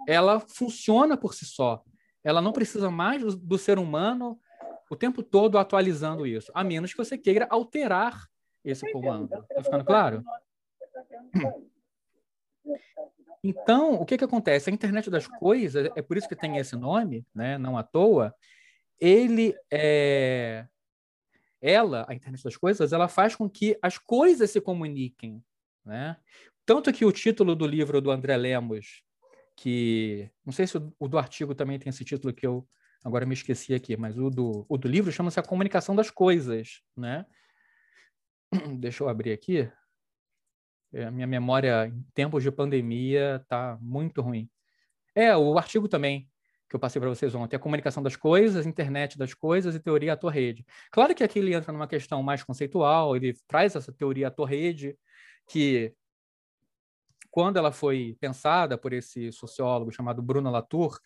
ela 0.06 0.42
funciona 0.42 1.16
por 1.16 1.34
si 1.34 1.46
só. 1.46 1.82
Ela 2.22 2.42
não 2.42 2.52
precisa 2.52 2.92
mais 2.92 3.22
do, 3.22 3.36
do 3.36 3.58
ser 3.58 3.80
humano 3.80 4.38
o 4.90 4.96
tempo 4.96 5.24
todo 5.24 5.58
atualizando 5.58 6.28
isso, 6.28 6.52
a 6.54 6.64
menos 6.64 6.92
que 6.92 6.98
você 6.98 7.18
queira 7.18 7.48
alterar 7.50 8.28
esse 8.64 8.90
comando. 8.92 9.34
Está 9.50 9.64
ficando 9.64 9.86
claro? 9.86 10.24
Então, 13.44 13.94
o 13.96 14.06
que, 14.06 14.18
que 14.18 14.24
acontece? 14.24 14.70
A 14.70 14.74
internet 14.74 15.10
das 15.10 15.28
coisas, 15.28 15.90
é 15.96 16.02
por 16.02 16.18
isso 16.18 16.28
que 16.28 16.36
tem 16.36 16.58
esse 16.58 16.76
nome, 16.76 17.26
né? 17.34 17.58
não 17.58 17.78
à 17.78 17.84
toa, 17.84 18.36
ele 19.00 19.56
é... 19.72 20.66
ela, 21.62 22.06
a 22.08 22.14
internet 22.14 22.44
das 22.44 22.56
coisas, 22.56 22.94
ela 22.94 23.08
faz 23.08 23.36
com 23.36 23.50
que 23.50 23.78
as 23.82 23.98
coisas 23.98 24.50
se 24.50 24.62
comuniquem. 24.62 25.44
Né? 25.86 26.18
Tanto 26.66 26.92
que 26.92 27.06
o 27.06 27.12
título 27.12 27.56
do 27.56 27.66
livro 27.66 28.02
do 28.02 28.12
André 28.12 28.36
Lemos, 28.38 29.04
que 29.56 30.30
não 30.46 30.54
sei 30.54 30.68
se 30.68 30.78
o 30.78 31.08
do 31.08 31.18
artigo 31.18 31.56
também 31.56 31.80
tem 31.80 31.90
esse 31.90 32.06
título 32.06 32.34
que 32.34 32.46
eu 32.46 32.68
agora 33.04 33.26
me 33.26 33.34
esqueci 33.34 33.74
aqui, 33.74 33.96
mas 33.96 34.18
o 34.18 34.30
do, 34.30 34.66
o 34.68 34.78
do 34.78 34.88
livro 34.88 35.12
chama-se 35.12 35.40
A 35.40 35.44
Comunicação 35.44 35.96
das 35.96 36.12
Coisas. 36.12 36.82
Né? 36.96 37.26
Deixa 38.80 39.04
eu 39.04 39.10
abrir 39.10 39.32
aqui. 39.32 39.70
É, 40.94 41.10
minha 41.12 41.28
memória 41.28 41.88
em 41.88 42.06
tempos 42.14 42.44
de 42.44 42.52
pandemia 42.52 43.40
está 43.42 43.78
muito 43.82 44.22
ruim. 44.22 44.50
É, 45.14 45.36
o 45.36 45.58
artigo 45.58 45.88
também 45.88 46.30
que 46.70 46.76
eu 46.76 46.80
passei 46.80 47.00
para 47.00 47.10
vocês 47.10 47.34
ontem, 47.34 47.56
a 47.56 47.60
comunicação 47.60 48.04
das 48.04 48.16
coisas, 48.16 48.66
internet 48.66 49.18
das 49.18 49.34
coisas 49.34 49.76
e 49.76 49.80
teoria 49.80 50.20
à 50.22 50.30
rede. 50.30 50.66
Claro 50.92 51.16
que 51.16 51.24
aqui 51.24 51.40
ele 51.40 51.54
entra 51.54 51.72
numa 51.72 51.88
questão 51.88 52.22
mais 52.22 52.44
conceitual, 52.44 53.16
ele 53.16 53.34
traz 53.48 53.76
essa 53.76 53.92
teoria 53.94 54.28
à 54.28 54.46
rede, 54.46 54.98
que 55.48 55.94
quando 57.32 57.58
ela 57.58 57.72
foi 57.72 58.18
pensada 58.20 58.78
por 58.78 58.92
esse 58.92 59.32
sociólogo 59.32 59.92
chamado 59.92 60.22
Bruno 60.22 60.50
Latour, 60.50 61.00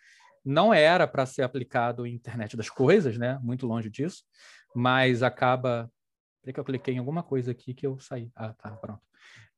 não 0.43 0.73
era 0.73 1.07
para 1.07 1.25
ser 1.25 1.43
aplicado 1.43 2.05
em 2.07 2.15
internet 2.15 2.57
das 2.57 2.69
coisas, 2.69 3.17
né? 3.17 3.39
Muito 3.43 3.67
longe 3.67 3.89
disso, 3.89 4.23
mas 4.75 5.21
acaba. 5.21 5.91
Peraí 6.41 6.53
que 6.53 6.59
eu 6.59 6.63
cliquei 6.63 6.95
em 6.95 6.97
alguma 6.97 7.21
coisa 7.21 7.51
aqui 7.51 7.73
que 7.73 7.85
eu 7.85 7.99
saí. 7.99 8.31
Ah, 8.35 8.53
tá, 8.53 8.71
pronto. 8.71 9.01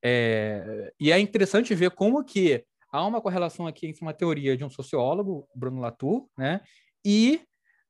É, 0.04 0.92
e 1.00 1.14
é 1.14 1.20
interessante 1.20 1.74
ver 1.74 1.92
como 1.92 2.24
que 2.26 2.66
há 2.94 3.06
uma 3.06 3.20
correlação 3.20 3.66
aqui 3.66 3.88
entre 3.88 4.04
uma 4.04 4.14
teoria 4.14 4.56
de 4.56 4.64
um 4.64 4.70
sociólogo, 4.70 5.50
Bruno 5.56 5.82
Latour, 5.82 6.30
né, 6.38 6.62
e 7.04 7.42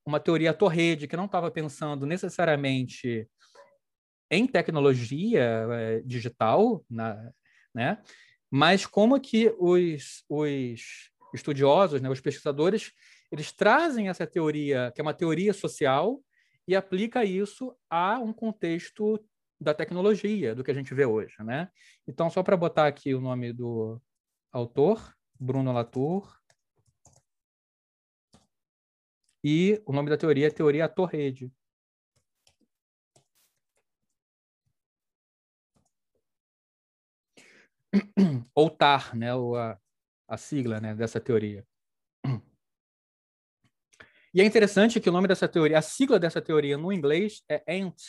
uma 0.05 0.19
teoria 0.19 0.53
Torrede, 0.53 1.07
que 1.07 1.17
não 1.17 1.25
estava 1.25 1.51
pensando 1.51 2.05
necessariamente 2.05 3.27
em 4.31 4.47
tecnologia 4.47 5.67
é, 5.71 6.01
digital, 6.01 6.83
na, 6.89 7.31
né, 7.75 8.01
mas 8.49 8.85
como 8.85 9.19
que 9.19 9.53
os, 9.59 10.23
os 10.29 11.11
estudiosos, 11.33 12.01
né, 12.01 12.09
os 12.09 12.21
pesquisadores, 12.21 12.93
eles 13.29 13.51
trazem 13.51 14.07
essa 14.07 14.25
teoria, 14.25 14.91
que 14.95 15.01
é 15.01 15.03
uma 15.03 15.13
teoria 15.13 15.53
social, 15.53 16.21
e 16.65 16.77
aplica 16.77 17.25
isso 17.25 17.75
a 17.89 18.19
um 18.19 18.31
contexto 18.31 19.19
da 19.59 19.73
tecnologia, 19.73 20.55
do 20.55 20.63
que 20.63 20.71
a 20.71 20.73
gente 20.73 20.93
vê 20.93 21.05
hoje, 21.05 21.35
né? 21.39 21.69
Então, 22.07 22.29
só 22.29 22.41
para 22.41 22.55
botar 22.55 22.87
aqui 22.87 23.13
o 23.13 23.19
nome 23.19 23.51
do 23.51 24.01
autor, 24.53 25.13
Bruno 25.39 25.73
Latour, 25.73 26.39
e 29.43 29.81
o 29.85 29.91
nome 29.91 30.09
da 30.09 30.17
teoria 30.17 30.47
é 30.47 30.51
Teoria 30.51 30.87
Torrede. 30.87 31.51
Ou 38.55 38.69
TAR, 38.69 39.15
né? 39.17 39.35
Ou 39.35 39.57
a, 39.57 39.77
a 40.27 40.37
sigla 40.37 40.79
né, 40.79 40.95
dessa 40.95 41.19
teoria. 41.19 41.67
E 44.33 44.41
é 44.41 44.45
interessante 44.45 44.99
que 44.99 45.09
o 45.09 45.11
nome 45.11 45.27
dessa 45.27 45.47
teoria, 45.47 45.77
a 45.77 45.81
sigla 45.81 46.19
dessa 46.19 46.41
teoria 46.41 46.75
no 46.75 46.91
inglês 46.91 47.43
é 47.47 47.63
ANT, 47.67 48.01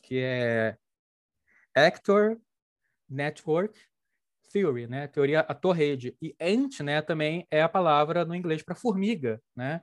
que 0.00 0.18
é 0.18 0.78
Actor 1.74 2.40
Network 3.08 3.91
Theory, 4.52 4.86
né? 4.86 5.06
Teoria 5.08 5.40
ator-rede. 5.40 6.16
E 6.20 6.34
ant, 6.40 6.80
né, 6.82 7.00
também 7.02 7.46
é 7.50 7.62
a 7.62 7.68
palavra 7.68 8.24
no 8.24 8.34
inglês 8.34 8.62
para 8.62 8.74
formiga, 8.74 9.40
né? 9.56 9.80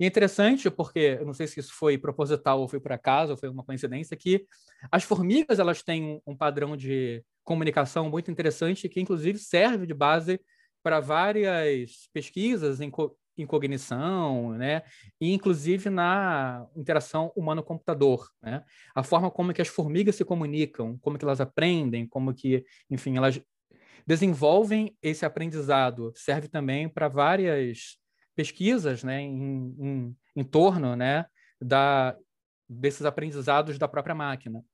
E 0.00 0.04
é 0.04 0.06
interessante 0.06 0.70
porque, 0.70 1.18
eu 1.20 1.26
não 1.26 1.34
sei 1.34 1.46
se 1.46 1.60
isso 1.60 1.72
foi 1.74 1.98
proposital 1.98 2.60
ou 2.60 2.68
foi 2.68 2.80
por 2.80 2.92
acaso, 2.92 3.32
ou 3.32 3.38
foi 3.38 3.48
uma 3.48 3.64
coincidência, 3.64 4.16
que 4.16 4.46
as 4.90 5.04
formigas 5.04 5.58
elas 5.58 5.82
têm 5.82 6.20
um 6.26 6.36
padrão 6.36 6.76
de 6.76 7.22
comunicação 7.44 8.08
muito 8.10 8.30
interessante 8.30 8.88
que, 8.88 9.00
inclusive, 9.00 9.38
serve 9.38 9.86
de 9.86 9.94
base 9.94 10.40
para 10.82 11.00
várias 11.00 12.08
pesquisas 12.12 12.80
em 12.80 12.90
em 13.38 13.44
cognição, 13.46 14.52
né? 14.52 14.82
E 15.20 15.34
inclusive 15.34 15.90
na 15.90 16.66
interação 16.74 17.30
humano-computador, 17.36 18.26
né? 18.42 18.64
A 18.94 19.02
forma 19.02 19.30
como 19.30 19.52
que 19.52 19.60
as 19.60 19.68
formigas 19.68 20.16
se 20.16 20.24
comunicam, 20.24 20.96
como 21.02 21.18
que 21.18 21.24
elas 21.26 21.38
aprendem, 21.38 22.06
como 22.06 22.32
que, 22.32 22.64
enfim, 22.90 23.14
elas 23.18 23.38
desenvolvem 24.06 24.96
esse 25.02 25.26
aprendizado, 25.26 26.12
serve 26.14 26.48
também 26.48 26.88
para 26.88 27.08
várias 27.08 27.98
pesquisas, 28.34 29.02
né? 29.02 29.20
Em, 29.20 29.74
em, 29.78 30.16
em 30.36 30.44
torno, 30.44 30.94
né? 30.94 31.26
Da 31.60 32.16
desses 32.68 33.04
aprendizados 33.04 33.78
da 33.78 33.88
própria 33.88 34.14
máquina. 34.14 34.64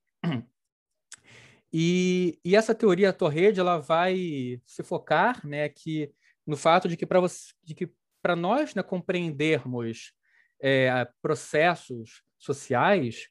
E, 1.74 2.38
e 2.44 2.54
essa 2.54 2.74
teoria 2.74 3.14
torrede 3.14 3.59
ela 3.59 3.78
vai 3.78 4.60
se 4.66 4.82
focar, 4.82 5.46
né, 5.46 5.70
que 5.70 6.12
no 6.46 6.54
fato 6.54 6.86
de 6.86 6.98
que 6.98 7.06
para 7.06 8.36
nós 8.36 8.74
né, 8.74 8.82
compreendermos 8.82 10.12
é, 10.60 11.09
processos 11.22 12.22
sociais, 12.38 13.28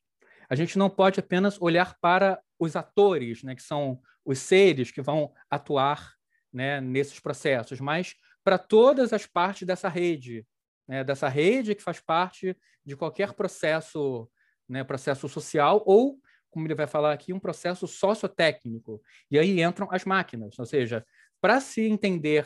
a 0.49 0.56
gente 0.56 0.76
não 0.76 0.90
pode 0.90 1.19
apenas 1.19 1.61
olhar 1.61 1.95
para 2.02 2.41
os 2.57 2.76
atores, 2.76 3.44
né, 3.44 3.53
que 3.53 3.61
são 3.61 4.02
os 4.26 4.39
seres 4.39 4.91
que 4.91 5.02
vão 5.02 5.34
atuar 5.49 6.14
né, 6.52 6.81
nesses 6.81 7.19
processos, 7.19 7.80
mas 7.80 8.15
para 8.43 8.57
todas 8.57 9.14
as 9.14 9.26
partes 9.26 9.65
dessa 9.65 9.88
rede, 9.88 10.45
né, 10.88 11.03
dessa 11.03 11.27
rede 11.27 11.76
que 11.76 11.84
faz 11.84 11.99
parte 11.99 12.57
de 12.85 12.95
qualquer 12.95 13.34
processo, 13.34 14.30
né, 14.68 14.84
processo 14.84 15.30
social 15.30 15.84
ou, 15.85 16.19
como 16.49 16.68
ele 16.68 16.76
vai 16.76 16.88
falar 16.88 17.14
aqui, 17.14 17.31
um 17.31 17.39
processo 17.39 17.88
sociotécnico. 17.88 19.02
E 19.30 19.39
aí 19.39 19.61
entram 19.61 19.88
as 19.91 20.03
máquinas, 20.03 20.60
ou 20.60 20.65
seja, 20.65 21.06
para 21.39 21.60
se 21.61 21.81
entender 21.81 22.45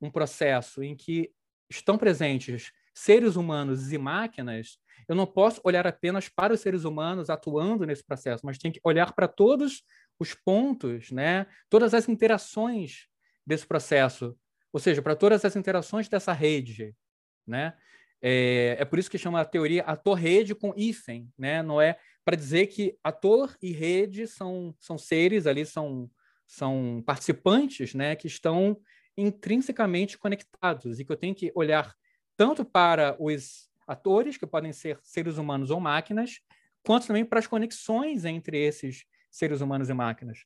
um 0.00 0.10
processo 0.10 0.82
em 0.82 0.96
que 0.96 1.30
estão 1.70 1.96
presentes 1.96 2.72
seres 2.94 3.36
humanos 3.36 3.92
e 3.92 3.98
máquinas, 3.98 4.78
eu 5.08 5.14
não 5.14 5.26
posso 5.26 5.60
olhar 5.64 5.86
apenas 5.86 6.28
para 6.28 6.54
os 6.54 6.60
seres 6.60 6.84
humanos 6.84 7.28
atuando 7.28 7.84
nesse 7.84 8.04
processo, 8.04 8.46
mas 8.46 8.58
tenho 8.58 8.72
que 8.72 8.80
olhar 8.84 9.12
para 9.12 9.26
todos 9.26 9.82
os 10.18 10.34
pontos, 10.34 11.10
né? 11.10 11.46
todas 11.68 11.94
as 11.94 12.08
interações 12.08 13.08
desse 13.46 13.66
processo, 13.66 14.36
ou 14.72 14.80
seja, 14.80 15.02
para 15.02 15.16
todas 15.16 15.44
as 15.44 15.56
interações 15.56 16.08
dessa 16.08 16.32
rede. 16.32 16.94
Né? 17.46 17.74
É, 18.22 18.76
é 18.78 18.84
por 18.84 18.98
isso 18.98 19.10
que 19.10 19.18
chama 19.18 19.40
a 19.40 19.44
teoria 19.44 19.82
a 19.82 19.96
torrede 19.96 20.54
com 20.54 20.72
hífen, 20.76 21.28
né? 21.36 21.62
não 21.62 21.80
é 21.80 21.98
para 22.24 22.36
dizer 22.36 22.68
que 22.68 22.96
ator 23.04 23.54
e 23.60 23.70
rede 23.70 24.26
são, 24.26 24.74
são 24.80 24.96
seres 24.96 25.46
ali, 25.46 25.66
são, 25.66 26.10
são 26.46 27.02
participantes 27.04 27.94
né, 27.94 28.16
que 28.16 28.26
estão 28.26 28.80
intrinsecamente 29.16 30.16
conectados 30.16 30.98
e 30.98 31.04
que 31.04 31.12
eu 31.12 31.16
tenho 31.16 31.34
que 31.34 31.52
olhar 31.54 31.94
tanto 32.36 32.64
para 32.64 33.14
os 33.20 33.70
atores, 33.86 34.36
que 34.36 34.46
podem 34.46 34.72
ser 34.72 34.98
seres 35.02 35.36
humanos 35.36 35.70
ou 35.70 35.78
máquinas, 35.78 36.40
quanto 36.82 37.06
também 37.06 37.24
para 37.24 37.38
as 37.38 37.46
conexões 37.46 38.24
entre 38.24 38.58
esses 38.58 39.04
seres 39.34 39.60
humanos 39.60 39.88
e 39.88 39.94
máquinas. 39.94 40.44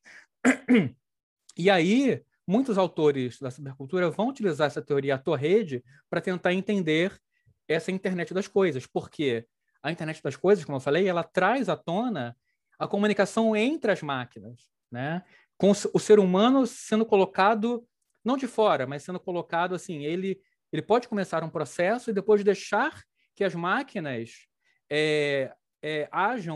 E 1.61 1.69
aí, 1.69 2.23
muitos 2.47 2.79
autores 2.79 3.41
da 3.41 3.51
cybercultura 3.51 4.09
vão 4.11 4.29
utilizar 4.29 4.69
essa 4.69 4.81
teoria 4.81 5.17
ator-rede 5.17 5.85
para 6.09 6.21
tentar 6.21 6.55
entender 6.55 7.21
essa 7.67 7.91
internet 7.91 8.33
das 8.33 8.47
coisas, 8.47 8.87
porque 8.87 9.45
a 9.83 9.91
internet 9.91 10.23
das 10.23 10.37
coisas, 10.37 10.65
como 10.65 10.77
eu 10.77 10.81
falei, 10.81 11.09
ela 11.09 11.25
traz 11.25 11.69
à 11.69 11.77
tona 11.77 12.37
a 12.79 12.87
comunicação 12.87 13.57
entre 13.57 13.91
as 13.91 14.03
máquinas, 14.03 14.71
né? 14.89 15.25
Com 15.57 15.73
o 15.73 15.99
ser 15.99 16.21
humano 16.21 16.65
sendo 16.65 17.05
colocado 17.05 17.85
não 18.25 18.37
de 18.37 18.47
fora, 18.47 18.87
mas 18.87 19.03
sendo 19.03 19.19
colocado 19.19 19.75
assim, 19.75 20.05
ele 20.05 20.41
ele 20.71 20.83
pode 20.83 21.09
começar 21.09 21.43
um 21.43 21.51
processo 21.51 22.11
e 22.11 22.13
depois 22.15 22.45
deixar 22.45 23.03
que 23.35 23.43
as 23.43 23.55
máquinas 23.55 24.47
é, 24.89 25.53
é, 25.83 26.09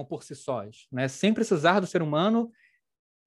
por 0.08 0.22
si 0.22 0.34
sós, 0.34 0.86
né? 0.90 1.08
sem 1.08 1.32
precisar 1.32 1.80
do 1.80 1.86
ser 1.86 2.02
humano 2.02 2.50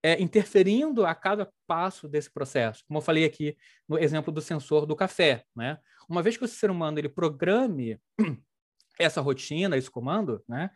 é, 0.03 0.21
interferindo 0.21 1.05
a 1.05 1.15
cada 1.15 1.51
passo 1.65 2.07
desse 2.07 2.31
processo. 2.31 2.83
Como 2.87 2.99
eu 2.99 3.01
falei 3.01 3.25
aqui 3.25 3.57
no 3.87 3.97
exemplo 3.97 4.31
do 4.31 4.39
sensor 4.39 4.85
do 4.85 4.95
café. 4.95 5.43
Né? 5.55 5.79
Uma 6.07 6.21
vez 6.21 6.37
que 6.37 6.43
o 6.43 6.47
ser 6.47 6.69
humano 6.69 6.99
ele 6.99 7.09
programe 7.09 7.99
essa 8.99 9.19
rotina, 9.19 9.75
esse 9.75 9.89
comando, 9.89 10.43
né? 10.47 10.69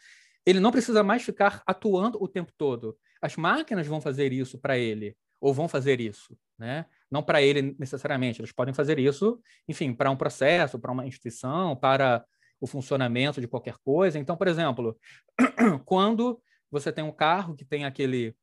ele 0.45 0.59
não 0.59 0.71
precisa 0.71 1.03
mais 1.03 1.21
ficar 1.21 1.61
atuando 1.67 2.21
o 2.21 2.27
tempo 2.27 2.51
todo. 2.57 2.97
As 3.21 3.35
máquinas 3.35 3.85
vão 3.85 4.01
fazer 4.01 4.33
isso 4.33 4.57
para 4.57 4.79
ele, 4.79 5.15
ou 5.39 5.53
vão 5.53 5.67
fazer 5.67 6.01
isso. 6.01 6.35
Né? 6.57 6.87
Não 7.11 7.21
para 7.21 7.39
ele 7.39 7.75
necessariamente, 7.77 8.41
eles 8.41 8.51
podem 8.51 8.73
fazer 8.73 8.97
isso, 8.97 9.39
enfim, 9.67 9.93
para 9.93 10.09
um 10.09 10.17
processo, 10.17 10.79
para 10.79 10.91
uma 10.91 11.05
instituição, 11.05 11.75
para 11.75 12.25
o 12.59 12.67
funcionamento 12.67 13.39
de 13.39 13.47
qualquer 13.47 13.77
coisa. 13.77 14.19
Então, 14.19 14.35
por 14.35 14.47
exemplo, 14.47 14.97
quando 15.85 16.41
você 16.69 16.91
tem 16.91 17.03
um 17.03 17.11
carro 17.11 17.55
que 17.55 17.65
tem 17.65 17.85
aquele 17.85 18.35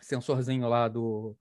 sensorzinho 0.00 0.68
lá 0.68 0.88
do, 0.88 1.36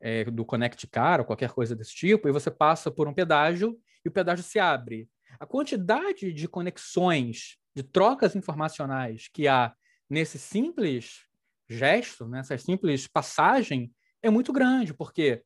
é, 0.00 0.24
do 0.24 0.44
Connect 0.44 0.86
Car 0.88 1.20
ou 1.20 1.26
qualquer 1.26 1.52
coisa 1.52 1.74
desse 1.74 1.94
tipo, 1.94 2.28
e 2.28 2.32
você 2.32 2.50
passa 2.50 2.90
por 2.90 3.08
um 3.08 3.14
pedágio 3.14 3.78
e 4.04 4.08
o 4.08 4.12
pedágio 4.12 4.44
se 4.44 4.58
abre. 4.58 5.08
A 5.38 5.46
quantidade 5.46 6.32
de 6.32 6.48
conexões, 6.48 7.56
de 7.74 7.82
trocas 7.82 8.36
informacionais 8.36 9.28
que 9.32 9.48
há 9.48 9.74
nesse 10.10 10.38
simples 10.38 11.26
gesto, 11.68 12.28
nessa 12.28 12.58
simples 12.58 13.06
passagem, 13.06 13.90
é 14.22 14.28
muito 14.28 14.52
grande, 14.52 14.92
porque, 14.92 15.42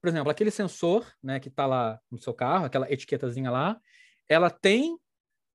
por 0.00 0.08
exemplo, 0.08 0.30
aquele 0.30 0.50
sensor 0.50 1.06
né, 1.22 1.38
que 1.38 1.48
está 1.48 1.66
lá 1.66 2.00
no 2.10 2.18
seu 2.18 2.34
carro, 2.34 2.64
aquela 2.64 2.90
etiquetazinha 2.92 3.50
lá, 3.50 3.80
ela 4.28 4.50
tem 4.50 4.98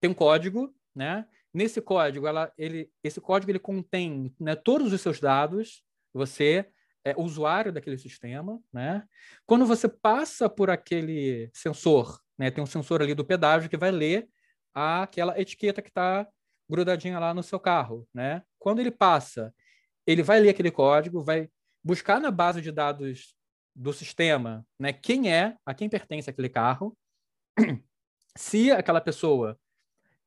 tem 0.03 0.09
um 0.09 0.13
código, 0.13 0.75
né? 0.93 1.25
Nesse 1.53 1.79
código, 1.79 2.27
ela, 2.27 2.51
ele, 2.57 2.91
esse 3.01 3.21
código 3.21 3.49
ele 3.49 3.59
contém 3.59 4.35
né, 4.37 4.53
todos 4.53 4.91
os 4.91 4.99
seus 4.99 5.17
dados. 5.17 5.81
Você 6.13 6.69
é 7.05 7.15
usuário 7.17 7.71
daquele 7.71 7.97
sistema, 7.97 8.59
né? 8.71 9.07
Quando 9.45 9.65
você 9.65 9.87
passa 9.87 10.49
por 10.49 10.69
aquele 10.69 11.49
sensor, 11.53 12.19
né? 12.37 12.51
Tem 12.51 12.61
um 12.61 12.67
sensor 12.67 13.01
ali 13.01 13.15
do 13.15 13.23
pedágio 13.23 13.69
que 13.69 13.77
vai 13.77 13.91
ler 13.91 14.27
aquela 14.73 15.39
etiqueta 15.39 15.81
que 15.81 15.87
está 15.87 16.27
grudadinha 16.69 17.17
lá 17.17 17.33
no 17.33 17.41
seu 17.41 17.59
carro, 17.59 18.05
né? 18.13 18.43
Quando 18.59 18.79
ele 18.79 18.91
passa, 18.91 19.55
ele 20.05 20.21
vai 20.21 20.41
ler 20.41 20.49
aquele 20.49 20.71
código, 20.71 21.23
vai 21.23 21.49
buscar 21.81 22.19
na 22.19 22.29
base 22.29 22.61
de 22.61 22.73
dados 22.73 23.37
do 23.73 23.93
sistema, 23.93 24.67
né? 24.77 24.91
Quem 24.91 25.31
é, 25.31 25.55
a 25.65 25.73
quem 25.73 25.87
pertence 25.87 26.29
aquele 26.29 26.49
carro, 26.49 26.93
se 28.35 28.69
aquela 28.69 28.99
pessoa 28.99 29.57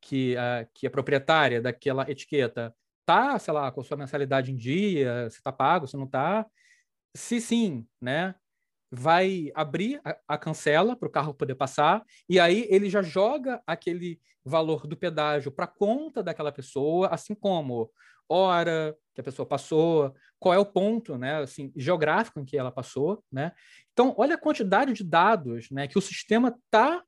que, 0.06 0.36
a, 0.36 0.66
que 0.72 0.86
a 0.86 0.90
proprietária 0.90 1.60
daquela 1.60 2.08
etiqueta 2.08 2.72
tá, 3.04 3.38
sei 3.38 3.52
lá, 3.52 3.70
com 3.72 3.80
a 3.80 3.84
sua 3.84 3.96
mensalidade 3.96 4.52
em 4.52 4.56
dia, 4.56 5.28
se 5.30 5.38
está 5.38 5.50
pago, 5.52 5.86
se 5.86 5.96
não 5.96 6.04
está. 6.04 6.46
Se 7.14 7.40
sim, 7.40 7.86
né? 8.00 8.34
Vai 8.90 9.50
abrir 9.54 10.00
a, 10.04 10.16
a 10.28 10.38
cancela 10.38 10.94
para 10.94 11.08
o 11.08 11.10
carro 11.10 11.34
poder 11.34 11.56
passar, 11.56 12.04
e 12.28 12.38
aí 12.38 12.66
ele 12.70 12.88
já 12.88 13.02
joga 13.02 13.60
aquele 13.66 14.20
valor 14.44 14.86
do 14.86 14.96
pedágio 14.96 15.50
para 15.50 15.66
conta 15.66 16.22
daquela 16.22 16.52
pessoa, 16.52 17.08
assim 17.08 17.34
como 17.34 17.90
hora 18.28 18.96
que 19.12 19.20
a 19.20 19.24
pessoa 19.24 19.46
passou, 19.46 20.14
qual 20.38 20.54
é 20.54 20.58
o 20.58 20.66
ponto, 20.66 21.16
né, 21.18 21.38
assim, 21.38 21.72
geográfico 21.76 22.38
em 22.38 22.44
que 22.44 22.56
ela 22.56 22.70
passou, 22.70 23.24
né? 23.30 23.52
Então, 23.92 24.14
olha 24.18 24.34
a 24.34 24.40
quantidade 24.40 24.92
de 24.92 25.02
dados, 25.02 25.68
né, 25.70 25.88
que 25.88 25.98
o 25.98 26.02
sistema 26.02 26.56
tá 26.70 27.02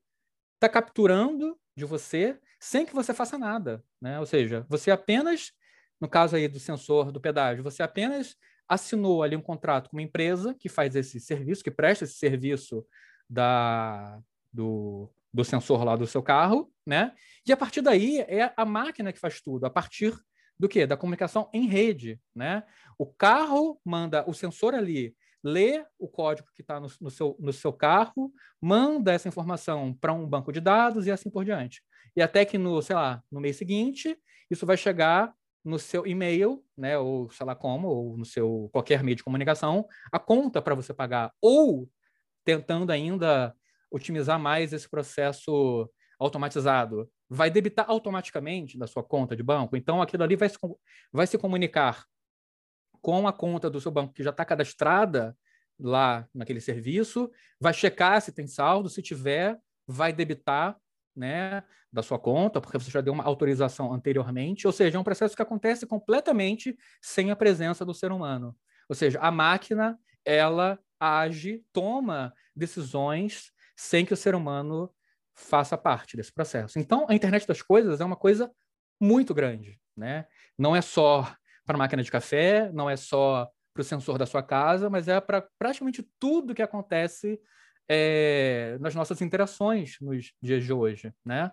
tá 0.59 0.67
capturando 0.67 1.57
de 1.77 1.85
você 1.85 2.37
sem 2.59 2.85
que 2.85 2.93
você 2.93 3.13
faça 3.13 3.37
nada, 3.37 3.83
né? 4.01 4.19
Ou 4.19 4.25
seja, 4.25 4.65
você 4.69 4.91
apenas, 4.91 5.51
no 5.99 6.09
caso 6.09 6.35
aí 6.35 6.47
do 6.47 6.59
sensor 6.59 7.11
do 7.11 7.21
pedágio, 7.21 7.63
você 7.63 7.81
apenas 7.81 8.35
assinou 8.67 9.23
ali 9.23 9.35
um 9.35 9.41
contrato 9.41 9.89
com 9.89 9.97
uma 9.97 10.03
empresa 10.03 10.53
que 10.53 10.69
faz 10.69 10.95
esse 10.95 11.19
serviço, 11.19 11.63
que 11.63 11.71
presta 11.71 12.03
esse 12.03 12.15
serviço 12.15 12.85
da, 13.29 14.19
do, 14.51 15.09
do 15.33 15.43
sensor 15.43 15.83
lá 15.83 15.95
do 15.95 16.05
seu 16.05 16.21
carro, 16.21 16.71
né? 16.85 17.13
E 17.47 17.51
a 17.51 17.57
partir 17.57 17.81
daí 17.81 18.19
é 18.19 18.53
a 18.55 18.65
máquina 18.65 19.13
que 19.13 19.19
faz 19.19 19.41
tudo, 19.41 19.65
a 19.65 19.69
partir 19.69 20.13
do 20.59 20.67
que? 20.67 20.85
Da 20.85 20.97
comunicação 20.97 21.49
em 21.53 21.67
rede, 21.67 22.19
né? 22.35 22.63
O 22.97 23.05
carro 23.05 23.79
manda 23.85 24.29
o 24.29 24.33
sensor 24.33 24.75
ali 24.75 25.15
lê 25.43 25.85
o 25.97 26.07
código 26.07 26.49
que 26.53 26.61
está 26.61 26.79
no, 26.79 26.87
no, 26.99 27.09
seu, 27.09 27.35
no 27.39 27.53
seu 27.53 27.71
carro, 27.71 28.31
manda 28.61 29.13
essa 29.13 29.27
informação 29.27 29.93
para 29.93 30.13
um 30.13 30.27
banco 30.27 30.51
de 30.51 30.59
dados 30.59 31.07
e 31.07 31.11
assim 31.11 31.29
por 31.29 31.45
diante. 31.45 31.81
E 32.15 32.21
até 32.21 32.45
que 32.45 32.57
no, 32.57 32.81
sei 32.81 32.95
lá, 32.95 33.23
no 33.31 33.39
mês 33.39 33.57
seguinte, 33.57 34.17
isso 34.49 34.65
vai 34.65 34.77
chegar 34.77 35.33
no 35.63 35.77
seu 35.77 36.07
e-mail, 36.07 36.63
né, 36.77 36.97
ou 36.97 37.29
sei 37.29 37.45
lá 37.45 37.55
como, 37.55 37.87
ou 37.87 38.17
no 38.17 38.25
seu 38.25 38.69
qualquer 38.71 39.03
meio 39.03 39.15
de 39.15 39.23
comunicação, 39.23 39.85
a 40.11 40.17
conta 40.17 40.61
para 40.61 40.73
você 40.73 40.93
pagar, 40.93 41.33
ou 41.41 41.89
tentando 42.45 42.91
ainda 42.91 43.53
otimizar 43.91 44.39
mais 44.39 44.73
esse 44.73 44.89
processo 44.89 45.89
automatizado, 46.19 47.09
vai 47.29 47.49
debitar 47.49 47.85
automaticamente 47.87 48.77
da 48.77 48.87
sua 48.87 49.03
conta 49.03 49.35
de 49.35 49.43
banco. 49.43 49.77
Então, 49.77 50.01
aquilo 50.01 50.23
ali 50.23 50.35
vai 50.35 50.49
se, 50.49 50.57
vai 51.11 51.27
se 51.27 51.37
comunicar 51.37 52.05
com 53.01 53.27
a 53.27 53.33
conta 53.33 53.69
do 53.69 53.79
seu 53.79 53.91
banco 53.91 54.13
que 54.13 54.23
já 54.23 54.31
está 54.31 54.43
cadastrada 54.43 55.37
lá 55.79 56.27
naquele 56.33 56.59
serviço, 56.59 57.31
vai 57.59 57.73
checar 57.73 58.21
se 58.21 58.33
tem 58.33 58.47
saldo, 58.47 58.89
se 58.89 59.01
tiver, 59.01 59.57
vai 59.87 60.11
debitar 60.11 60.77
né, 61.19 61.61
da 61.91 62.01
sua 62.01 62.17
conta, 62.17 62.61
porque 62.61 62.79
você 62.79 62.89
já 62.89 63.01
deu 63.01 63.11
uma 63.11 63.25
autorização 63.25 63.93
anteriormente, 63.93 64.65
ou 64.65 64.71
seja, 64.71 64.97
é 64.97 64.99
um 64.99 65.03
processo 65.03 65.35
que 65.35 65.41
acontece 65.41 65.85
completamente 65.85 66.77
sem 67.01 67.29
a 67.29 67.35
presença 67.35 67.85
do 67.85 67.93
ser 67.93 68.11
humano. 68.11 68.55
Ou 68.87 68.95
seja, 68.95 69.19
a 69.19 69.29
máquina, 69.29 69.99
ela 70.23 70.79
age, 70.97 71.61
toma 71.73 72.33
decisões 72.55 73.51
sem 73.75 74.05
que 74.05 74.13
o 74.13 74.17
ser 74.17 74.33
humano 74.33 74.89
faça 75.35 75.77
parte 75.77 76.15
desse 76.15 76.33
processo. 76.33 76.79
Então, 76.79 77.05
a 77.09 77.13
internet 77.13 77.45
das 77.45 77.61
coisas 77.61 77.99
é 77.99 78.05
uma 78.05 78.15
coisa 78.15 78.49
muito 78.99 79.33
grande, 79.33 79.79
né? 79.95 80.25
Não 80.57 80.75
é 80.75 80.81
só 80.81 81.33
para 81.65 81.75
a 81.75 81.79
máquina 81.79 82.01
de 82.01 82.11
café, 82.11 82.71
não 82.73 82.89
é 82.89 82.95
só 82.95 83.49
para 83.73 83.81
o 83.81 83.83
sensor 83.85 84.17
da 84.17 84.25
sua 84.25 84.41
casa, 84.41 84.89
mas 84.89 85.07
é 85.07 85.19
para 85.19 85.47
praticamente 85.57 86.07
tudo 86.17 86.55
que 86.55 86.61
acontece 86.61 87.39
é, 87.89 88.77
nas 88.79 88.93
nossas 88.93 89.19
interações 89.21 89.97
nos 89.99 90.31
dias 90.41 90.63
de 90.63 90.71
hoje, 90.71 91.11
né? 91.25 91.51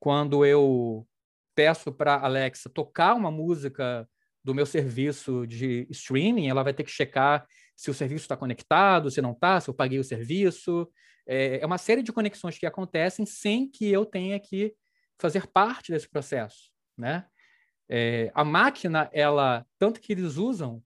Quando 0.00 0.44
eu 0.44 1.06
peço 1.54 1.92
para 1.92 2.14
Alexa 2.20 2.68
tocar 2.68 3.14
uma 3.14 3.30
música 3.30 4.08
do 4.42 4.54
meu 4.54 4.66
serviço 4.66 5.46
de 5.46 5.86
streaming, 5.90 6.48
ela 6.48 6.62
vai 6.62 6.74
ter 6.74 6.82
que 6.82 6.90
checar 6.90 7.46
se 7.76 7.90
o 7.90 7.94
serviço 7.94 8.24
está 8.24 8.36
conectado, 8.36 9.10
se 9.10 9.20
não 9.20 9.32
está, 9.32 9.60
se 9.60 9.70
eu 9.70 9.74
paguei 9.74 9.98
o 9.98 10.04
serviço. 10.04 10.90
É, 11.26 11.60
é 11.60 11.66
uma 11.66 11.78
série 11.78 12.02
de 12.02 12.12
conexões 12.12 12.58
que 12.58 12.66
acontecem 12.66 13.24
sem 13.24 13.70
que 13.70 13.88
eu 13.88 14.04
tenha 14.04 14.38
que 14.40 14.74
fazer 15.20 15.46
parte 15.46 15.92
desse 15.92 16.08
processo, 16.08 16.70
né? 16.96 17.26
É, 17.88 18.30
a 18.34 18.44
máquina, 18.44 19.08
ela, 19.12 19.64
tanto 19.78 20.00
que 20.00 20.12
eles 20.12 20.36
usam, 20.36 20.82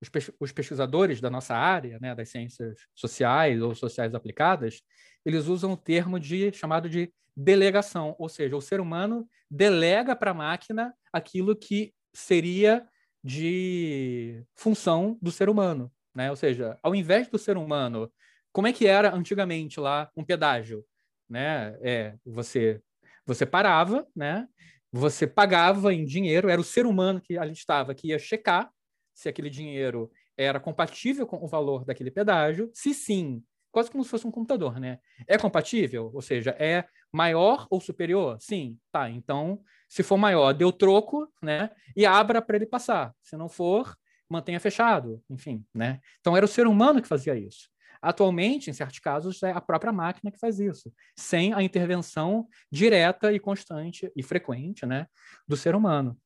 os, 0.00 0.30
os 0.38 0.52
pesquisadores 0.52 1.20
da 1.20 1.30
nossa 1.30 1.54
área, 1.54 1.98
né, 2.00 2.14
das 2.14 2.28
ciências 2.28 2.78
sociais 2.94 3.60
ou 3.60 3.74
sociais 3.74 4.14
aplicadas, 4.14 4.82
eles 5.24 5.46
usam 5.46 5.72
o 5.72 5.76
termo 5.76 6.18
de 6.18 6.52
chamado 6.52 6.88
de 6.88 7.12
delegação, 7.36 8.16
ou 8.18 8.28
seja, 8.28 8.56
o 8.56 8.60
ser 8.60 8.80
humano 8.80 9.28
delega 9.50 10.16
para 10.16 10.32
a 10.32 10.34
máquina 10.34 10.94
aquilo 11.12 11.54
que 11.54 11.92
seria 12.12 12.86
de 13.22 14.42
função 14.56 15.18
do 15.20 15.30
ser 15.30 15.48
humano, 15.48 15.92
né? 16.14 16.30
Ou 16.30 16.36
seja, 16.36 16.78
ao 16.82 16.94
invés 16.94 17.28
do 17.28 17.38
ser 17.38 17.56
humano, 17.56 18.10
como 18.52 18.66
é 18.66 18.72
que 18.72 18.86
era 18.86 19.14
antigamente 19.14 19.78
lá 19.78 20.10
um 20.16 20.24
pedágio, 20.24 20.84
né? 21.28 21.76
É, 21.82 22.14
você 22.24 22.80
você 23.26 23.44
parava, 23.44 24.06
né? 24.16 24.48
você 24.92 25.26
pagava 25.26 25.92
em 25.92 26.04
dinheiro, 26.04 26.48
era 26.48 26.60
o 26.60 26.64
ser 26.64 26.86
humano 26.86 27.20
que 27.20 27.36
ali 27.36 27.52
estava, 27.52 27.94
que 27.94 28.08
ia 28.08 28.18
checar 28.18 28.70
se 29.18 29.28
aquele 29.28 29.50
dinheiro 29.50 30.12
era 30.36 30.60
compatível 30.60 31.26
com 31.26 31.44
o 31.44 31.48
valor 31.48 31.84
daquele 31.84 32.08
pedágio. 32.08 32.70
Se 32.72 32.94
sim, 32.94 33.42
quase 33.72 33.90
como 33.90 34.04
se 34.04 34.10
fosse 34.10 34.24
um 34.24 34.30
computador, 34.30 34.78
né? 34.78 35.00
É 35.26 35.36
compatível? 35.36 36.12
Ou 36.14 36.22
seja, 36.22 36.52
é 36.52 36.84
maior 37.12 37.66
ou 37.68 37.80
superior? 37.80 38.38
Sim, 38.40 38.78
tá. 38.92 39.10
Então, 39.10 39.60
se 39.88 40.04
for 40.04 40.16
maior, 40.16 40.52
deu 40.52 40.70
troco, 40.70 41.28
né? 41.42 41.68
E 41.96 42.06
abra 42.06 42.40
para 42.40 42.54
ele 42.54 42.66
passar. 42.66 43.12
Se 43.20 43.36
não 43.36 43.48
for, 43.48 43.92
mantenha 44.30 44.60
fechado, 44.60 45.20
enfim, 45.28 45.66
né? 45.74 45.98
Então 46.20 46.36
era 46.36 46.46
o 46.46 46.48
ser 46.48 46.68
humano 46.68 47.02
que 47.02 47.08
fazia 47.08 47.36
isso. 47.36 47.68
Atualmente, 48.00 48.70
em 48.70 48.72
certos 48.72 49.00
casos, 49.00 49.42
é 49.42 49.50
a 49.50 49.60
própria 49.60 49.90
máquina 49.90 50.30
que 50.30 50.38
faz 50.38 50.60
isso, 50.60 50.92
sem 51.16 51.52
a 51.52 51.60
intervenção 51.60 52.46
direta 52.70 53.32
e 53.32 53.40
constante 53.40 54.12
e 54.14 54.22
frequente, 54.22 54.86
né, 54.86 55.08
do 55.48 55.56
ser 55.56 55.74
humano. 55.74 56.16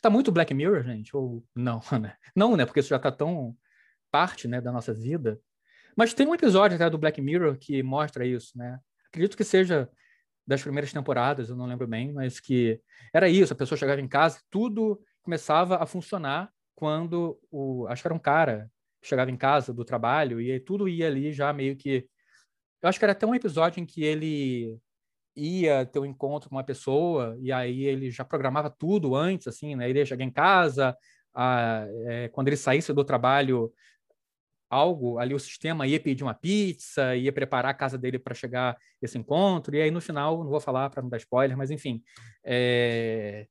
Tá 0.00 0.10
muito 0.10 0.32
Black 0.32 0.52
Mirror, 0.54 0.82
gente? 0.82 1.14
Ou 1.16 1.44
não, 1.54 1.80
né? 2.00 2.16
Não, 2.34 2.56
né? 2.56 2.64
Porque 2.64 2.80
isso 2.80 2.88
já 2.88 2.98
tá 2.98 3.12
tão 3.12 3.56
parte, 4.10 4.48
né, 4.48 4.60
da 4.60 4.72
nossa 4.72 4.92
vida. 4.92 5.40
Mas 5.96 6.14
tem 6.14 6.26
um 6.26 6.34
episódio 6.34 6.74
até 6.74 6.88
do 6.88 6.98
Black 6.98 7.20
Mirror 7.20 7.56
que 7.58 7.82
mostra 7.82 8.26
isso, 8.26 8.56
né? 8.56 8.78
Acredito 9.08 9.36
que 9.36 9.44
seja 9.44 9.88
das 10.46 10.62
primeiras 10.62 10.92
temporadas, 10.92 11.48
eu 11.48 11.56
não 11.56 11.66
lembro 11.66 11.86
bem, 11.86 12.12
mas 12.12 12.40
que 12.40 12.80
era 13.12 13.28
isso, 13.28 13.52
a 13.52 13.56
pessoa 13.56 13.78
chegava 13.78 14.00
em 14.00 14.08
casa, 14.08 14.40
tudo 14.50 15.00
começava 15.22 15.76
a 15.76 15.86
funcionar 15.86 16.50
quando 16.74 17.38
o, 17.50 17.86
acho 17.88 18.02
que 18.02 18.08
era 18.08 18.14
um 18.14 18.18
cara 18.18 18.70
chegava 19.02 19.30
em 19.30 19.36
casa 19.36 19.72
do 19.72 19.84
trabalho 19.84 20.40
e 20.40 20.50
aí 20.50 20.58
tudo 20.58 20.88
ia 20.88 21.06
ali 21.06 21.32
já 21.32 21.52
meio 21.52 21.76
que 21.76 22.08
eu 22.82 22.88
acho 22.88 22.98
que 22.98 23.04
era 23.04 23.12
até 23.12 23.26
um 23.26 23.34
episódio 23.34 23.80
em 23.80 23.86
que 23.86 24.02
ele 24.02 24.78
ia 25.36 25.86
ter 25.86 25.98
um 25.98 26.04
encontro 26.04 26.48
com 26.48 26.56
uma 26.56 26.64
pessoa 26.64 27.36
e 27.40 27.52
aí 27.52 27.84
ele 27.84 28.10
já 28.10 28.24
programava 28.24 28.70
tudo 28.70 29.14
antes, 29.14 29.46
assim, 29.46 29.76
né? 29.76 29.88
Ele 29.88 30.00
ia 30.00 30.06
chegar 30.06 30.24
em 30.24 30.30
casa, 30.30 30.96
a, 31.34 31.86
é, 32.06 32.28
quando 32.28 32.48
ele 32.48 32.56
saísse 32.56 32.92
do 32.92 33.04
trabalho, 33.04 33.72
algo 34.68 35.18
ali 35.18 35.34
o 35.34 35.40
sistema 35.40 35.86
ia 35.86 36.00
pedir 36.00 36.22
uma 36.22 36.34
pizza, 36.34 37.16
ia 37.16 37.32
preparar 37.32 37.72
a 37.72 37.74
casa 37.74 37.98
dele 37.98 38.18
para 38.18 38.34
chegar 38.34 38.76
esse 39.02 39.18
encontro 39.18 39.74
e 39.74 39.82
aí 39.82 39.90
no 39.90 40.00
final, 40.00 40.44
não 40.44 40.50
vou 40.50 40.60
falar 40.60 40.90
para 40.90 41.02
não 41.02 41.08
dar 41.08 41.16
spoiler, 41.16 41.56
mas 41.56 41.70
enfim, 41.70 42.02
é, 42.44 43.46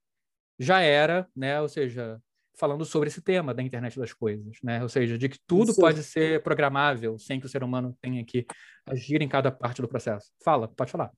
já 0.57 0.81
era, 0.81 1.27
né? 1.35 1.59
Ou 1.61 1.67
seja, 1.69 2.21
falando 2.59 2.83
sobre 2.85 3.07
esse 3.07 3.21
tema 3.21 3.53
da 3.53 3.63
internet 3.63 3.97
das 3.97 4.13
coisas, 4.13 4.57
né? 4.61 4.83
Ou 4.83 4.89
seja, 4.89 5.17
de 5.17 5.29
que 5.29 5.39
tudo 5.47 5.71
Isso. 5.71 5.79
pode 5.79 6.03
ser 6.03 6.43
programável 6.43 7.17
sem 7.17 7.39
que 7.39 7.45
o 7.45 7.49
ser 7.49 7.63
humano 7.63 7.97
tenha 8.01 8.23
que 8.25 8.45
agir 8.85 9.21
em 9.21 9.27
cada 9.29 9.51
parte 9.51 9.81
do 9.81 9.87
processo. 9.87 10.29
Fala, 10.43 10.67
pode 10.67 10.91
falar. 10.91 11.11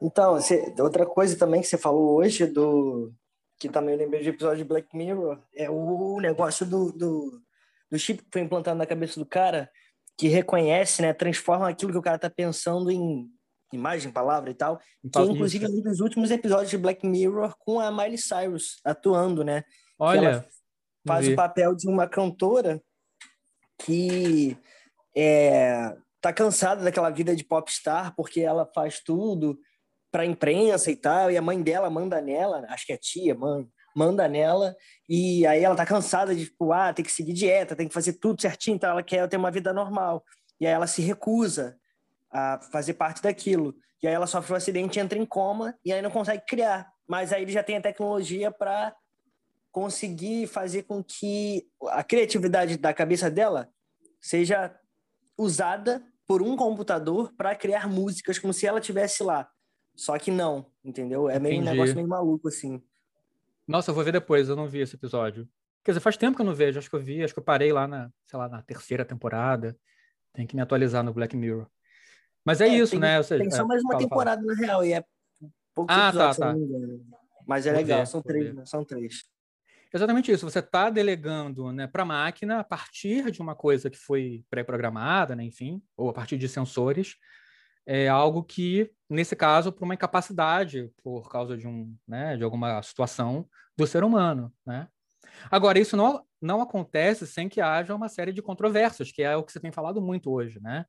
Então, 0.00 0.34
você, 0.34 0.74
outra 0.78 1.04
coisa 1.04 1.36
também 1.36 1.60
que 1.60 1.66
você 1.66 1.76
falou 1.76 2.16
hoje, 2.16 2.46
do 2.46 3.12
que 3.58 3.68
também 3.68 3.94
eu 3.94 3.98
lembrei 3.98 4.22
de 4.22 4.28
episódio 4.28 4.58
de 4.58 4.68
Black 4.68 4.96
Mirror, 4.96 5.42
é 5.54 5.68
o 5.68 6.20
negócio 6.20 6.64
do, 6.64 6.92
do, 6.92 7.42
do 7.90 7.98
chip 7.98 8.22
que 8.22 8.28
foi 8.32 8.42
implantado 8.42 8.78
na 8.78 8.86
cabeça 8.86 9.18
do 9.18 9.26
cara, 9.26 9.68
que 10.16 10.28
reconhece, 10.28 11.02
né, 11.02 11.12
transforma 11.12 11.68
aquilo 11.68 11.90
que 11.90 11.98
o 11.98 12.02
cara 12.02 12.16
está 12.16 12.30
pensando 12.30 12.90
em 12.90 13.28
imagem, 13.72 14.12
palavra 14.12 14.50
e 14.50 14.54
tal, 14.54 14.78
que 14.78 15.18
é 15.18 15.22
inclusive 15.22 15.66
um 15.66 15.82
dos 15.82 16.00
últimos 16.00 16.30
episódios 16.30 16.70
de 16.70 16.78
Black 16.78 17.06
Mirror 17.06 17.54
com 17.58 17.80
a 17.80 17.90
Miley 17.90 18.16
Cyrus 18.18 18.80
atuando, 18.84 19.44
né? 19.44 19.64
Olha, 19.98 20.46
faz 21.06 21.26
vi. 21.26 21.32
o 21.32 21.36
papel 21.36 21.74
de 21.74 21.88
uma 21.88 22.08
cantora 22.08 22.80
que 23.84 24.56
é, 25.14 25.96
tá 26.20 26.32
cansada 26.32 26.82
daquela 26.82 27.10
vida 27.10 27.36
de 27.36 27.44
popstar 27.44 28.14
porque 28.16 28.40
ela 28.40 28.64
faz 28.74 29.00
tudo 29.00 29.58
para 30.10 30.24
imprensa 30.24 30.90
e 30.90 30.96
tal, 30.96 31.30
e 31.30 31.36
a 31.36 31.42
mãe 31.42 31.62
dela 31.62 31.90
manda 31.90 32.20
nela, 32.20 32.64
acho 32.70 32.86
que 32.86 32.92
é 32.92 32.96
tia, 32.96 33.34
mãe, 33.34 33.66
manda 33.94 34.28
nela, 34.28 34.76
e 35.08 35.46
aí 35.46 35.62
ela 35.62 35.74
tá 35.74 35.84
cansada 35.84 36.34
de, 36.34 36.46
tipo, 36.46 36.72
ah, 36.72 36.92
tem 36.92 37.04
que 37.04 37.12
seguir 37.12 37.32
dieta, 37.32 37.76
tem 37.76 37.88
que 37.88 37.94
fazer 37.94 38.14
tudo 38.14 38.40
certinho, 38.40 38.76
então 38.76 38.90
ela 38.90 39.02
quer 39.02 39.28
ter 39.28 39.36
uma 39.36 39.50
vida 39.50 39.72
normal. 39.72 40.24
E 40.60 40.66
aí 40.66 40.72
ela 40.72 40.86
se 40.86 41.02
recusa 41.02 41.76
a 42.30 42.60
fazer 42.72 42.94
parte 42.94 43.22
daquilo. 43.22 43.74
E 44.02 44.06
aí 44.06 44.14
ela 44.14 44.26
sofre 44.26 44.52
um 44.52 44.56
acidente, 44.56 45.00
entra 45.00 45.18
em 45.18 45.26
coma, 45.26 45.76
e 45.84 45.92
aí 45.92 46.00
não 46.00 46.10
consegue 46.10 46.44
criar. 46.46 46.88
Mas 47.06 47.32
aí 47.32 47.42
ele 47.42 47.52
já 47.52 47.62
tem 47.62 47.76
a 47.76 47.80
tecnologia 47.80 48.50
para 48.50 48.94
conseguir 49.72 50.46
fazer 50.46 50.84
com 50.84 51.02
que 51.02 51.66
a 51.88 52.02
criatividade 52.02 52.76
da 52.76 52.92
cabeça 52.92 53.30
dela 53.30 53.68
seja 54.20 54.74
usada 55.36 56.02
por 56.26 56.42
um 56.42 56.56
computador 56.56 57.32
para 57.36 57.54
criar 57.54 57.88
músicas 57.88 58.38
como 58.38 58.52
se 58.52 58.66
ela 58.66 58.80
tivesse 58.80 59.22
lá. 59.22 59.48
Só 59.98 60.16
que 60.16 60.30
não, 60.30 60.64
entendeu? 60.84 61.28
É 61.28 61.40
meio 61.40 61.60
um 61.60 61.64
negócio 61.64 61.96
meio 61.96 62.06
maluco, 62.06 62.46
assim. 62.46 62.80
Nossa, 63.66 63.90
eu 63.90 63.94
vou 63.96 64.04
ver 64.04 64.12
depois, 64.12 64.48
eu 64.48 64.54
não 64.54 64.68
vi 64.68 64.78
esse 64.78 64.94
episódio. 64.94 65.48
Quer 65.82 65.90
dizer, 65.90 66.00
faz 66.00 66.16
tempo 66.16 66.36
que 66.36 66.40
eu 66.40 66.46
não 66.46 66.54
vejo, 66.54 66.78
acho 66.78 66.88
que 66.88 66.94
eu 66.94 67.00
vi, 67.00 67.24
acho 67.24 67.34
que 67.34 67.40
eu 67.40 67.44
parei 67.44 67.72
lá 67.72 67.88
na, 67.88 68.08
sei 68.24 68.38
lá, 68.38 68.48
na 68.48 68.62
terceira 68.62 69.04
temporada. 69.04 69.76
Tem 70.32 70.46
que 70.46 70.54
me 70.54 70.62
atualizar 70.62 71.02
no 71.02 71.12
Black 71.12 71.36
Mirror. 71.36 71.66
Mas 72.44 72.60
é, 72.60 72.68
é 72.68 72.76
isso, 72.76 72.92
tem, 72.92 73.00
né? 73.00 73.20
Seja, 73.24 73.42
tem 73.42 73.50
só 73.50 73.66
mais 73.66 73.82
uma 73.82 73.94
fala, 73.94 74.04
temporada, 74.04 74.40
fala. 74.40 74.54
na 74.54 74.66
real, 74.66 74.84
e 74.84 74.92
é 74.92 75.04
poucos 75.74 75.96
ah, 75.96 76.12
tá, 76.12 76.32
tá. 76.32 76.54
Mas 77.44 77.66
é 77.66 77.72
vou 77.72 77.80
legal, 77.80 77.98
ver, 77.98 78.06
são 78.06 78.22
três, 78.22 78.54
né? 78.54 78.64
São 78.66 78.84
três. 78.84 79.24
Exatamente 79.92 80.30
isso. 80.30 80.48
Você 80.48 80.60
está 80.60 80.90
delegando 80.90 81.72
né, 81.72 81.88
para 81.88 82.04
a 82.04 82.06
máquina 82.06 82.60
a 82.60 82.64
partir 82.64 83.32
de 83.32 83.42
uma 83.42 83.56
coisa 83.56 83.90
que 83.90 83.98
foi 83.98 84.44
pré-programada, 84.48 85.34
né, 85.34 85.42
enfim, 85.42 85.82
ou 85.96 86.08
a 86.08 86.12
partir 86.12 86.38
de 86.38 86.48
sensores, 86.48 87.16
é 87.90 88.06
algo 88.06 88.44
que, 88.44 88.90
nesse 89.08 89.34
caso, 89.34 89.72
por 89.72 89.82
uma 89.82 89.94
incapacidade, 89.94 90.92
por 91.02 91.30
causa 91.30 91.56
de, 91.56 91.66
um, 91.66 91.96
né, 92.06 92.36
de 92.36 92.44
alguma 92.44 92.82
situação 92.82 93.48
do 93.74 93.86
ser 93.86 94.04
humano. 94.04 94.52
Né? 94.66 94.86
Agora, 95.50 95.78
isso 95.78 95.96
não, 95.96 96.22
não 96.38 96.60
acontece 96.60 97.26
sem 97.26 97.48
que 97.48 97.62
haja 97.62 97.94
uma 97.94 98.10
série 98.10 98.30
de 98.30 98.42
controvérsias, 98.42 99.10
que 99.10 99.22
é 99.22 99.34
o 99.34 99.42
que 99.42 99.50
você 99.50 99.58
tem 99.58 99.72
falado 99.72 100.02
muito 100.02 100.30
hoje, 100.30 100.60
né? 100.60 100.84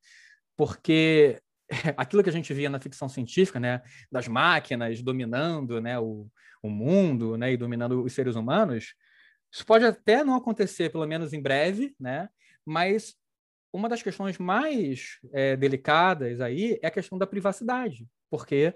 Porque 0.57 1.41
aquilo 1.95 2.21
que 2.21 2.29
a 2.29 2.33
gente 2.33 2.53
via 2.53 2.69
na 2.69 2.81
ficção 2.81 3.07
científica, 3.07 3.61
né, 3.61 3.81
das 4.11 4.27
máquinas 4.27 5.01
dominando, 5.01 5.79
né, 5.79 5.97
o, 5.97 6.27
o 6.61 6.69
mundo, 6.69 7.37
né, 7.37 7.53
e 7.53 7.57
dominando 7.57 8.03
os 8.03 8.11
seres 8.11 8.35
humanos, 8.35 8.93
isso 9.49 9.65
pode 9.65 9.85
até 9.85 10.21
não 10.21 10.35
acontecer, 10.35 10.89
pelo 10.89 11.07
menos 11.07 11.31
em 11.31 11.41
breve, 11.41 11.95
né, 11.97 12.27
mas 12.65 13.15
uma 13.71 13.89
das 13.89 14.01
questões 14.01 14.37
mais 14.37 15.19
é, 15.31 15.55
delicadas 15.55 16.41
aí 16.41 16.79
é 16.81 16.87
a 16.87 16.91
questão 16.91 17.17
da 17.17 17.27
privacidade, 17.27 18.07
porque 18.29 18.73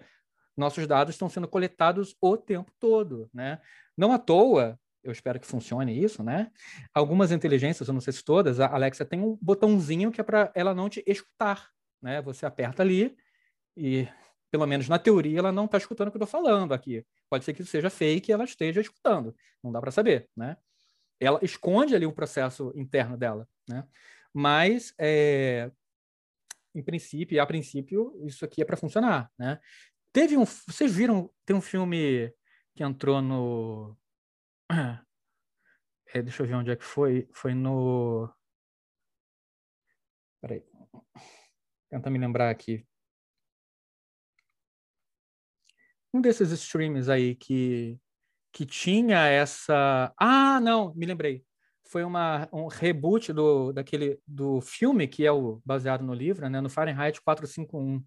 nossos 0.56 0.86
dados 0.86 1.15
estão 1.15 1.30
sendo 1.30 1.48
coletados 1.48 2.15
o 2.22 2.38
tempo 2.38 2.72
todo, 2.80 3.30
né? 3.34 3.60
Não 3.98 4.11
à 4.11 4.20
toa, 4.20 4.80
eu 5.03 5.11
espero 5.11 5.40
que 5.40 5.48
funcione 5.48 6.02
isso, 6.02 6.24
né? 6.24 6.52
Algumas 6.94 7.32
inteligências, 7.32 7.88
eu 7.88 7.94
não 7.94 8.02
sei 8.02 8.14
se 8.14 8.24
todas, 8.24 8.60
a 8.60 8.68
Alexa 8.68 9.03
tem 9.03 9.20
um 9.20 9.38
botãozinho 9.41 10.11
que 10.11 10.22
é 10.22 10.24
para 10.24 10.52
ela 10.56 10.74
não 10.74 10.90
te 10.90 11.03
escutar, 11.06 11.70
né? 12.02 12.22
Você 12.22 12.45
aperta 12.45 12.84
ali 12.84 13.15
e, 13.76 14.07
pelo 14.52 14.65
menos 14.65 14.88
na 14.88 14.99
teoria, 14.99 15.40
ela 15.40 15.52
não 15.52 15.65
está 15.65 15.78
escutando 15.78 16.07
o 16.07 16.11
que 16.11 16.18
eu 16.18 16.24
estou 16.24 16.41
falando 16.41 16.74
aqui. 16.74 17.06
Pode 17.30 17.44
ser 17.44 17.53
que 17.53 17.61
isso 17.61 17.72
seja 17.72 17.90
fake 17.90 18.32
e 18.32 18.34
ela 18.34 18.44
esteja 18.44 18.80
escutando, 18.80 19.36
não 19.64 19.72
dá 19.72 19.82
para 19.82 19.91
saber, 19.91 20.30
né? 20.38 20.56
Ela 21.20 21.40
esconde 21.41 21.95
ali 21.95 22.06
o 22.06 22.11
processo 22.11 22.72
interno 22.76 23.18
dela, 23.18 23.48
né? 23.68 23.84
Mas, 24.34 24.93
é, 24.97 25.72
em 26.73 26.84
princípio, 26.84 27.41
a 27.41 27.45
princípio, 27.45 28.14
isso 28.26 28.43
aqui 28.43 28.61
é 28.61 28.65
para 28.65 28.77
funcionar, 28.77 29.31
né? 29.38 29.60
Teve 30.11 30.38
um, 30.38 30.45
vocês 30.45 30.95
viram, 30.95 31.31
tem 31.45 31.55
um 31.55 31.61
filme 31.61 32.34
que 32.76 32.84
entrou 32.84 33.22
no, 33.22 33.97
é, 36.14 36.22
deixa 36.23 36.43
eu 36.43 36.47
ver 36.47 36.55
onde 36.55 36.72
é 36.72 36.76
que 36.76 36.84
foi, 36.84 37.30
foi 37.31 37.53
no, 37.53 38.31
peraí, 40.41 40.64
tenta 41.89 42.10
me 42.10 42.19
lembrar 42.19 42.49
aqui, 42.49 42.85
um 46.14 46.22
desses 46.22 46.51
streams 46.51 47.10
aí 47.10 47.35
que 47.35 47.99
que 48.53 48.68
tinha 48.68 49.27
essa. 49.27 50.14
Ah, 50.15 50.60
não, 50.61 50.93
me 50.93 51.07
lembrei 51.07 51.43
foi 51.94 52.03
uma, 52.03 52.49
um 52.52 52.65
reboot 52.65 53.32
do, 53.32 53.72
daquele, 53.72 54.20
do 54.28 54.60
filme 54.61 55.07
que 55.07 55.28
é 55.28 55.32
o, 55.32 55.61
baseado 55.64 56.03
no 56.03 56.11
livro, 56.11 56.49
né, 56.49 56.60
no 56.60 56.68
Fahrenheit 56.68 57.22
451, 57.22 58.03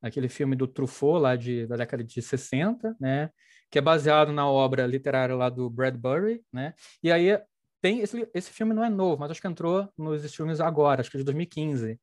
aquele 0.00 0.28
filme 0.28 0.54
do 0.54 0.68
Truffaut, 0.68 1.20
lá 1.20 1.34
de, 1.34 1.66
da 1.66 1.74
década 1.74 2.04
de 2.04 2.22
60, 2.22 2.96
né, 3.00 3.30
que 3.68 3.78
é 3.78 3.82
baseado 3.82 4.32
na 4.32 4.48
obra 4.48 4.86
literária 4.86 5.34
lá 5.34 5.50
do 5.50 5.68
Bradbury, 5.68 6.40
né, 6.52 6.72
e 7.02 7.10
aí 7.10 7.36
tem, 7.82 7.98
esse, 7.98 8.30
esse 8.32 8.52
filme 8.52 8.72
não 8.72 8.84
é 8.84 8.88
novo, 8.88 9.18
mas 9.18 9.32
acho 9.32 9.40
que 9.40 9.48
entrou 9.48 9.88
nos 9.98 10.32
filmes 10.32 10.60
agora, 10.60 11.00
acho 11.00 11.10
que 11.10 11.16
é 11.16 11.18
de 11.18 11.24
2015, 11.24 11.98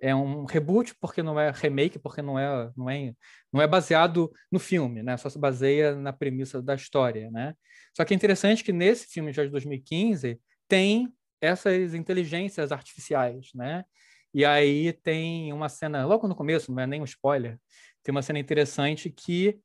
é 0.00 0.14
um 0.14 0.44
reboot 0.44 0.94
porque 1.00 1.22
não 1.22 1.38
é 1.38 1.50
remake, 1.50 1.98
porque 1.98 2.22
não 2.22 2.38
é, 2.38 2.70
não 2.76 2.88
é, 2.88 3.12
não 3.52 3.60
é 3.62 3.66
baseado 3.66 4.30
no 4.50 4.58
filme, 4.58 5.02
né? 5.02 5.16
Só 5.16 5.28
se 5.28 5.38
baseia 5.38 5.94
na 5.96 6.12
premissa 6.12 6.62
da 6.62 6.74
história, 6.74 7.30
né? 7.30 7.54
Só 7.96 8.04
que 8.04 8.14
é 8.14 8.16
interessante 8.16 8.62
que 8.62 8.72
nesse 8.72 9.06
filme 9.08 9.32
já 9.32 9.44
de 9.44 9.50
2015 9.50 10.40
tem 10.68 11.12
essas 11.40 11.94
inteligências 11.94 12.72
artificiais, 12.72 13.50
né? 13.54 13.84
E 14.32 14.44
aí 14.44 14.92
tem 14.92 15.52
uma 15.52 15.68
cena, 15.68 16.04
logo 16.04 16.28
no 16.28 16.34
começo, 16.34 16.70
não 16.72 16.82
é 16.82 16.86
nem 16.86 17.00
um 17.00 17.04
spoiler, 17.04 17.58
tem 18.02 18.12
uma 18.12 18.22
cena 18.22 18.38
interessante 18.38 19.10
que 19.10 19.58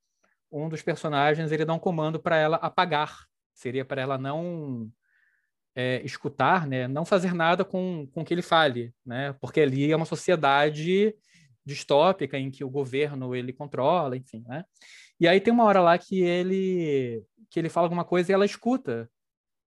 um 0.52 0.70
dos 0.70 0.82
personagens 0.82 1.52
ele 1.52 1.66
dá 1.66 1.74
um 1.74 1.80
comando 1.80 2.20
para 2.20 2.38
ela 2.38 2.58
apagar. 2.58 3.26
Seria 3.54 3.84
para 3.84 4.02
ela 4.02 4.18
não 4.18 4.92
é, 5.76 6.02
escutar, 6.04 6.68
né? 6.68 6.88
não 6.88 7.06
fazer 7.06 7.34
nada 7.34 7.66
com, 7.66 8.08
com 8.14 8.24
que 8.24 8.34
ele 8.34 8.42
fale, 8.42 8.94
né? 9.06 9.34
porque 9.42 9.62
ali 9.62 9.92
é 9.92 9.96
uma 9.96 10.06
sociedade 10.06 11.16
distópica 11.66 12.38
em 12.38 12.52
que 12.52 12.64
o 12.64 12.70
governo 12.70 13.36
ele 13.36 13.54
controla, 13.54 14.18
enfim, 14.18 14.44
né? 14.48 14.66
E 15.20 15.28
aí 15.28 15.40
tem 15.40 15.54
uma 15.54 15.64
hora 15.64 15.82
lá 15.82 15.98
que 15.98 16.22
ele 16.22 17.24
que 17.50 17.60
ele 17.60 17.70
fala 17.70 17.86
alguma 17.86 18.04
coisa 18.04 18.32
e 18.32 18.34
ela 18.34 18.46
escuta, 18.46 19.10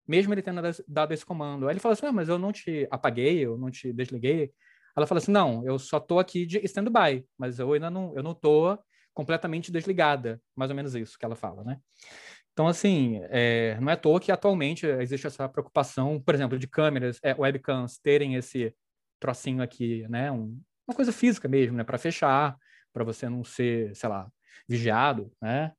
mesmo 0.06 0.32
ele 0.32 0.42
tendo 0.42 0.62
dado 0.88 1.12
esse 1.12 1.26
comando. 1.26 1.66
Aí 1.66 1.72
ele 1.72 1.80
fala 1.80 1.94
assim: 1.94 2.06
ah, 2.06 2.12
mas 2.12 2.28
eu 2.28 2.38
não 2.38 2.52
te 2.52 2.86
apaguei, 2.90 3.44
eu 3.44 3.58
não 3.58 3.70
te 3.70 3.92
desliguei. 3.92 4.52
Ela 4.96 5.06
fala 5.06 5.18
assim: 5.18 5.32
não, 5.32 5.66
eu 5.66 5.78
só 5.78 6.00
tô 6.00 6.18
aqui 6.18 6.46
de 6.46 6.58
stand-by, 6.64 7.26
mas 7.36 7.58
eu 7.58 7.72
ainda 7.72 7.90
não, 7.90 8.14
eu 8.14 8.22
não 8.22 8.34
tô 8.34 8.78
completamente 9.12 9.70
desligada, 9.70 10.40
mais 10.56 10.70
ou 10.70 10.76
menos 10.76 10.94
isso 10.94 11.18
que 11.18 11.24
ela 11.24 11.36
fala, 11.36 11.64
né? 11.64 11.78
Então, 12.52 12.66
assim, 12.68 13.20
é, 13.30 13.78
não 13.80 13.90
é 13.90 13.94
à 13.94 13.96
toa 13.96 14.20
que 14.20 14.30
atualmente 14.30 14.86
existe 14.86 15.26
essa 15.26 15.48
preocupação, 15.48 16.20
por 16.20 16.34
exemplo, 16.34 16.58
de 16.58 16.66
câmeras, 16.66 17.18
é, 17.22 17.34
webcams 17.34 17.98
terem 17.98 18.34
esse 18.34 18.74
trocinho 19.18 19.62
aqui, 19.62 20.06
né? 20.08 20.30
Um, 20.30 20.60
uma 20.86 20.94
coisa 20.94 21.12
física 21.12 21.48
mesmo, 21.48 21.76
né? 21.76 21.84
Para 21.84 21.96
fechar, 21.98 22.56
para 22.92 23.04
você 23.04 23.28
não 23.28 23.42
ser, 23.42 23.94
sei 23.96 24.08
lá, 24.08 24.28
vigiado, 24.68 25.32
né? 25.40 25.72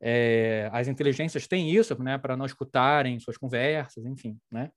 É, 0.00 0.68
as 0.72 0.86
inteligências 0.86 1.46
têm 1.46 1.70
isso, 1.70 2.00
né? 2.02 2.18
Para 2.18 2.36
não 2.36 2.46
escutarem 2.46 3.18
suas 3.18 3.38
conversas, 3.38 4.04
enfim, 4.04 4.38
né? 4.50 4.70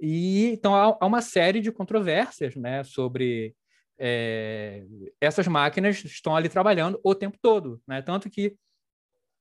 E 0.00 0.46
então 0.52 0.74
há, 0.74 0.96
há 1.00 1.06
uma 1.06 1.20
série 1.22 1.60
de 1.60 1.72
controvérsias, 1.72 2.54
né? 2.56 2.84
Sobre 2.84 3.54
é, 3.98 4.84
essas 5.20 5.46
máquinas 5.48 6.04
estão 6.04 6.34
ali 6.36 6.48
trabalhando 6.48 7.00
o 7.04 7.14
tempo 7.14 7.38
todo, 7.40 7.80
né? 7.86 8.02
Tanto 8.02 8.30
que 8.30 8.56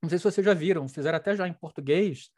não 0.01 0.09
sei 0.09 0.17
se 0.17 0.23
vocês 0.23 0.43
já 0.43 0.53
viram, 0.53 0.87
fizeram 0.87 1.17
até 1.17 1.35
já 1.35 1.47
em 1.47 1.53
português 1.53 2.29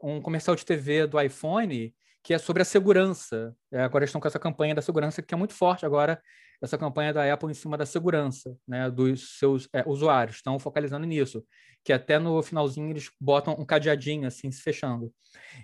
um 0.00 0.20
comercial 0.20 0.54
de 0.54 0.64
TV 0.64 1.06
do 1.06 1.20
iPhone 1.20 1.94
que 2.22 2.34
é 2.34 2.38
sobre 2.38 2.62
a 2.62 2.64
segurança. 2.64 3.56
É, 3.72 3.82
agora 3.82 4.04
estão 4.04 4.20
com 4.20 4.28
essa 4.28 4.38
campanha 4.38 4.74
da 4.74 4.82
segurança 4.82 5.22
que 5.22 5.32
é 5.32 5.36
muito 5.36 5.54
forte 5.54 5.86
agora, 5.86 6.20
essa 6.60 6.76
campanha 6.76 7.12
da 7.12 7.32
Apple 7.32 7.50
em 7.50 7.54
cima 7.54 7.76
da 7.76 7.86
segurança 7.86 8.56
né, 8.66 8.90
dos 8.90 9.38
seus 9.38 9.68
é, 9.72 9.82
usuários. 9.86 10.36
Estão 10.36 10.58
focalizando 10.58 11.06
nisso, 11.06 11.44
que 11.84 11.92
até 11.92 12.18
no 12.18 12.42
finalzinho 12.42 12.90
eles 12.90 13.10
botam 13.20 13.54
um 13.58 13.64
cadeadinho 13.64 14.26
assim 14.26 14.50
se 14.50 14.60
fechando. 14.60 15.12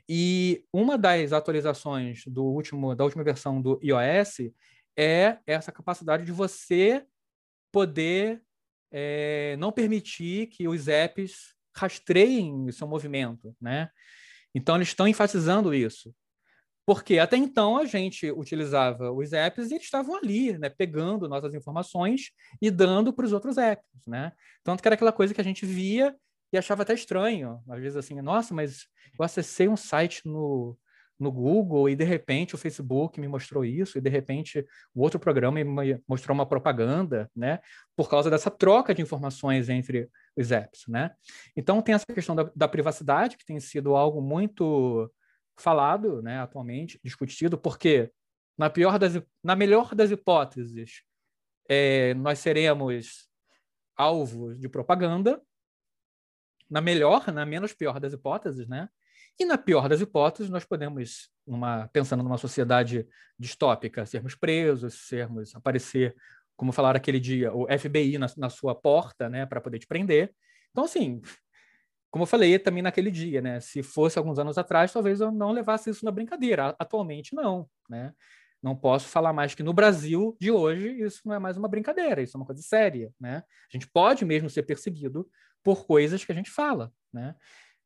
E 0.08 0.64
uma 0.72 0.96
das 0.96 1.32
atualizações 1.32 2.22
do 2.26 2.44
último 2.44 2.94
da 2.94 3.04
última 3.04 3.24
versão 3.24 3.60
do 3.60 3.78
iOS 3.82 4.50
é 4.96 5.38
essa 5.46 5.72
capacidade 5.72 6.24
de 6.24 6.32
você 6.32 7.04
poder 7.72 8.40
é, 8.96 9.56
não 9.58 9.72
permitir 9.72 10.46
que 10.46 10.68
os 10.68 10.86
apps 10.86 11.52
rastreiem 11.76 12.68
o 12.68 12.72
seu 12.72 12.86
movimento, 12.86 13.54
né? 13.60 13.90
Então, 14.54 14.76
eles 14.76 14.86
estão 14.86 15.08
enfatizando 15.08 15.74
isso. 15.74 16.14
Porque 16.86 17.18
até 17.18 17.36
então 17.36 17.76
a 17.76 17.86
gente 17.86 18.30
utilizava 18.30 19.10
os 19.10 19.32
apps 19.32 19.70
e 19.70 19.74
eles 19.74 19.84
estavam 19.84 20.14
ali, 20.14 20.56
né, 20.58 20.68
pegando 20.68 21.28
nossas 21.28 21.54
informações 21.54 22.30
e 22.62 22.70
dando 22.70 23.12
para 23.12 23.24
os 23.24 23.32
outros 23.32 23.56
apps, 23.56 24.06
né? 24.06 24.32
Tanto 24.62 24.80
que 24.80 24.86
era 24.86 24.94
aquela 24.94 25.12
coisa 25.12 25.34
que 25.34 25.40
a 25.40 25.44
gente 25.44 25.66
via 25.66 26.14
e 26.52 26.58
achava 26.58 26.82
até 26.82 26.94
estranho. 26.94 27.60
Às 27.68 27.80
vezes 27.80 27.96
assim, 27.96 28.20
nossa, 28.20 28.54
mas 28.54 28.86
eu 29.18 29.24
acessei 29.24 29.66
um 29.66 29.76
site 29.76 30.20
no, 30.24 30.78
no 31.18 31.30
Google 31.30 31.88
e 31.88 31.96
de 31.96 32.04
repente 32.04 32.54
o 32.54 32.58
Facebook 32.58 33.20
me 33.20 33.28
mostrou 33.28 33.64
isso 33.64 33.98
e 33.98 34.00
de 34.00 34.10
repente 34.10 34.66
o 34.94 35.02
outro 35.02 35.18
programa 35.18 35.62
me 35.62 36.00
mostrou 36.08 36.34
uma 36.34 36.46
propaganda, 36.46 37.30
né? 37.34 37.60
Por 37.96 38.08
causa 38.08 38.28
dessa 38.28 38.50
troca 38.50 38.94
de 38.94 39.02
informações 39.02 39.68
entre 39.68 40.08
os 40.36 40.50
apps, 40.50 40.86
né? 40.88 41.12
Então 41.56 41.80
tem 41.80 41.94
essa 41.94 42.06
questão 42.06 42.34
da, 42.34 42.50
da 42.54 42.68
privacidade 42.68 43.36
que 43.36 43.44
tem 43.44 43.60
sido 43.60 43.94
algo 43.94 44.20
muito 44.20 45.10
falado, 45.56 46.20
né? 46.22 46.40
Atualmente 46.40 47.00
discutido, 47.02 47.56
porque 47.56 48.10
na 48.58 48.68
pior 48.68 48.98
das, 48.98 49.20
na 49.42 49.54
melhor 49.54 49.94
das 49.94 50.10
hipóteses 50.10 51.02
é, 51.68 52.14
nós 52.14 52.38
seremos 52.38 53.28
alvos 53.96 54.58
de 54.58 54.68
propaganda, 54.68 55.40
na 56.68 56.80
melhor, 56.80 57.32
na 57.32 57.46
menos 57.46 57.72
pior 57.72 58.00
das 58.00 58.12
hipóteses, 58.12 58.66
né? 58.66 58.88
E 59.38 59.44
na 59.44 59.58
pior 59.58 59.88
das 59.88 60.00
hipóteses, 60.00 60.50
nós 60.50 60.64
podemos, 60.64 61.28
numa, 61.46 61.88
pensando 61.92 62.22
numa 62.22 62.38
sociedade 62.38 63.06
distópica, 63.38 64.06
sermos 64.06 64.34
presos, 64.34 64.94
sermos 65.08 65.54
aparecer, 65.56 66.14
como 66.56 66.72
falaram 66.72 66.96
aquele 66.96 67.18
dia, 67.18 67.52
o 67.52 67.66
FBI 67.66 68.16
na, 68.16 68.26
na 68.36 68.48
sua 68.48 68.74
porta, 68.74 69.28
né, 69.28 69.44
para 69.44 69.60
poder 69.60 69.78
te 69.80 69.86
prender. 69.86 70.32
Então, 70.70 70.84
assim, 70.84 71.20
como 72.10 72.22
eu 72.22 72.26
falei 72.28 72.58
também 72.60 72.82
naquele 72.82 73.10
dia, 73.10 73.42
né, 73.42 73.58
se 73.58 73.82
fosse 73.82 74.18
alguns 74.18 74.38
anos 74.38 74.56
atrás, 74.56 74.92
talvez 74.92 75.20
eu 75.20 75.32
não 75.32 75.50
levasse 75.50 75.90
isso 75.90 76.04
na 76.04 76.12
brincadeira. 76.12 76.74
Atualmente, 76.78 77.34
não, 77.34 77.68
né? 77.90 78.12
Não 78.62 78.74
posso 78.74 79.08
falar 79.08 79.32
mais 79.32 79.54
que 79.54 79.62
no 79.62 79.74
Brasil 79.74 80.36
de 80.40 80.50
hoje 80.50 80.88
isso 81.02 81.20
não 81.26 81.34
é 81.34 81.38
mais 81.38 81.56
uma 81.56 81.68
brincadeira, 81.68 82.22
isso 82.22 82.36
é 82.36 82.40
uma 82.40 82.46
coisa 82.46 82.62
séria, 82.62 83.12
né? 83.20 83.42
A 83.68 83.72
gente 83.72 83.86
pode 83.88 84.24
mesmo 84.24 84.48
ser 84.48 84.62
perseguido 84.62 85.28
por 85.62 85.86
coisas 85.86 86.24
que 86.24 86.32
a 86.32 86.34
gente 86.34 86.50
fala, 86.50 86.92
né? 87.12 87.34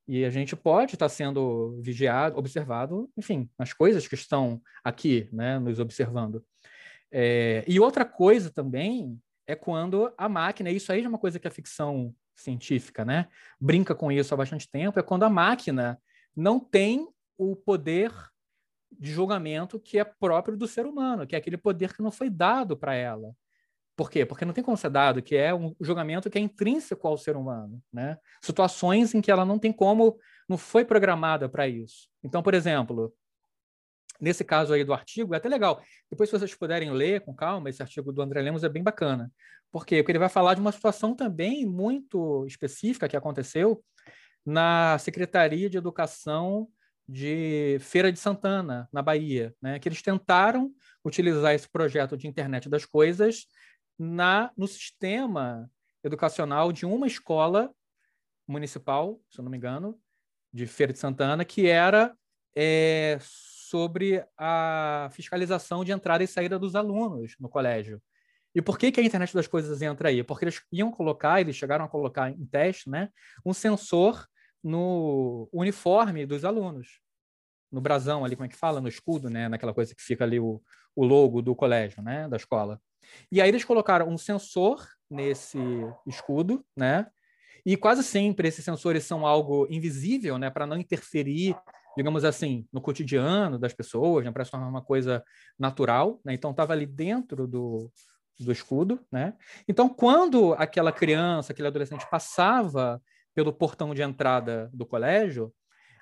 E 0.09 0.24
a 0.24 0.30
gente 0.30 0.56
pode 0.56 0.94
estar 0.94 1.09
sendo 1.10 1.78
vigiado, 1.82 2.39
observado, 2.39 3.10
enfim, 3.14 3.48
as 3.59 3.74
coisas 3.74 4.09
que 4.09 4.14
estão 4.14 4.59
aqui, 4.82 5.28
né, 5.30 5.59
nos 5.59 5.78
observando. 5.78 6.43
É, 7.12 7.62
e 7.68 7.78
outra 7.78 8.06
coisa 8.06 8.51
também 8.51 9.20
é 9.47 9.55
quando 9.55 10.10
a 10.16 10.26
máquina, 10.26 10.70
isso 10.70 10.90
aí 10.90 11.05
é 11.05 11.09
uma 11.09 11.18
coisa 11.18 11.39
que 11.39 11.47
a 11.47 11.51
ficção 11.51 12.14
científica, 12.35 13.05
né, 13.05 13.28
brinca 13.60 13.94
com 13.94 14.10
isso 14.10 14.32
há 14.32 14.36
bastante 14.36 14.70
tempo, 14.70 14.98
é 14.98 15.02
quando 15.02 15.24
a 15.24 15.30
máquina 15.30 16.01
não 16.35 16.59
tem 16.59 17.06
o 17.36 17.55
poder 17.55 18.10
de 18.90 19.12
julgamento 19.12 19.78
que 19.78 19.98
é 19.98 20.05
próprio 20.05 20.56
do 20.56 20.66
ser 20.66 20.86
humano, 20.86 21.26
que 21.26 21.35
é 21.35 21.39
aquele 21.39 21.59
poder 21.59 21.94
que 21.94 22.02
não 22.02 22.10
foi 22.10 22.30
dado 22.30 22.78
para 22.78 22.94
ela. 22.94 23.35
Por 23.99 24.09
quê? 24.09 24.25
Porque 24.25 24.45
não 24.45 24.53
tem 24.53 24.62
como 24.62 24.77
ser 24.77 24.91
dado, 24.91 25.20
que 25.20 25.35
é 25.35 25.53
um 25.53 25.75
julgamento 25.81 26.31
que 26.31 26.39
é 26.39 26.41
intrínseco 26.41 27.09
ao 27.09 27.19
ser 27.19 27.37
humano, 27.37 27.83
né? 27.93 28.16
Situações 28.41 29.12
em 29.12 29.20
que 29.20 29.29
ela 29.29 29.45
não 29.45 29.59
tem 29.59 29.73
como, 29.73 30.16
não 30.49 30.57
foi 30.57 30.85
programada 30.85 31.49
para 31.49 31.66
isso. 31.66 32.07
Então, 32.23 32.41
por 32.41 32.55
exemplo, 32.55 33.12
nesse 34.20 34.45
caso 34.45 34.73
aí 34.73 34.85
do 34.85 34.93
artigo, 34.93 35.35
é 35.35 35.39
até 35.39 35.49
legal. 35.49 35.83
Depois, 36.09 36.31
se 36.31 36.39
vocês 36.39 36.55
puderem 36.55 36.93
ler 36.93 37.23
com 37.23 37.35
calma, 37.35 37.70
esse 37.70 37.83
artigo 37.83 38.12
do 38.12 38.23
André 38.23 38.41
Lemos 38.41 38.62
é 38.62 38.69
bem 38.69 38.85
bacana. 38.85 39.33
Por 39.69 39.85
quê? 39.85 39.97
Porque 39.97 40.12
ele 40.12 40.20
vai 40.20 40.29
falar 40.29 40.55
de 40.55 40.61
uma 40.61 40.70
situação 40.70 41.12
também 41.12 41.66
muito 41.66 42.47
específica 42.47 43.09
que 43.09 43.16
aconteceu 43.16 43.83
na 44.47 44.97
Secretaria 45.01 45.69
de 45.69 45.77
Educação 45.77 46.69
de 47.09 47.79
Feira 47.81 48.12
de 48.12 48.19
Santana, 48.20 48.89
na 48.93 49.03
Bahia, 49.03 49.53
né? 49.61 49.81
que 49.81 49.89
eles 49.89 50.03
tentaram 50.03 50.70
utilizar 51.05 51.53
esse 51.53 51.69
projeto 51.69 52.16
de 52.16 52.29
internet 52.29 52.69
das 52.69 52.85
coisas 52.85 53.47
na 53.99 54.51
no 54.57 54.66
sistema 54.66 55.70
educacional 56.05 56.73
de 56.73 56.87
uma 56.87 57.07
escola 57.07 57.75
municipal, 58.47 59.20
se 59.31 59.41
eu 59.41 59.43
não 59.45 59.51
me 59.51 59.57
engano, 59.57 59.99
de 60.53 60.66
Feira 60.66 60.93
de 60.93 60.99
Santana, 60.99 61.45
que 61.45 61.66
era 61.66 62.16
é, 62.57 63.19
sobre 63.20 64.25
a 64.37 65.09
fiscalização 65.12 65.85
de 65.85 65.93
entrada 65.93 66.25
e 66.25 66.27
saída 66.27 66.59
dos 66.59 66.75
alunos 66.75 67.35
no 67.39 67.49
colégio. 67.49 68.01
E 68.55 68.62
por 68.62 68.79
que, 68.79 68.91
que 68.91 69.01
a 69.01 69.05
internet 69.05 69.35
das 69.35 69.47
coisas 69.47 69.83
entra 69.83 70.09
aí? 70.09 70.23
Porque 70.23 70.45
eles 70.45 70.62
iam 70.73 70.91
colocar, 70.91 71.41
eles 71.41 71.55
chegaram 71.55 71.85
a 71.85 71.89
colocar 71.89 72.31
em 72.31 72.47
teste, 72.47 72.89
né, 72.89 73.11
um 73.45 73.53
sensor 73.53 74.27
no 74.65 75.49
uniforme 75.53 76.27
dos 76.27 76.45
alunos, 76.45 77.01
no 77.70 77.81
brasão 77.81 78.25
ali, 78.25 78.35
como 78.35 78.47
é 78.47 78.49
que 78.49 78.57
fala? 78.57 78.81
No 78.81 78.89
escudo, 78.89 79.29
né, 79.29 79.49
naquela 79.49 79.75
coisa 79.75 79.95
que 79.95 80.03
fica 80.03 80.25
ali 80.25 80.41
o, 80.41 80.62
o 80.97 81.05
logo 81.05 81.43
do 81.43 81.55
colégio, 81.55 82.03
né, 82.03 82.27
da 82.27 82.37
escola. 82.37 82.81
E 83.30 83.40
aí 83.40 83.48
eles 83.48 83.64
colocaram 83.64 84.09
um 84.09 84.18
sensor 84.18 84.86
nesse 85.10 85.59
escudo, 86.06 86.64
né? 86.76 87.06
E 87.64 87.76
quase 87.76 88.02
sempre 88.02 88.48
esses 88.48 88.64
sensores 88.64 89.05
são 89.05 89.26
algo 89.26 89.66
invisível, 89.68 90.39
né, 90.39 90.48
para 90.48 90.66
não 90.66 90.78
interferir, 90.78 91.55
digamos 91.97 92.24
assim, 92.24 92.66
no 92.72 92.80
cotidiano 92.80 93.59
das 93.59 93.74
pessoas, 93.74 94.24
né, 94.24 94.30
para 94.30 94.44
se 94.44 94.51
tornar 94.51 94.68
uma 94.68 94.82
coisa 94.82 95.22
natural, 95.59 96.20
né? 96.24 96.32
Então 96.32 96.51
estava 96.51 96.72
ali 96.72 96.86
dentro 96.86 97.47
do, 97.47 97.90
do 98.39 98.52
escudo, 98.52 99.01
né? 99.12 99.35
Então 99.68 99.89
quando 99.89 100.55
aquela 100.55 100.93
criança, 100.93 101.52
aquele 101.52 101.68
adolescente 101.68 102.09
passava 102.10 103.02
pelo 103.35 103.52
portão 103.52 103.94
de 103.94 104.02
entrada 104.02 104.70
do 104.72 104.86
colégio, 104.86 105.52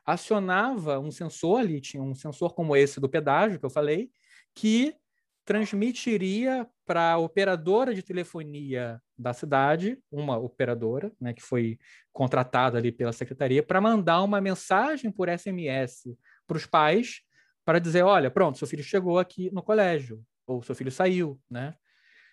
acionava 0.05 1.01
um 1.01 1.11
sensor 1.11 1.61
ali, 1.61 1.81
tinha 1.81 2.03
um 2.03 2.15
sensor 2.15 2.55
como 2.55 2.77
esse 2.77 3.01
do 3.01 3.09
pedágio 3.09 3.59
que 3.59 3.67
eu 3.67 3.71
falei, 3.71 4.09
que 4.55 4.95
transmitiria 5.47 6.69
para 6.85 7.13
a 7.13 7.19
operadora 7.19 7.95
de 7.95 8.03
telefonia 8.03 9.01
da 9.17 9.33
cidade, 9.33 9.97
uma 10.11 10.37
operadora, 10.37 11.13
né, 11.21 11.33
que 11.33 11.41
foi 11.41 11.79
contratada 12.13 12.77
ali 12.77 12.91
pela 12.91 13.13
secretaria, 13.13 13.63
para 13.63 13.81
mandar 13.81 14.23
uma 14.23 14.41
mensagem 14.41 15.11
por 15.11 15.29
SMS 15.29 16.17
para 16.47 16.57
os 16.57 16.67
pais, 16.67 17.23
para 17.65 17.79
dizer, 17.79 18.03
olha, 18.03 18.31
pronto, 18.31 18.59
seu 18.59 18.67
filho 18.67 18.83
chegou 18.83 19.19
aqui 19.21 19.49
no 19.53 19.63
colégio, 19.63 20.21
ou 20.47 20.63
seu 20.63 20.75
filho 20.75 20.91
saiu, 20.91 21.41
né? 21.49 21.75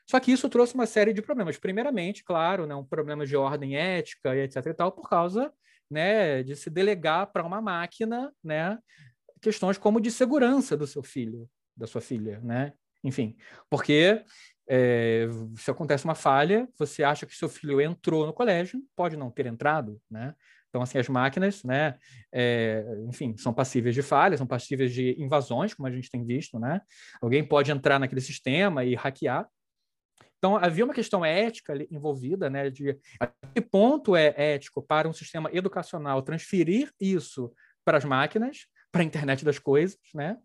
Só 0.10 0.20
que 0.20 0.32
isso 0.32 0.50
trouxe 0.50 0.74
uma 0.74 0.86
série 0.86 1.14
de 1.14 1.22
problemas. 1.22 1.58
Primeiramente, 1.58 2.24
claro, 2.24 2.66
né, 2.66 2.76
um 2.76 2.84
problema 2.84 3.26
de 3.26 3.38
ordem 3.38 3.78
ética 3.78 4.36
e 4.36 4.40
etc 4.42 4.66
e 4.66 4.74
tal, 4.74 4.92
por 4.92 5.08
causa 5.08 5.54
né, 5.90 6.42
de 6.44 6.56
se 6.56 6.70
delegar 6.70 7.32
para 7.32 7.46
uma 7.46 7.62
máquina 7.62 8.34
né, 8.44 8.78
questões 9.40 9.78
como 9.78 10.02
de 10.02 10.10
segurança 10.10 10.76
do 10.76 10.88
seu 10.88 11.04
filho, 11.04 11.48
da 11.78 11.86
sua 11.86 12.02
filha, 12.02 12.40
né? 12.42 12.74
Enfim, 13.04 13.36
porque 13.70 14.24
é, 14.68 15.28
se 15.58 15.70
acontece 15.70 16.06
uma 16.06 16.16
falha, 16.16 16.68
você 16.78 17.04
acha 17.04 17.26
que 17.26 17.36
seu 17.36 17.50
filho 17.50 17.82
entrou 17.82 18.26
no 18.26 18.34
colégio, 18.34 18.82
pode 18.96 19.18
não 19.18 19.30
ter 19.30 19.46
entrado, 19.46 20.00
né? 20.10 20.34
Então, 20.70 20.82
assim, 20.82 20.98
as 20.98 21.08
máquinas, 21.08 21.64
né, 21.64 22.00
é, 22.32 22.84
enfim, 23.08 23.38
são 23.38 23.54
passíveis 23.54 23.94
de 23.94 24.02
falhas, 24.02 24.40
são 24.40 24.48
passíveis 24.48 24.92
de 24.92 25.16
invasões, 25.22 25.72
como 25.72 25.88
a 25.88 25.92
gente 25.92 26.10
tem 26.10 26.26
visto, 26.26 26.58
né? 26.58 26.82
Alguém 27.22 27.48
pode 27.48 27.72
entrar 27.72 28.00
naquele 28.00 28.22
sistema 28.22 28.84
e 28.84 28.96
hackear. 28.96 29.48
Então, 30.40 30.58
havia 30.58 30.84
uma 30.84 30.94
questão 30.94 31.24
ética 31.24 31.74
envolvida, 31.92 32.50
né, 32.50 32.72
de 32.72 32.98
a 33.20 33.28
que 33.28 33.62
ponto 33.62 34.16
é 34.16 34.34
ético 34.36 34.82
para 34.82 35.08
um 35.08 35.14
sistema 35.14 35.50
educacional 35.54 36.24
transferir 36.24 36.92
isso 37.00 37.54
para 37.86 38.00
as 38.00 38.04
máquinas, 38.04 38.66
para 38.92 39.04
a 39.04 39.06
internet 39.06 39.46
das 39.46 39.60
coisas, 39.60 40.00
né? 40.14 40.38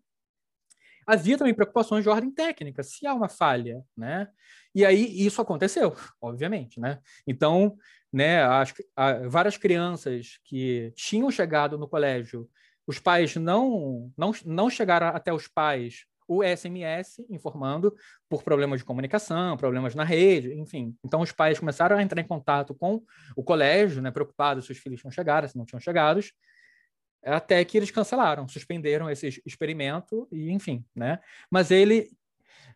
Havia 1.11 1.37
também 1.37 1.53
preocupações 1.53 2.03
de 2.03 2.09
ordem 2.09 2.31
técnica, 2.31 2.83
se 2.83 3.07
há 3.07 3.13
uma 3.13 3.27
falha, 3.27 3.83
né? 3.97 4.27
E 4.73 4.85
aí 4.85 5.25
isso 5.25 5.41
aconteceu, 5.41 5.95
obviamente, 6.21 6.79
né? 6.79 6.99
Então, 7.25 7.75
né, 8.13 8.43
as, 8.43 8.73
a, 8.95 9.27
várias 9.27 9.57
crianças 9.57 10.39
que 10.43 10.93
tinham 10.95 11.31
chegado 11.31 11.77
no 11.77 11.87
colégio, 11.87 12.47
os 12.85 12.99
pais 12.99 13.35
não, 13.35 14.11
não, 14.15 14.31
não 14.45 14.69
chegaram 14.69 15.07
até 15.07 15.33
os 15.33 15.47
pais 15.47 16.05
o 16.27 16.43
SMS 16.43 17.25
informando 17.27 17.95
por 18.29 18.43
problemas 18.43 18.79
de 18.79 18.85
comunicação, 18.85 19.57
problemas 19.57 19.95
na 19.95 20.03
rede, 20.03 20.53
enfim. 20.53 20.95
Então, 21.03 21.21
os 21.21 21.31
pais 21.31 21.57
começaram 21.57 21.97
a 21.97 22.03
entrar 22.03 22.21
em 22.21 22.27
contato 22.27 22.75
com 22.75 23.01
o 23.35 23.43
colégio, 23.43 23.99
né, 23.99 24.11
preocupados 24.11 24.65
se 24.67 24.71
os 24.71 24.77
filhos 24.77 25.01
tinham 25.01 25.11
chegado, 25.11 25.47
se 25.47 25.57
não 25.57 25.65
tinham 25.65 25.79
chegado, 25.79 26.19
até 27.23 27.63
que 27.65 27.77
eles 27.77 27.91
cancelaram, 27.91 28.47
suspenderam 28.47 29.09
esse 29.09 29.41
experimento 29.45 30.27
e 30.31 30.49
enfim, 30.51 30.85
né? 30.95 31.19
Mas 31.51 31.71
ele 31.71 32.09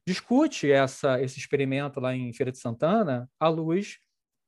discute 0.05 0.71
essa, 0.71 1.21
esse 1.21 1.39
experimento 1.39 1.99
lá 1.99 2.13
em 2.15 2.33
Feira 2.33 2.51
de 2.51 2.57
Santana 2.57 3.29
à 3.39 3.47
luz 3.47 3.99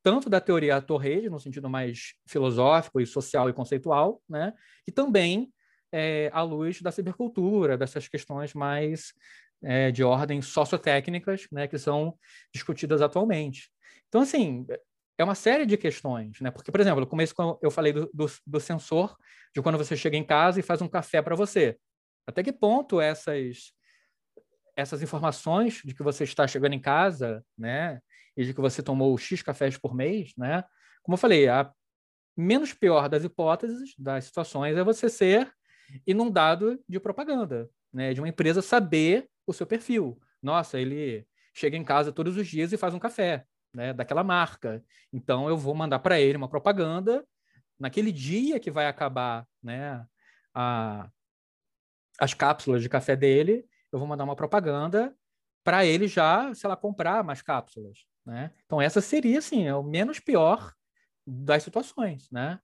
tanto 0.06 0.30
da 0.30 0.40
teoria 0.40 0.80
Torres, 0.80 1.32
no 1.32 1.40
sentido 1.40 1.68
mais 1.68 2.14
filosófico 2.28 3.02
e 3.02 3.08
social 3.08 3.50
e 3.50 3.54
conceitual, 3.54 4.22
né? 4.30 4.54
E 4.88 4.92
também 4.92 5.52
é, 5.92 6.30
à 6.32 6.44
luz 6.44 6.80
da 6.80 6.92
cibercultura, 6.92 7.76
dessas 7.76 8.08
questões 8.08 8.54
mais 8.54 9.14
é, 9.64 9.90
de 9.92 10.04
ordem 10.04 10.44
sociotécnicas, 10.44 11.48
né? 11.52 11.68
Que 11.68 11.80
são 11.80 12.16
discutidas 12.54 13.02
atualmente. 13.02 13.72
Então, 14.08 14.22
assim, 14.22 14.68
é 15.18 15.24
uma 15.24 15.36
série 15.36 15.66
de 15.66 15.78
questões, 15.78 16.42
né? 16.42 16.52
Porque, 16.52 16.72
por 16.72 16.80
exemplo, 16.80 17.00
no 17.00 17.08
começo 17.08 17.34
eu 17.62 17.72
falei 17.72 17.94
do, 17.94 18.10
do, 18.14 18.26
do 18.46 18.60
sensor, 18.60 19.16
de 19.54 19.62
quando 19.62 19.78
você 19.78 19.96
chega 19.96 20.18
em 20.18 20.24
casa 20.24 20.60
e 20.60 20.64
faz 20.64 20.82
um 20.82 20.88
café 20.88 21.22
para 21.22 21.36
você. 21.36 21.78
Até 22.28 22.44
que 22.44 22.52
ponto 22.52 23.00
essas 23.00 23.74
essas 24.78 25.02
informações 25.02 25.82
de 25.86 25.94
que 25.96 26.04
você 26.04 26.26
está 26.26 26.46
chegando 26.46 26.74
em 26.74 26.82
casa, 26.82 27.42
né, 27.58 28.02
e 28.36 28.44
de 28.44 28.54
que 28.54 28.60
você 28.60 28.84
tomou 28.84 29.18
X 29.18 29.42
cafés 29.42 29.78
por 29.78 29.96
mês, 29.96 30.34
né? 30.38 30.66
Como 31.02 31.14
eu 31.14 31.18
falei, 31.18 31.48
a 31.48 31.72
menos 32.36 32.74
pior 32.74 33.08
das 33.08 33.24
hipóteses, 33.24 33.96
das 33.98 34.26
situações, 34.26 34.76
é 34.76 34.84
você 34.84 35.08
ser 35.08 35.50
inundado 36.06 36.78
de 36.90 37.00
propaganda, 37.00 37.70
né, 37.94 38.14
de 38.14 38.20
uma 38.20 38.28
empresa 38.28 38.62
saber 38.62 39.30
o 39.48 39.54
seu 39.54 39.66
perfil. 39.66 40.20
Nossa, 40.42 40.78
ele 40.78 41.26
chega 41.54 41.78
em 41.78 41.84
casa 41.86 42.12
todos 42.12 42.36
os 42.36 42.46
dias 42.46 42.74
e 42.74 42.78
faz 42.78 42.94
um 42.94 43.00
café 43.00 43.46
né, 43.76 43.94
daquela 43.94 44.24
marca. 44.24 44.84
Então 45.12 45.48
eu 45.50 45.58
vou 45.58 45.76
mandar 45.76 46.00
para 46.00 46.20
ele 46.20 46.38
uma 46.38 46.50
propaganda 46.50 47.26
naquele 47.80 48.12
dia 48.12 48.60
que 48.60 48.72
vai 48.72 48.88
acabar, 48.88 49.46
né, 49.62 50.06
a, 50.54 51.10
as 52.20 52.34
cápsulas 52.34 52.82
de 52.82 52.90
café 52.90 53.16
dele, 53.16 53.66
eu 53.92 54.00
vou 54.00 54.08
mandar 54.08 54.24
uma 54.24 54.36
propaganda 54.36 55.14
para 55.64 55.86
ele 55.86 56.08
já, 56.08 56.54
sei 56.54 56.70
lá, 56.70 56.76
comprar 56.76 57.24
mais 57.24 57.42
cápsulas, 57.42 58.06
né? 58.26 58.52
Então 58.66 58.82
essa 58.82 59.02
seria 59.02 59.40
assim, 59.40 59.68
é 59.68 59.76
o 59.76 59.84
menos 59.84 60.20
pior 60.20 60.74
das 61.26 61.64
situações, 61.64 62.30
né? 62.32 62.60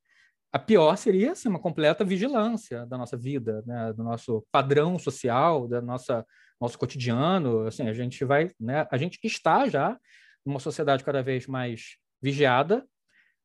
A 0.53 0.59
pior 0.59 0.95
seria 0.97 1.31
assim, 1.31 1.49
uma 1.49 1.59
completa 1.59 2.03
vigilância 2.05 2.85
da 2.85 2.97
nossa 2.97 3.17
vida, 3.17 3.63
né? 3.65 3.93
do 3.93 4.03
nosso 4.03 4.45
padrão 4.51 4.99
social, 4.99 5.67
da 5.67 5.81
nossa 5.81 6.25
nosso 6.59 6.77
cotidiano, 6.77 7.65
assim, 7.65 7.87
a 7.87 7.93
gente 7.93 8.23
vai, 8.23 8.51
né? 8.59 8.87
A 8.91 8.97
gente 8.97 9.19
está 9.23 9.67
já 9.67 9.97
numa 10.45 10.59
sociedade 10.59 11.03
cada 11.03 11.21
vez 11.21 11.47
mais 11.47 11.97
vigiada, 12.21 12.85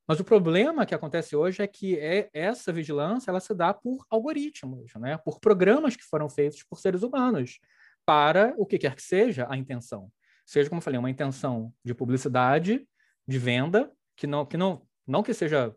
mas 0.06 0.20
o 0.20 0.24
problema 0.24 0.86
que 0.86 0.94
acontece 0.94 1.35
hoje 1.35 1.62
é 1.62 1.66
que 1.66 1.98
é, 1.98 2.31
essa 2.32 2.73
vigilância 2.73 3.31
ela 3.31 3.40
se 3.40 3.52
dá 3.52 3.74
por 3.74 4.06
algoritmos, 4.09 4.93
né? 4.94 5.18
por 5.18 5.40
programas 5.40 5.97
que 5.97 6.05
foram 6.05 6.28
feitos 6.28 6.62
por 6.62 6.78
seres 6.78 7.02
humanos, 7.02 7.59
para 8.05 8.55
o 8.56 8.64
que 8.64 8.78
quer 8.78 8.94
que 8.94 9.02
seja 9.02 9.47
a 9.51 9.56
intenção. 9.56 10.10
Seja, 10.44 10.68
como 10.68 10.78
eu 10.78 10.82
falei, 10.82 10.98
uma 10.98 11.10
intenção 11.10 11.73
de 11.85 11.93
publicidade, 11.93 12.86
de 13.27 13.39
venda, 13.39 13.90
que 14.14 14.28
não 14.28 14.47
que 14.47 14.56
não 14.56 14.86
não 15.05 15.23
que 15.23 15.35
seja 15.35 15.74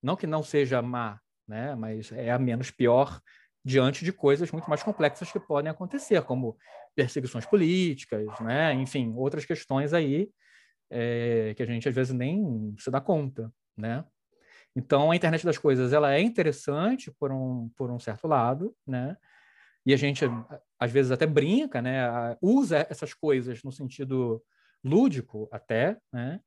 não 0.00 0.14
que 0.14 0.28
não 0.28 0.44
seja 0.44 0.80
má, 0.80 1.20
né? 1.48 1.74
mas 1.74 2.12
é 2.12 2.30
a 2.30 2.38
menos 2.38 2.70
pior 2.70 3.20
diante 3.64 4.04
de 4.04 4.12
coisas 4.12 4.52
muito 4.52 4.70
mais 4.70 4.84
complexas 4.84 5.32
que 5.32 5.40
podem 5.40 5.68
acontecer, 5.68 6.22
como 6.22 6.56
perseguições 6.94 7.44
políticas, 7.44 8.28
né? 8.38 8.72
enfim, 8.74 9.12
outras 9.16 9.44
questões 9.44 9.92
aí 9.92 10.30
é, 10.90 11.54
que 11.54 11.62
a 11.62 11.66
gente 11.66 11.88
às 11.88 11.94
vezes 11.94 12.12
nem 12.12 12.74
se 12.78 12.90
dá 12.90 13.00
conta, 13.00 13.52
né? 13.76 14.04
Então, 14.74 15.10
a 15.10 15.16
internet 15.16 15.44
das 15.44 15.56
coisas 15.56 15.92
ela 15.92 16.12
é 16.12 16.20
interessante 16.20 17.10
por 17.18 17.32
um, 17.32 17.70
por 17.76 17.90
um 17.90 17.98
certo 17.98 18.28
lado, 18.28 18.76
né? 18.86 19.16
E 19.86 19.94
a 19.94 19.96
gente 19.96 20.24
às 20.78 20.90
vezes 20.92 21.10
até 21.10 21.26
brinca, 21.26 21.80
né? 21.80 22.36
Usa 22.42 22.86
essas 22.90 23.14
coisas 23.14 23.62
no 23.62 23.72
sentido 23.72 24.42
lúdico 24.84 25.48
até, 25.50 25.96
né? 26.12 26.40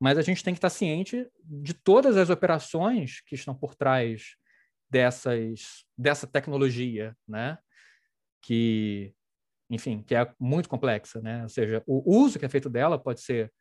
Mas 0.00 0.16
a 0.16 0.22
gente 0.22 0.42
tem 0.42 0.54
que 0.54 0.58
estar 0.58 0.70
ciente 0.70 1.26
de 1.44 1.74
todas 1.74 2.16
as 2.16 2.30
operações 2.30 3.20
que 3.20 3.34
estão 3.34 3.54
por 3.54 3.74
trás 3.74 4.36
dessas 4.88 5.84
dessa 5.96 6.26
tecnologia, 6.26 7.16
né? 7.28 7.58
Que, 8.40 9.14
enfim, 9.68 10.02
que 10.02 10.14
é 10.14 10.32
muito 10.38 10.68
complexa, 10.68 11.20
né? 11.20 11.42
Ou 11.42 11.48
seja, 11.48 11.82
o 11.86 12.18
uso 12.18 12.38
que 12.38 12.46
é 12.46 12.48
feito 12.48 12.70
dela 12.70 12.98
pode 12.98 13.20
ser 13.20 13.52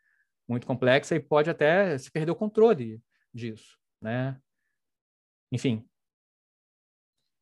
muito 0.47 0.67
complexa 0.67 1.15
e 1.15 1.19
pode 1.19 1.49
até 1.49 1.97
se 1.97 2.11
perder 2.11 2.31
o 2.31 2.35
controle 2.35 3.01
disso, 3.33 3.77
né? 4.01 4.39
Enfim, 5.51 5.77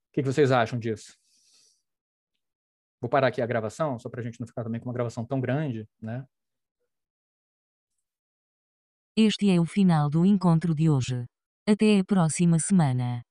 o 0.10 0.14
que, 0.14 0.22
vocês 0.22 0.52
acham 0.52 0.78
disso? 0.78 1.18
Vou 3.00 3.10
parar 3.10 3.28
aqui 3.28 3.42
a 3.42 3.48
gravação, 3.48 3.98
só 3.98 4.10
para 4.10 4.22
a 4.22 4.24
gente 4.24 4.40
não 4.40 4.46
ficar 4.48 4.64
também 4.64 4.80
com 4.80 4.88
uma 4.88 4.94
gravação 4.94 5.26
tão 5.26 5.40
grande, 5.40 5.88
né? 6.02 6.26
Este 9.18 9.50
é 9.50 9.60
o 9.60 9.66
final 9.66 10.10
do 10.10 10.26
encontro 10.26 10.76
de 10.76 10.90
hoje. 10.90 11.26
Até 11.68 12.00
a 12.00 12.04
próxima 12.04 12.60
semana. 12.60 13.24